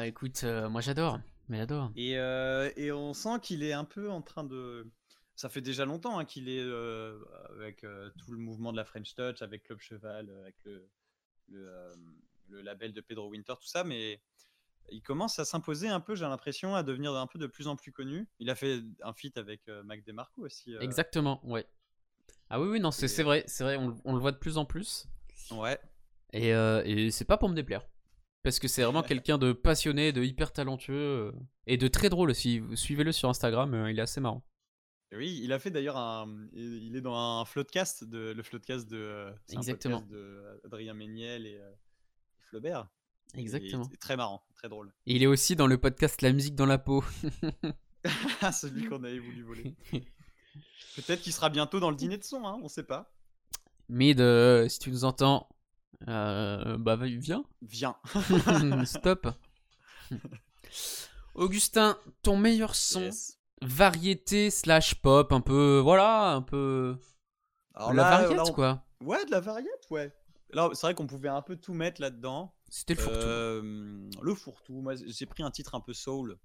Écoute, 0.08 0.42
euh, 0.44 0.68
moi 0.68 0.80
j'adore. 0.80 1.20
Mais 1.48 1.58
j'adore. 1.58 1.90
Et, 1.96 2.18
euh, 2.18 2.70
et 2.76 2.92
on 2.92 3.14
sent 3.14 3.40
qu'il 3.42 3.62
est 3.62 3.72
un 3.72 3.84
peu 3.84 4.10
en 4.10 4.20
train 4.20 4.44
de. 4.44 4.86
Ça 5.34 5.48
fait 5.48 5.60
déjà 5.60 5.84
longtemps 5.84 6.18
hein, 6.18 6.24
qu'il 6.24 6.48
est 6.48 6.60
euh, 6.60 7.18
avec 7.56 7.86
tout 8.18 8.32
le 8.32 8.38
mouvement 8.38 8.72
de 8.72 8.76
la 8.76 8.84
French 8.84 9.14
Touch, 9.14 9.40
avec 9.40 9.62
Club 9.62 9.78
Cheval, 9.80 10.28
avec 10.42 10.56
le, 10.64 10.88
le, 11.48 11.92
le 12.48 12.60
label 12.60 12.92
de 12.92 13.00
Pedro 13.00 13.28
Winter, 13.28 13.54
tout 13.60 13.68
ça, 13.68 13.84
mais 13.84 14.20
il 14.90 15.00
commence 15.00 15.38
à 15.38 15.44
s'imposer 15.44 15.88
un 15.88 16.00
peu, 16.00 16.16
j'ai 16.16 16.24
l'impression, 16.24 16.74
à 16.74 16.82
devenir 16.82 17.14
un 17.14 17.26
peu 17.28 17.38
de 17.38 17.46
plus 17.46 17.68
en 17.68 17.76
plus 17.76 17.92
connu. 17.92 18.26
Il 18.40 18.50
a 18.50 18.56
fait 18.56 18.82
un 19.02 19.12
feat 19.12 19.38
avec 19.38 19.68
Mac 19.84 20.04
DeMarco 20.04 20.42
aussi. 20.44 20.74
Exactement, 20.80 21.40
ouais. 21.46 21.66
Ah 22.50 22.60
oui, 22.60 22.68
oui, 22.68 22.80
non, 22.80 22.90
c'est 22.90 23.06
Et- 23.20 23.22
vrai, 23.22 23.44
c'est 23.46 23.62
vrai, 23.62 23.76
on, 23.76 23.96
on 24.04 24.14
le 24.14 24.20
voit 24.20 24.32
de 24.32 24.38
plus 24.38 24.58
en 24.58 24.64
plus. 24.64 25.06
Ouais. 25.52 25.78
Et, 26.32 26.48
et 26.48 27.10
c'est 27.12 27.24
pas 27.24 27.38
pour 27.38 27.48
me 27.48 27.54
déplaire. 27.54 27.86
Parce 28.42 28.58
que 28.58 28.68
c'est 28.68 28.82
vraiment 28.82 29.02
quelqu'un 29.02 29.36
de 29.36 29.52
passionné, 29.52 30.12
de 30.12 30.22
hyper 30.22 30.52
talentueux 30.52 30.94
euh, 30.94 31.32
et 31.66 31.76
de 31.76 31.88
très 31.88 32.08
drôle 32.08 32.30
aussi. 32.30 32.62
Suivez-le 32.74 33.12
sur 33.12 33.28
Instagram, 33.28 33.74
euh, 33.74 33.90
il 33.90 33.98
est 33.98 34.02
assez 34.02 34.20
marrant. 34.20 34.44
Et 35.10 35.16
Oui, 35.16 35.40
il 35.42 35.52
a 35.52 35.58
fait 35.58 35.70
d'ailleurs 35.70 35.96
un. 35.96 36.46
Il 36.52 36.94
est 36.96 37.00
dans 37.00 37.16
un 37.16 37.44
floodcast, 37.44 38.04
de, 38.04 38.32
le 38.32 38.42
floodcast 38.42 38.88
de. 38.88 38.96
euh, 38.96 39.32
c'est 39.46 39.56
un 39.56 39.60
Exactement. 39.60 40.00
podcast 40.00 40.12
de 40.12 40.60
Adrien 40.64 40.94
Méniel 40.94 41.46
et 41.46 41.60
Flaubert. 42.48 42.88
Et 43.34 43.40
Exactement. 43.40 43.84
c'est 43.90 43.98
très 43.98 44.16
marrant, 44.16 44.42
très 44.54 44.68
drôle. 44.68 44.92
Et 45.06 45.16
il 45.16 45.22
est 45.22 45.26
aussi 45.26 45.54
dans 45.56 45.66
le 45.66 45.76
podcast 45.78 46.22
La 46.22 46.32
musique 46.32 46.54
dans 46.54 46.66
la 46.66 46.78
peau. 46.78 47.04
Celui 48.52 48.86
qu'on 48.86 49.02
avait 49.04 49.18
voulu 49.18 49.42
voler. 49.42 49.74
Peut-être 50.96 51.20
qu'il 51.20 51.32
sera 51.32 51.50
bientôt 51.50 51.80
dans 51.80 51.90
le 51.90 51.96
dîner 51.96 52.16
de 52.18 52.24
son, 52.24 52.46
hein, 52.46 52.58
on 52.62 52.68
sait 52.68 52.84
pas. 52.84 53.12
Mid, 53.88 54.20
euh, 54.20 54.68
si 54.68 54.78
tu 54.78 54.90
nous 54.90 55.04
entends, 55.04 55.48
euh, 56.08 56.76
bah 56.78 56.96
viens. 56.96 57.44
Viens. 57.62 57.96
Stop. 58.84 59.28
Augustin, 61.34 61.98
ton 62.22 62.36
meilleur 62.36 62.74
son 62.74 63.00
Yes. 63.02 63.38
variété 63.62 64.50
slash 64.50 64.94
pop, 64.96 65.32
un 65.32 65.40
peu, 65.40 65.78
voilà, 65.82 66.32
un 66.32 66.42
peu. 66.42 66.96
Alors 67.74 67.92
la 67.92 68.02
là, 68.02 68.10
variété, 68.10 68.34
là, 68.34 68.42
on- 68.46 68.52
quoi. 68.52 68.84
Ouais, 69.02 69.24
de 69.24 69.30
la 69.30 69.40
variette, 69.40 69.86
ouais. 69.90 70.12
Là, 70.50 70.68
c'est 70.72 70.86
vrai 70.86 70.94
qu'on 70.94 71.06
pouvait 71.06 71.28
un 71.28 71.42
peu 71.42 71.56
tout 71.56 71.74
mettre 71.74 72.00
là-dedans. 72.00 72.54
C'était 72.70 72.94
le 72.94 73.00
fourre-tout. 73.02 73.18
Euh, 73.26 74.10
le 74.22 74.34
fourre-tout. 74.34 74.80
Moi, 74.80 74.94
j'ai 74.96 75.26
pris 75.26 75.42
un 75.42 75.50
titre 75.50 75.74
un 75.74 75.80
peu 75.80 75.92
soul. 75.94 76.38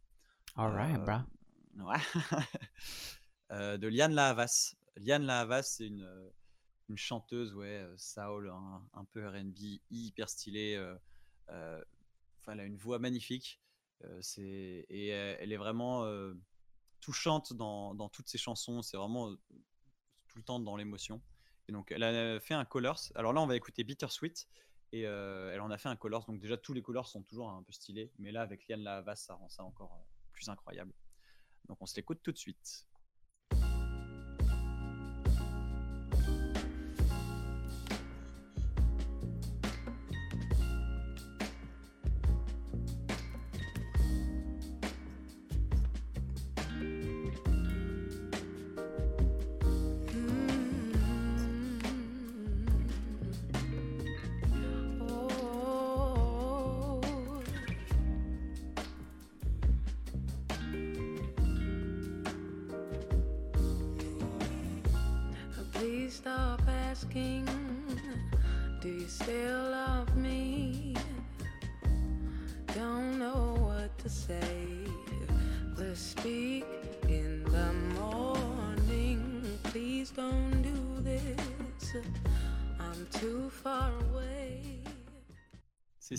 Alright, 0.55 0.95
euh, 0.95 0.99
bra. 0.99 1.25
Ouais. 1.77 1.97
Euh, 3.51 3.77
de 3.77 3.87
Liane 3.87 4.13
Lahavas. 4.13 4.73
Liane 4.97 5.23
Lahavas, 5.25 5.61
c'est 5.63 5.85
une, 5.85 6.01
euh, 6.01 6.29
une 6.93 6.97
chanteuse, 6.99 7.55
ouais, 7.55 7.81
euh, 7.81 7.97
soul, 7.97 8.51
un, 8.51 8.83
un 8.93 9.03
peu 9.05 9.27
R&B, 9.27 9.79
hyper 9.89 10.29
stylée. 10.29 10.75
euh, 10.75 10.95
euh, 11.49 11.83
elle 12.47 12.59
a 12.59 12.65
une 12.65 12.77
voix 12.77 12.99
magnifique. 12.99 13.59
c'est 14.21 14.85
et 14.89 15.07
elle 15.07 15.51
est 15.53 15.57
vraiment 15.57 16.05
touchante 16.99 17.53
dans, 17.53 17.95
dans 17.95 18.09
toutes 18.09 18.27
ses 18.27 18.37
chansons. 18.37 18.81
C'est 18.81 18.97
vraiment 18.97 19.33
tout 20.27 20.37
le 20.37 20.43
temps 20.43 20.59
dans 20.59 20.75
l'émotion. 20.75 21.21
Et 21.69 21.71
donc, 21.71 21.91
elle 21.91 22.03
a 22.03 22.39
fait 22.41 22.53
un 22.53 22.65
Colors. 22.65 22.99
Alors 23.15 23.31
là, 23.31 23.41
on 23.41 23.47
va 23.47 23.55
écouter 23.55 23.85
Bittersweet. 23.85 24.47
Et 24.91 25.03
elle 25.03 25.61
en 25.61 25.71
a 25.71 25.77
fait 25.77 25.87
un 25.87 25.95
Colors. 25.95 26.25
Donc, 26.25 26.41
déjà, 26.41 26.57
tous 26.57 26.73
les 26.73 26.81
Colors 26.81 27.07
sont 27.07 27.23
toujours 27.23 27.49
un 27.49 27.63
peu 27.63 27.71
stylés. 27.71 28.11
Mais 28.19 28.33
là, 28.33 28.41
avec 28.41 28.67
Liane 28.67 28.83
Lahavas, 28.83 29.15
ça 29.15 29.35
rend 29.35 29.47
ça 29.47 29.63
encore 29.63 30.05
plus 30.33 30.49
incroyable. 30.49 30.93
Donc, 31.69 31.77
on 31.81 31.85
se 31.85 31.95
l'écoute 31.95 32.19
tout 32.21 32.33
de 32.33 32.37
suite. 32.37 32.85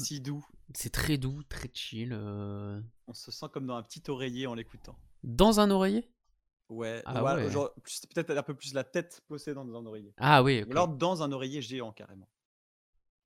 Si 0.04 0.20
doux. 0.20 0.44
C'est 0.74 0.90
très 0.90 1.18
doux, 1.18 1.42
très 1.44 1.70
chill. 1.72 2.12
euh. 2.12 2.80
On 3.06 3.14
se 3.14 3.30
sent 3.30 3.46
comme 3.52 3.66
dans 3.66 3.76
un 3.76 3.82
petit 3.82 4.02
oreiller 4.08 4.46
en 4.46 4.54
l'écoutant. 4.54 4.96
Dans 5.22 5.60
un 5.60 5.70
oreiller? 5.70 6.10
Ouais, 6.70 7.02
Ah 7.04 7.22
ouais, 7.22 7.50
peut-être 8.14 8.30
un 8.30 8.42
peu 8.42 8.54
plus 8.54 8.72
la 8.72 8.84
tête 8.84 9.22
posée 9.28 9.52
dans 9.54 9.62
un 9.62 9.86
oreiller. 9.86 10.14
Ah 10.16 10.42
oui. 10.42 10.64
Ou 10.66 10.70
alors 10.70 10.88
dans 10.88 11.22
un 11.22 11.30
oreiller 11.32 11.60
géant 11.60 11.92
carrément. 11.92 12.28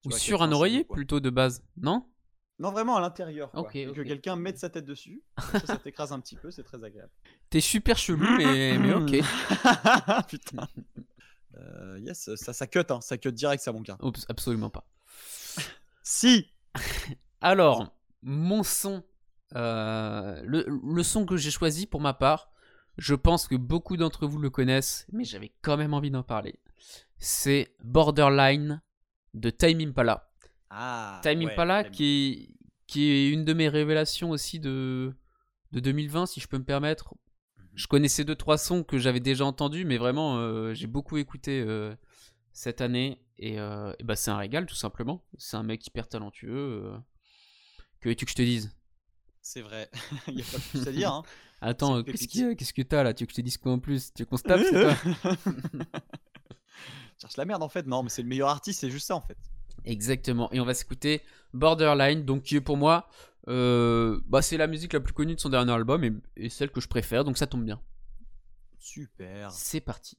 Tu 0.02 0.08
Ou 0.08 0.10
vois, 0.10 0.18
sur 0.18 0.42
un 0.42 0.52
oreiller 0.52 0.84
plutôt 0.84 1.20
de 1.20 1.30
base, 1.30 1.64
non? 1.76 2.04
Non, 2.58 2.72
vraiment 2.72 2.96
à 2.96 3.00
l'intérieur. 3.00 3.52
Que 3.52 4.02
quelqu'un 4.02 4.34
mette 4.34 4.58
sa 4.58 4.68
tête 4.68 4.84
dessus. 4.84 5.22
ça, 5.38 5.60
ça 5.60 5.76
t'écrase 5.76 6.12
un 6.12 6.18
petit 6.20 6.34
peu, 6.34 6.50
c'est 6.50 6.64
très 6.64 6.82
agréable. 6.82 7.12
T'es 7.50 7.60
super 7.60 7.96
chelou, 7.96 8.26
mais, 8.36 8.76
mais 8.78 8.94
ok. 8.94 9.24
Putain. 10.28 10.68
Euh, 11.56 11.98
yes, 12.00 12.34
ça, 12.34 12.52
ça 12.52 12.66
cut, 12.66 12.80
hein. 12.90 13.00
ça 13.00 13.16
cut 13.18 13.32
direct, 13.32 13.62
ça, 13.62 13.72
mon 13.72 13.80
gars. 13.80 13.96
Oups, 14.02 14.26
absolument 14.28 14.70
pas. 14.70 14.84
Si 16.02 16.50
Alors, 17.40 17.92
mon 18.22 18.62
son, 18.62 19.02
euh, 19.54 20.40
le, 20.44 20.66
le 20.84 21.02
son 21.02 21.24
que 21.26 21.36
j'ai 21.36 21.50
choisi 21.50 21.86
pour 21.86 22.00
ma 22.00 22.14
part, 22.14 22.50
je 22.96 23.14
pense 23.14 23.46
que 23.46 23.54
beaucoup 23.54 23.96
d'entre 23.96 24.26
vous 24.26 24.38
le 24.38 24.50
connaissent, 24.50 25.06
mais 25.12 25.24
j'avais 25.24 25.52
quand 25.62 25.76
même 25.76 25.94
envie 25.94 26.10
d'en 26.10 26.22
parler. 26.24 26.58
C'est 27.18 27.74
Borderline 27.82 28.82
de 29.34 29.50
Time 29.50 29.80
Impala. 29.80 30.30
Ah, 30.70 31.20
Time 31.22 31.40
ouais, 31.40 31.52
Impala 31.52 31.84
Time- 31.84 31.92
qui 31.92 32.04
est, 32.04 32.54
qui 32.86 33.10
est 33.10 33.30
une 33.30 33.44
de 33.44 33.52
mes 33.52 33.68
révélations 33.68 34.30
aussi 34.30 34.58
de, 34.58 35.14
de 35.72 35.80
2020, 35.80 36.26
si 36.26 36.40
je 36.40 36.48
peux 36.48 36.58
me 36.58 36.64
permettre. 36.64 37.14
Je 37.74 37.86
connaissais 37.86 38.24
deux 38.24 38.34
trois 38.34 38.58
sons 38.58 38.82
que 38.82 38.98
j'avais 38.98 39.20
déjà 39.20 39.44
entendus, 39.44 39.84
mais 39.84 39.98
vraiment 39.98 40.38
euh, 40.38 40.74
j'ai 40.74 40.88
beaucoup 40.88 41.16
écouté 41.16 41.60
euh, 41.64 41.94
cette 42.52 42.80
année 42.80 43.22
et, 43.38 43.58
euh, 43.58 43.92
et 43.98 44.04
bah, 44.04 44.16
c'est 44.16 44.30
un 44.30 44.36
régal 44.36 44.66
tout 44.66 44.74
simplement. 44.74 45.24
C'est 45.36 45.56
un 45.56 45.62
mec 45.62 45.86
hyper 45.86 46.08
talentueux. 46.08 46.50
euh. 46.84 46.98
Que 48.00 48.08
veux-tu 48.08 48.24
que 48.24 48.30
je 48.30 48.36
te 48.36 48.42
dise? 48.42 48.74
C'est 49.40 49.62
vrai, 49.62 49.90
il 50.28 50.34
n'y 50.34 50.42
a 50.42 50.44
pas 50.44 50.58
plus 50.58 50.86
à 50.86 50.92
dire. 50.92 51.12
Hein. 51.12 51.22
Attends, 51.60 52.02
qu'est-ce 52.02 52.38
y 52.38 52.44
a 52.44 52.54
Qu'est-ce 52.54 52.72
que 52.72 52.82
t'as 52.82 53.02
là? 53.02 53.14
Tu 53.14 53.24
veux 53.24 53.26
que 53.26 53.32
je 53.32 53.36
te 53.36 53.40
dise 53.40 53.56
quoi 53.56 53.72
en 53.72 53.78
plus? 53.78 54.12
Tu 54.14 54.24
toi? 54.26 54.38
Cherche 57.20 57.36
la 57.36 57.44
merde 57.44 57.62
en 57.64 57.68
fait, 57.68 57.86
non, 57.86 58.04
mais 58.04 58.10
c'est 58.10 58.22
le 58.22 58.28
meilleur 58.28 58.48
artiste, 58.48 58.80
c'est 58.80 58.90
juste 58.90 59.08
ça 59.08 59.16
en 59.16 59.20
fait. 59.20 59.36
Exactement. 59.84 60.52
Et 60.52 60.60
on 60.60 60.64
va 60.64 60.74
s'écouter 60.74 61.22
Borderline, 61.52 62.24
donc 62.24 62.42
qui 62.42 62.56
est 62.56 62.60
pour 62.60 62.76
moi, 62.76 63.08
euh, 63.48 64.20
bah, 64.26 64.42
c'est 64.42 64.56
la 64.56 64.68
musique 64.68 64.92
la 64.92 65.00
plus 65.00 65.14
connue 65.14 65.34
de 65.34 65.40
son 65.40 65.48
dernier 65.48 65.72
album 65.72 66.04
et, 66.04 66.12
et 66.36 66.48
celle 66.48 66.70
que 66.70 66.80
je 66.80 66.86
préfère, 66.88 67.24
donc 67.24 67.38
ça 67.38 67.46
tombe 67.48 67.64
bien. 67.64 67.80
Super. 68.78 69.50
C'est 69.50 69.80
parti. 69.80 70.18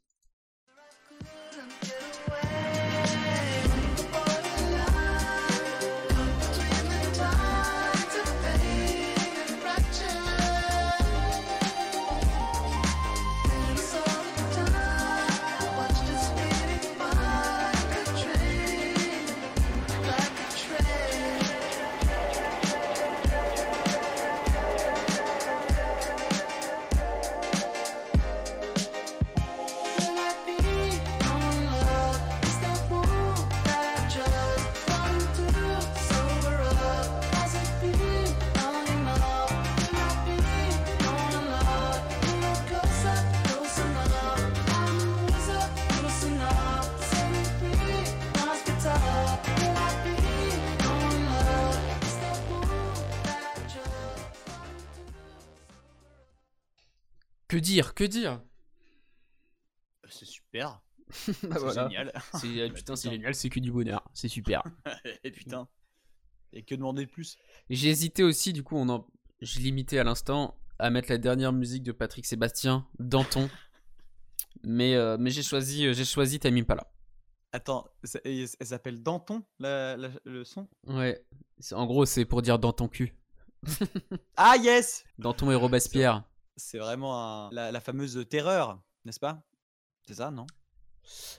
Dire 57.59 57.93
Que 57.93 58.03
dire 58.03 58.41
C'est 60.09 60.25
super. 60.25 60.81
Bah 61.09 61.33
c'est 61.41 61.59
voilà. 61.59 61.83
génial. 61.89 62.13
C'est, 62.39 62.59
euh, 62.61 62.69
putain, 62.73 62.95
c'est 62.95 63.09
génial, 63.09 63.33
c'est 63.35 63.49
que 63.49 63.59
du 63.59 63.71
bonheur. 63.71 64.03
C'est 64.13 64.27
super. 64.27 64.63
Et 65.23 65.31
putain. 65.31 65.67
Et 66.53 66.63
que 66.63 66.75
demander 66.75 67.05
de 67.05 67.11
plus? 67.11 67.37
J'ai 67.69 67.89
hésité 67.89 68.23
aussi, 68.23 68.53
du 68.53 68.63
coup, 68.63 68.75
on 68.75 68.89
en... 68.89 69.07
je 69.41 69.59
limitais 69.59 69.99
à 69.99 70.03
l'instant 70.03 70.55
à 70.79 70.89
mettre 70.89 71.09
la 71.09 71.17
dernière 71.17 71.51
musique 71.51 71.83
de 71.83 71.91
Patrick 71.91 72.25
Sébastien, 72.25 72.87
Danton. 72.99 73.49
mais 74.63 74.95
euh, 74.95 75.17
mais 75.19 75.29
j'ai 75.29 75.43
choisi, 75.43 75.85
euh, 75.87 75.93
j'ai 75.93 76.05
choisi 76.05 76.39
Time 76.39 76.55
Impala. 76.57 76.91
Attends, 77.51 77.87
ça- 78.03 78.19
et 78.23 78.45
elle 78.59 78.67
s'appelle 78.67 79.01
Danton, 79.03 79.43
la- 79.59 79.97
la- 79.97 80.11
le 80.25 80.43
son? 80.45 80.67
Ouais. 80.87 81.23
En 81.71 81.85
gros, 81.87 82.05
c'est 82.05 82.23
pour 82.25 82.41
dire 82.41 82.59
dans 82.59 82.71
ton 82.71 82.87
cul. 82.87 83.15
Ah 84.37 84.55
yes 84.57 85.03
Danton 85.17 85.51
et 85.51 85.55
Robespierre. 85.55 86.23
C'est 86.59 86.77
vraiment 86.77 87.47
un- 87.47 87.49
la, 87.51 87.71
la 87.71 87.81
fameuse 87.81 88.25
terreur, 88.29 88.79
n'est-ce 89.05 89.19
pas? 89.19 89.41
C'est 90.05 90.15
ça, 90.15 90.29
non? 90.31 90.45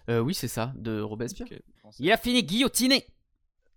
Euh, 0.09 0.19
oui, 0.21 0.35
c'est 0.35 0.49
ça, 0.49 0.73
de 0.77 1.01
Robespierre. 1.01 1.47
Il 1.99 2.11
a 2.11 2.17
fini 2.17 2.43
guillotiné 2.43 3.07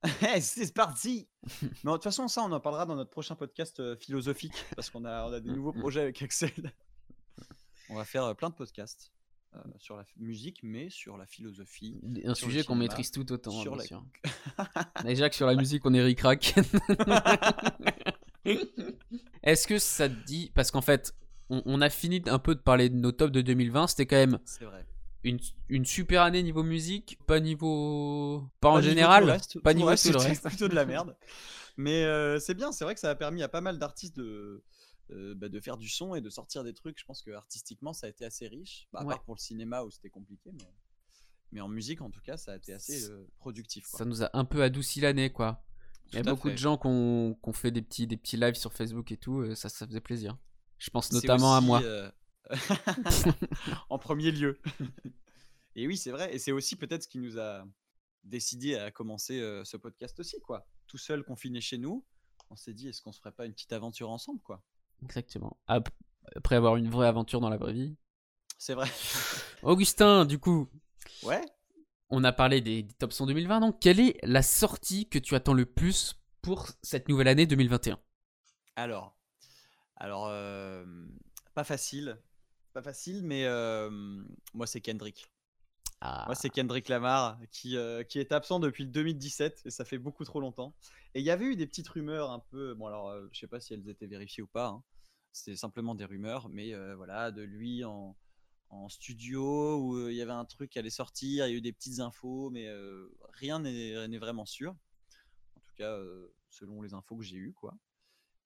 c'est 0.42 0.74
parti 0.74 1.30
Mais 1.62 1.70
de 1.86 1.92
toute 1.94 2.04
façon, 2.04 2.28
ça, 2.28 2.42
on 2.44 2.52
en 2.52 2.60
parlera 2.60 2.86
dans 2.86 2.96
notre 2.96 3.10
prochain 3.12 3.36
podcast 3.36 3.80
euh, 3.80 3.96
philosophique, 3.96 4.54
parce 4.76 4.90
qu'on 4.90 5.06
a, 5.06 5.26
on 5.28 5.32
a 5.32 5.40
des 5.40 5.50
nouveaux 5.56 5.72
projets 5.72 6.02
avec 6.02 6.22
Axel. 6.22 6.74
on 7.90 7.96
va 7.96 8.04
faire 8.04 8.24
euh, 8.26 8.34
plein 8.34 8.50
de 8.50 8.56
podcasts 8.56 9.14
euh, 9.56 9.60
sur 9.78 9.96
la 9.96 10.04
musique, 10.18 10.60
mais 10.64 10.90
sur 10.90 11.16
la 11.18 11.26
philosophie. 11.26 12.02
Un 12.26 12.34
sujet 12.36 12.64
qu'on 12.66 12.76
maîtrise 12.76 13.12
tout 13.12 13.32
autant, 13.32 13.58
hein, 13.58 13.62
sur 13.62 13.72
bien 13.76 13.82
la- 13.82 13.86
sûr. 13.88 14.04
Déjà 15.06 15.30
que 15.30 15.36
sur 15.36 15.46
la 15.48 15.56
musique, 15.56 15.86
on 15.86 15.94
est 15.94 16.02
ric-rac. 16.02 16.54
Est-ce 19.44 19.68
que 19.68 19.80
ça 19.80 20.10
te 20.10 20.26
dit 20.26 20.52
Parce 20.54 20.72
qu'en 20.72 20.82
fait, 20.82 21.14
on, 21.50 21.62
on 21.66 21.82
a 21.82 21.90
fini 21.90 22.22
un 22.28 22.40
peu 22.40 22.56
de 22.56 22.60
parler 22.62 22.90
de 22.90 22.96
nos 22.96 23.12
tops 23.12 23.32
de 23.32 23.42
2020. 23.42 23.88
C'était 23.88 24.06
quand 24.06 24.16
même 24.16 24.40
vrai. 24.62 24.86
une, 25.24 25.40
une 25.70 25.86
super 25.86 26.22
année 26.24 26.44
niveau 26.44 26.64
musique, 26.64 27.18
pas 27.26 27.40
niveau. 27.40 28.50
Pas 28.60 28.70
en 28.70 28.74
Pas 28.76 28.82
général, 28.82 29.30
reste, 29.30 29.60
pas 29.62 29.74
niveau 29.74 29.88
reste, 29.88 30.06
tout 30.08 30.14
le 30.14 30.20
c'était 30.20 30.30
reste. 30.32 30.48
plutôt 30.48 30.68
de 30.68 30.76
la 30.76 30.86
merde. 30.86 31.16
Mais 31.78 32.04
euh, 32.06 32.40
c'est 32.40 32.54
bien, 32.54 32.72
c'est 32.72 32.84
vrai 32.84 32.94
que 32.94 33.00
ça 33.00 33.10
a 33.10 33.16
permis 33.16 33.42
à 33.42 33.50
pas 33.50 33.62
mal 33.62 33.80
d'artistes 33.80 34.16
de, 34.16 34.64
euh, 35.12 35.34
bah, 35.36 35.50
de 35.50 35.60
faire 35.60 35.78
du 35.78 35.90
son 35.90 36.14
et 36.14 36.22
de 36.22 36.30
sortir 36.30 36.64
des 36.64 36.74
trucs. 36.74 37.00
Je 37.00 37.06
pense 37.06 37.24
que 37.24 37.32
artistiquement, 37.32 37.94
ça 37.94 38.06
a 38.08 38.10
été 38.12 38.26
assez 38.26 38.48
riche. 38.48 38.88
Bah, 38.94 39.00
à 39.00 39.04
Ouais. 39.06 39.14
part 39.16 39.24
pour 39.24 39.34
le 39.36 39.40
cinéma 39.40 39.82
où 39.84 39.90
c'était 39.90 40.10
compliqué, 40.12 40.52
mais, 40.54 40.68
mais 41.52 41.62
en 41.62 41.68
musique, 41.70 42.02
en 42.02 42.12
tout 42.12 42.22
cas, 42.22 42.38
ça 42.38 42.52
a 42.52 42.56
été 42.58 42.74
assez 42.74 43.10
euh, 43.10 43.28
productif. 43.40 43.88
quoi. 43.88 43.98
Ça 43.98 44.06
nous 44.06 44.22
a 44.24 44.30
un 44.38 44.46
peu 44.46 44.62
adouci 44.62 45.02
l'année, 45.02 45.32
quoi. 45.32 45.64
Il 46.12 46.18
y 46.18 46.20
a 46.20 46.24
beaucoup 46.24 46.52
de 46.52 46.58
gens 46.58 46.78
qui 46.78 46.86
ont, 46.86 47.36
fait 47.54 47.72
des 47.72 47.82
petits, 47.82 48.06
des 48.06 48.18
petits 48.18 48.38
lives 48.38 48.54
sur 48.54 48.72
Facebook 48.72 49.12
et 49.12 49.18
tout, 49.18 49.56
ça, 49.56 49.68
ça 49.68 49.88
faisait 49.88 50.00
plaisir. 50.00 50.38
Je 50.84 50.90
pense 50.90 51.14
notamment 51.14 51.56
à 51.56 51.62
moi. 51.62 51.82
euh, 51.82 52.10
en 53.90 53.98
premier 53.98 54.32
lieu. 54.32 54.60
et 55.76 55.88
oui, 55.88 55.96
c'est 55.96 56.12
vrai. 56.12 56.34
Et 56.36 56.40
c'est 56.40 56.52
aussi 56.52 56.76
peut-être 56.76 57.04
ce 57.04 57.08
qui 57.08 57.20
nous 57.20 57.40
a 57.40 57.66
décidé 58.26 58.76
à 58.76 58.92
commencer 58.92 59.40
euh, 59.40 59.64
ce 59.64 59.78
podcast 59.78 60.20
aussi, 60.20 60.42
quoi. 60.42 60.68
Tout 60.88 60.98
seul, 60.98 61.24
confiné 61.24 61.62
chez 61.62 61.78
nous, 61.78 62.06
on 62.50 62.56
s'est 62.58 62.74
dit, 62.74 62.90
est-ce 62.90 63.02
qu'on 63.02 63.14
se 63.14 63.20
ferait 63.20 63.32
pas 63.32 63.46
une 63.46 63.54
petite 63.54 63.72
aventure 63.72 64.10
ensemble, 64.10 64.42
quoi? 64.42 64.62
Exactement. 65.04 65.58
Ap- 65.68 65.90
Après 66.36 66.56
avoir 66.58 66.76
une 66.76 66.90
vraie 66.90 67.08
aventure 67.08 67.40
dans 67.40 67.50
la 67.50 67.58
vraie 67.58 67.74
vie. 67.74 67.96
C'est 68.58 68.74
vrai. 68.74 68.90
Augustin, 69.64 70.26
du 70.26 70.38
coup, 70.38 70.68
Ouais. 71.24 71.42
on 72.10 72.24
a 72.26 72.34
parlé 72.34 72.60
des, 72.60 72.84
des 72.84 72.94
top 72.96 73.14
100 73.14 73.28
2020, 73.28 73.60
donc 73.62 73.80
quelle 73.80 74.02
est 74.02 74.18
la 74.24 74.42
sortie 74.42 75.08
que 75.08 75.18
tu 75.20 75.34
attends 75.36 75.54
le 75.54 75.66
plus 75.66 76.16
pour 76.42 76.68
cette 76.82 77.08
nouvelle 77.08 77.30
année 77.30 77.46
2021 77.46 77.98
Alors, 78.76 79.18
alors 79.96 80.28
euh, 80.28 80.86
pas 81.54 81.64
facile, 81.64 82.18
pas 82.74 82.82
facile, 82.82 83.24
mais 83.24 83.46
euh, 83.46 83.90
moi 84.54 84.68
c'est 84.68 84.82
Kendrick. 84.82 85.30
Ah, 86.06 86.24
Moi 86.26 86.36
c'est 86.36 86.50
Kendrick 86.50 86.90
Lamar 86.90 87.40
qui, 87.50 87.78
euh, 87.78 88.04
qui 88.04 88.20
est 88.20 88.34
absent 88.34 88.60
depuis 88.60 88.84
le 88.84 88.90
2017 88.90 89.62
et 89.64 89.70
ça 89.70 89.86
fait 89.86 89.98
beaucoup 89.98 90.26
trop 90.26 90.42
longtemps. 90.42 90.76
Et 91.14 91.22
il 91.22 91.26
y 91.26 91.32
avait 91.32 91.46
eu 91.46 91.56
des 91.56 91.66
petites 91.66 91.88
rumeurs 91.88 92.30
un 92.32 92.40
peu, 92.40 92.74
bon 92.74 92.88
alors 92.88 93.08
euh, 93.10 93.26
je 93.32 93.40
sais 93.40 93.48
pas 93.48 93.62
si 93.62 93.74
elles 93.74 93.88
étaient 93.88 94.08
vérifiées 94.08 94.44
ou 94.44 94.48
pas, 94.48 94.68
hein. 94.68 94.84
c'était 95.32 95.56
simplement 95.56 95.96
des 95.96 96.04
rumeurs, 96.04 96.50
mais 96.50 96.74
euh, 96.74 96.94
voilà, 96.98 97.32
de 97.32 97.42
lui 97.42 97.86
en, 97.86 98.18
en 98.70 98.90
studio 98.90 99.78
où 99.78 100.10
il 100.10 100.16
y 100.16 100.22
avait 100.22 100.32
un 100.34 100.44
truc 100.44 100.72
qui 100.72 100.80
allait 100.80 100.90
sortir, 100.90 101.48
il 101.48 101.52
y 101.52 101.54
a 101.54 101.58
eu 101.58 101.62
des 101.62 101.72
petites 101.72 102.02
infos, 102.02 102.50
mais 102.50 102.68
rien 103.32 103.60
n'est 103.60 104.18
vraiment 104.18 104.46
sûr. 104.46 104.72
En 105.56 105.62
tout 105.62 105.74
cas, 105.78 105.98
selon 106.50 106.82
les 106.82 106.94
infos 106.94 107.16
que 107.16 107.24
j'ai 107.24 107.38
eues, 107.38 107.54
quoi. 107.54 107.76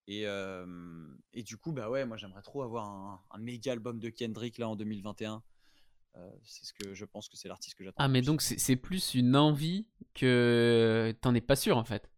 Et, 0.07 0.25
euh, 0.25 0.65
et 1.33 1.43
du 1.43 1.57
coup, 1.57 1.71
bah 1.73 1.89
ouais, 1.89 2.05
moi 2.05 2.15
j'aimerais 2.17 2.41
trop 2.41 2.61
avoir 2.63 2.85
un, 2.89 3.21
un 3.31 3.37
méga 3.39 3.73
album 3.73 3.99
de 3.99 4.09
Kendrick 4.09 4.57
là 4.57 4.69
en 4.69 4.75
2021. 4.75 5.43
Euh, 6.15 6.31
c'est 6.43 6.65
ce 6.65 6.73
que 6.73 6.93
je 6.93 7.05
pense 7.05 7.27
que 7.29 7.35
c'est 7.37 7.47
l'artiste 7.47 7.77
que 7.77 7.83
j'attends. 7.83 8.01
Ah, 8.03 8.07
mais 8.07 8.21
donc 8.21 8.41
c'est 8.41 8.75
plus 8.77 9.13
une 9.13 9.35
envie 9.35 9.85
que 10.13 11.13
t'en 11.21 11.35
es 11.35 11.41
pas 11.41 11.55
sûr 11.55 11.77
en 11.77 11.83
fait? 11.83 12.09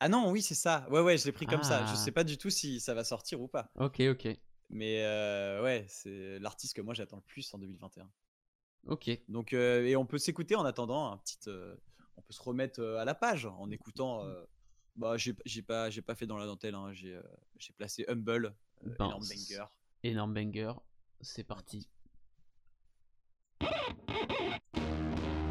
Ah 0.00 0.08
non, 0.08 0.30
oui, 0.30 0.42
c'est 0.42 0.54
ça. 0.54 0.86
Ouais, 0.90 1.00
ouais, 1.00 1.18
je 1.18 1.24
l'ai 1.24 1.32
pris 1.32 1.46
comme 1.46 1.64
ça. 1.64 1.84
Je 1.86 1.92
Ah. 1.92 1.96
sais 1.96 2.12
pas 2.12 2.22
du 2.22 2.38
tout 2.38 2.50
si 2.50 2.78
ça 2.78 2.94
va 2.94 3.02
sortir 3.02 3.40
ou 3.40 3.48
pas. 3.48 3.72
Ok, 3.76 4.00
ok. 4.00 4.28
Mais 4.70 5.02
euh, 5.04 5.62
ouais, 5.62 5.86
c'est 5.88 6.38
l'artiste 6.38 6.76
que 6.76 6.82
moi 6.82 6.92
j'attends 6.94 7.16
le 7.16 7.22
plus 7.22 7.52
en 7.54 7.58
2021. 7.58 8.08
Ok. 8.86 9.10
Donc, 9.28 9.54
et 9.54 9.96
on 9.96 10.06
peut 10.06 10.18
s'écouter 10.18 10.54
en 10.54 10.64
attendant 10.64 11.10
un 11.10 11.16
petit. 11.16 11.38
euh, 11.48 11.74
on 12.16 12.22
peut 12.22 12.32
se 12.32 12.42
remettre 12.42 12.80
à 12.84 13.04
la 13.04 13.14
page 13.14 13.46
en 13.46 13.70
écoutant. 13.70 14.22
euh, 14.24 14.44
bah, 14.98 15.16
j'ai 15.16 15.62
pas, 15.62 15.88
j'ai 15.90 16.02
pas 16.02 16.14
fait 16.14 16.26
dans 16.26 16.36
la 16.36 16.46
dentelle. 16.46 16.74
hein, 16.74 16.92
j'ai 16.92 17.14
euh, 17.14 17.22
j'ai 17.58 17.72
placé 17.72 18.04
Humble, 18.08 18.46
euh, 18.84 18.90
Ben, 18.98 19.06
énorme 19.06 19.24
banger. 19.26 19.64
Énorme 20.02 20.34
banger. 20.34 20.72
C'est 21.20 21.44
parti. 21.44 21.88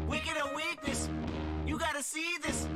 Wicked 0.08 0.36
or 0.42 0.54
weakness, 0.54 1.08
you 1.66 1.78
gotta 1.78 2.02
see 2.02 2.38
this. 2.42 2.66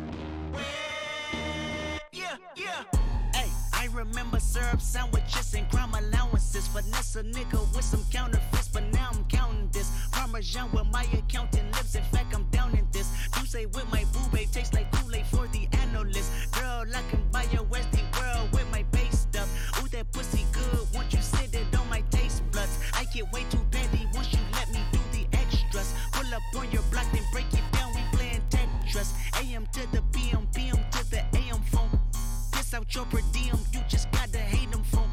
Yeah, 2.12 2.36
yeah. 2.56 2.84
Hey, 3.34 3.48
I 3.72 3.86
remember 3.94 4.38
syrup 4.38 4.80
sandwiches 4.80 5.54
and 5.54 5.68
crime 5.70 5.94
allowances. 5.94 6.66
Finesse 6.68 7.16
a 7.16 7.22
nigga 7.22 7.58
with 7.74 7.84
some 7.84 8.04
counterfeits, 8.10 8.68
but 8.68 8.82
now 8.92 9.10
I'm 9.12 9.24
counting 9.24 9.68
this. 9.72 9.90
Parmesan 10.12 10.70
with 10.72 10.86
my 10.92 11.06
accountant 11.14 11.72
lips. 11.74 11.94
In 11.94 12.02
fact, 12.04 12.34
I'm 12.34 12.44
down 12.50 12.76
in 12.76 12.86
this. 12.92 13.08
You 13.40 13.46
say 13.46 13.64
with 13.66 13.90
my 13.90 14.04
boo 14.12 14.20
babe 14.30 14.48
tastes 14.52 14.74
like 14.74 14.90
Kool-Aid 14.92 15.24
for 15.26 15.48
the 15.48 15.66
analyst. 15.80 16.30
Your 17.52 17.64
Westie 17.64 18.04
world 18.18 18.50
with 18.52 18.70
my 18.70 18.82
base 18.92 19.20
stuff. 19.20 19.48
Ooh, 19.82 19.88
that 19.88 20.10
pussy 20.12 20.46
good. 20.52 20.86
Once 20.94 21.12
you 21.12 21.20
sit 21.20 21.54
it 21.54 21.76
on 21.78 21.88
my 21.88 22.02
taste 22.10 22.42
buds, 22.50 22.78
I 22.94 23.04
get 23.04 23.30
way 23.32 23.44
too 23.50 23.64
petty 23.70 24.06
once 24.14 24.32
you 24.32 24.38
let 24.52 24.70
me 24.70 24.80
do 24.92 25.00
the 25.12 25.26
extras. 25.36 25.94
Pull 26.12 26.34
up 26.34 26.42
on 26.56 26.70
your 26.70 26.82
block, 26.90 27.06
then 27.12 27.22
break 27.32 27.52
it 27.52 27.62
down. 27.72 27.92
We 27.94 28.00
playing 28.16 28.42
Tetris. 28.50 29.12
AM 29.36 29.66
to 29.72 29.80
the 29.92 30.02
PM, 30.12 30.46
PM 30.54 30.78
to 30.92 31.10
the 31.10 31.22
AM 31.36 31.60
phone. 31.72 31.90
Piss 32.52 32.74
out 32.74 32.94
your 32.94 33.04
per 33.06 33.20
diem, 33.32 33.58
you 33.72 33.80
just 33.88 34.10
gotta 34.12 34.38
hate 34.38 34.70
them 34.70 34.82
funk. 34.84 35.10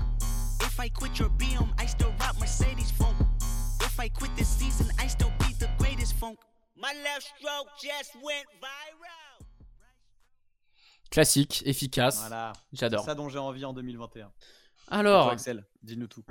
If 0.62 0.80
I 0.80 0.90
quit 0.90 1.20
your 1.20 1.30
BM, 1.30 1.70
I 1.78 1.86
still 1.86 2.14
rock 2.20 2.40
Mercedes 2.40 2.92
funk. 2.92 3.18
If 3.82 4.00
I 4.00 4.08
quit 4.08 4.32
this 4.38 4.48
season, 4.48 4.88
I 4.98 5.08
still 5.08 5.32
be 5.40 5.54
the 5.60 5.70
greatest 5.78 6.14
funk. 6.14 6.40
My 6.78 6.94
left 7.04 7.32
stroke 7.38 7.68
just 7.82 8.16
went 8.24 8.46
viral. 8.62 8.89
Classique, 11.12 11.64
efficace. 11.66 12.20
Voilà. 12.20 12.54
J'adore. 12.74 13.02
C'est 13.02 13.08
ça 13.08 13.16
dont 13.16 13.30
j'ai 13.30 13.40
envie 13.40 13.66
en 13.66 13.74
2021. 13.74 14.28
Et 14.28 14.32
Alors, 14.92 15.26
toi, 15.26 15.34
Axel, 15.34 15.66
dis-nous 15.84 16.08
tout. 16.08 16.24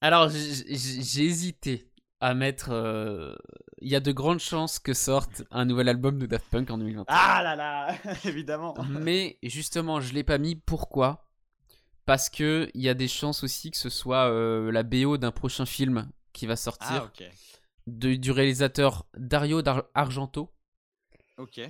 alors 0.00 0.28
j'ai 0.30 1.22
hésité 1.24 1.90
à 2.20 2.34
mettre. 2.34 2.70
euh, 2.72 3.34
Il 3.82 3.88
y 3.90 3.96
a 3.96 4.00
de 4.00 4.12
grandes 4.12 4.38
chances 4.40 4.78
que 4.78 4.94
sorte 4.94 5.42
un 5.50 5.64
nouvel 5.64 5.88
album 5.88 6.18
de 6.18 6.26
Daft 6.26 6.46
Punk 6.50 6.70
en 6.70 6.78
2021. 6.78 7.04
Ah 7.08 7.42
là 7.42 7.56
là, 7.56 7.94
évidemment. 8.24 8.74
Mais 8.88 9.38
justement, 9.42 10.00
je 10.00 10.14
l'ai 10.14 10.24
pas 10.24 10.38
mis. 10.38 10.56
Pourquoi? 10.56 11.28
Parce 12.06 12.30
que 12.30 12.70
il 12.74 12.82
y 12.82 12.88
a 12.88 12.94
des 12.94 13.08
chances 13.08 13.42
aussi 13.42 13.70
que 13.72 13.76
ce 13.76 13.88
soit 13.90 14.30
euh, 14.30 14.70
la 14.70 14.82
BO 14.84 15.16
d'un 15.18 15.32
prochain 15.32 15.66
film 15.66 16.08
qui 16.32 16.46
va 16.46 16.54
sortir 16.56 16.86
Ah 16.88 17.04
ok, 17.04 17.24
de- 17.88 18.14
du 18.14 18.30
réalisateur 18.30 19.06
Dario 19.16 19.60
Dar- 19.62 19.84
Argento. 19.94 20.52
ok. 21.38 21.60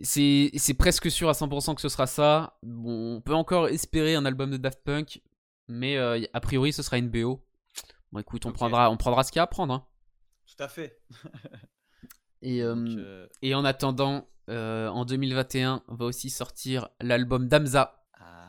C'est 0.00 0.74
presque 0.78 1.10
sûr 1.10 1.28
à 1.28 1.32
100% 1.32 1.74
que 1.74 1.80
ce 1.80 1.88
sera 1.88 2.06
ça. 2.06 2.58
Bon, 2.62 3.16
on 3.16 3.20
peut 3.20 3.34
encore 3.34 3.68
espérer 3.68 4.14
un 4.14 4.24
album 4.24 4.50
de 4.50 4.56
Daft 4.56 4.82
Punk, 4.84 5.22
mais 5.66 5.96
euh, 5.96 6.20
a 6.32 6.40
priori 6.40 6.72
ce 6.72 6.82
sera 6.82 6.98
une 6.98 7.10
BO. 7.10 7.44
Bon, 8.12 8.20
écoute, 8.20 8.46
on 8.46 8.52
prendra, 8.52 8.90
on 8.90 8.96
prendra 8.96 9.24
ce 9.24 9.32
qu'il 9.32 9.38
y 9.38 9.40
a 9.40 9.44
à 9.44 9.46
prendre. 9.48 9.74
hein. 9.74 9.86
Tout 10.46 10.62
à 10.62 10.68
fait. 10.68 11.00
Et, 12.42 12.62
euh, 12.62 12.74
Donc, 12.76 12.98
euh, 12.98 13.26
et 13.42 13.54
en 13.56 13.64
attendant, 13.64 14.28
en 14.48 15.04
2021 15.04 15.82
va 15.88 16.04
aussi 16.04 16.30
sortir 16.30 16.88
l'album 17.00 17.48
d'Amza, 17.48 18.04
ah, 18.20 18.48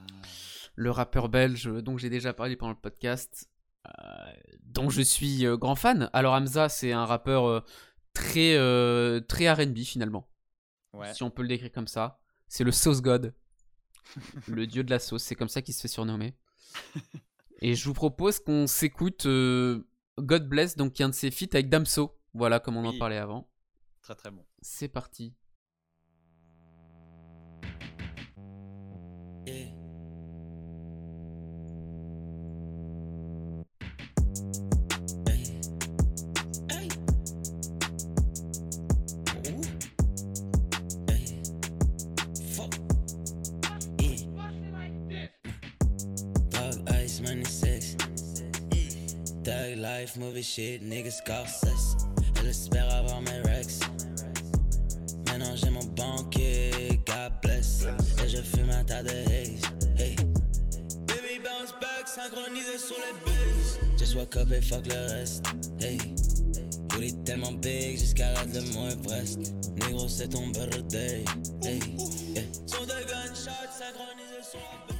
le 0.75 0.91
rappeur 0.91 1.27
belge 1.27 1.65
dont 1.81 1.97
j'ai 1.97 2.09
déjà 2.11 2.31
parlé 2.31 2.55
pendant 2.55 2.73
le 2.73 2.79
podcast, 2.79 3.49
dont 4.63 4.89
je 4.91 5.01
suis 5.01 5.43
grand 5.57 5.73
fan. 5.75 6.09
Alors 6.13 6.35
Hamza, 6.35 6.69
c'est 6.69 6.91
un 6.91 7.05
rappeur 7.05 7.65
très, 8.13 8.55
très 9.27 9.51
R&B 9.51 9.79
finalement, 9.79 10.28
ouais. 10.93 11.13
si 11.13 11.23
on 11.23 11.29
peut 11.29 11.41
le 11.41 11.47
décrire 11.47 11.71
comme 11.71 11.87
ça. 11.87 12.19
C'est 12.47 12.63
le 12.63 12.71
sauce 12.71 13.01
god, 13.01 13.33
le 14.47 14.65
dieu 14.67 14.83
de 14.83 14.89
la 14.89 14.99
sauce, 14.99 15.23
c'est 15.23 15.35
comme 15.35 15.49
ça 15.49 15.61
qu'il 15.61 15.73
se 15.73 15.81
fait 15.81 15.87
surnommer. 15.87 16.35
Et 17.61 17.75
je 17.75 17.85
vous 17.85 17.93
propose 17.93 18.39
qu'on 18.39 18.67
s'écoute 18.67 19.25
euh, 19.25 19.87
God 20.17 20.47
Bless, 20.47 20.75
donc 20.75 20.93
qui 20.93 21.01
est 21.01 21.05
un 21.05 21.09
de 21.09 21.13
ses 21.13 21.31
feats 21.31 21.53
avec 21.53 21.69
Damso. 21.69 22.17
Voilà, 22.33 22.59
comme 22.59 22.77
on 22.77 22.85
en 22.85 22.97
parlait 22.97 23.17
avant. 23.17 23.49
Très 24.01 24.15
très 24.15 24.31
bon. 24.31 24.45
C'est 24.61 24.87
parti. 24.87 25.33
Yeah. 29.45 29.78
Life, 49.99 50.17
movie 50.17 50.43
shit, 50.43 50.81
niggas 50.81 51.17
Scorsese. 51.17 51.97
Elle 52.39 52.47
espère 52.47 52.89
avoir 52.93 53.21
mes 53.21 53.41
rex. 53.41 53.79
Maintenant 55.27 55.55
j'ai 55.55 55.69
mon 55.69 55.83
banquier, 55.83 57.01
God 57.05 57.33
bless. 57.41 57.85
Et 58.23 58.29
je 58.29 58.41
fume 58.41 58.69
un 58.69 58.83
tas 58.85 59.03
de 59.03 59.09
haze. 59.09 59.61
Hey. 59.97 60.15
Baby 61.07 61.39
bounce 61.43 61.73
back, 61.81 62.07
synchronisé 62.07 62.77
sur 62.77 62.95
les 62.95 63.13
bases. 63.25 63.79
Just 63.97 64.15
woke 64.15 64.37
up 64.37 64.51
et 64.51 64.61
fuck 64.61 64.85
le 64.87 65.11
reste. 65.11 65.45
Hey. 65.81 65.97
Booty 66.89 67.13
tellement 67.25 67.51
big 67.51 67.97
jusqu'à 67.97 68.31
la 68.33 68.45
de 68.45 68.61
mon 68.73 68.89
Everest. 68.89 69.53
Négro, 69.75 70.07
c'est 70.07 70.29
ton 70.29 70.47
birthday. 70.47 71.25
Hey. 71.63 71.79
Yeah. 72.33 72.43
Son 72.67 72.83
de 72.83 72.99
gunshot 73.09 73.67
synchronisé 73.77 74.43
sur 74.49 74.59
la 74.59 74.77
base. 74.87 74.95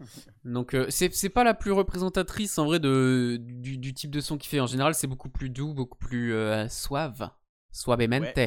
Donc 0.44 0.74
euh, 0.74 0.86
c'est 0.90 1.28
pas 1.28 1.44
la 1.44 1.54
plus 1.54 1.72
représentatrice 1.72 2.58
en 2.58 2.66
vrai 2.66 2.78
de, 2.80 3.38
du, 3.40 3.78
du 3.78 3.94
type 3.94 4.10
de 4.10 4.20
son 4.20 4.38
qu'il 4.38 4.48
fait. 4.48 4.60
En 4.60 4.66
général, 4.66 4.94
c'est 4.94 5.06
beaucoup 5.06 5.28
plus 5.28 5.50
doux, 5.50 5.74
beaucoup 5.74 5.98
plus 5.98 6.34
euh, 6.34 6.68
suave. 6.68 7.30
Suavemente. 7.72 8.38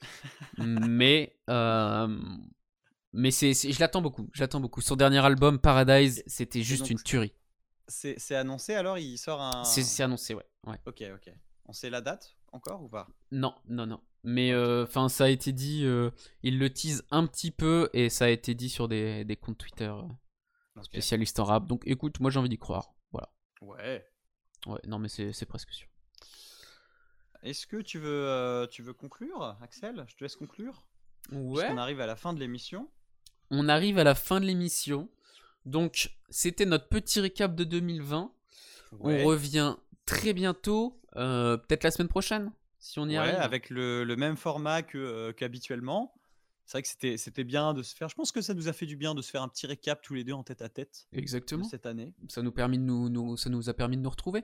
mais 0.58 1.36
euh, 1.50 2.08
mais 3.12 3.30
c'est 3.30 3.54
je 3.54 3.80
l'attends 3.80 4.02
beaucoup. 4.02 4.28
Je 4.32 4.42
l'attends 4.42 4.60
beaucoup. 4.60 4.80
Son 4.80 4.96
dernier 4.96 5.24
album, 5.24 5.58
Paradise, 5.58 6.22
c'était 6.26 6.62
juste 6.62 6.82
donc, 6.82 6.90
une 6.90 7.02
tuerie. 7.02 7.34
C'est 7.88 8.34
annoncé 8.34 8.74
alors? 8.74 8.98
Il 8.98 9.16
sort 9.16 9.40
un. 9.40 9.64
C'est 9.64 10.02
annoncé, 10.02 10.34
ouais. 10.34 10.46
ouais. 10.66 10.78
Ok, 10.86 11.02
ok. 11.14 11.32
On 11.66 11.72
sait 11.72 11.90
la 11.90 12.00
date 12.00 12.36
encore 12.52 12.82
ou 12.82 12.88
pas? 12.88 13.08
Non, 13.32 13.54
non, 13.68 13.86
non. 13.86 14.00
Mais 14.22 14.54
enfin, 14.54 15.08
ça 15.08 15.24
a 15.24 15.28
été 15.28 15.52
dit. 15.52 15.84
euh, 15.84 16.10
il 16.42 16.58
le 16.58 16.68
tease 16.70 17.04
un 17.10 17.26
petit 17.26 17.50
peu 17.50 17.90
et 17.92 18.08
ça 18.08 18.26
a 18.26 18.28
été 18.28 18.54
dit 18.54 18.68
sur 18.68 18.88
des, 18.88 19.24
des 19.24 19.36
comptes 19.36 19.58
Twitter 19.58 19.92
Ok. 20.76 20.84
spécialistes 20.84 21.38
en 21.40 21.44
rap. 21.44 21.66
Donc 21.66 21.82
écoute, 21.86 22.20
moi 22.20 22.30
j'ai 22.30 22.38
envie 22.38 22.48
d'y 22.48 22.58
croire. 22.58 22.92
Voilà. 23.12 23.30
Ouais. 23.60 24.06
Ouais, 24.66 24.80
non, 24.86 24.98
mais 24.98 25.08
c'est 25.08 25.32
c'est 25.32 25.46
presque 25.46 25.70
sûr. 25.72 25.88
Est-ce 27.42 27.66
que 27.66 27.76
tu 27.76 27.98
veux, 27.98 28.26
euh, 28.28 28.66
tu 28.66 28.82
veux 28.82 28.92
conclure, 28.92 29.56
Axel? 29.62 30.04
Je 30.08 30.16
te 30.16 30.24
laisse 30.24 30.36
conclure? 30.36 30.84
Ouais. 31.32 31.68
On 31.70 31.78
arrive 31.78 32.00
à 32.00 32.06
la 32.06 32.16
fin 32.16 32.32
de 32.32 32.40
l'émission. 32.40 32.90
On 33.50 33.68
arrive 33.68 33.98
à 33.98 34.04
la 34.04 34.14
fin 34.14 34.40
de 34.40 34.46
l'émission. 34.46 35.08
Donc, 35.64 36.10
c'était 36.30 36.66
notre 36.66 36.88
petit 36.88 37.20
récap 37.20 37.54
de 37.54 37.64
2020. 37.64 38.32
Ouais. 38.92 39.22
On 39.22 39.26
revient 39.28 39.76
très 40.06 40.32
bientôt, 40.32 41.00
euh, 41.16 41.56
peut-être 41.56 41.84
la 41.84 41.90
semaine 41.90 42.08
prochaine, 42.08 42.52
si 42.78 42.98
on 42.98 43.06
y 43.06 43.10
Ouais, 43.10 43.16
arrive. 43.18 43.34
avec 43.40 43.70
le, 43.70 44.04
le 44.04 44.16
même 44.16 44.36
format 44.36 44.82
que, 44.82 44.98
euh, 44.98 45.32
qu'habituellement. 45.32 46.14
C'est 46.66 46.72
vrai 46.78 46.82
que 46.82 46.88
c'était, 46.88 47.16
c'était 47.16 47.44
bien 47.44 47.74
de 47.74 47.82
se 47.84 47.94
faire. 47.94 48.08
Je 48.08 48.14
pense 48.16 48.32
que 48.32 48.40
ça 48.42 48.52
nous 48.52 48.66
a 48.66 48.72
fait 48.72 48.86
du 48.86 48.96
bien 48.96 49.14
de 49.14 49.22
se 49.22 49.30
faire 49.30 49.42
un 49.42 49.48
petit 49.48 49.66
récap 49.68 50.02
tous 50.02 50.14
les 50.14 50.24
deux 50.24 50.32
en 50.32 50.42
tête 50.42 50.62
à 50.62 50.68
tête 50.68 51.06
de 51.12 51.18
Exactement. 51.18 51.62
cette 51.64 51.86
année. 51.86 52.12
Ça 52.28 52.42
nous, 52.42 52.50
permis 52.50 52.76
de 52.78 52.82
nous, 52.82 53.08
nous- 53.08 53.36
ça 53.36 53.48
nous 53.50 53.68
a 53.68 53.74
permis 53.74 53.96
de 53.96 54.02
nous 54.02 54.10
retrouver. 54.10 54.42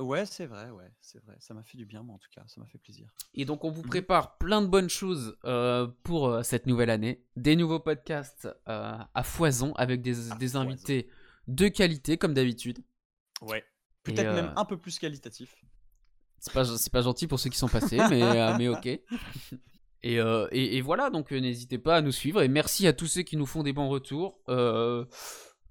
Ouais, 0.00 0.24
c'est 0.24 0.46
vrai, 0.46 0.70
ouais, 0.70 0.90
c'est 1.00 1.22
vrai. 1.24 1.36
Ça 1.40 1.52
m'a 1.54 1.62
fait 1.64 1.76
du 1.76 1.84
bien, 1.84 2.02
moi 2.02 2.14
en 2.14 2.18
tout 2.18 2.28
cas, 2.32 2.42
ça 2.46 2.60
m'a 2.60 2.66
fait 2.68 2.78
plaisir. 2.78 3.10
Et 3.34 3.44
donc, 3.44 3.64
on 3.64 3.70
vous 3.70 3.82
Mhm. 3.82 3.88
prépare 3.88 4.38
plein 4.38 4.62
de 4.62 4.66
bonnes 4.68 4.88
choses 4.88 5.36
euh, 5.44 5.88
pour 6.04 6.28
euh, 6.28 6.42
cette 6.42 6.66
nouvelle 6.66 6.88
année. 6.88 7.22
Des 7.36 7.54
nouveaux 7.56 7.80
podcasts 7.80 8.48
euh, 8.68 8.96
à 9.12 9.22
foison 9.22 9.74
avec 9.74 10.00
des, 10.00 10.14
des 10.14 10.20
foison. 10.48 10.60
invités 10.60 11.10
de 11.48 11.68
qualité, 11.68 12.16
comme 12.16 12.32
d'habitude. 12.32 12.78
Ouais. 13.42 13.62
Peut-être 14.04 14.32
même 14.34 14.52
un 14.56 14.64
peu 14.64 14.78
plus 14.78 14.98
qualitatif. 14.98 15.62
C'est 16.38 16.52
pas, 16.54 16.64
c'est 16.64 16.92
pas 16.92 17.02
gentil 17.02 17.26
pour 17.26 17.38
ceux 17.40 17.50
qui 17.50 17.58
sont 17.58 17.68
passés, 17.68 17.98
mais, 18.08 18.56
mais 18.56 18.68
ok. 18.68 18.88
Et, 20.02 20.20
euh, 20.20 20.46
et, 20.52 20.76
et 20.76 20.80
voilà, 20.80 21.10
donc 21.10 21.32
euh, 21.32 21.40
n'hésitez 21.40 21.78
pas 21.78 21.96
à 21.96 22.00
nous 22.00 22.12
suivre. 22.12 22.42
Et 22.42 22.48
merci 22.48 22.86
à 22.86 22.92
tous 22.92 23.06
ceux 23.06 23.22
qui 23.22 23.36
nous 23.36 23.46
font 23.46 23.62
des 23.62 23.72
bons 23.72 23.88
retours. 23.88 24.40
Euh, 24.48 25.04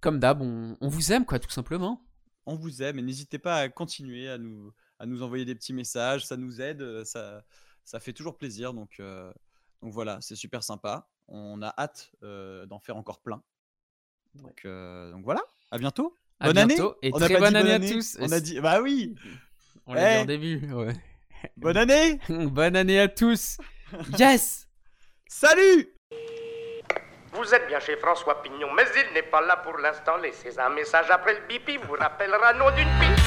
comme 0.01 0.19
d'hab, 0.19 0.41
on, 0.41 0.77
on 0.81 0.87
vous 0.89 1.11
aime, 1.11 1.25
quoi, 1.25 1.39
tout 1.39 1.49
simplement. 1.49 2.03
On 2.45 2.55
vous 2.55 2.81
aime 2.81 2.99
et 2.99 3.01
n'hésitez 3.01 3.39
pas 3.39 3.57
à 3.57 3.69
continuer 3.69 4.29
à 4.29 4.37
nous, 4.37 4.73
à 4.99 5.05
nous 5.05 5.21
envoyer 5.23 5.45
des 5.45 5.55
petits 5.55 5.73
messages. 5.73 6.25
Ça 6.25 6.37
nous 6.37 6.61
aide, 6.61 7.03
ça, 7.03 7.43
ça 7.83 7.99
fait 7.99 8.13
toujours 8.13 8.37
plaisir. 8.37 8.73
Donc, 8.73 8.99
euh, 8.99 9.31
donc 9.81 9.93
voilà, 9.93 10.19
c'est 10.21 10.35
super 10.35 10.63
sympa. 10.63 11.09
On 11.27 11.61
a 11.61 11.73
hâte 11.77 12.11
d'en 12.21 12.79
faire 12.79 12.97
encore 12.97 13.21
plein. 13.21 13.41
Donc, 14.35 14.65
donc 14.65 15.23
voilà, 15.23 15.41
à 15.71 15.77
bientôt. 15.77 16.15
À 16.39 16.47
bonne 16.53 16.67
bientôt 16.67 16.89
année. 16.89 16.97
et 17.01 17.11
On 17.13 17.19
très 17.19 17.39
bonne 17.39 17.55
année 17.55 17.73
à 17.73 17.79
tous. 17.79 18.17
On 18.21 18.31
a 18.31 18.39
dit, 18.39 18.59
bah 18.59 18.81
oui. 18.81 19.15
On 19.87 19.93
l'a 19.93 20.01
dit 20.01 20.15
Eh. 20.15 20.21
en 20.21 20.25
début, 20.25 20.73
ouais. 20.73 20.95
Bonne 21.57 21.77
année. 21.77 22.19
bonne 22.29 22.75
année 22.75 22.99
à 22.99 23.07
tous. 23.07 23.57
Yes 24.17 24.67
Salut. 25.27 25.89
Vous 27.33 27.53
êtes 27.53 27.67
bien 27.67 27.79
chez 27.79 27.97
François 27.97 28.41
Pignon, 28.41 28.71
mais 28.75 28.85
il 28.95 29.13
n'est 29.13 29.21
pas 29.21 29.41
là 29.41 29.57
pour 29.57 29.77
l'instant. 29.77 30.17
Laissez 30.17 30.57
un 30.57 30.69
message 30.69 31.11
après 31.11 31.33
le 31.35 31.41
bip, 31.47 31.67
il 31.67 31.79
vous 31.79 31.93
rappellera 31.93 32.53
nom 32.53 32.71
d'une 32.71 32.87
pipe. 32.99 33.26